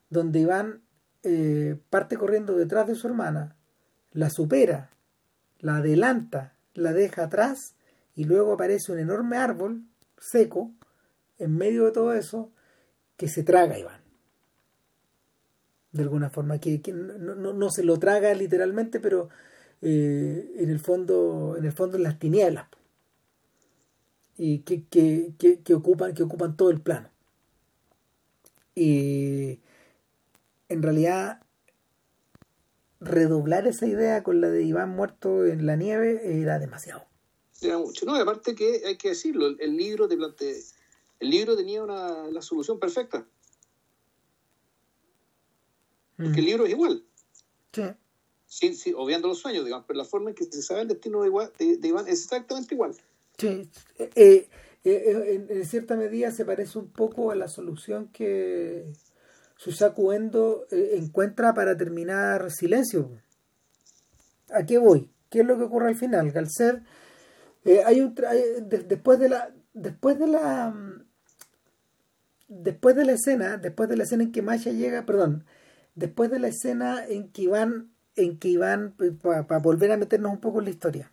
donde 0.09 0.39
Iván 0.39 0.82
eh, 1.24 1.78
parte 1.89 2.17
corriendo 2.17 2.55
detrás 2.55 2.88
de 2.88 2.95
su 2.95 3.07
hermana, 3.07 3.55
la 4.11 4.30
supera, 4.30 4.89
la 5.59 5.78
adelanta 5.78 6.53
la 6.74 6.93
deja 6.93 7.24
atrás 7.24 7.76
y 8.15 8.24
luego 8.24 8.53
aparece 8.53 8.91
un 8.91 8.99
enorme 8.99 9.38
árbol 9.38 9.84
seco 10.17 10.72
en 11.38 11.55
medio 11.55 11.86
de 11.86 11.91
todo 11.91 12.13
eso 12.13 12.51
que 13.17 13.28
se 13.28 13.43
traga 13.43 13.76
a 13.76 13.80
Iván. 13.80 14.01
De 15.91 16.03
alguna 16.03 16.30
forma, 16.30 16.59
que, 16.59 16.82
no, 16.93 17.70
se 17.72 17.84
lo 17.84 17.97
traga 17.97 18.34
literalmente, 18.34 18.99
pero 18.99 19.30
eh, 19.82 20.53
en 20.57 20.70
el 20.70 20.80
fondo, 20.80 21.55
en 21.57 21.65
el 21.65 21.72
fondo 21.72 21.97
en 21.97 22.03
las 22.03 22.20
tinieblas. 22.20 22.67
Y 24.42 24.60
que, 24.60 24.86
que, 24.88 25.74
ocupan, 25.74 26.14
que 26.14 26.24
ocupan 26.24 26.56
todo 26.56 26.70
el 26.70 26.80
plano. 26.80 27.10
Y 28.74 29.60
en 30.70 30.82
realidad 30.82 31.44
redoblar 33.02 33.68
esa 33.68 33.86
idea 33.86 34.24
con 34.24 34.40
la 34.40 34.50
de 34.50 34.64
Iván 34.64 34.92
muerto 34.92 35.46
en 35.46 35.66
la 35.66 35.76
nieve 35.76 36.42
era 36.42 36.58
demasiado. 36.58 37.04
Era 37.62 37.78
mucho. 37.80 38.06
No, 38.06 38.16
aparte 38.16 38.56
que 38.56 38.82
hay 38.86 38.98
que 38.98 39.10
decirlo, 39.10 39.48
el, 39.48 39.76
libro 39.76 40.08
te 40.08 40.16
plantea, 40.16 40.56
el 41.20 41.30
libro 41.30 41.58
tenía 41.58 41.84
una, 41.84 42.28
la 42.28 42.42
solución 42.42 42.80
perfecta. 42.80 43.28
Porque 46.16 46.40
el 46.40 46.46
mm. 46.46 46.48
libro 46.48 46.66
es 46.66 46.72
igual. 46.72 47.04
Sí. 47.74 47.84
Sí, 48.48 48.94
obviando 48.96 49.28
los 49.28 49.40
sueños, 49.40 49.66
digamos, 49.66 49.86
pero 49.86 49.98
la 49.98 50.06
forma 50.06 50.30
en 50.30 50.36
que 50.36 50.46
se 50.46 50.62
sabe 50.64 50.82
el 50.82 50.88
destino 50.88 51.22
de, 51.22 51.78
de, 51.78 51.88
Iván 51.88 52.08
es 52.08 52.24
exactamente 52.24 52.74
igual. 52.74 52.96
Sí. 53.40 53.72
Eh, 53.98 54.10
eh, 54.16 54.50
eh, 54.84 55.48
en, 55.50 55.66
cierta 55.66 55.96
medida 55.96 56.32
se 56.32 56.46
parece 56.46 56.78
un 56.78 56.90
poco 56.90 57.32
a 57.32 57.36
la 57.36 57.48
solución 57.48 58.10
que 58.10 58.92
Susaku 59.56 60.12
Endo 60.12 60.66
encuentra 60.72 61.54
para 61.54 61.78
terminar 61.78 62.52
Silencio. 62.52 63.12
¿A 64.52 64.66
qué 64.66 64.78
voy? 64.78 65.10
¿Qué 65.30 65.40
es 65.40 65.46
lo 65.46 65.58
que 65.58 65.64
ocurre 65.64 65.88
al 65.90 65.96
final? 65.96 66.34
Hay 67.86 68.02
un 68.02 68.16
después 68.66 69.20
de 69.20 69.30
la 69.30 69.54
después 69.74 70.20
de 70.20 70.28
la 70.28 70.74
después 72.48 72.96
de 72.96 73.06
la 73.06 73.14
escena, 73.14 73.58
después 73.58 73.88
de 73.90 73.96
la 73.96 74.04
escena 74.04 74.24
en 74.24 74.32
que 74.32 74.42
Masha 74.42 74.72
llega, 74.72 75.06
perdón, 75.06 75.46
después 75.96 76.32
de 76.32 76.40
la 76.40 76.48
escena 76.48 77.06
en 77.08 77.32
que 77.32 77.44
Iván, 77.44 77.92
en 78.16 78.40
que 78.40 78.50
Iván, 78.50 78.96
para 79.22 79.60
volver 79.60 79.92
a 79.92 79.98
meternos 79.98 80.32
un 80.32 80.40
poco 80.40 80.60
en 80.60 80.66
la 80.66 80.72
historia, 80.72 81.12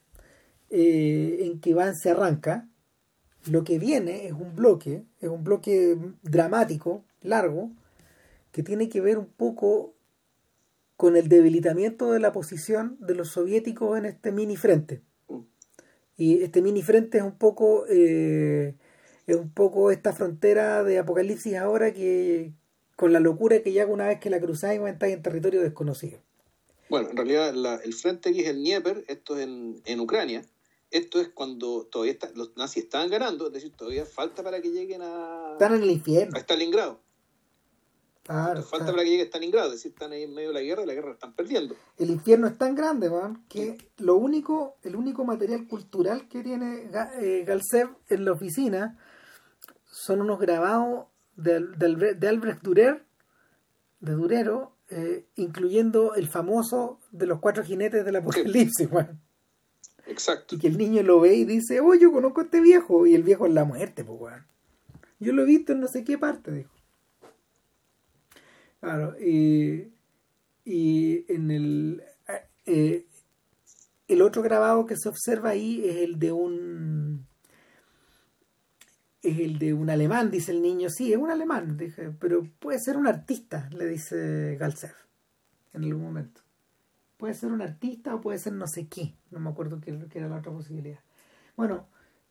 eh, 0.71 1.39
en 1.43 1.61
que 1.61 1.71
Iván 1.71 1.95
se 1.95 2.11
arranca, 2.11 2.69
lo 3.51 3.65
que 3.65 3.79
viene 3.79 4.27
es 4.27 4.33
un 4.33 4.55
bloque, 4.57 5.05
es 5.21 5.29
un 5.29 5.45
bloque 5.45 5.97
dramático, 6.23 7.05
largo, 7.23 7.71
que 8.53 8.63
tiene 8.63 8.89
que 8.89 9.01
ver 9.01 9.19
un 9.19 9.27
poco 9.27 9.95
con 10.97 11.17
el 11.17 11.29
debilitamiento 11.29 12.11
de 12.13 12.21
la 12.21 12.33
posición 12.33 12.97
de 13.01 13.15
los 13.15 13.29
soviéticos 13.29 13.99
en 13.99 14.07
este 14.07 14.33
mini 14.33 14.57
frente. 14.57 15.03
Y 16.17 16.43
este 16.43 16.63
mini 16.63 16.83
frente 16.83 17.19
es 17.19 17.25
un 17.25 17.37
poco 17.37 17.85
eh, 17.89 18.75
es 19.27 19.37
un 19.37 19.51
poco 19.51 19.91
esta 19.91 20.13
frontera 20.13 20.83
de 20.85 20.99
apocalipsis 20.99 21.57
ahora 21.57 21.93
que 21.93 22.53
con 22.95 23.13
la 23.13 23.21
locura 23.21 23.63
que 23.63 23.73
ya 23.73 23.87
una 23.87 24.07
vez 24.07 24.21
que 24.21 24.31
la 24.31 24.41
cruzáis 24.41 24.81
está 24.81 25.09
en 25.09 25.23
territorio 25.23 25.61
desconocido. 25.61 26.19
Bueno, 26.89 27.11
en 27.11 27.17
realidad 27.17 27.55
el 27.85 27.95
frente 27.95 28.31
aquí 28.31 28.41
es 28.41 28.49
el 28.49 28.57
Dnieper, 28.57 29.05
esto 29.09 29.37
es 29.37 29.45
en, 29.45 29.83
en 29.85 30.01
Ucrania. 30.01 30.43
Esto 30.91 31.21
es 31.21 31.29
cuando 31.29 31.87
todavía 31.87 32.17
los 32.35 32.57
nazis 32.57 32.85
estaban 32.85 33.11
ganando, 33.11 33.49
es 33.49 33.53
decir, 33.53 33.73
todavía 33.73 34.07
falta 34.07 34.43
para 34.43 34.61
que 34.61 34.71
lleguen 34.71 35.03
a... 35.03 35.53
Están 35.53 35.75
en 35.75 35.83
el 35.83 35.91
infierno. 35.91 36.37
A 36.37 36.41
Stalingrado. 36.41 37.01
Claro, 38.23 38.63
falta 38.63 38.87
para 38.87 39.05
que 39.05 39.11
llegue 39.11 39.23
a 39.23 39.27
Stalingrado, 39.27 39.69
es 39.69 39.75
decir, 39.75 39.93
están 39.93 40.13
ahí 40.13 40.25
en 40.25 40.35
medio 40.35 40.49
de 40.49 40.55
la 40.55 40.61
guerra 40.61 40.83
y 40.83 40.87
la 40.87 40.95
guerra 40.95 41.09
la 41.09 41.15
están 41.15 41.35
perdiendo. 41.35 41.77
El 41.97 42.11
infierno 42.11 42.49
es 42.49 42.59
tan 42.59 42.75
grande, 42.75 43.09
man, 43.09 43.45
que 43.49 43.79
lo 43.99 44.17
único, 44.17 44.77
el 44.83 44.97
único 44.97 45.25
material 45.25 45.69
cultural 45.69 46.29
que 46.29 46.43
tiene 46.43 46.89
eh, 47.21 47.45
Galsev 47.47 47.91
en 48.09 48.25
la 48.25 48.33
oficina 48.33 48.99
son 49.85 50.21
unos 50.21 50.39
grabados 50.41 51.07
de, 51.37 51.61
de, 51.61 52.29
Albrecht 52.29 52.63
Dürer, 52.63 53.05
de 54.01 54.13
Durero, 54.13 54.77
eh, 54.89 55.27
incluyendo 55.37 56.15
el 56.15 56.29
famoso 56.29 57.01
de 57.11 57.27
los 57.27 57.41
cuatro 57.41 57.65
jinetes 57.65 58.05
del 58.05 58.17
apocalipsis, 58.17 58.89
Exacto. 60.07 60.55
Y 60.55 60.59
que 60.59 60.69
el 60.69 60.79
niño 60.79 61.03
lo 61.03 61.21
ve 61.21 61.35
y 61.35 61.45
dice, 61.45 61.81
oh, 61.81 61.95
yo 61.95 62.13
conozco 62.13 62.41
a 62.41 62.45
este 62.45 62.61
viejo, 62.61 63.07
y 63.07 63.15
el 63.15 63.23
viejo 63.23 63.47
es 63.47 63.53
la 63.53 63.65
muerte, 63.65 64.05
pues, 64.05 64.35
Yo 65.19 65.33
lo 65.33 65.43
he 65.43 65.47
visto 65.47 65.73
en 65.73 65.81
no 65.81 65.89
sé 65.89 66.05
qué 66.05 66.19
parte, 66.19 66.53
dijo. 66.53 66.71
Claro, 68.81 69.17
y, 69.21 69.93
y 70.65 71.25
en 71.33 71.51
el... 71.51 72.03
Eh, 72.67 73.07
el 74.09 74.23
otro 74.23 74.43
grabado 74.43 74.87
que 74.87 74.97
se 74.97 75.09
observa 75.09 75.51
ahí 75.51 75.85
es 75.85 75.97
el 75.97 76.19
de 76.19 76.33
un 76.33 77.27
es 79.23 79.41
el 79.41 79.59
de 79.59 79.75
un 79.75 79.91
alemán, 79.91 80.31
dice 80.31 80.53
el 80.53 80.63
niño. 80.63 80.89
Sí, 80.89 81.13
es 81.13 81.19
un 81.19 81.31
alemán, 81.31 81.77
dije, 81.77 82.13
pero 82.21 82.49
puede 82.61 82.79
ser 82.79 82.97
un 82.97 83.09
artista, 83.09 83.69
le 83.73 83.87
dice 83.87 84.57
Galsev 84.59 84.95
en 85.73 85.85
algún 85.85 86.03
momento. 86.03 86.46
Puede 87.17 87.35
ser 87.35 87.51
un 87.51 87.63
artista 87.63 88.15
o 88.15 88.21
puede 88.21 88.39
ser 88.39 88.53
no 88.53 88.67
sé 88.67 88.89
qué. 88.89 89.15
No 89.31 89.41
me 89.41 89.51
acuerdo 89.51 89.81
qué, 89.81 89.99
era 90.15 90.29
la 90.29 90.39
otra 90.39 90.53
posibilidad. 90.53 91.01
Bueno, 91.57 91.89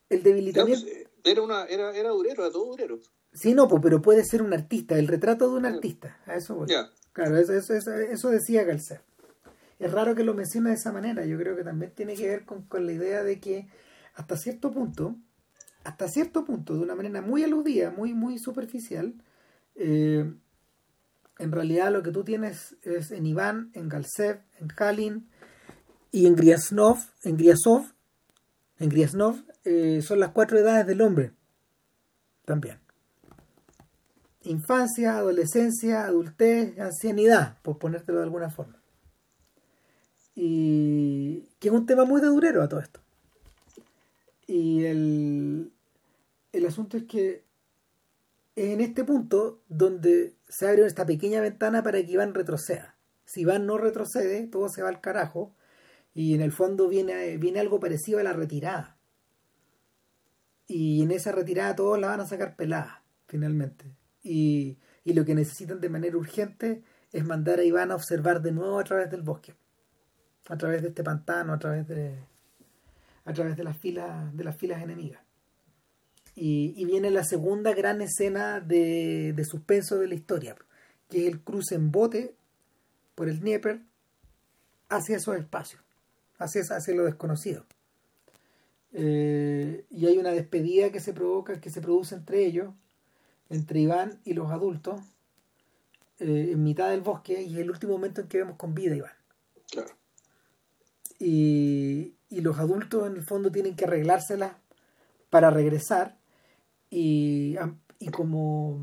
el 0.09 0.23
debilitamiento. 0.23 0.85
Pues, 0.85 1.07
era, 1.23 1.41
una, 1.41 1.65
era, 1.65 1.95
era 1.95 2.09
durero, 2.09 2.43
era 2.43 2.51
todo 2.51 2.65
durero. 2.65 2.99
Sí, 3.33 3.53
no, 3.53 3.67
pues, 3.67 3.81
pero 3.81 4.01
puede 4.01 4.23
ser 4.23 4.41
un 4.41 4.53
artista, 4.53 4.97
el 4.97 5.07
retrato 5.07 5.49
de 5.49 5.57
un 5.57 5.65
artista. 5.65 6.19
A 6.25 6.35
eso 6.35 6.55
voy. 6.55 6.67
Claro, 7.11 7.37
eso, 7.37 7.53
eso, 7.53 7.73
eso, 7.73 8.29
decía 8.29 8.63
Galsev. 8.63 9.01
Es 9.79 9.91
raro 9.91 10.15
que 10.15 10.23
lo 10.23 10.33
mencione 10.33 10.69
de 10.69 10.75
esa 10.75 10.91
manera. 10.91 11.25
Yo 11.25 11.37
creo 11.37 11.55
que 11.55 11.63
también 11.63 11.91
tiene 11.93 12.15
que 12.15 12.27
ver 12.27 12.45
con, 12.45 12.63
con 12.63 12.85
la 12.85 12.93
idea 12.93 13.23
de 13.23 13.39
que 13.39 13.67
hasta 14.13 14.37
cierto 14.37 14.71
punto 14.71 15.17
hasta 15.85 16.07
cierto 16.07 16.43
punto, 16.43 16.73
de 16.73 16.81
una 16.81 16.95
manera 16.95 17.21
muy 17.21 17.43
aludida, 17.43 17.91
muy, 17.91 18.13
muy 18.13 18.39
superficial, 18.39 19.13
eh, 19.75 20.33
en 21.37 21.51
realidad 21.51 21.91
lo 21.91 22.03
que 22.03 22.11
tú 22.11 22.23
tienes 22.23 22.75
es 22.83 23.11
en 23.11 23.25
Iván, 23.25 23.71
en 23.73 23.89
Galsev, 23.89 24.41
en 24.59 24.67
Kalin 24.67 25.27
y 26.11 26.27
en 26.27 26.35
Griasnov, 26.35 26.97
en 27.23 27.37
Griasov, 27.37 27.93
en 28.79 28.89
Griasnov, 28.89 29.43
eh, 29.65 30.01
son 30.01 30.19
las 30.19 30.31
cuatro 30.31 30.57
edades 30.57 30.87
del 30.87 31.01
hombre. 31.01 31.33
También. 32.45 32.79
Infancia, 34.43 35.17
adolescencia, 35.17 36.05
adultez, 36.05 36.79
ancianidad, 36.79 37.57
por 37.63 37.79
ponértelo 37.79 38.19
de 38.19 38.25
alguna 38.25 38.49
forma. 38.49 38.79
Y 40.35 41.49
que 41.59 41.69
es 41.69 41.73
un 41.73 41.85
tema 41.85 42.05
muy 42.05 42.21
de 42.21 42.27
durero 42.27 42.61
a 42.61 42.69
todo 42.69 42.79
esto. 42.79 42.99
Y 44.47 44.83
el, 44.83 45.71
el 46.51 46.65
asunto 46.65 46.97
es 46.97 47.05
que 47.05 47.44
en 48.55 48.81
este 48.81 49.03
punto 49.03 49.61
donde 49.67 50.35
se 50.47 50.67
abre 50.67 50.85
esta 50.85 51.05
pequeña 51.05 51.41
ventana 51.41 51.83
para 51.83 52.01
que 52.03 52.11
Iván 52.11 52.33
retroceda. 52.33 52.95
Si 53.25 53.41
Iván 53.41 53.65
no 53.65 53.77
retrocede, 53.77 54.47
todo 54.47 54.69
se 54.69 54.81
va 54.81 54.89
al 54.89 55.01
carajo 55.01 55.53
y 56.13 56.33
en 56.33 56.41
el 56.41 56.51
fondo 56.51 56.87
viene, 56.87 57.37
viene 57.37 57.59
algo 57.59 57.79
parecido 57.79 58.19
a 58.19 58.23
la 58.23 58.33
retirada. 58.33 58.97
Y 60.67 61.03
en 61.03 61.11
esa 61.11 61.31
retirada 61.31 61.75
todos 61.75 61.99
la 61.99 62.07
van 62.07 62.21
a 62.21 62.25
sacar 62.25 62.55
pelada, 62.55 63.03
finalmente. 63.27 63.93
Y, 64.23 64.77
y 65.03 65.13
lo 65.13 65.25
que 65.25 65.35
necesitan 65.35 65.81
de 65.81 65.89
manera 65.89 66.17
urgente 66.17 66.83
es 67.11 67.25
mandar 67.25 67.59
a 67.59 67.63
Iván 67.63 67.91
a 67.91 67.95
observar 67.95 68.41
de 68.41 68.51
nuevo 68.51 68.79
a 68.79 68.83
través 68.83 69.11
del 69.11 69.21
bosque, 69.21 69.55
a 70.47 70.57
través 70.57 70.81
de 70.81 70.89
este 70.89 71.03
pantano, 71.03 71.53
a 71.53 71.59
través 71.59 71.87
de, 71.87 72.15
a 73.25 73.33
través 73.33 73.57
de 73.57 73.63
las 73.63 73.77
filas, 73.77 74.35
de 74.35 74.43
las 74.43 74.55
filas 74.55 74.81
enemigas. 74.81 75.24
Y, 76.35 76.83
viene 76.83 77.11
la 77.11 77.23
segunda 77.23 77.73
gran 77.73 78.01
escena 78.01 78.59
de, 78.59 79.33
suspenso 79.49 79.97
de 79.97 80.07
la 80.07 80.15
historia, 80.15 80.55
que 81.09 81.25
es 81.25 81.33
el 81.33 81.39
cruce 81.41 81.75
en 81.75 81.91
bote 81.91 82.35
por 83.15 83.29
el 83.29 83.39
Dnieper 83.39 83.81
hacia 84.89 85.15
esos 85.15 85.37
espacios, 85.37 85.81
hacia, 86.37 86.61
hacia 86.61 86.93
lo 86.93 87.05
desconocido. 87.05 87.65
Eh, 88.91 89.85
y 89.89 90.07
hay 90.07 90.17
una 90.17 90.31
despedida 90.31 90.91
que 90.91 90.99
se 90.99 91.13
provoca, 91.13 91.61
que 91.61 91.69
se 91.69 91.81
produce 91.81 92.15
entre 92.15 92.45
ellos, 92.45 92.73
entre 93.49 93.79
Iván 93.79 94.19
y 94.25 94.33
los 94.33 94.51
adultos, 94.51 95.01
eh, 96.19 96.49
en 96.51 96.63
mitad 96.63 96.89
del 96.89 97.01
bosque, 97.01 97.41
y 97.43 97.53
es 97.53 97.59
el 97.59 97.69
último 97.69 97.93
momento 97.93 98.21
en 98.21 98.27
que 98.27 98.39
vemos 98.39 98.57
con 98.57 98.73
vida 98.73 98.95
Iván. 98.95 99.11
Claro. 99.71 99.89
Y, 101.17 102.15
y 102.29 102.41
los 102.41 102.59
adultos 102.59 103.07
en 103.07 103.15
el 103.15 103.23
fondo 103.23 103.51
tienen 103.51 103.75
que 103.77 103.85
arreglárselas 103.85 104.53
para 105.29 105.49
regresar 105.49 106.17
y, 106.89 107.57
como, 108.11 108.79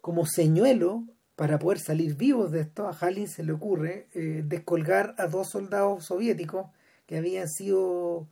como 0.00 0.26
señuelo 0.26 1.04
para 1.36 1.58
poder 1.58 1.78
salir 1.78 2.14
vivos 2.14 2.52
de 2.52 2.60
esto, 2.60 2.86
a 2.86 2.96
Halin 2.98 3.28
se 3.28 3.42
le 3.42 3.52
ocurre 3.52 4.08
eh, 4.14 4.42
descolgar 4.44 5.14
a 5.18 5.26
dos 5.26 5.50
soldados 5.50 6.04
soviéticos 6.04 6.66
que 7.06 7.16
habían 7.16 7.48
sido 7.48 8.28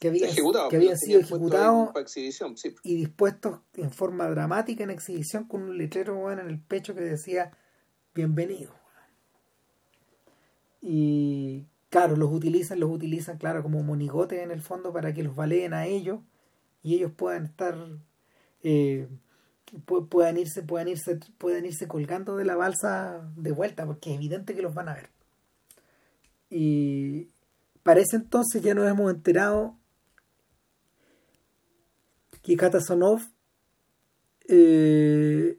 que 0.00 0.08
habían, 0.08 0.30
que 0.68 0.76
habían 0.76 0.98
sido 0.98 1.20
ejecutados 1.20 1.90
y 2.82 2.96
dispuestos 2.96 3.60
en 3.74 3.90
forma 3.90 4.28
dramática 4.28 4.84
en 4.84 4.90
exhibición 4.90 5.44
con 5.44 5.62
un 5.62 5.78
letrero 5.78 6.30
en 6.30 6.40
el 6.40 6.60
pecho 6.60 6.94
que 6.94 7.00
decía 7.00 7.56
bienvenido 8.14 8.72
y 10.86 11.64
claro, 11.88 12.14
los 12.14 12.30
utilizan, 12.30 12.78
los 12.78 12.90
utilizan, 12.90 13.38
claro, 13.38 13.62
como 13.62 13.82
monigotes 13.82 14.42
en 14.42 14.50
el 14.50 14.60
fondo 14.60 14.92
para 14.92 15.14
que 15.14 15.22
los 15.22 15.34
baleen 15.34 15.72
a 15.72 15.86
ellos 15.86 16.20
y 16.84 16.94
ellos 16.94 17.10
puedan 17.16 17.46
estar, 17.46 17.76
eh, 18.62 19.08
puedan 20.10 20.36
irse, 20.36 20.62
puedan 20.62 20.86
irse, 20.86 21.18
puedan 21.38 21.64
irse 21.64 21.88
colgando 21.88 22.36
de 22.36 22.44
la 22.44 22.54
balsa 22.54 23.26
de 23.36 23.50
vuelta, 23.50 23.86
porque 23.86 24.10
es 24.10 24.16
evidente 24.16 24.54
que 24.54 24.62
los 24.62 24.74
van 24.74 24.90
a 24.90 24.94
ver. 24.94 25.08
Y 26.50 27.30
para 27.82 28.00
ese 28.00 28.16
entonces 28.16 28.62
ya 28.62 28.74
nos 28.74 28.88
hemos 28.88 29.10
enterado 29.10 29.76
que 32.42 32.54
Katasonov 32.56 33.22
eh, 34.46 35.58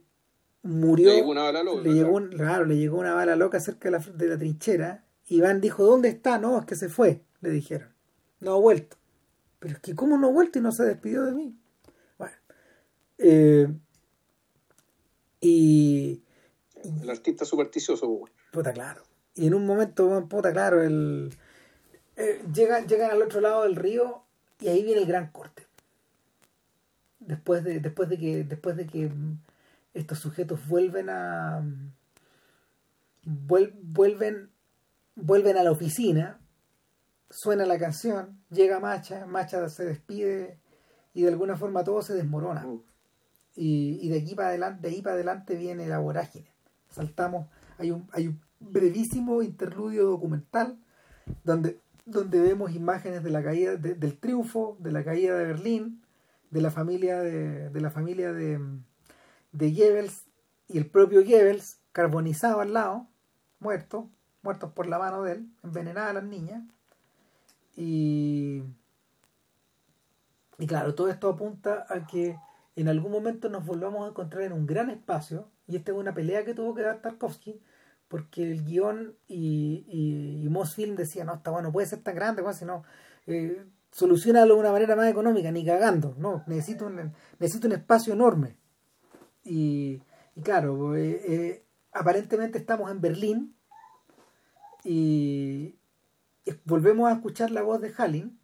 murió. 0.62 1.10
Le 1.10 1.16
llegó 1.16 1.32
una 1.32 1.44
bala 1.44 1.64
loca. 1.64 1.82
Le 1.82 1.94
llegó, 1.94 2.30
claro, 2.30 2.66
le 2.66 2.78
llegó 2.78 3.00
una 3.00 3.16
bala 3.16 3.36
loca 3.36 3.60
cerca 3.60 3.90
de 3.90 3.98
la, 3.98 4.00
de 4.00 4.28
la 4.28 4.38
trinchera. 4.38 5.04
Iván 5.28 5.60
dijo, 5.60 5.84
¿dónde 5.84 6.10
está? 6.10 6.38
No, 6.38 6.60
es 6.60 6.66
que 6.66 6.76
se 6.76 6.88
fue, 6.88 7.24
le 7.42 7.50
dijeron. 7.50 7.90
No 8.40 8.54
ha 8.54 8.60
vuelto. 8.60 8.98
Pero 9.66 9.78
es 9.78 9.82
que 9.82 9.96
¿cómo 9.96 10.16
no 10.16 10.28
ha 10.28 10.32
vuelto 10.32 10.60
y 10.60 10.62
no 10.62 10.72
se 10.72 10.84
despidió 10.84 11.24
de 11.24 11.32
mí? 11.32 11.58
Bueno. 12.20 12.36
Eh, 13.18 13.68
y... 15.42 16.22
El 17.02 17.10
artista 17.10 17.46
supersticioso, 17.46 18.20
pues, 18.20 18.32
Puta, 18.52 18.72
claro. 18.74 19.02
Y 19.34 19.48
en 19.48 19.56
un 19.56 19.66
momento, 19.66 20.28
puta, 20.30 20.54
claro, 20.54 20.84
el... 20.84 21.36
Eh, 22.16 22.44
llegan, 22.54 22.88
llegan 22.88 23.10
al 23.10 23.24
otro 23.24 23.42
lado 23.42 23.64
del 23.64 23.76
río 23.76 24.22
y 24.60 24.68
ahí 24.68 24.84
viene 24.84 25.02
el 25.02 25.08
gran 25.08 25.32
corte. 25.32 25.66
Después 27.18 27.64
de, 27.64 27.80
después 27.80 28.08
de 28.08 28.20
que, 28.20 28.44
después 28.44 28.76
de 28.76 28.86
que 28.86 29.10
estos 29.96 30.20
sujetos 30.20 30.68
vuelven 30.68 31.10
a 31.10 31.64
vuelven 33.24 34.52
vuelven 35.16 35.58
a 35.58 35.64
la 35.64 35.72
oficina 35.72 36.40
suena 37.30 37.66
la 37.66 37.78
canción 37.78 38.40
llega 38.50 38.80
Macha 38.80 39.26
Macha 39.26 39.68
se 39.70 39.86
despide 39.86 40.60
y 41.14 41.24
de 41.24 41.30
alguna 41.30 41.58
forma 41.58 41.84
todo 41.84 42.02
se 42.02 42.14
desmorona 42.14 42.66
y, 43.58 44.10
de 44.10 44.20
aquí 44.20 44.36
para 44.36 44.50
adelante 44.50 44.88
de 44.88 44.96
ahí 44.96 45.02
para 45.02 45.16
adelante 45.16 45.56
viene 45.56 45.88
la 45.88 46.00
vorágine 46.00 46.52
saltamos 46.90 47.48
hay 47.78 47.92
un 47.92 48.08
hay 48.12 48.28
un 48.28 48.42
brevísimo 48.60 49.42
interludio 49.42 50.06
documental 50.06 50.78
donde 51.44 51.80
donde 52.06 52.40
vemos 52.42 52.74
imágenes 52.74 53.24
de 53.24 53.32
la 53.32 53.44
caída 53.44 53.76
del 53.76 54.18
triunfo 54.18 54.78
de 54.80 54.92
la 54.92 55.04
caída 55.04 55.38
de 55.38 55.46
Berlín 55.46 56.02
de 56.52 56.62
la 56.62 56.72
familia 56.72 57.22
de, 57.22 57.70
de 57.70 57.82
la 57.82 57.90
familia 57.90 58.32
de 58.32 58.60
de 59.56 59.72
Goebbels 59.72 60.26
y 60.68 60.78
el 60.78 60.90
propio 60.90 61.22
Goebbels 61.22 61.80
carbonizado 61.92 62.60
al 62.60 62.74
lado, 62.74 63.08
muerto, 63.60 64.10
muertos 64.42 64.72
por 64.74 64.88
la 64.88 65.00
mano 65.00 65.24
de 65.24 65.34
él, 65.34 65.50
envenenada 65.64 66.10
a 66.10 66.14
las 66.14 66.24
niñas. 66.24 66.64
Y, 67.76 68.64
y 70.58 70.68
claro, 70.68 70.96
todo 70.96 71.10
esto 71.10 71.30
apunta 71.30 71.86
a 71.90 72.08
que 72.08 72.38
en 72.76 72.88
algún 72.88 73.12
momento 73.12 73.50
nos 73.50 73.66
volvamos 73.66 74.06
a 74.06 74.10
encontrar 74.10 74.44
en 74.44 74.54
un 74.54 74.66
gran 74.66 74.90
espacio, 74.90 75.50
y 75.68 75.76
esta 75.76 75.92
es 75.92 75.98
una 75.98 76.14
pelea 76.14 76.46
que 76.46 76.54
tuvo 76.54 76.76
que 76.76 76.84
dar 76.84 77.02
Tarkovsky, 77.02 77.62
porque 78.08 78.44
el 78.44 78.64
guion 78.64 79.16
y, 79.28 79.86
y, 80.44 80.50
Mosfilm 80.50 80.96
decía, 80.96 81.24
no, 81.24 81.36
está 81.36 81.52
bueno, 81.52 81.72
puede 81.72 81.88
ser 81.88 82.00
tan 82.00 82.16
grande, 82.16 82.44
pues, 82.44 82.58
sino 82.58 82.84
eh, 83.28 83.66
solucionalo 83.92 84.54
de 84.56 84.60
una 84.60 84.72
manera 84.72 84.96
más 84.96 85.10
económica, 85.10 85.52
ni 85.52 85.66
cagando, 85.66 86.16
no, 86.18 86.44
necesito 86.48 86.86
un, 86.86 87.14
necesito 87.40 87.68
un 87.68 87.74
espacio 87.74 88.14
enorme. 88.14 88.58
Y, 89.44 90.02
claro, 90.44 90.96
eh, 90.96 91.22
eh, 91.28 91.66
aparentemente 91.94 92.58
estamos 92.58 92.92
en 92.92 93.02
Berlín 93.02 93.56
y, 94.84 95.76
volvemos 96.66 97.10
a 97.10 97.14
escuchar 97.14 97.52
la 97.52 97.62
voz 97.62 97.82
de 97.82 97.94
Halin 97.98 98.40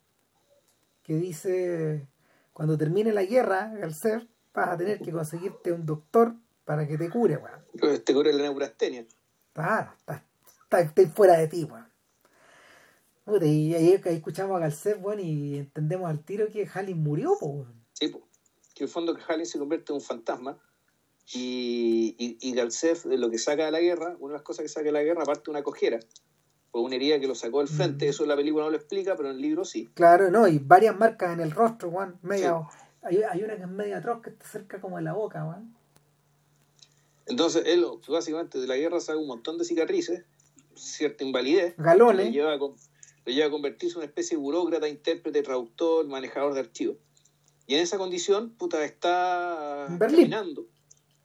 que 1.03 1.15
dice, 1.15 2.07
cuando 2.53 2.77
termine 2.77 3.11
la 3.11 3.23
guerra, 3.23 3.73
al 3.81 3.93
ser, 3.93 4.27
vas 4.53 4.69
a 4.69 4.77
tener 4.77 5.01
que 5.01 5.11
conseguirte 5.11 5.71
un 5.71 5.85
doctor 5.85 6.35
para 6.65 6.87
que 6.87 6.97
te 6.97 7.09
cure, 7.09 7.37
weón. 7.37 8.03
Te 8.03 8.13
cure 8.13 8.31
la 8.33 8.43
neurastenia. 8.43 9.05
Claro, 9.53 9.91
está, 9.99 10.23
está, 10.85 11.09
fuera 11.09 11.37
de 11.37 11.47
ti, 11.47 11.63
weón. 11.63 11.89
Y 13.41 13.73
ahí, 13.73 14.01
escuchamos 14.03 14.57
a 14.57 14.59
Galcer, 14.59 14.97
bueno, 14.97 15.21
y 15.21 15.57
entendemos 15.57 16.09
al 16.09 16.23
tiro 16.23 16.51
que 16.51 16.67
Halin 16.71 17.01
murió. 17.01 17.37
Sí. 17.93 18.11
Que 18.73 18.83
en 18.83 18.87
el 18.87 18.89
fondo 18.89 19.15
que 19.15 19.21
Halin 19.27 19.45
se 19.45 19.59
convierte 19.59 19.91
en 19.91 19.95
un 19.95 20.01
fantasma 20.01 20.57
y, 21.33 22.15
y, 22.17 22.37
y 22.41 23.17
lo 23.17 23.29
que 23.29 23.37
saca 23.37 23.65
de 23.65 23.71
la 23.71 23.79
guerra, 23.79 24.15
una 24.19 24.33
de 24.33 24.37
las 24.39 24.41
cosas 24.43 24.63
que 24.63 24.69
saca 24.69 24.85
de 24.85 24.91
la 24.91 25.03
guerra, 25.03 25.23
aparte 25.23 25.49
una 25.49 25.63
cojera, 25.63 25.99
o 26.71 26.81
una 26.81 26.95
herida 26.95 27.19
que 27.19 27.27
lo 27.27 27.35
sacó 27.35 27.59
del 27.59 27.67
frente, 27.67 28.05
mm. 28.05 28.09
eso 28.09 28.23
en 28.23 28.29
la 28.29 28.35
película 28.35 28.63
no 28.63 28.71
lo 28.71 28.77
explica, 28.77 29.15
pero 29.15 29.29
en 29.29 29.35
el 29.35 29.41
libro 29.41 29.65
sí. 29.65 29.89
Claro, 29.93 30.31
no, 30.31 30.47
y 30.47 30.59
varias 30.59 30.97
marcas 30.97 31.33
en 31.33 31.41
el 31.41 31.51
rostro, 31.51 31.91
Juan, 31.91 32.17
media, 32.21 32.67
hay, 33.01 33.21
hay, 33.23 33.43
una 33.43 33.55
que 33.55 33.63
es 33.63 33.69
media 33.69 33.97
atroz 33.97 34.21
que 34.21 34.29
está 34.29 34.47
cerca 34.47 34.79
como 34.79 34.97
de 34.97 35.03
la 35.03 35.13
boca, 35.13 35.43
Juan. 35.43 35.75
Entonces, 37.25 37.63
él 37.65 37.85
básicamente 38.07 38.59
de 38.59 38.67
la 38.67 38.77
guerra 38.77 38.99
saca 38.99 39.19
un 39.19 39.27
montón 39.27 39.57
de 39.57 39.65
cicatrices, 39.65 40.23
cierta 40.75 41.23
invalidez, 41.23 41.75
galones, 41.77 42.27
lo 42.27 42.31
lleva, 42.31 42.53
a, 42.53 42.57
lo 42.57 42.75
lleva 43.25 43.47
a 43.47 43.51
convertirse 43.51 43.95
en 43.95 43.99
una 43.99 44.05
especie 44.05 44.37
de 44.37 44.43
burócrata, 44.43 44.87
intérprete, 44.87 45.43
traductor, 45.43 46.07
manejador 46.07 46.53
de 46.53 46.61
archivos. 46.61 46.97
Y 47.67 47.75
en 47.75 47.81
esa 47.81 47.97
condición, 47.97 48.51
puta, 48.51 48.83
está 48.83 49.87
caminando 49.99 50.67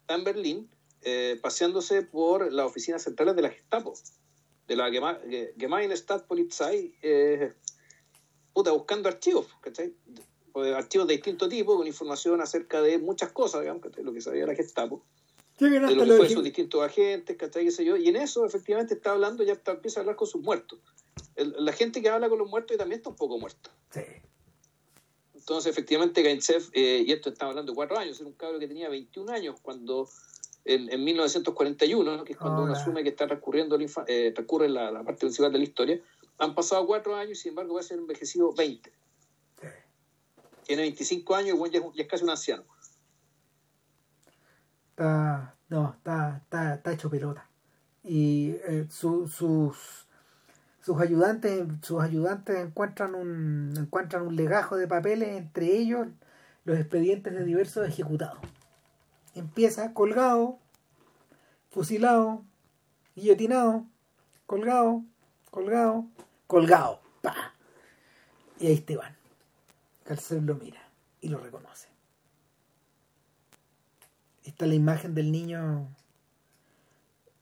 está 0.07 0.15
en 0.15 0.25
Berlín 0.25 0.71
eh, 1.03 1.37
paseándose 1.43 2.03
por 2.03 2.53
las 2.53 2.67
oficinas 2.67 3.03
centrales 3.03 3.35
de 3.35 3.43
la 3.43 3.51
Gestapo, 3.51 3.95
de 4.67 4.77
la 4.77 4.91
Gemeine 4.91 5.97
Stadtpolizei, 5.97 6.95
eh, 7.03 7.53
puta, 8.53 8.73
buscando 8.73 9.09
archivos, 9.09 9.47
¿cachai? 9.61 9.95
Archivos 10.75 11.07
de 11.07 11.15
distinto 11.15 11.49
tipo, 11.49 11.77
con 11.77 11.87
información 11.87 12.41
acerca 12.41 12.81
de 12.81 12.99
muchas 12.99 13.31
cosas, 13.33 13.61
digamos, 13.61 13.83
Lo 13.99 14.13
que 14.13 14.21
sabía 14.21 14.47
la 14.47 14.55
Gestapo. 14.55 15.05
de 15.59 15.81
lo 15.81 16.05
que 16.05 16.13
fue 16.13 16.29
sus 16.29 16.45
distintos 16.45 16.83
agentes, 16.83 17.37
¿cachai? 17.37 17.65
¿Qué 17.65 17.71
sé 17.71 17.85
yo? 17.85 17.97
Y 17.97 18.09
en 18.09 18.17
eso, 18.17 18.47
efectivamente, 18.47 18.95
está 18.95 19.13
hablando, 19.13 19.45
ya 19.45 19.61
empieza 19.67 20.01
a 20.01 20.03
hablar 20.03 20.17
con 20.17 20.27
sus 20.27 20.43
muertos. 20.43 20.79
la 21.37 21.73
gente 21.73 22.03
que 22.03 22.09
habla 22.09 22.29
con 22.29 22.39
los 22.39 22.49
muertos 22.49 22.75
y 22.75 22.79
también 22.79 22.99
está 22.99 23.11
un 23.11 23.17
poco 23.17 23.39
muerta. 23.39 23.71
Sí. 23.91 24.01
Entonces, 25.47 25.71
efectivamente, 25.71 26.23
Gaintsev, 26.23 26.71
eh, 26.73 27.05
y 27.07 27.13
esto 27.13 27.31
estaba 27.31 27.51
hablando 27.51 27.71
de 27.71 27.77
cuatro 27.77 27.97
años, 27.97 28.19
era 28.19 28.29
un 28.29 28.35
cabro 28.35 28.59
que 28.59 28.67
tenía 28.67 28.89
21 28.89 29.33
años 29.33 29.55
cuando, 29.63 30.09
en, 30.67 30.93
en 30.93 31.05
1941, 31.05 32.25
que 32.25 32.33
es 32.33 32.39
cuando 32.39 32.65
uno 32.65 32.73
asume 32.73 33.03
que 33.03 33.11
está 33.11 33.27
transcurriendo 33.27 33.79
eh, 34.09 34.35
la, 34.69 35.03
parte 35.05 35.21
principal 35.21 35.53
de 35.53 35.59
la 35.59 35.65
historia, 35.65 36.01
han 36.39 36.55
pasado 36.55 36.87
cuatro 36.87 37.15
años 37.15 37.39
y 37.39 37.43
sin 37.43 37.51
embargo 37.51 37.75
va 37.75 37.81
a 37.81 37.85
ser 37.85 37.99
envejecido 37.99 38.53
20. 38.53 38.93
Tiene 40.65 40.83
25 40.83 41.35
años 41.37 41.57
y 41.67 41.71
ya, 41.71 41.81
es 41.97 42.09
casi 42.09 42.25
un 42.25 42.31
anciano. 42.31 42.65
Está, 44.91 45.55
no, 45.69 45.95
está, 45.97 46.41
está, 46.43 46.75
está 46.75 46.93
hecho 46.93 47.09
pelota. 47.09 47.49
Y 48.03 48.51
eh, 48.67 48.87
sus 48.91 49.41
sus 50.87 51.01
ayudantes, 51.01 51.67
sus 51.83 52.01
ayudantes 52.01 52.57
encuentran 52.65 53.17
un, 53.17 53.75
encuentran 53.77 54.23
un 54.23 54.37
legajo 54.37 54.77
de 54.77 54.87
papeles, 54.87 55.37
entre 55.37 55.77
ellos 55.77 56.07
los 56.65 56.79
expedientes 56.79 57.33
de 57.33 57.45
diversos 57.45 57.89
ejecutados. 57.89 58.39
Empieza 59.37 59.93
colgado, 59.93 60.59
fusilado, 61.69 62.43
guillotinado, 63.15 63.85
colgado, 64.47 65.05
colgado, 65.51 66.07
colgado. 66.47 67.01
¡Pah! 67.21 67.53
Y 68.59 68.67
ahí 68.69 68.73
Esteban. 68.73 69.15
Calcer 70.05 70.43
lo 70.43 70.55
mira 70.55 70.81
y 71.21 71.29
lo 71.29 71.39
reconoce. 71.39 71.89
Está 74.43 74.65
la 74.65 74.75
imagen 74.75 75.15
del 75.15 75.31
niño 75.31 75.95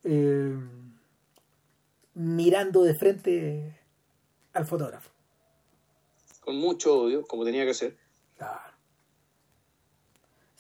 eh, 0.03 0.59
mirando 2.15 2.83
de 2.83 2.95
frente 2.97 3.81
al 4.53 4.67
fotógrafo. 4.67 5.11
Con 6.41 6.57
mucho 6.57 7.03
odio, 7.03 7.25
como 7.25 7.45
tenía 7.45 7.65
que 7.65 7.75
ser. 7.75 7.97
Claro. 8.37 8.74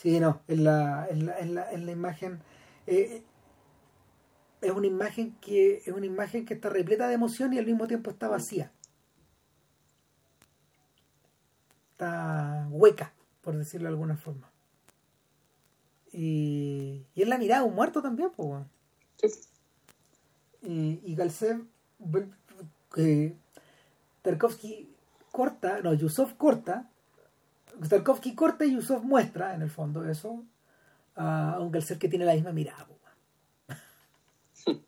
Sí, 0.04 0.20
no, 0.20 0.40
en 0.46 0.62
la, 0.62 1.08
en 1.08 1.26
la, 1.26 1.38
en 1.40 1.54
la, 1.56 1.72
en 1.72 1.86
la 1.86 1.92
imagen 1.92 2.40
eh, 2.86 3.24
es 4.60 4.70
una 4.70 4.86
imagen 4.86 5.34
que 5.40 5.78
es 5.78 5.88
una 5.88 6.06
imagen 6.06 6.44
que 6.44 6.54
está 6.54 6.68
repleta 6.68 7.08
de 7.08 7.14
emoción 7.14 7.52
y 7.52 7.58
al 7.58 7.66
mismo 7.66 7.88
tiempo 7.88 8.10
está 8.12 8.28
vacía. 8.28 8.70
Está 11.92 12.68
hueca, 12.70 13.12
por 13.40 13.56
decirlo 13.56 13.88
de 13.88 13.94
alguna 13.94 14.16
forma. 14.16 14.52
Y, 16.12 17.04
y 17.16 17.22
es 17.22 17.28
la 17.28 17.38
mirada 17.38 17.62
de 17.62 17.68
un 17.68 17.74
muerto 17.74 18.00
también, 18.00 18.30
pues. 18.36 18.62
Sí 19.16 19.28
y, 20.64 21.00
y 21.04 21.14
Galsev, 21.14 21.64
que 22.92 23.36
Tarkovsky 24.22 24.88
corta, 25.30 25.80
no, 25.80 25.94
Yusuf 25.94 26.32
corta, 26.34 26.90
Tarkovsky 27.88 28.34
corta 28.34 28.64
y 28.64 28.74
Yusuf 28.74 29.02
muestra, 29.02 29.54
en 29.54 29.62
el 29.62 29.70
fondo, 29.70 30.08
eso, 30.08 30.44
a 31.14 31.58
un 31.60 31.70
Galsev 31.70 31.98
que 31.98 32.08
tiene 32.08 32.24
la 32.24 32.34
misma 32.34 32.52
mirada. 32.52 32.88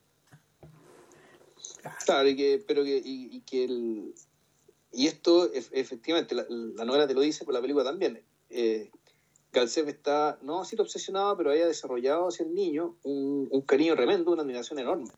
Claro, 2.04 2.28
y 2.28 2.36
que, 2.36 2.64
pero 2.66 2.82
que, 2.82 3.00
y, 3.04 3.40
que 3.42 3.64
el, 3.64 4.14
y 4.92 5.06
esto 5.06 5.52
efectivamente, 5.52 6.34
la, 6.34 6.84
novela 6.84 7.06
te 7.06 7.14
lo 7.14 7.20
dice, 7.20 7.44
pero 7.44 7.52
la 7.52 7.60
película 7.60 7.84
también. 7.84 8.22
Eh, 8.50 8.90
está, 9.52 10.38
no 10.42 10.60
ha 10.60 10.64
sido 10.64 10.82
obsesionado, 10.82 11.36
pero 11.36 11.50
haya 11.50 11.66
desarrollado 11.66 12.28
hacia 12.28 12.44
el 12.44 12.54
niño 12.54 12.96
un, 13.04 13.48
un 13.50 13.60
cariño 13.62 13.94
tremendo, 13.94 14.32
una 14.32 14.42
admiración 14.42 14.78
enorme. 14.78 15.08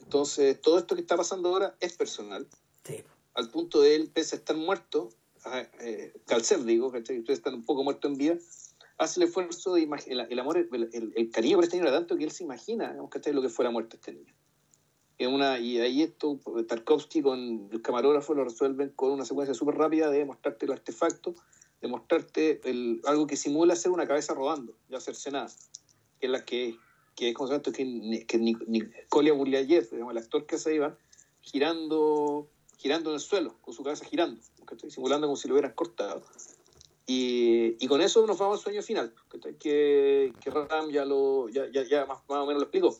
Entonces, 0.00 0.60
todo 0.60 0.78
esto 0.78 0.94
que 0.94 1.02
está 1.02 1.16
pasando 1.16 1.50
ahora 1.50 1.76
es 1.80 1.92
personal. 1.96 2.46
Sí. 2.84 3.04
Al 3.34 3.50
punto 3.50 3.80
de 3.80 3.94
él, 3.94 4.10
pese 4.12 4.36
a 4.36 4.38
estar 4.38 4.56
muerto, 4.56 5.10
eh, 5.80 6.12
digo, 6.64 6.92
que 6.92 7.02
está 7.28 7.50
un 7.50 7.64
poco 7.64 7.84
muerto 7.84 8.08
en 8.08 8.16
vida, 8.16 8.36
hace 8.98 9.20
el 9.20 9.28
esfuerzo 9.28 9.74
de 9.74 9.88
el, 10.06 10.20
el 10.20 10.38
amor, 10.38 10.58
el, 10.58 11.12
el, 11.14 11.30
cariño 11.30 11.56
por 11.56 11.64
este 11.64 11.76
niño 11.76 11.88
era 11.88 11.98
tanto 11.98 12.16
que 12.16 12.24
él 12.24 12.32
se 12.32 12.44
imagina 12.44 12.96
¿cachai? 13.10 13.32
lo 13.32 13.42
que 13.42 13.48
fuera 13.48 13.70
muerto 13.70 13.96
este 13.96 14.12
niño. 14.12 14.34
una, 15.20 15.58
y 15.58 15.78
ahí 15.78 16.02
esto, 16.02 16.40
Tarkovsky 16.66 17.22
con 17.22 17.68
el 17.72 17.80
camarógrafo 17.80 18.34
lo 18.34 18.44
resuelven 18.44 18.90
con 18.90 19.12
una 19.12 19.24
secuencia 19.24 19.54
súper 19.54 19.76
rápida 19.76 20.10
de 20.10 20.24
mostrarte 20.24 20.66
los 20.66 20.76
artefactos, 20.76 21.36
de 21.80 21.88
mostrarte 21.88 22.60
el, 22.68 23.00
algo 23.04 23.26
que 23.26 23.36
simula 23.36 23.76
ser 23.76 23.92
una 23.92 24.06
cabeza 24.06 24.34
rodando, 24.34 24.76
ya 24.88 24.98
hacerse 24.98 25.30
nada, 25.30 25.48
que 26.18 26.26
es 26.26 26.32
la 26.32 26.44
que, 26.44 26.76
que 27.14 27.30
es 27.30 27.34
como 27.34 27.48
que, 27.50 28.26
que, 28.26 28.38
Nicolia 28.38 29.32
el 29.32 30.18
actor 30.18 30.46
que 30.46 30.58
se 30.58 30.74
iba, 30.74 30.98
girando, 31.40 32.50
girando 32.78 33.10
en 33.10 33.14
el 33.14 33.20
suelo, 33.20 33.56
con 33.60 33.74
su 33.74 33.82
cabeza 33.82 34.04
girando, 34.04 34.40
simulando 34.88 35.26
como 35.26 35.36
si 35.36 35.48
lo 35.48 35.54
hubieran 35.54 35.72
cortado. 35.72 36.22
Y, 37.06 37.76
y, 37.80 37.88
con 37.88 38.00
eso 38.00 38.26
nos 38.26 38.38
vamos 38.38 38.58
al 38.58 38.64
sueño 38.64 38.82
final, 38.82 39.14
que, 39.58 40.32
que 40.40 40.50
Ram 40.50 40.90
ya, 40.90 41.04
lo, 41.04 41.48
ya, 41.48 41.66
ya, 41.72 41.82
ya 41.82 42.06
más, 42.06 42.18
más, 42.28 42.38
o 42.38 42.46
menos 42.46 42.60
lo 42.60 42.64
explicó. 42.64 42.98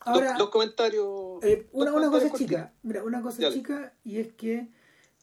Ahora, 0.00 0.36
dos, 0.36 0.50
comentarios. 0.50 1.42
Eh, 1.42 1.66
una, 1.72 1.92
una 1.94 2.10
cosa 2.10 2.30
chica, 2.30 2.74
mira, 2.82 3.02
una 3.02 3.22
cosa 3.22 3.50
chica, 3.50 3.94
y 4.04 4.18
es 4.18 4.34
que 4.34 4.68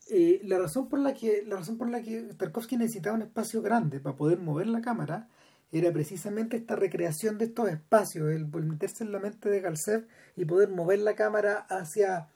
eh, 0.09 0.41
la 0.43 0.57
razón 0.57 0.89
por 0.89 0.99
la 0.99 1.13
que 1.13 1.43
la 1.45 1.57
razón 1.57 1.77
por 1.77 1.87
la 1.89 2.01
que 2.01 2.21
Tarkovsky 2.35 2.77
necesitaba 2.77 3.15
un 3.15 3.21
espacio 3.21 3.61
grande 3.61 3.99
para 3.99 4.15
poder 4.15 4.39
mover 4.39 4.67
la 4.67 4.81
cámara 4.81 5.29
era 5.71 5.91
precisamente 5.93 6.57
esta 6.57 6.75
recreación 6.75 7.37
de 7.37 7.45
estos 7.45 7.69
espacios, 7.69 8.31
el 8.31 8.47
meterse 8.47 9.03
en 9.03 9.11
la 9.11 9.19
mente 9.19 9.49
de 9.49 9.61
Galcev 9.61 10.07
y 10.35 10.45
poder 10.45 10.69
mover 10.69 10.99
la 10.99 11.15
cámara 11.15 11.65
hacia 11.69 12.27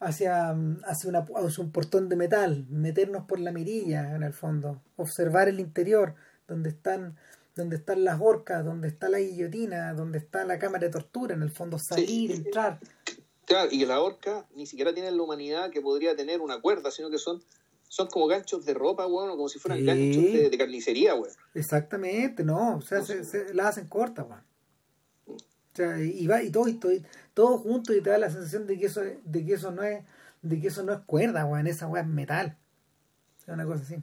hacia, 0.00 0.50
hacia, 0.84 1.08
una, 1.08 1.18
hacia 1.20 1.62
un 1.62 1.70
portón 1.70 2.08
de 2.08 2.16
metal, 2.16 2.66
meternos 2.68 3.26
por 3.26 3.38
la 3.38 3.52
mirilla 3.52 4.16
en 4.16 4.22
el 4.22 4.32
fondo, 4.32 4.82
observar 4.96 5.48
el 5.48 5.60
interior, 5.60 6.14
donde 6.48 6.70
están 6.70 7.16
donde 7.56 7.76
están 7.76 8.04
las 8.04 8.20
orcas, 8.20 8.64
donde 8.64 8.88
está 8.88 9.08
la 9.10 9.18
guillotina, 9.18 9.92
donde 9.92 10.18
está 10.18 10.44
la 10.44 10.58
cámara 10.58 10.86
de 10.86 10.92
tortura, 10.92 11.34
en 11.34 11.42
el 11.42 11.50
fondo 11.50 11.78
salir, 11.78 12.30
entrar. 12.30 12.78
Claro, 13.44 13.68
y 13.70 13.80
que 13.80 13.86
la 13.86 14.00
horca 14.00 14.46
ni 14.54 14.66
siquiera 14.66 14.94
tiene 14.94 15.10
la 15.10 15.22
humanidad 15.22 15.70
que 15.70 15.82
podría 15.82 16.16
tener 16.16 16.40
una 16.40 16.60
cuerda, 16.60 16.90
sino 16.90 17.10
que 17.10 17.18
son 17.18 17.42
son 17.88 18.06
como 18.06 18.28
ganchos 18.28 18.64
de 18.64 18.72
ropa, 18.72 19.04
bueno, 19.06 19.32
como 19.36 19.48
si 19.48 19.58
fueran 19.58 19.84
ganchos 19.84 20.22
de, 20.22 20.56
carnicería, 20.56 21.16
weón. 21.16 21.34
Exactamente, 21.54 22.44
no, 22.44 22.76
o 22.76 22.80
sea, 22.80 23.02
se, 23.02 23.24
se, 23.24 23.52
las 23.52 23.66
hacen 23.66 23.88
cortas, 23.88 24.26
weón. 24.28 24.49
O 25.72 25.76
sea, 25.76 26.02
y 26.02 26.26
va 26.26 26.42
y 26.42 26.50
todo, 26.50 26.68
y 26.68 26.74
todo, 26.74 26.92
todo 27.34 27.58
junto 27.58 27.94
y 27.94 28.00
te 28.00 28.10
da 28.10 28.18
la 28.18 28.30
sensación 28.30 28.66
de 28.66 28.78
que 28.78 28.86
eso, 28.86 29.02
de 29.02 29.44
que 29.44 29.54
eso 29.54 29.70
no 29.70 29.82
es, 29.82 30.04
de 30.42 30.60
que 30.60 30.68
eso 30.68 30.82
no 30.82 30.92
es 30.92 31.00
cuerda, 31.00 31.46
weón, 31.46 31.66
esa 31.66 31.86
weón 31.86 32.06
es 32.06 32.12
metal. 32.12 32.56
Es 33.38 33.48
una 33.48 33.64
cosa 33.64 33.82
así. 33.82 33.96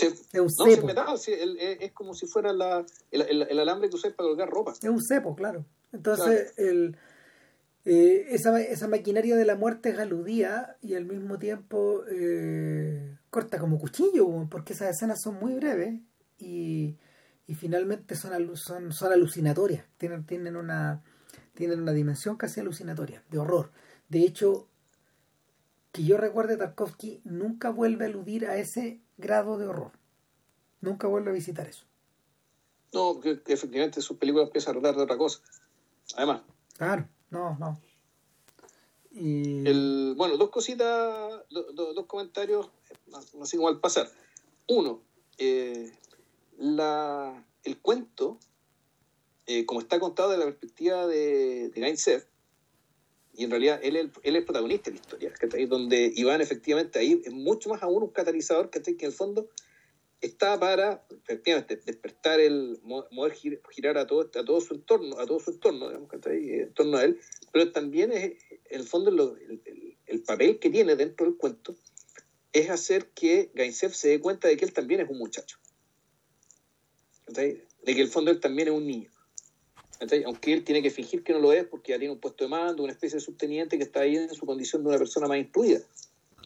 Es 0.00 0.40
un 0.40 0.50
cepo. 0.50 0.66
No, 0.66 0.72
es 0.72 0.84
metal, 0.84 1.18
sí, 1.18 1.32
es, 1.32 1.92
como 1.92 2.14
si 2.14 2.26
fuera 2.26 2.52
la, 2.52 2.84
el, 3.10 3.42
el, 3.48 3.58
alambre 3.58 3.88
que 3.88 3.96
usas 3.96 4.12
para 4.12 4.28
colgar 4.28 4.50
ropa. 4.50 4.72
Es 4.72 4.88
un 4.88 5.02
cepo, 5.02 5.34
claro. 5.34 5.64
Entonces, 5.92 6.52
el 6.58 6.96
eh, 7.88 8.34
esa, 8.34 8.60
esa, 8.60 8.88
maquinaria 8.88 9.36
de 9.36 9.44
la 9.44 9.54
muerte 9.54 9.90
es 9.90 9.98
aludía 10.00 10.76
y 10.82 10.96
al 10.96 11.04
mismo 11.04 11.38
tiempo 11.38 12.02
eh, 12.10 13.16
corta 13.30 13.60
como 13.60 13.78
cuchillo, 13.78 14.48
porque 14.50 14.72
esas 14.72 14.90
escenas 14.90 15.20
son 15.22 15.36
muy 15.36 15.54
breves 15.54 16.00
y, 16.36 16.96
y 17.46 17.54
finalmente 17.54 18.16
son, 18.16 18.56
son, 18.56 18.92
son 18.92 19.12
alucinatorias, 19.12 19.84
tienen, 19.98 20.26
tienen, 20.26 20.56
una, 20.56 21.02
tienen 21.54 21.80
una 21.80 21.92
dimensión 21.92 22.36
casi 22.36 22.60
alucinatoria, 22.60 23.22
de 23.30 23.38
horror. 23.38 23.70
De 24.08 24.20
hecho, 24.20 24.68
que 25.92 26.04
yo 26.04 26.16
recuerde, 26.16 26.56
Tarkovsky 26.56 27.20
nunca 27.24 27.70
vuelve 27.70 28.04
a 28.04 28.08
aludir 28.08 28.46
a 28.46 28.56
ese 28.56 29.00
grado 29.16 29.58
de 29.58 29.66
horror. 29.66 29.92
Nunca 30.80 31.06
vuelve 31.06 31.30
a 31.30 31.34
visitar 31.34 31.66
eso. 31.66 31.86
No, 32.92 33.14
porque 33.14 33.40
efectivamente 33.46 34.00
sus 34.00 34.16
películas 34.18 34.48
empiezan 34.48 34.76
a 34.76 34.80
tratar 34.80 34.96
de 34.96 35.02
otra 35.02 35.16
cosa. 35.16 35.40
Además. 36.16 36.42
Claro. 36.76 37.08
No, 37.30 37.56
no. 37.58 37.80
Y... 39.10 39.66
El, 39.66 40.14
bueno, 40.16 40.36
dos 40.36 40.50
cositas, 40.50 41.42
dos 41.50 42.06
comentarios, 42.06 42.68
así 43.40 43.56
como 43.56 43.68
al 43.68 43.80
pasar. 43.80 44.08
Uno, 44.68 45.00
eh, 45.38 45.92
la, 46.58 47.44
el 47.64 47.78
cuento, 47.78 48.38
eh, 49.46 49.64
como 49.66 49.80
está 49.80 49.98
contado 50.00 50.30
desde 50.30 50.44
la 50.44 50.50
perspectiva 50.50 51.06
de, 51.06 51.68
de 51.68 51.80
Gainser, 51.80 52.26
y 53.34 53.44
en 53.44 53.50
realidad 53.50 53.80
él, 53.82 53.96
él, 53.96 54.10
es 54.22 54.34
el 54.34 54.44
protagonista 54.44 54.90
de 54.90 54.96
la 54.96 55.00
historia, 55.00 55.32
que 55.32 55.66
donde 55.66 56.12
Iván 56.16 56.40
efectivamente 56.40 56.98
ahí 56.98 57.20
es 57.24 57.32
mucho 57.32 57.68
más 57.68 57.82
aún 57.82 58.02
un 58.02 58.10
catalizador 58.10 58.70
que, 58.70 58.80
que 58.82 58.90
en 58.90 59.10
el 59.10 59.12
fondo 59.12 59.50
está 60.20 60.58
para 60.58 61.04
efectivamente 61.10 61.76
despertar 61.76 62.40
el 62.40 62.80
mover 62.82 63.34
girar 63.70 63.98
a 63.98 64.06
todo 64.06 64.22
a 64.22 64.44
todo 64.44 64.60
su 64.60 64.74
entorno 64.74 65.18
a 65.18 65.26
todo 65.26 65.38
su 65.40 65.50
entorno 65.50 65.88
digamos 65.88 66.12
está 66.12 66.30
ahí 66.30 66.50
en 66.50 66.72
torno 66.72 66.96
a 66.96 67.04
él 67.04 67.20
pero 67.52 67.70
también 67.70 68.12
es 68.12 68.32
en 68.50 68.80
el 68.80 68.84
fondo 68.84 69.10
el, 69.10 69.60
el, 70.06 70.22
papel 70.22 70.58
que 70.58 70.70
tiene 70.70 70.96
dentro 70.96 71.26
del 71.26 71.36
cuento 71.36 71.76
es 72.52 72.70
hacer 72.70 73.10
que 73.10 73.50
Gainsev 73.54 73.92
se 73.92 74.08
dé 74.08 74.20
cuenta 74.20 74.48
de 74.48 74.56
que 74.56 74.64
él 74.64 74.72
también 74.72 75.00
es 75.00 75.10
un 75.10 75.18
muchacho 75.18 75.58
de 77.26 77.66
que 77.84 78.00
el 78.00 78.08
fondo 78.08 78.30
él 78.30 78.40
también 78.40 78.68
es 78.68 78.74
un 78.74 78.86
niño 78.86 79.10
aunque 80.26 80.52
él 80.52 80.62
tiene 80.62 80.82
que 80.82 80.90
fingir 80.90 81.24
que 81.24 81.32
no 81.32 81.38
lo 81.38 81.52
es 81.52 81.64
porque 81.64 81.92
ya 81.92 81.98
tiene 81.98 82.12
un 82.12 82.20
puesto 82.20 82.44
de 82.44 82.50
mando 82.50 82.82
una 82.82 82.92
especie 82.92 83.16
de 83.16 83.24
subteniente 83.24 83.78
que 83.78 83.84
está 83.84 84.00
ahí 84.00 84.16
en 84.16 84.32
su 84.34 84.44
condición 84.44 84.82
de 84.82 84.90
una 84.90 84.98
persona 84.98 85.26
más 85.26 85.38
instruida 85.38 85.80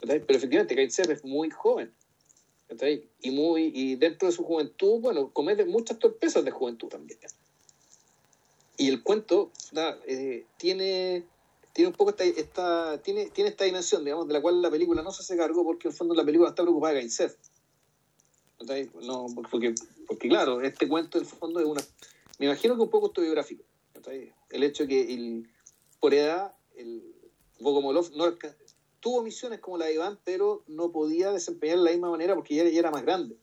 pero 0.00 0.22
efectivamente 0.28 0.74
Gainsev 0.74 1.10
es 1.10 1.24
muy 1.24 1.50
joven 1.50 1.92
y, 3.22 3.30
muy, 3.30 3.72
y 3.74 3.96
dentro 3.96 4.28
de 4.28 4.32
su 4.32 4.44
juventud, 4.44 5.00
bueno, 5.00 5.30
comete 5.32 5.64
muchas 5.64 5.98
torpezas 5.98 6.44
de 6.44 6.50
juventud 6.50 6.88
también. 6.88 7.18
Y 8.76 8.88
el 8.88 9.02
cuento 9.02 9.50
eh, 10.06 10.46
tiene, 10.56 11.24
tiene 11.72 11.88
un 11.88 11.94
poco 11.94 12.10
esta, 12.10 12.24
esta, 12.24 13.02
tiene, 13.02 13.30
tiene 13.30 13.50
esta 13.50 13.64
dimensión, 13.64 14.04
digamos, 14.04 14.28
de 14.28 14.34
la 14.34 14.40
cual 14.40 14.62
la 14.62 14.70
película 14.70 15.02
no 15.02 15.10
se 15.10 15.22
hace 15.22 15.36
cargo 15.36 15.64
porque 15.64 15.88
en 15.88 15.92
el 15.92 15.96
fondo 15.96 16.14
la 16.14 16.24
película 16.24 16.50
está 16.50 16.62
preocupada 16.62 16.94
de 16.94 17.00
Gainset. 17.00 17.36
No, 19.02 19.26
porque, 19.50 19.74
porque 20.06 20.28
claro, 20.28 20.60
este 20.60 20.88
cuento 20.88 21.18
en 21.18 21.24
el 21.24 21.30
fondo 21.30 21.60
es 21.60 21.66
una... 21.66 21.82
Me 22.38 22.46
imagino 22.46 22.76
que 22.76 22.82
un 22.82 22.90
poco 22.90 23.06
autobiográfico. 23.06 23.64
El 24.50 24.62
hecho 24.62 24.86
que 24.86 25.14
el, 25.14 25.48
por 25.98 26.14
edad 26.14 26.54
el 26.76 27.02
Bogomolov 27.58 28.10
no, 28.16 28.24
tuvo 29.00 29.22
misiones 29.22 29.60
como 29.60 29.78
la 29.78 29.86
de 29.86 29.94
Iván, 29.94 30.18
pero 30.24 30.62
no 30.66 30.90
podía 30.90 31.32
desempeñar 31.32 31.78
de 31.78 31.84
la 31.84 31.90
misma 31.90 32.10
manera 32.10 32.34
porque 32.34 32.54
ya, 32.54 32.62
era 32.64 32.90
más 32.90 33.02
grande. 33.02 33.36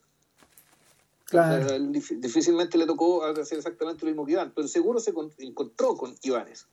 Claro. 1.24 1.78
difícilmente 1.78 2.78
le 2.78 2.86
tocó 2.86 3.22
hacer 3.22 3.58
exactamente 3.58 4.04
lo 4.04 4.10
mismo 4.10 4.24
que 4.24 4.32
Iván, 4.32 4.52
pero 4.54 4.66
seguro 4.66 4.98
se 4.98 5.12
encontró 5.38 5.96
con 5.96 6.14
Ivanes. 6.22 6.66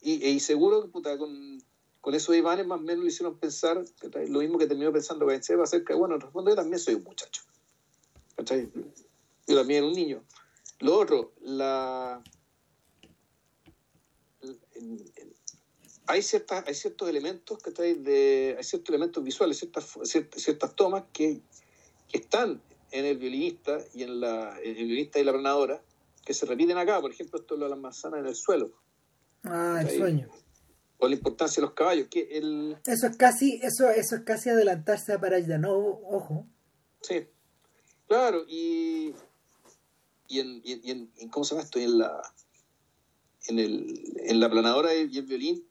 Y, 0.00 0.26
y 0.26 0.40
seguro 0.40 0.82
que 0.82 0.88
puta, 0.88 1.18
con, 1.18 1.62
con 2.08 2.14
esos 2.14 2.34
Ivanes 2.34 2.66
más 2.66 2.80
o 2.80 2.82
menos 2.82 3.04
le 3.04 3.10
hicieron 3.10 3.36
pensar 3.36 3.84
lo 4.28 4.38
mismo 4.38 4.56
que 4.56 4.66
terminó 4.66 4.90
pensando 4.90 5.26
Gainzeva 5.26 5.64
acerca 5.64 5.92
de, 5.92 6.00
bueno, 6.00 6.14
en 6.14 6.22
el 6.22 6.28
fondo 6.28 6.50
yo 6.50 6.56
también 6.56 6.78
soy 6.78 6.94
un 6.94 7.02
muchacho. 7.02 7.42
Yo 8.38 8.44
también 9.54 9.84
era 9.84 9.86
un 9.86 9.92
niño. 9.92 10.24
Lo 10.78 10.98
otro, 10.98 11.34
la, 11.42 12.24
hay 16.06 16.22
ciertas 16.22 16.66
hay 16.66 16.72
ciertos 16.72 17.10
elementos 17.10 17.58
que 17.58 17.72
de 17.72 18.54
hay 18.56 18.64
ciertos 18.64 18.88
elementos 18.88 19.22
visuales 19.22 19.58
ciertas 19.58 19.98
ciertas, 20.04 20.74
tomas 20.74 21.04
que, 21.12 21.42
están 22.10 22.62
en 22.90 23.04
el 23.04 23.18
violinista 23.18 23.80
y 23.92 24.04
en 24.04 24.18
la 24.18 24.58
el 24.60 24.76
violinista 24.76 25.18
y 25.18 25.24
la 25.24 25.32
planadora 25.32 25.82
que 26.24 26.32
se 26.32 26.46
repiten 26.46 26.78
acá. 26.78 27.02
Por 27.02 27.10
ejemplo 27.10 27.38
esto 27.38 27.58
de 27.58 27.68
las 27.68 27.78
manzanas 27.78 28.20
en 28.20 28.26
el 28.28 28.34
suelo. 28.34 28.72
Ah 29.44 29.82
el 29.82 29.90
sueño 29.90 30.30
o 30.98 31.08
la 31.08 31.14
importancia 31.14 31.60
de 31.60 31.66
los 31.66 31.74
caballos 31.74 32.08
que 32.08 32.28
el 32.38 32.76
eso 32.84 33.06
es 33.06 33.16
casi 33.16 33.60
eso 33.62 33.88
eso 33.90 34.16
es 34.16 34.22
casi 34.22 34.50
adelantarse 34.50 35.12
a 35.12 35.58
nuevo 35.58 36.00
ojo. 36.10 36.46
Sí 37.00 37.26
claro 38.06 38.44
y 38.48 39.14
y 40.26 40.40
en, 40.40 40.60
y 40.62 40.90
en, 40.90 41.28
cómo 41.30 41.44
se 41.44 41.54
llama 41.54 41.64
esto 41.64 41.78
en 41.78 41.98
la 41.98 42.22
en 43.48 43.58
el 43.58 44.16
en 44.24 44.40
la 44.40 44.50
planadora 44.50 44.94
y 44.94 45.16
el 45.16 45.24
violín 45.24 45.64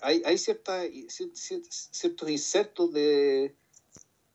hay, 0.00 0.22
hay 0.24 0.38
ciertos 0.38 2.30
insertos 2.30 2.92
de, 2.92 3.54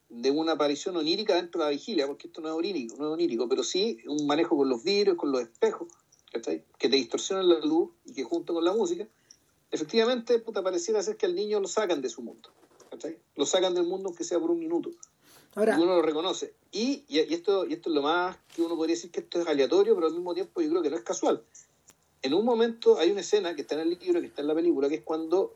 de 0.10 0.32
una 0.32 0.54
aparición 0.54 0.98
onírica 0.98 1.36
dentro 1.36 1.60
de 1.60 1.66
la 1.66 1.72
vigilia, 1.72 2.08
porque 2.08 2.28
esto 2.28 2.42
no 2.42 2.50
es 2.50 2.56
onírico, 2.56 2.96
no 2.98 3.08
es 3.08 3.14
onírico, 3.14 3.48
pero 3.48 3.64
sí 3.64 4.00
un 4.08 4.26
manejo 4.26 4.58
con 4.58 4.70
los 4.70 4.84
vidrios, 4.84 5.18
con 5.18 5.32
los 5.32 5.42
espejos, 5.42 5.88
que 6.32 6.90
te 6.90 6.96
distorsionan 6.96 7.50
la 7.50 7.60
luz 7.60 7.92
y 8.06 8.14
que 8.14 8.24
junto 8.24 8.54
con 8.54 8.64
la 8.64 8.74
música 8.74 9.08
efectivamente, 9.72 10.40
puta, 10.40 10.64
pareciera 10.64 11.02
ser 11.02 11.18
que 11.18 11.26
al 11.26 11.36
niño 11.36 11.60
lo 11.60 11.68
sacan 11.68 12.02
de 12.02 12.10
su 12.10 12.22
mundo. 12.22 12.50
¿cachai? 12.90 13.18
Lo 13.36 13.46
sacan 13.46 13.74
del 13.74 13.86
mundo 13.86 14.10
aunque 14.10 14.24
sea 14.24 14.40
por 14.40 14.52
un 14.52 14.60
minuto. 14.60 14.92
Ahora, 15.56 15.78
y 15.78 15.82
uno 15.82 15.96
lo 15.96 16.02
reconoce. 16.02 16.54
Y, 16.72 17.04
y, 17.08 17.20
esto, 17.20 17.66
y 17.66 17.74
esto 17.74 17.90
es 17.90 17.96
lo 17.96 18.02
más 18.02 18.38
que 18.56 18.62
uno 18.62 18.76
podría 18.76 18.96
decir 18.96 19.12
que 19.12 19.22
esto 19.22 19.42
es 19.42 19.48
aleatorio, 19.48 19.96
pero 19.96 20.08
al 20.08 20.14
mismo 20.14 20.34
tiempo 20.34 20.62
yo 20.62 20.70
creo 20.70 20.82
que 20.82 20.90
no 20.90 20.98
es 20.98 21.04
casual. 21.04 21.44
En 22.22 22.34
un 22.34 22.46
momento 22.46 23.00
hay 23.00 23.12
una 23.12 23.22
escena 23.22 23.56
que 23.56 23.62
está 23.62 23.76
en 23.76 23.82
el 23.82 23.90
libro, 23.90 24.20
que 24.20 24.28
está 24.28 24.42
en 24.42 24.48
la 24.48 24.56
película, 24.56 24.90
que 24.90 24.96
es 24.96 25.04
cuando 25.04 25.54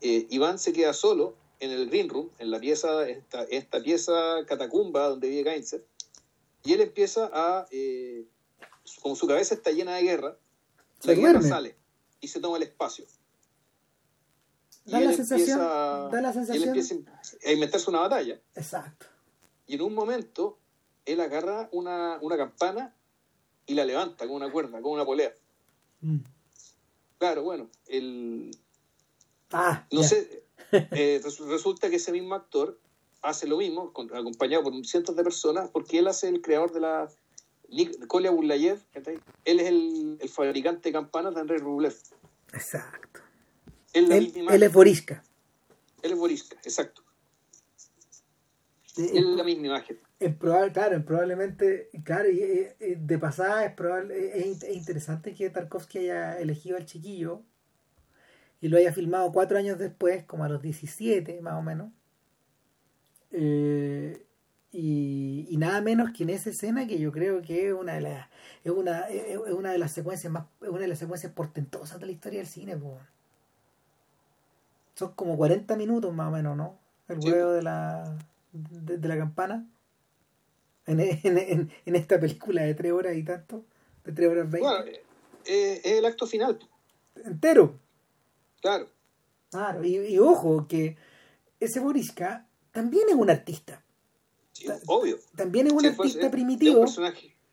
eh, 0.00 0.26
Iván 0.30 0.58
se 0.58 0.72
queda 0.72 0.92
solo 0.92 1.34
en 1.60 1.70
el 1.70 1.88
green 1.88 2.08
room, 2.08 2.30
en 2.38 2.50
la 2.50 2.60
pieza, 2.60 3.08
esta, 3.08 3.44
esta 3.44 3.82
pieza 3.82 4.44
catacumba 4.46 5.08
donde 5.08 5.28
vive 5.28 5.42
Gainzer, 5.42 5.84
y 6.64 6.72
él 6.72 6.80
empieza 6.80 7.30
a, 7.32 7.66
eh, 7.70 8.24
como 9.02 9.16
su 9.16 9.26
cabeza 9.26 9.54
está 9.54 9.70
llena 9.70 9.96
de 9.96 10.02
guerra, 10.02 10.36
la 11.02 11.14
guerra 11.14 11.42
sale 11.42 11.76
y 12.20 12.28
se 12.28 12.40
toma 12.40 12.56
el 12.56 12.64
espacio. 12.64 13.04
Da 14.88 15.00
la, 15.00 15.12
sensación, 15.12 15.58
da 15.58 16.20
la 16.20 16.32
sensación. 16.32 16.58
Y 16.58 16.62
él 16.62 16.68
empieza 16.68 16.94
a 17.46 17.52
inventarse 17.52 17.90
una 17.90 18.00
batalla. 18.00 18.40
Exacto. 18.54 19.06
Y 19.66 19.74
en 19.74 19.82
un 19.82 19.94
momento, 19.94 20.58
él 21.04 21.20
agarra 21.20 21.68
una, 21.72 22.18
una 22.22 22.36
campana 22.38 22.94
y 23.66 23.74
la 23.74 23.84
levanta 23.84 24.26
con 24.26 24.36
una 24.36 24.50
cuerda, 24.50 24.80
con 24.80 24.92
una 24.92 25.04
polea. 25.04 25.32
Mm. 26.00 26.18
Claro, 27.18 27.42
bueno, 27.42 27.68
el... 27.86 28.50
Ah, 29.52 29.86
no 29.92 30.02
sé, 30.02 30.44
eh, 30.72 31.20
resulta 31.48 31.90
que 31.90 31.96
ese 31.96 32.12
mismo 32.12 32.34
actor 32.34 32.78
hace 33.20 33.46
lo 33.46 33.58
mismo, 33.58 33.92
acompañado 34.14 34.62
por 34.62 34.86
cientos 34.86 35.14
de 35.16 35.22
personas, 35.22 35.68
porque 35.70 35.98
él 35.98 36.08
hace 36.08 36.28
el 36.28 36.40
creador 36.40 36.72
de 36.72 36.80
la... 36.80 37.08
Kolia 38.06 38.30
Burlayev, 38.30 38.80
él 38.94 39.60
es 39.60 39.66
el, 39.66 40.16
el, 40.18 40.28
fabricante 40.30 40.88
de 40.88 40.92
campanas 40.94 41.34
de 41.34 41.42
Andrés 41.42 41.60
Rublev. 41.60 41.94
Exacto. 42.54 43.20
Él, 43.92 44.62
es 44.62 44.72
Borisca. 44.72 45.22
Él 46.02 46.12
es 46.12 46.18
Borisca, 46.18 46.56
exacto. 46.64 47.02
Es 48.96 49.22
la 49.22 49.44
misma 49.44 49.66
imagen. 49.66 49.98
Es 50.18 50.34
probable, 50.34 50.72
claro, 50.72 51.04
probablemente, 51.04 51.90
claro, 52.02 52.28
y, 52.28 52.68
de 52.80 53.18
pasada 53.18 53.64
es 53.64 53.72
probable, 53.74 54.50
es, 54.50 54.64
interesante 54.68 55.34
que 55.34 55.50
Tarkovsky 55.50 55.98
haya 55.98 56.40
elegido 56.40 56.76
al 56.76 56.86
chiquillo 56.86 57.42
y 58.60 58.68
lo 58.68 58.78
haya 58.78 58.92
filmado 58.92 59.30
cuatro 59.30 59.56
años 59.58 59.78
después, 59.78 60.24
como 60.24 60.44
a 60.44 60.48
los 60.48 60.60
17 60.60 61.40
más 61.40 61.54
o 61.54 61.62
menos. 61.62 61.92
Eh, 63.30 64.26
y, 64.72 65.56
nada 65.56 65.80
menos 65.80 66.10
que 66.12 66.24
en 66.24 66.30
esa 66.30 66.50
escena 66.50 66.86
que 66.86 66.98
yo 66.98 67.12
creo 67.12 67.40
que 67.42 67.68
es 67.68 67.72
una 67.72 67.94
de 67.94 68.00
las 68.00 68.28
es 68.64 68.72
una, 68.72 69.08
es 69.08 69.36
una 69.36 69.72
de 69.72 69.78
las 69.78 69.92
secuencias 69.92 70.32
más 70.32 70.46
una 70.60 70.80
de 70.80 70.88
las 70.88 70.98
secuencias 70.98 71.32
portentosas 71.32 71.98
de 71.98 72.06
la 72.06 72.12
historia 72.12 72.38
del 72.40 72.48
cine 72.48 72.76
son 74.98 75.12
como 75.12 75.36
40 75.36 75.76
minutos 75.76 76.12
más 76.12 76.28
o 76.28 76.30
menos 76.32 76.56
no 76.56 76.78
el 77.08 77.18
huevo 77.20 77.52
de 77.52 77.62
la 77.62 78.18
de, 78.52 79.08
la 79.08 79.16
campana 79.16 79.66
en, 80.86 81.00
en, 81.00 81.70
en, 81.84 81.96
esta 81.96 82.18
película 82.18 82.62
de 82.62 82.74
tres 82.74 82.92
horas 82.92 83.14
y 83.14 83.22
tanto, 83.22 83.64
de 84.04 84.12
tres 84.12 84.30
horas 84.30 84.50
veinte. 84.50 84.68
Bueno, 84.68 84.84
eh, 85.44 85.80
es 85.84 85.92
el 85.92 86.04
acto 86.06 86.26
final. 86.26 86.58
Entero. 87.24 87.78
Claro. 88.62 88.88
Claro, 89.50 89.84
y, 89.84 90.18
ojo, 90.18 90.66
que 90.66 90.96
ese 91.60 91.80
Boriska 91.80 92.46
también 92.72 93.08
es 93.08 93.14
un 93.14 93.28
artista. 93.28 93.82
obvio. 94.86 95.18
También 95.36 95.66
es 95.66 95.72
un 95.72 95.84
artista 95.84 96.30
primitivo. 96.30 96.84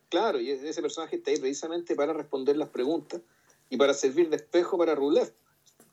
claro, 0.10 0.40
y 0.40 0.52
ese 0.52 0.82
personaje 0.82 1.18
está 1.18 1.32
ahí 1.32 1.38
precisamente 1.38 1.96
para 1.96 2.14
responder 2.14 2.56
las 2.56 2.70
preguntas 2.70 3.22
y 3.70 3.78
para 3.78 3.94
servir 3.94 4.30
de 4.30 4.38
espejo 4.38 4.78
para 4.78 4.96
Rublev. 4.96 5.34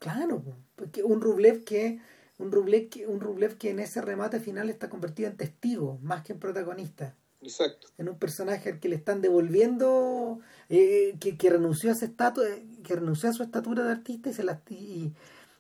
Claro, 0.02 0.42
porque 0.74 1.04
un 1.04 1.20
Rublev 1.20 1.62
que 1.62 2.00
un 2.38 2.50
Rublev 2.50 2.88
que, 2.88 3.06
un 3.06 3.20
Rublev 3.20 3.56
que 3.56 3.70
en 3.70 3.78
ese 3.78 4.02
remate 4.02 4.40
final 4.40 4.68
está 4.68 4.90
convertido 4.90 5.30
en 5.30 5.36
testigo 5.36 5.98
más 6.02 6.24
que 6.24 6.32
en 6.32 6.40
protagonista. 6.40 7.14
Exacto. 7.40 7.86
En 7.98 8.08
un 8.08 8.18
personaje 8.18 8.70
al 8.70 8.80
que 8.80 8.88
le 8.88 8.96
están 8.96 9.20
devolviendo, 9.20 10.40
eh, 10.68 11.16
que, 11.20 11.36
que, 11.36 11.50
renunció 11.50 11.90
a 11.90 11.92
ese 11.92 12.06
estatus, 12.06 12.44
que 12.82 12.96
renunció 12.96 13.30
a 13.30 13.32
su 13.32 13.44
estatura 13.44 13.84
de 13.84 13.92
artista 13.92 14.30
y 14.30 14.32
se 14.32 14.42
la 14.42 14.60
y, 14.70 15.12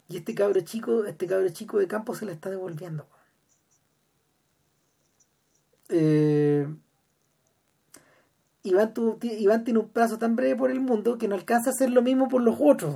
este 0.08 0.34
cabro 0.34 0.60
chico, 0.60 1.04
este 1.04 1.26
cabro 1.26 1.48
chico 1.50 1.78
de 1.78 1.86
campo 1.86 2.14
se 2.14 2.26
la 2.26 2.32
está 2.32 2.50
devolviendo. 2.50 3.06
Eh, 5.88 6.66
Iván, 8.64 8.92
Iván 9.22 9.64
tiene 9.64 9.80
un 9.80 9.88
plazo 9.88 10.18
tan 10.18 10.36
breve 10.36 10.56
por 10.56 10.70
el 10.70 10.80
mundo 10.80 11.16
que 11.16 11.28
no 11.28 11.36
alcanza 11.36 11.70
a 11.70 11.72
hacer 11.72 11.90
lo 11.90 12.02
mismo 12.02 12.28
por 12.28 12.42
los 12.42 12.56
otros, 12.60 12.94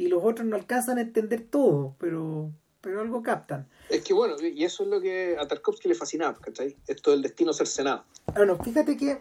Y 0.00 0.08
los 0.08 0.24
otros 0.24 0.46
no 0.46 0.56
alcanzan 0.56 0.96
a 0.96 1.02
entender 1.02 1.42
todo, 1.42 1.94
pero 1.98 2.50
pero 2.80 3.02
algo 3.02 3.22
captan. 3.22 3.68
Es 3.90 4.02
que 4.02 4.14
bueno, 4.14 4.36
y 4.40 4.64
eso 4.64 4.84
es 4.84 4.88
lo 4.88 4.98
que 5.00 5.36
a 5.38 5.46
Tarkovsky 5.46 5.88
le 5.88 5.94
fascinaba, 5.94 6.38
¿cachai? 6.38 6.74
Esto 6.86 7.10
del 7.10 7.20
destino 7.20 7.52
cercenado. 7.52 8.04
Bueno, 8.34 8.56
fíjate 8.56 8.96
que. 8.96 9.20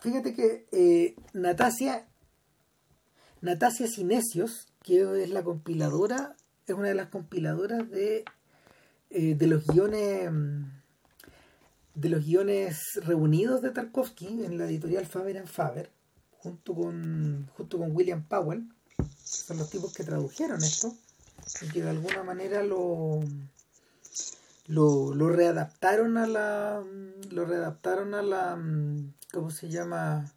Fíjate 0.00 0.34
que 0.34 0.66
eh, 0.72 1.14
Natasia. 1.32 2.08
Natasia 3.40 3.86
Cinesios, 3.86 4.66
que 4.82 5.22
es 5.22 5.30
la 5.30 5.44
compiladora, 5.44 6.34
es 6.66 6.74
una 6.74 6.88
de 6.88 6.94
las 6.94 7.08
compiladoras 7.08 7.88
de, 7.90 8.24
eh, 9.10 9.34
de 9.36 9.46
los 9.46 9.66
guiones 9.66 10.30
de 11.94 12.08
los 12.08 12.24
guiones 12.24 13.00
reunidos 13.04 13.62
de 13.62 13.70
Tarkovsky 13.70 14.44
en 14.44 14.58
la 14.58 14.64
editorial 14.64 15.06
Faber 15.06 15.38
and 15.38 15.46
Faber, 15.46 15.90
junto 16.38 16.74
con, 16.74 17.48
junto 17.54 17.78
con 17.78 17.94
William 17.94 18.24
Powell, 18.24 18.64
son 19.32 19.58
los 19.58 19.70
tipos 19.70 19.92
que 19.92 20.04
tradujeron 20.04 20.62
esto 20.62 20.94
y 21.62 21.68
que 21.68 21.82
de 21.82 21.90
alguna 21.90 22.22
manera 22.22 22.62
lo, 22.62 23.20
lo, 24.66 25.28
readaptaron 25.28 26.16
a 26.16 26.26
la 26.26 26.84
lo 27.30 27.44
readaptaron 27.44 28.14
a 28.14 28.22
la 28.22 28.62
¿cómo 29.32 29.50
se 29.50 29.68
llama? 29.68 30.32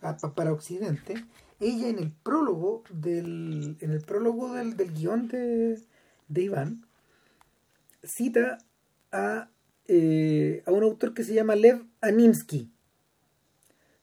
para 0.00 0.52
Occidente. 0.52 1.26
Ella 1.58 1.88
en 1.88 1.98
el 1.98 2.10
prólogo 2.10 2.84
del 2.90 3.76
en 3.80 3.90
el 3.90 4.00
prólogo 4.00 4.54
del, 4.54 4.76
del 4.76 4.94
guion 4.94 5.28
de, 5.28 5.78
de 6.28 6.42
Iván 6.42 6.86
cita 8.02 8.58
a, 9.12 9.50
eh, 9.88 10.62
a 10.64 10.70
un 10.70 10.84
autor 10.84 11.12
que 11.12 11.24
se 11.24 11.34
llama 11.34 11.54
Lev 11.54 11.84
Animsky 12.00 12.72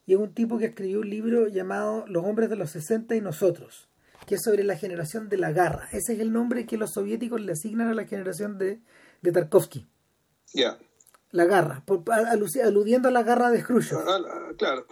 y 0.05 0.13
es 0.13 0.19
un 0.19 0.33
tipo 0.33 0.59
que 0.59 0.65
escribió 0.65 0.99
un 0.99 1.09
libro 1.09 1.47
llamado 1.47 2.05
Los 2.07 2.23
hombres 2.23 2.51
de 2.51 2.57
los 2.57 2.69
60 2.69 3.15
y 3.15 3.21
nosotros 3.21 3.86
que 4.27 4.35
es 4.35 4.43
sobre 4.43 4.65
la 4.65 4.75
generación 4.75 5.29
de 5.29 5.37
la 5.37 5.53
garra. 5.53 5.87
Ese 5.93 6.13
es 6.13 6.19
el 6.19 6.33
nombre 6.33 6.65
que 6.65 6.77
los 6.77 6.91
soviéticos 6.91 7.39
le 7.39 7.53
asignan 7.53 7.87
a 7.87 7.93
la 7.93 8.03
generación 8.03 8.57
de, 8.57 8.81
de 9.21 9.31
Tarkovsky. 9.31 9.87
Ya. 10.53 10.77
La 11.31 11.45
garra, 11.45 11.81
aludiendo 12.61 13.07
a 13.07 13.11
la 13.11 13.23
garra 13.23 13.49
de 13.51 13.63
Khrushchev. 13.63 13.99
Claro. 14.57 14.85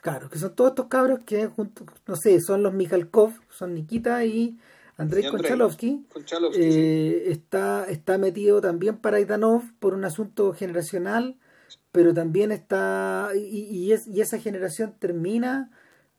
Claro, 0.00 0.30
que 0.30 0.38
son 0.38 0.54
todos 0.54 0.70
estos 0.70 0.86
cabros 0.86 1.18
que, 1.26 1.48
junto, 1.48 1.84
no 2.06 2.14
sé, 2.14 2.40
son 2.40 2.62
los 2.62 2.72
Mikhalkov, 2.72 3.32
son 3.50 3.74
Nikita 3.74 4.24
y 4.24 4.56
Andrei 4.96 5.28
Konchalovsky. 5.28 6.06
Eh, 6.54 7.24
está, 7.26 7.84
está 7.88 8.16
metido 8.16 8.60
también 8.60 8.98
para 8.98 9.18
Idanov 9.18 9.64
por 9.80 9.92
un 9.92 10.04
asunto 10.04 10.52
generacional, 10.52 11.36
pero 11.90 12.14
también 12.14 12.52
está. 12.52 13.30
Y, 13.34 13.90
es, 13.90 14.06
y 14.06 14.20
esa 14.20 14.38
generación 14.38 14.94
termina 15.00 15.72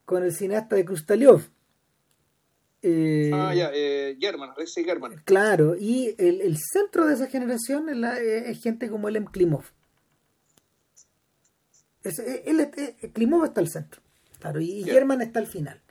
con 0.04 0.24
el 0.24 0.34
cineasta 0.34 0.76
de 0.76 0.84
Krustaliov 0.84 1.50
eh, 2.82 3.32
ah, 3.34 3.54
ya, 3.54 3.72
eh, 3.74 4.18
German, 4.20 4.52
German. 4.74 5.22
Claro, 5.26 5.76
y 5.78 6.16
el, 6.18 6.42
el, 6.42 6.58
centro 6.58 7.06
de 7.06 7.14
esa 7.14 7.28
generación 7.28 7.90
es, 7.90 7.98
la, 7.98 8.20
es 8.20 8.62
gente 8.62 8.90
como 8.90 9.10
Elem 9.10 9.26
Klimov. 9.26 9.66
Es, 12.04 12.20
él, 12.20 12.72
Klimov 13.14 13.44
está 13.46 13.60
al 13.60 13.70
centro, 13.70 14.02
claro, 14.40 14.62
y, 14.62 14.84
German 14.84 15.22
está 15.22 15.40
al 15.40 15.48
final. 15.48 15.82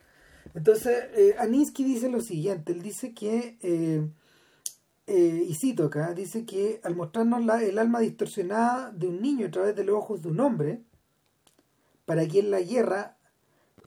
Entonces, 0.55 1.05
eh, 1.15 1.35
Aninsky 1.39 1.85
dice 1.85 2.09
lo 2.09 2.21
siguiente: 2.21 2.73
él 2.73 2.83
dice 2.83 3.13
que, 3.13 3.59
eh, 3.61 4.09
eh, 5.07 5.45
y 5.47 5.55
cito 5.55 5.85
acá, 5.85 6.15
dice 6.15 6.47
que 6.47 6.81
al 6.83 6.97
mostrarnos 6.97 7.45
la, 7.45 7.63
el 7.63 7.79
alma 7.79 8.01
distorsionada 8.01 8.91
de 8.93 9.09
un 9.09 9.21
niño 9.21 9.47
a 9.47 9.51
través 9.51 9.77
de 9.77 9.85
los 9.85 9.97
ojos 9.97 10.23
de 10.23 10.29
un 10.29 10.41
hombre, 10.41 10.81
para 12.07 12.27
quien 12.27 12.51
la 12.51 12.61
guerra 12.63 13.18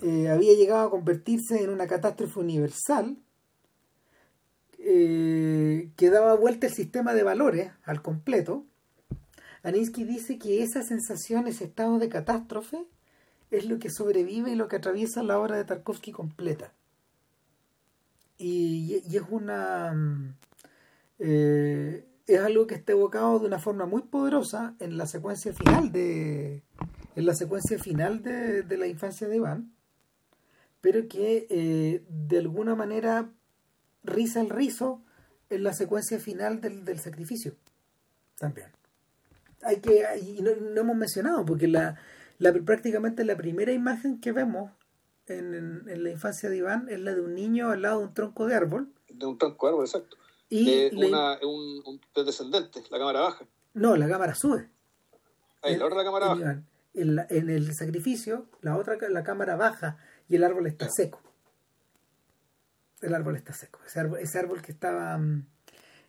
eh, 0.02 0.30
había 0.30 0.54
llegado 0.54 0.88
a 0.88 0.90
convertirse 0.90 1.64
en 1.64 1.70
una 1.70 1.88
catástrofe 1.88 2.40
universal 2.40 3.18
eh, 4.80 5.92
que 5.96 6.10
daba 6.10 6.36
vuelta 6.36 6.66
el 6.66 6.74
sistema 6.74 7.14
de 7.14 7.22
valores 7.22 7.72
al 7.84 8.02
completo, 8.02 8.66
Aninsky 9.64 10.06
dice 10.06 10.40
que 10.40 10.64
esa 10.64 10.82
sensación, 10.82 11.48
ese 11.48 11.66
estado 11.66 12.00
de 12.00 12.10
catástrofe, 12.10 12.88
es 13.52 13.66
lo 13.66 13.78
que 13.78 13.92
sobrevive 13.92 14.52
y 14.52 14.56
lo 14.56 14.68
que 14.68 14.78
atraviesa 14.78 15.22
la 15.22 15.38
obra 15.38 15.58
de 15.58 15.66
Tarkovsky 15.66 16.12
completa. 16.12 16.74
Y, 18.40 18.96
es 18.96 19.24
una. 19.30 20.36
Eh, 21.20 22.08
es 22.26 22.40
algo 22.40 22.66
que 22.66 22.74
está 22.74 22.94
evocado 22.94 23.38
de 23.38 23.46
una 23.46 23.60
forma 23.60 23.86
muy 23.86 24.02
poderosa 24.02 24.74
en 24.80 24.98
la 24.98 25.06
secuencia 25.06 25.54
final 25.54 25.92
de. 25.92 26.64
En 27.16 27.26
la 27.28 27.36
secuencia 27.36 27.78
final 27.78 28.24
de, 28.24 28.64
de 28.64 28.78
la 28.78 28.88
infancia 28.88 29.28
de 29.28 29.36
Iván 29.36 29.72
pero 30.82 31.08
que 31.08 31.48
eh, 31.50 32.04
de 32.10 32.40
alguna 32.40 32.76
manera 32.76 33.30
riza 34.04 34.42
el 34.42 34.50
rizo 34.50 35.02
en 35.50 35.64
la 35.64 35.74
secuencia 35.74 36.20
final 36.20 36.60
del, 36.60 36.84
del 36.86 37.00
sacrificio. 37.00 37.56
También. 38.38 38.68
Hay 39.64 39.80
que, 39.80 40.04
y 40.20 40.42
no, 40.42 40.56
no 40.56 40.82
hemos 40.82 40.96
mencionado, 40.96 41.46
porque 41.46 41.68
la, 41.68 42.00
la, 42.40 42.52
prácticamente 42.54 43.24
la 43.24 43.38
primera 43.38 43.72
imagen 43.72 44.20
que 44.20 44.32
vemos 44.32 44.72
en, 45.28 45.54
en, 45.88 46.04
la 46.04 46.10
infancia 46.10 46.50
de 46.50 46.58
Iván 46.58 46.88
es 46.90 47.00
la 47.00 47.14
de 47.14 47.22
un 47.22 47.36
niño 47.36 47.70
al 47.70 47.84
lado 47.84 48.00
de 48.00 48.06
un 48.08 48.14
tronco 48.14 48.48
de 48.48 48.56
árbol. 48.56 48.92
De 49.10 49.26
un 49.26 49.38
tronco 49.38 49.68
de 49.68 49.74
árbol, 49.74 49.86
exacto. 49.86 50.18
Y 50.50 50.94
una, 50.96 51.38
un, 51.44 51.82
un, 51.86 52.26
descendente, 52.26 52.82
la 52.90 52.98
cámara 52.98 53.22
baja. 53.22 53.46
No, 53.74 53.96
la 53.96 54.10
cámara 54.10 54.36
sube. 54.36 54.70
Ahí, 55.62 55.78
la 55.78 55.86
otra 55.86 56.04
cámara 56.04 56.28
baja. 56.30 56.64
En, 56.94 57.20
en, 57.30 57.50
el 57.50 57.74
sacrificio, 57.74 58.48
la 58.62 58.76
otra 58.76 58.98
la 59.10 59.24
cámara 59.24 59.56
baja 59.56 59.98
y 60.32 60.38
el 60.38 60.46
árbol 60.46 60.66
está 60.66 60.88
seco. 60.90 61.22
El 63.02 63.14
árbol 63.14 63.36
está 63.36 63.52
seco. 63.52 63.82
Ese 63.86 64.00
árbol, 64.00 64.20
ese 64.20 64.40
árbol 64.40 64.62
que 64.62 64.72
estaba 64.72 65.18
mm, 65.18 65.46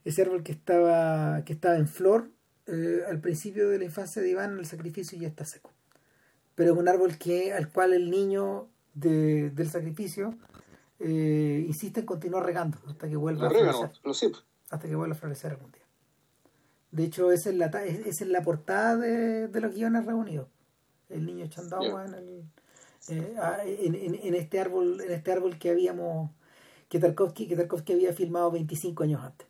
ese 0.05 0.23
árbol 0.23 0.45
que 0.45 0.53
estaba 0.53 1.43
que 1.45 1.53
estaba 1.53 1.77
en 1.77 1.89
flor 1.89 2.31
eh, 2.67 3.01
al 3.09 3.21
principio 3.21 3.69
de 3.69 3.79
la 3.79 3.85
infancia 3.85 4.23
de 4.23 4.31
Iván, 4.31 4.61
el 4.61 4.67
sacrificio 4.67 5.19
ya 5.19 5.27
está 5.27 5.45
seco. 5.45 5.73
Pero 6.55 6.75
es 6.75 6.79
un 6.79 6.89
árbol 6.89 7.19
que 7.19 7.53
al 7.53 7.73
cual 7.73 7.95
el 7.95 8.11
niño 8.11 8.69
de, 8.95 9.51
del 9.51 9.69
sacrificio 9.69 10.37
eh, 11.01 11.65
insiste 11.67 11.99
en 11.99 12.07
continuar 12.07 12.47
regando 12.47 12.79
hasta 12.87 13.09
que 13.09 13.17
vuelva 13.17 13.49
a 13.49 13.51
florecer. 13.51 14.33
hasta 14.71 14.89
que 14.89 14.95
vuelva 14.95 15.17
a 15.17 15.19
florecer 15.19 15.51
algún 15.51 15.73
día. 15.73 15.83
De 16.93 17.03
hecho, 17.05 17.33
esa 17.33 17.51
es 17.51 17.57
la, 17.57 17.67
es 17.67 18.21
la 18.21 18.43
portada 18.43 18.97
de, 18.99 19.49
de, 19.49 19.61
los 19.61 19.75
guiones 19.75 20.07
reunidos. 20.07 20.47
El 21.09 21.27
niño 21.27 21.47
echando 21.47 21.77
agua 21.77 22.05
en, 22.05 22.15
el, 22.15 22.45
eh, 23.09 23.35
ah, 23.39 23.59
en, 23.65 23.95
en, 23.95 24.15
en, 24.15 24.35
este 24.35 24.61
árbol 24.61 25.01
en 25.01 25.11
este 25.11 25.33
árbol 25.33 25.59
que 25.59 25.71
habíamos 25.71 26.31
que 26.89 26.99
Tarkovsky, 26.99 27.49
que 27.49 27.57
Tarkovsky 27.57 27.95
había 27.95 28.13
filmado 28.13 28.51
25 28.51 29.05
años 29.05 29.23
antes. 29.23 29.49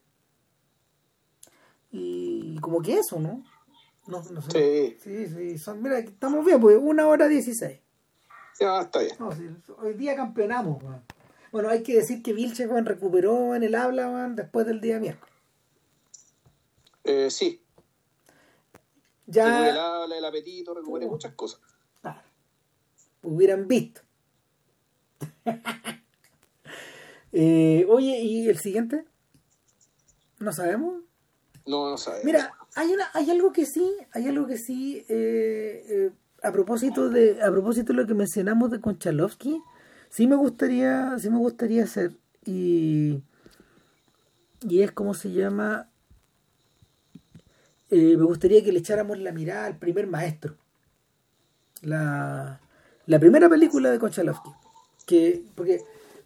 Y 1.90 2.56
como 2.60 2.80
que 2.80 2.98
eso, 2.98 3.18
¿no? 3.18 3.44
No, 4.06 4.22
no 4.30 4.42
sé. 4.42 4.96
Sí. 5.02 5.26
sí, 5.28 5.56
sí. 5.56 5.70
mira, 5.72 5.98
estamos 5.98 6.44
bien, 6.46 6.60
pues 6.60 6.78
una 6.80 7.06
hora 7.08 7.26
dieciséis. 7.26 7.80
Ya, 8.60 8.82
está 8.82 9.00
bien. 9.00 9.16
hoy 9.78 9.94
día 9.94 10.14
campeonamos, 10.14 10.82
Bueno, 11.50 11.68
hay 11.68 11.82
que 11.82 11.96
decir 11.96 12.22
que 12.22 12.32
Vilche, 12.32 12.68
Juan, 12.68 12.86
recuperó 12.86 13.56
en 13.56 13.64
el 13.64 13.74
habla, 13.74 14.28
después 14.36 14.64
del 14.64 14.80
día 14.80 15.00
miércoles. 15.00 15.34
Eh, 17.02 17.28
sí. 17.28 17.60
Ya. 19.26 19.68
El 19.68 19.78
habla, 19.78 20.16
el 20.16 20.24
apetito, 20.24 20.74
recuperé 20.74 21.06
muchas 21.06 21.34
cosas. 21.34 21.60
Hubieran 23.22 23.68
visto. 23.68 24.00
eh, 27.32 27.86
oye, 27.88 28.20
¿y 28.20 28.48
el 28.48 28.58
siguiente? 28.58 29.04
¿No 30.40 30.52
sabemos? 30.52 31.02
No, 31.66 31.90
no 31.90 31.96
sabemos. 31.96 32.24
Mira, 32.24 32.52
hay, 32.74 32.92
una, 32.92 33.08
hay 33.14 33.30
algo 33.30 33.52
que 33.52 33.66
sí, 33.66 33.94
hay 34.12 34.26
algo 34.28 34.46
que 34.46 34.58
sí, 34.58 35.04
eh, 35.08 35.84
eh, 35.88 36.10
a 36.42 36.50
propósito 36.50 37.08
de 37.08 37.40
a 37.42 37.50
propósito 37.50 37.92
de 37.92 38.00
lo 38.02 38.06
que 38.06 38.14
mencionamos 38.14 38.70
de 38.70 38.80
Konchalovsky, 38.80 39.62
sí 40.10 40.26
me 40.26 40.34
gustaría, 40.34 41.16
sí 41.18 41.30
me 41.30 41.38
gustaría 41.38 41.84
hacer 41.84 42.16
y 42.44 43.22
y 44.62 44.82
es 44.82 44.90
como 44.92 45.14
se 45.14 45.30
llama 45.30 45.88
eh, 47.94 48.16
me 48.16 48.24
gustaría 48.24 48.64
que 48.64 48.72
le 48.72 48.78
echáramos 48.78 49.18
la 49.18 49.32
mirada 49.32 49.66
al 49.66 49.76
primer 49.76 50.06
maestro. 50.06 50.56
La, 51.82 52.58
la 53.06 53.18
primera 53.18 53.48
película 53.48 53.90
de 53.90 53.98
Konchalovsky. 53.98 54.50
Que, 55.06 55.44
porque 55.54 55.80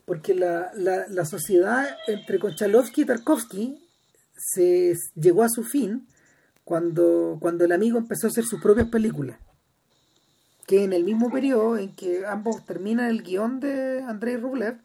porque 0.06 0.34
la, 0.34 0.70
la, 0.74 1.06
la 1.08 1.24
sociedad 1.26 1.84
entre 2.06 2.38
Konchalovsky 2.38 3.02
y 3.02 3.04
Tarkovsky 3.04 3.82
se 4.36 4.94
llegó 5.14 5.42
a 5.42 5.48
su 5.48 5.64
fin 5.64 6.06
cuando, 6.64 7.38
cuando 7.40 7.64
el 7.64 7.72
amigo 7.72 7.98
empezó 7.98 8.28
a 8.28 8.30
hacer 8.30 8.44
sus 8.44 8.62
propias 8.62 8.88
películas. 8.88 9.38
Que 10.66 10.84
en 10.84 10.92
el 10.92 11.04
mismo 11.04 11.30
periodo 11.30 11.76
en 11.76 11.94
que 11.94 12.24
ambos 12.24 12.64
terminan 12.64 13.10
el 13.10 13.22
guion 13.22 13.60
de 13.60 14.02
Andrei 14.02 14.36
Rublev 14.36 14.78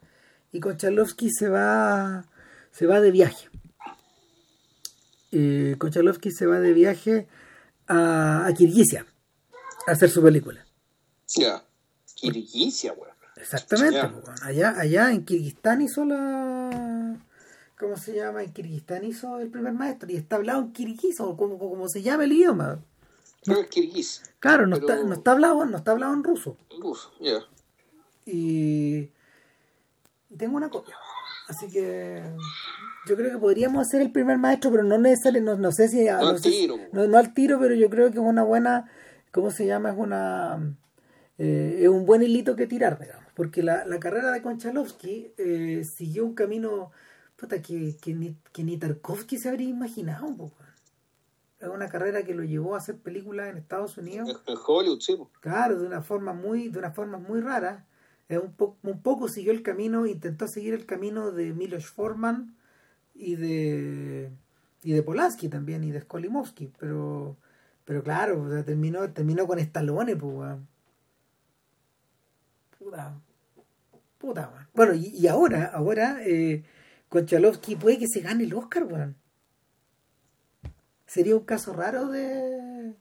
y 0.51 0.59
Konchalovsky 0.59 1.29
se 1.29 1.49
va, 1.49 2.25
se 2.71 2.87
va 2.87 2.99
de 2.99 3.11
viaje. 3.11 3.47
Eh, 5.31 5.75
Konchalovsky 5.77 6.31
se 6.31 6.47
va 6.47 6.59
de 6.59 6.73
viaje 6.73 7.27
a, 7.87 8.47
a 8.47 8.53
Kirguisia 8.53 9.05
a 9.87 9.91
hacer 9.91 10.09
su 10.09 10.23
película. 10.23 10.65
Ya, 11.27 11.63
Kirguisia, 12.21 12.93
Exactamente, 13.35 13.99
allá, 14.43 14.75
allá 14.77 15.11
en 15.11 15.25
Kirguistán 15.25 15.81
hizo 15.81 16.05
la 16.05 17.17
¿cómo 17.81 17.97
se 17.97 18.13
llama? 18.13 18.43
En 18.43 18.53
Kirguistán 18.53 19.03
hizo 19.03 19.39
el 19.39 19.49
primer 19.49 19.73
maestro 19.73 20.09
y 20.11 20.15
está 20.15 20.35
hablado 20.35 20.61
en 20.61 20.71
kirguís 20.71 21.19
o 21.19 21.35
como, 21.35 21.57
como 21.57 21.89
se 21.89 22.03
llama 22.03 22.25
el 22.25 22.33
idioma. 22.33 22.79
No, 23.47 23.59
es 23.59 23.67
kirguís. 23.67 24.21
Claro, 24.39 24.67
no, 24.67 24.75
está, 24.75 25.03
no 25.03 25.13
está 25.13 25.31
hablado, 25.31 25.65
no 25.65 25.77
está 25.77 25.91
hablado 25.91 26.13
en 26.13 26.23
ruso. 26.23 26.57
En 26.69 26.79
ruso, 26.79 27.11
ya. 27.19 27.39
Y, 28.25 29.09
tengo 30.37 30.57
una 30.57 30.69
copia. 30.69 30.95
Así 31.47 31.67
que 31.69 32.21
yo 33.07 33.15
creo 33.15 33.31
que 33.31 33.37
podríamos 33.39 33.87
hacer 33.87 34.01
el 34.01 34.11
primer 34.11 34.37
maestro, 34.37 34.69
pero 34.69 34.83
no 34.83 34.99
necesariamente, 34.99 35.59
no, 35.59 35.71
sé 35.71 35.89
si... 35.89 36.05
No, 36.05 36.29
al 36.29 36.41
tiro. 36.41 36.77
no, 36.91 37.17
al 37.17 37.33
tiro, 37.33 37.59
pero 37.59 37.73
yo 37.73 37.89
creo 37.89 38.11
que 38.11 38.19
es 38.19 38.23
una 38.23 38.43
buena, 38.43 38.89
¿cómo 39.31 39.49
se 39.49 39.65
llama? 39.65 39.89
Es 39.89 39.97
una... 39.97 40.75
Eh, 41.43 41.79
es 41.81 41.89
un 41.89 42.05
buen 42.05 42.21
hilito 42.21 42.55
que 42.55 42.67
tirar, 42.67 42.99
digamos, 42.99 43.25
porque 43.33 43.63
la, 43.63 43.83
la 43.85 43.99
carrera 43.99 44.31
de 44.31 44.43
Konchalovsky 44.43 45.33
eh, 45.39 45.83
siguió 45.83 46.23
un 46.23 46.35
camino 46.35 46.91
que, 47.63 47.97
que, 47.99 48.13
ni, 48.13 48.37
que 48.53 48.63
ni 48.63 48.77
Tarkovsky 48.77 49.39
se 49.39 49.49
habría 49.49 49.67
imaginado. 49.67 50.51
Es 51.59 51.67
una 51.67 51.89
carrera 51.89 52.21
que 52.21 52.35
lo 52.35 52.43
llevó 52.43 52.75
a 52.75 52.77
hacer 52.77 52.97
películas 52.97 53.49
en 53.49 53.57
Estados 53.57 53.97
Unidos. 53.97 54.39
En 54.45 54.55
Hollywood, 54.67 54.99
sí. 54.99 55.17
Claro, 55.39 55.79
de 55.79 55.87
una 55.87 56.03
forma 56.03 56.33
muy, 56.33 56.69
de 56.69 56.77
una 56.77 56.91
forma 56.91 57.17
muy 57.17 57.41
rara. 57.41 57.87
Un, 58.29 58.53
un 58.83 59.01
poco 59.01 59.27
siguió 59.27 59.51
el 59.51 59.63
camino, 59.63 60.05
intentó 60.05 60.47
seguir 60.47 60.75
el 60.75 60.85
camino 60.85 61.31
de 61.31 61.53
Milos 61.53 61.87
Forman 61.87 62.55
y 63.15 63.35
de 63.35 64.31
y 64.83 64.91
de 64.91 65.01
Polanski 65.01 65.49
también 65.49 65.83
y 65.83 65.89
de 65.89 66.01
Skolimowski, 66.01 66.71
pero 66.79 67.35
pero 67.83 68.03
claro, 68.03 68.63
terminó 68.63 69.11
terminó 69.11 69.47
con 69.47 69.57
Stallone, 69.57 70.15
pues. 70.15 70.55
Puta. 72.91 73.21
Puta, 74.17 74.67
Bueno, 74.73 74.93
y, 74.95 75.07
y 75.15 75.27
ahora, 75.27 75.71
ahora 75.73 76.19
eh, 76.25 76.65
Konchalovsky 77.07 77.77
puede 77.77 77.97
que 77.97 78.07
se 78.07 78.19
gane 78.19 78.43
el 78.43 78.53
Oscar, 78.53 78.83
weón. 78.83 79.15
Sería 81.07 81.37
un 81.37 81.45
caso 81.45 81.71
raro 81.71 82.09
de, 82.09 82.93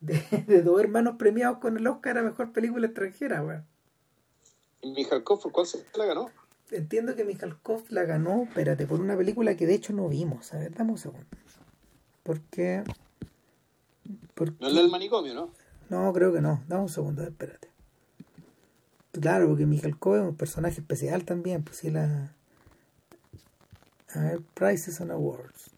de, 0.00 0.62
dos 0.62 0.78
hermanos 0.80 1.16
premiados 1.18 1.58
con 1.58 1.78
el 1.78 1.86
Oscar 1.86 2.18
a 2.18 2.22
mejor 2.22 2.52
película 2.52 2.86
extranjera, 2.86 3.42
weón. 3.42 3.66
¿Y 4.82 4.92
Mijalkov 4.92 5.50
cuál 5.50 5.66
se 5.66 5.82
la 5.96 6.04
ganó? 6.04 6.30
Entiendo 6.70 7.16
que 7.16 7.24
Mijalkov 7.24 7.84
la 7.88 8.04
ganó, 8.04 8.42
espérate, 8.42 8.86
por 8.86 9.00
una 9.00 9.16
película 9.16 9.56
que 9.56 9.66
de 9.66 9.74
hecho 9.74 9.94
no 9.94 10.08
vimos. 10.10 10.52
A 10.52 10.58
ver, 10.58 10.74
dame 10.74 10.92
un 10.92 10.98
segundo. 10.98 11.26
Porque. 12.22 12.84
porque... 14.34 14.56
No 14.60 14.68
es 14.68 14.74
la 14.74 14.82
del 14.82 14.90
manicomio, 14.90 15.32
¿no? 15.32 15.50
No, 15.88 16.12
creo 16.12 16.34
que 16.34 16.42
no. 16.42 16.62
Dame 16.68 16.82
un 16.82 16.88
segundo, 16.90 17.22
espérate. 17.22 17.71
Claro, 19.12 19.48
porque 19.48 19.66
Mijalkov 19.66 20.16
es 20.16 20.22
un 20.22 20.36
personaje 20.36 20.80
especial 20.80 21.24
también, 21.24 21.62
pues 21.62 21.76
sí 21.78 21.90
la 21.90 22.34
a 24.14 24.20
ver, 24.20 24.42
Prices 24.54 25.00
and 25.00 25.10
Awards. 25.10 25.70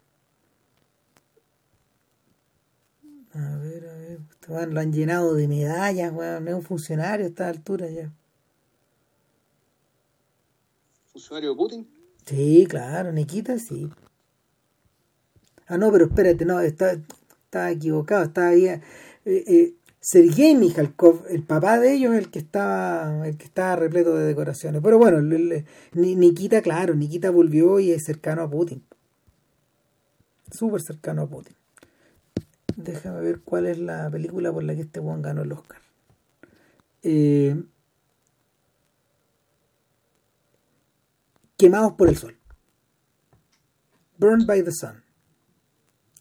A 3.32 3.56
ver, 3.56 3.88
a 3.88 4.52
ver. 4.52 4.72
lo 4.72 4.80
han 4.80 4.92
llenado 4.92 5.34
de 5.34 5.48
medallas, 5.48 6.12
weón. 6.12 6.48
Es 6.48 6.54
un 6.54 6.62
funcionario 6.62 7.26
a 7.26 7.28
esta 7.28 7.48
altura 7.48 7.88
ya. 7.88 8.12
¿Funcionario 11.12 11.50
de 11.50 11.56
Putin? 11.56 11.88
Sí, 12.26 12.66
claro, 12.68 13.12
Nikita 13.12 13.58
sí. 13.58 13.88
Ah, 15.66 15.78
no, 15.78 15.90
pero 15.92 16.06
espérate, 16.06 16.44
no, 16.44 16.60
está, 16.60 16.92
estaba 16.92 17.70
equivocado, 17.70 18.24
estaba 18.24 18.48
ahí. 18.48 18.66
Eh, 18.66 18.82
eh, 19.24 19.74
Sergei 20.06 20.54
Mikhalkov, 20.54 21.24
el 21.30 21.42
papá 21.44 21.78
de 21.80 21.94
ellos, 21.94 22.14
el 22.14 22.30
que 22.30 22.38
estaba, 22.38 23.26
el 23.26 23.38
que 23.38 23.46
estaba 23.46 23.74
repleto 23.74 24.14
de 24.14 24.26
decoraciones. 24.26 24.82
Pero 24.82 24.98
bueno, 24.98 25.22
Nikita, 25.94 26.60
claro, 26.60 26.94
Nikita 26.94 27.30
volvió 27.30 27.80
y 27.80 27.90
es 27.90 28.04
cercano 28.04 28.42
a 28.42 28.50
Putin. 28.50 28.84
Súper 30.52 30.82
cercano 30.82 31.22
a 31.22 31.26
Putin. 31.26 31.56
Déjame 32.76 33.22
ver 33.22 33.40
cuál 33.40 33.64
es 33.64 33.78
la 33.78 34.10
película 34.10 34.52
por 34.52 34.62
la 34.64 34.74
que 34.74 34.82
este 34.82 35.00
Juan 35.00 35.22
ganó 35.22 35.40
el 35.40 35.52
Oscar. 35.52 35.80
Eh, 37.02 37.62
Quemados 41.56 41.94
por 41.94 42.10
el 42.10 42.18
sol. 42.18 42.36
Burned 44.18 44.46
by 44.46 44.62
the 44.62 44.70
Sun. 44.70 45.02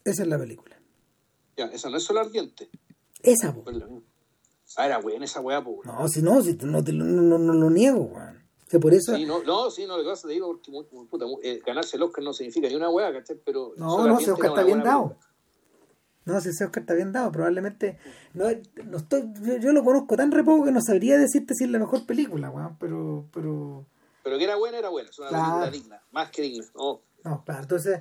Esa 0.04 0.22
es 0.22 0.28
la 0.28 0.38
película. 0.38 0.80
Ya, 1.58 1.66
esa 1.66 1.90
no 1.90 1.98
es 1.98 2.02
sol 2.02 2.16
ardiente. 2.16 2.70
Esa, 3.24 3.54
Ah, 4.76 4.86
era 4.86 4.98
buena 4.98 5.24
esa 5.24 5.40
weá, 5.40 5.62
po. 5.62 5.80
No, 5.84 6.08
si 6.08 6.22
no, 6.22 6.42
si 6.42 6.54
no, 6.62 6.82
te, 6.82 6.92
no, 6.92 7.04
no, 7.04 7.38
no, 7.38 7.52
lo 7.52 7.70
niego, 7.70 8.02
weón. 8.02 8.44
por 8.80 8.92
eso... 8.92 9.14
Sí, 9.14 9.24
no, 9.24 9.42
no, 9.44 9.70
sí, 9.70 9.86
no, 9.86 9.96
lo 9.96 10.02
que 10.02 10.08
pasa 10.10 10.26
te 10.26 10.34
digo, 10.34 10.60
porque 10.90 11.08
puta, 11.08 11.26
eh, 11.42 11.60
ganarse 11.64 11.96
el 11.96 12.02
Oscar 12.02 12.24
no 12.24 12.32
significa 12.32 12.68
ni 12.68 12.74
una 12.74 12.90
hueá, 12.90 13.12
¿cachai? 13.12 13.36
Pero 13.44 13.74
no, 13.76 14.06
no, 14.06 14.18
ese 14.18 14.32
Oscar 14.32 14.50
está 14.50 14.64
bien 14.64 14.82
dado. 14.82 15.16
No, 16.24 16.40
si 16.40 16.48
ese 16.48 16.64
Oscar 16.64 16.82
está 16.82 16.94
bien 16.94 17.12
dado, 17.12 17.30
probablemente... 17.30 17.98
No, 18.32 18.46
no 18.86 18.96
estoy, 18.96 19.30
yo, 19.60 19.72
lo 19.72 19.84
conozco 19.84 20.16
tan 20.16 20.32
re 20.32 20.42
poco 20.42 20.64
que 20.64 20.72
no 20.72 20.80
sabría 20.80 21.18
decirte 21.18 21.54
si 21.54 21.64
es 21.64 21.70
la 21.70 21.78
mejor 21.78 22.06
película, 22.06 22.50
weón, 22.50 22.76
pero... 22.78 23.28
pero... 23.32 23.86
Pero 24.24 24.38
que 24.38 24.44
era 24.44 24.56
buena, 24.56 24.78
era 24.78 24.88
buena, 24.88 25.10
es 25.10 25.18
una 25.18 25.28
película 25.28 25.70
digna, 25.70 26.02
más 26.10 26.30
que 26.30 26.42
digna. 26.42 26.64
No, 26.74 27.02
no 27.22 27.44
claro, 27.44 27.62
entonces... 27.62 28.00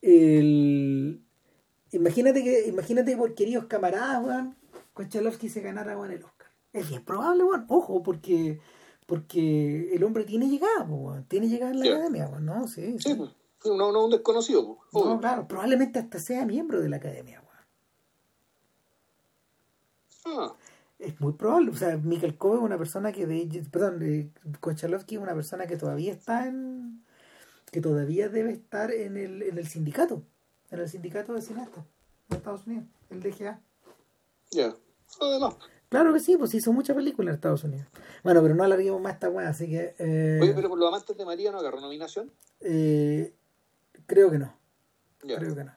El... 0.00 1.24
Imagínate 1.94 2.42
que, 2.42 2.66
imagínate 2.66 3.16
por 3.16 3.34
queridos 3.34 3.66
camaradas, 3.66 4.24
weón, 4.24 4.56
Konchalovsky 4.92 5.48
se 5.48 5.60
ganara 5.60 5.96
weón, 5.96 6.12
el 6.12 6.24
Oscar. 6.24 6.48
Es 6.72 6.88
bien 6.88 7.04
probable, 7.04 7.44
weón, 7.44 7.64
ojo, 7.68 8.02
porque 8.02 8.60
porque 9.06 9.94
el 9.94 10.02
hombre 10.02 10.24
tiene 10.24 10.48
llegada, 10.48 10.84
weón, 10.84 11.24
tiene 11.24 11.48
llegada 11.48 11.72
en 11.72 11.80
la 11.80 11.86
academia, 11.86 12.28
weón, 12.28 12.46
¿no? 12.46 12.68
Sí, 12.68 12.96
sí. 12.98 13.16
No, 13.64 13.92
no 13.92 14.04
un 14.04 14.10
desconocido. 14.10 14.78
No, 14.92 15.20
claro, 15.20 15.46
probablemente 15.46 15.98
hasta 15.98 16.18
sea 16.18 16.44
miembro 16.44 16.80
de 16.80 16.88
la 16.88 16.96
academia, 16.96 17.42
weón. 20.24 20.38
Ah. 20.38 20.54
Es 20.98 21.20
muy 21.20 21.32
probable, 21.32 21.70
o 21.70 21.74
sea, 21.74 21.96
Mikhail 21.96 22.38
Kobe 22.38 22.56
es 22.56 22.62
una 22.62 22.78
persona 22.78 23.12
que 23.12 23.26
de, 23.26 23.66
perdón, 23.70 24.00
eh, 24.02 24.30
Konchalovsky 24.60 25.16
es 25.16 25.20
una 25.20 25.34
persona 25.34 25.66
que 25.66 25.76
todavía 25.76 26.12
está 26.12 26.46
en 26.46 27.04
que 27.70 27.80
todavía 27.80 28.28
debe 28.28 28.52
estar 28.52 28.92
en 28.92 29.16
el, 29.16 29.42
en 29.42 29.58
el 29.58 29.66
sindicato, 29.66 30.22
en 30.74 30.80
el 30.80 30.88
sindicato 30.88 31.32
de 31.34 31.42
cineastas 31.42 31.84
de 32.28 32.36
Estados 32.36 32.66
Unidos, 32.66 32.84
el 33.10 33.20
DGA. 33.20 33.60
Ya, 34.50 34.74
Claro 35.88 36.12
que 36.12 36.18
sí, 36.18 36.36
pues 36.36 36.52
hizo 36.54 36.72
muchas 36.72 36.96
películas 36.96 37.30
en 37.30 37.34
Estados 37.36 37.64
Unidos. 37.64 37.86
Bueno, 38.24 38.42
pero 38.42 38.54
no 38.54 38.64
alarguemos 38.64 39.00
más 39.00 39.14
esta 39.14 39.30
weá, 39.30 39.48
así 39.48 39.68
que... 39.68 39.94
Eh, 39.98 40.40
Oye, 40.42 40.52
pero 40.54 40.68
por 40.68 40.78
los 40.78 40.88
amantes 40.88 41.16
de 41.16 41.24
María 41.24 41.52
no 41.52 41.58
agarró 41.58 41.80
nominación. 41.80 42.32
Eh, 42.60 43.32
creo 44.06 44.30
que 44.30 44.38
no. 44.38 44.56
Creo 45.20 45.54
que 45.54 45.64
no. 45.64 45.72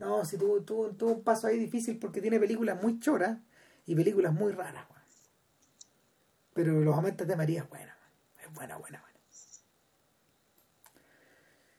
No, 0.00 0.24
si 0.24 0.38
tuvo, 0.38 0.62
tuvo, 0.62 0.90
tuvo, 0.90 1.12
un 1.12 1.22
paso 1.22 1.46
ahí 1.46 1.58
difícil 1.58 1.98
porque 1.98 2.20
tiene 2.20 2.40
películas 2.40 2.82
muy 2.82 2.98
choras 2.98 3.38
y 3.86 3.94
películas 3.94 4.32
muy 4.32 4.52
raras, 4.52 4.84
weón. 4.90 5.02
Pero 6.52 6.80
los 6.80 6.96
amantes 6.96 7.26
de 7.26 7.36
María 7.36 7.62
es 7.62 7.68
buena, 7.68 7.96
es 8.44 8.52
buena, 8.52 8.76
buena, 8.76 9.00
buena. 9.00 9.20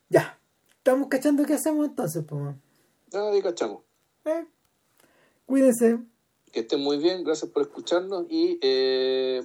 Ya, 0.09 0.40
estamos 0.81 1.09
cachando 1.09 1.45
qué 1.45 1.53
hacemos 1.53 1.85
entonces, 1.87 2.23
pues. 2.27 2.55
Ahí 3.13 3.41
cachamos. 3.41 3.81
Eh, 4.25 4.45
cuídense. 5.45 5.99
Que 6.51 6.61
estén 6.61 6.81
muy 6.81 6.97
bien, 6.97 7.23
gracias 7.23 7.49
por 7.51 7.61
escucharnos 7.61 8.25
y 8.29 8.59
eh, 8.61 9.41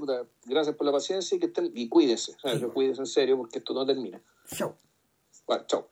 gracias 0.46 0.74
por 0.74 0.86
la 0.86 0.92
paciencia 0.92 1.36
y 1.36 1.38
que 1.38 1.46
estén 1.46 1.70
y 1.74 1.88
cuídense, 1.88 2.32
o 2.32 2.38
sea, 2.40 2.68
cuídense 2.68 3.02
en 3.02 3.06
serio 3.06 3.36
porque 3.36 3.58
esto 3.58 3.74
no 3.74 3.86
termina. 3.86 4.20
Chao. 4.48 4.74
Bueno, 5.46 5.64
chao. 5.66 5.88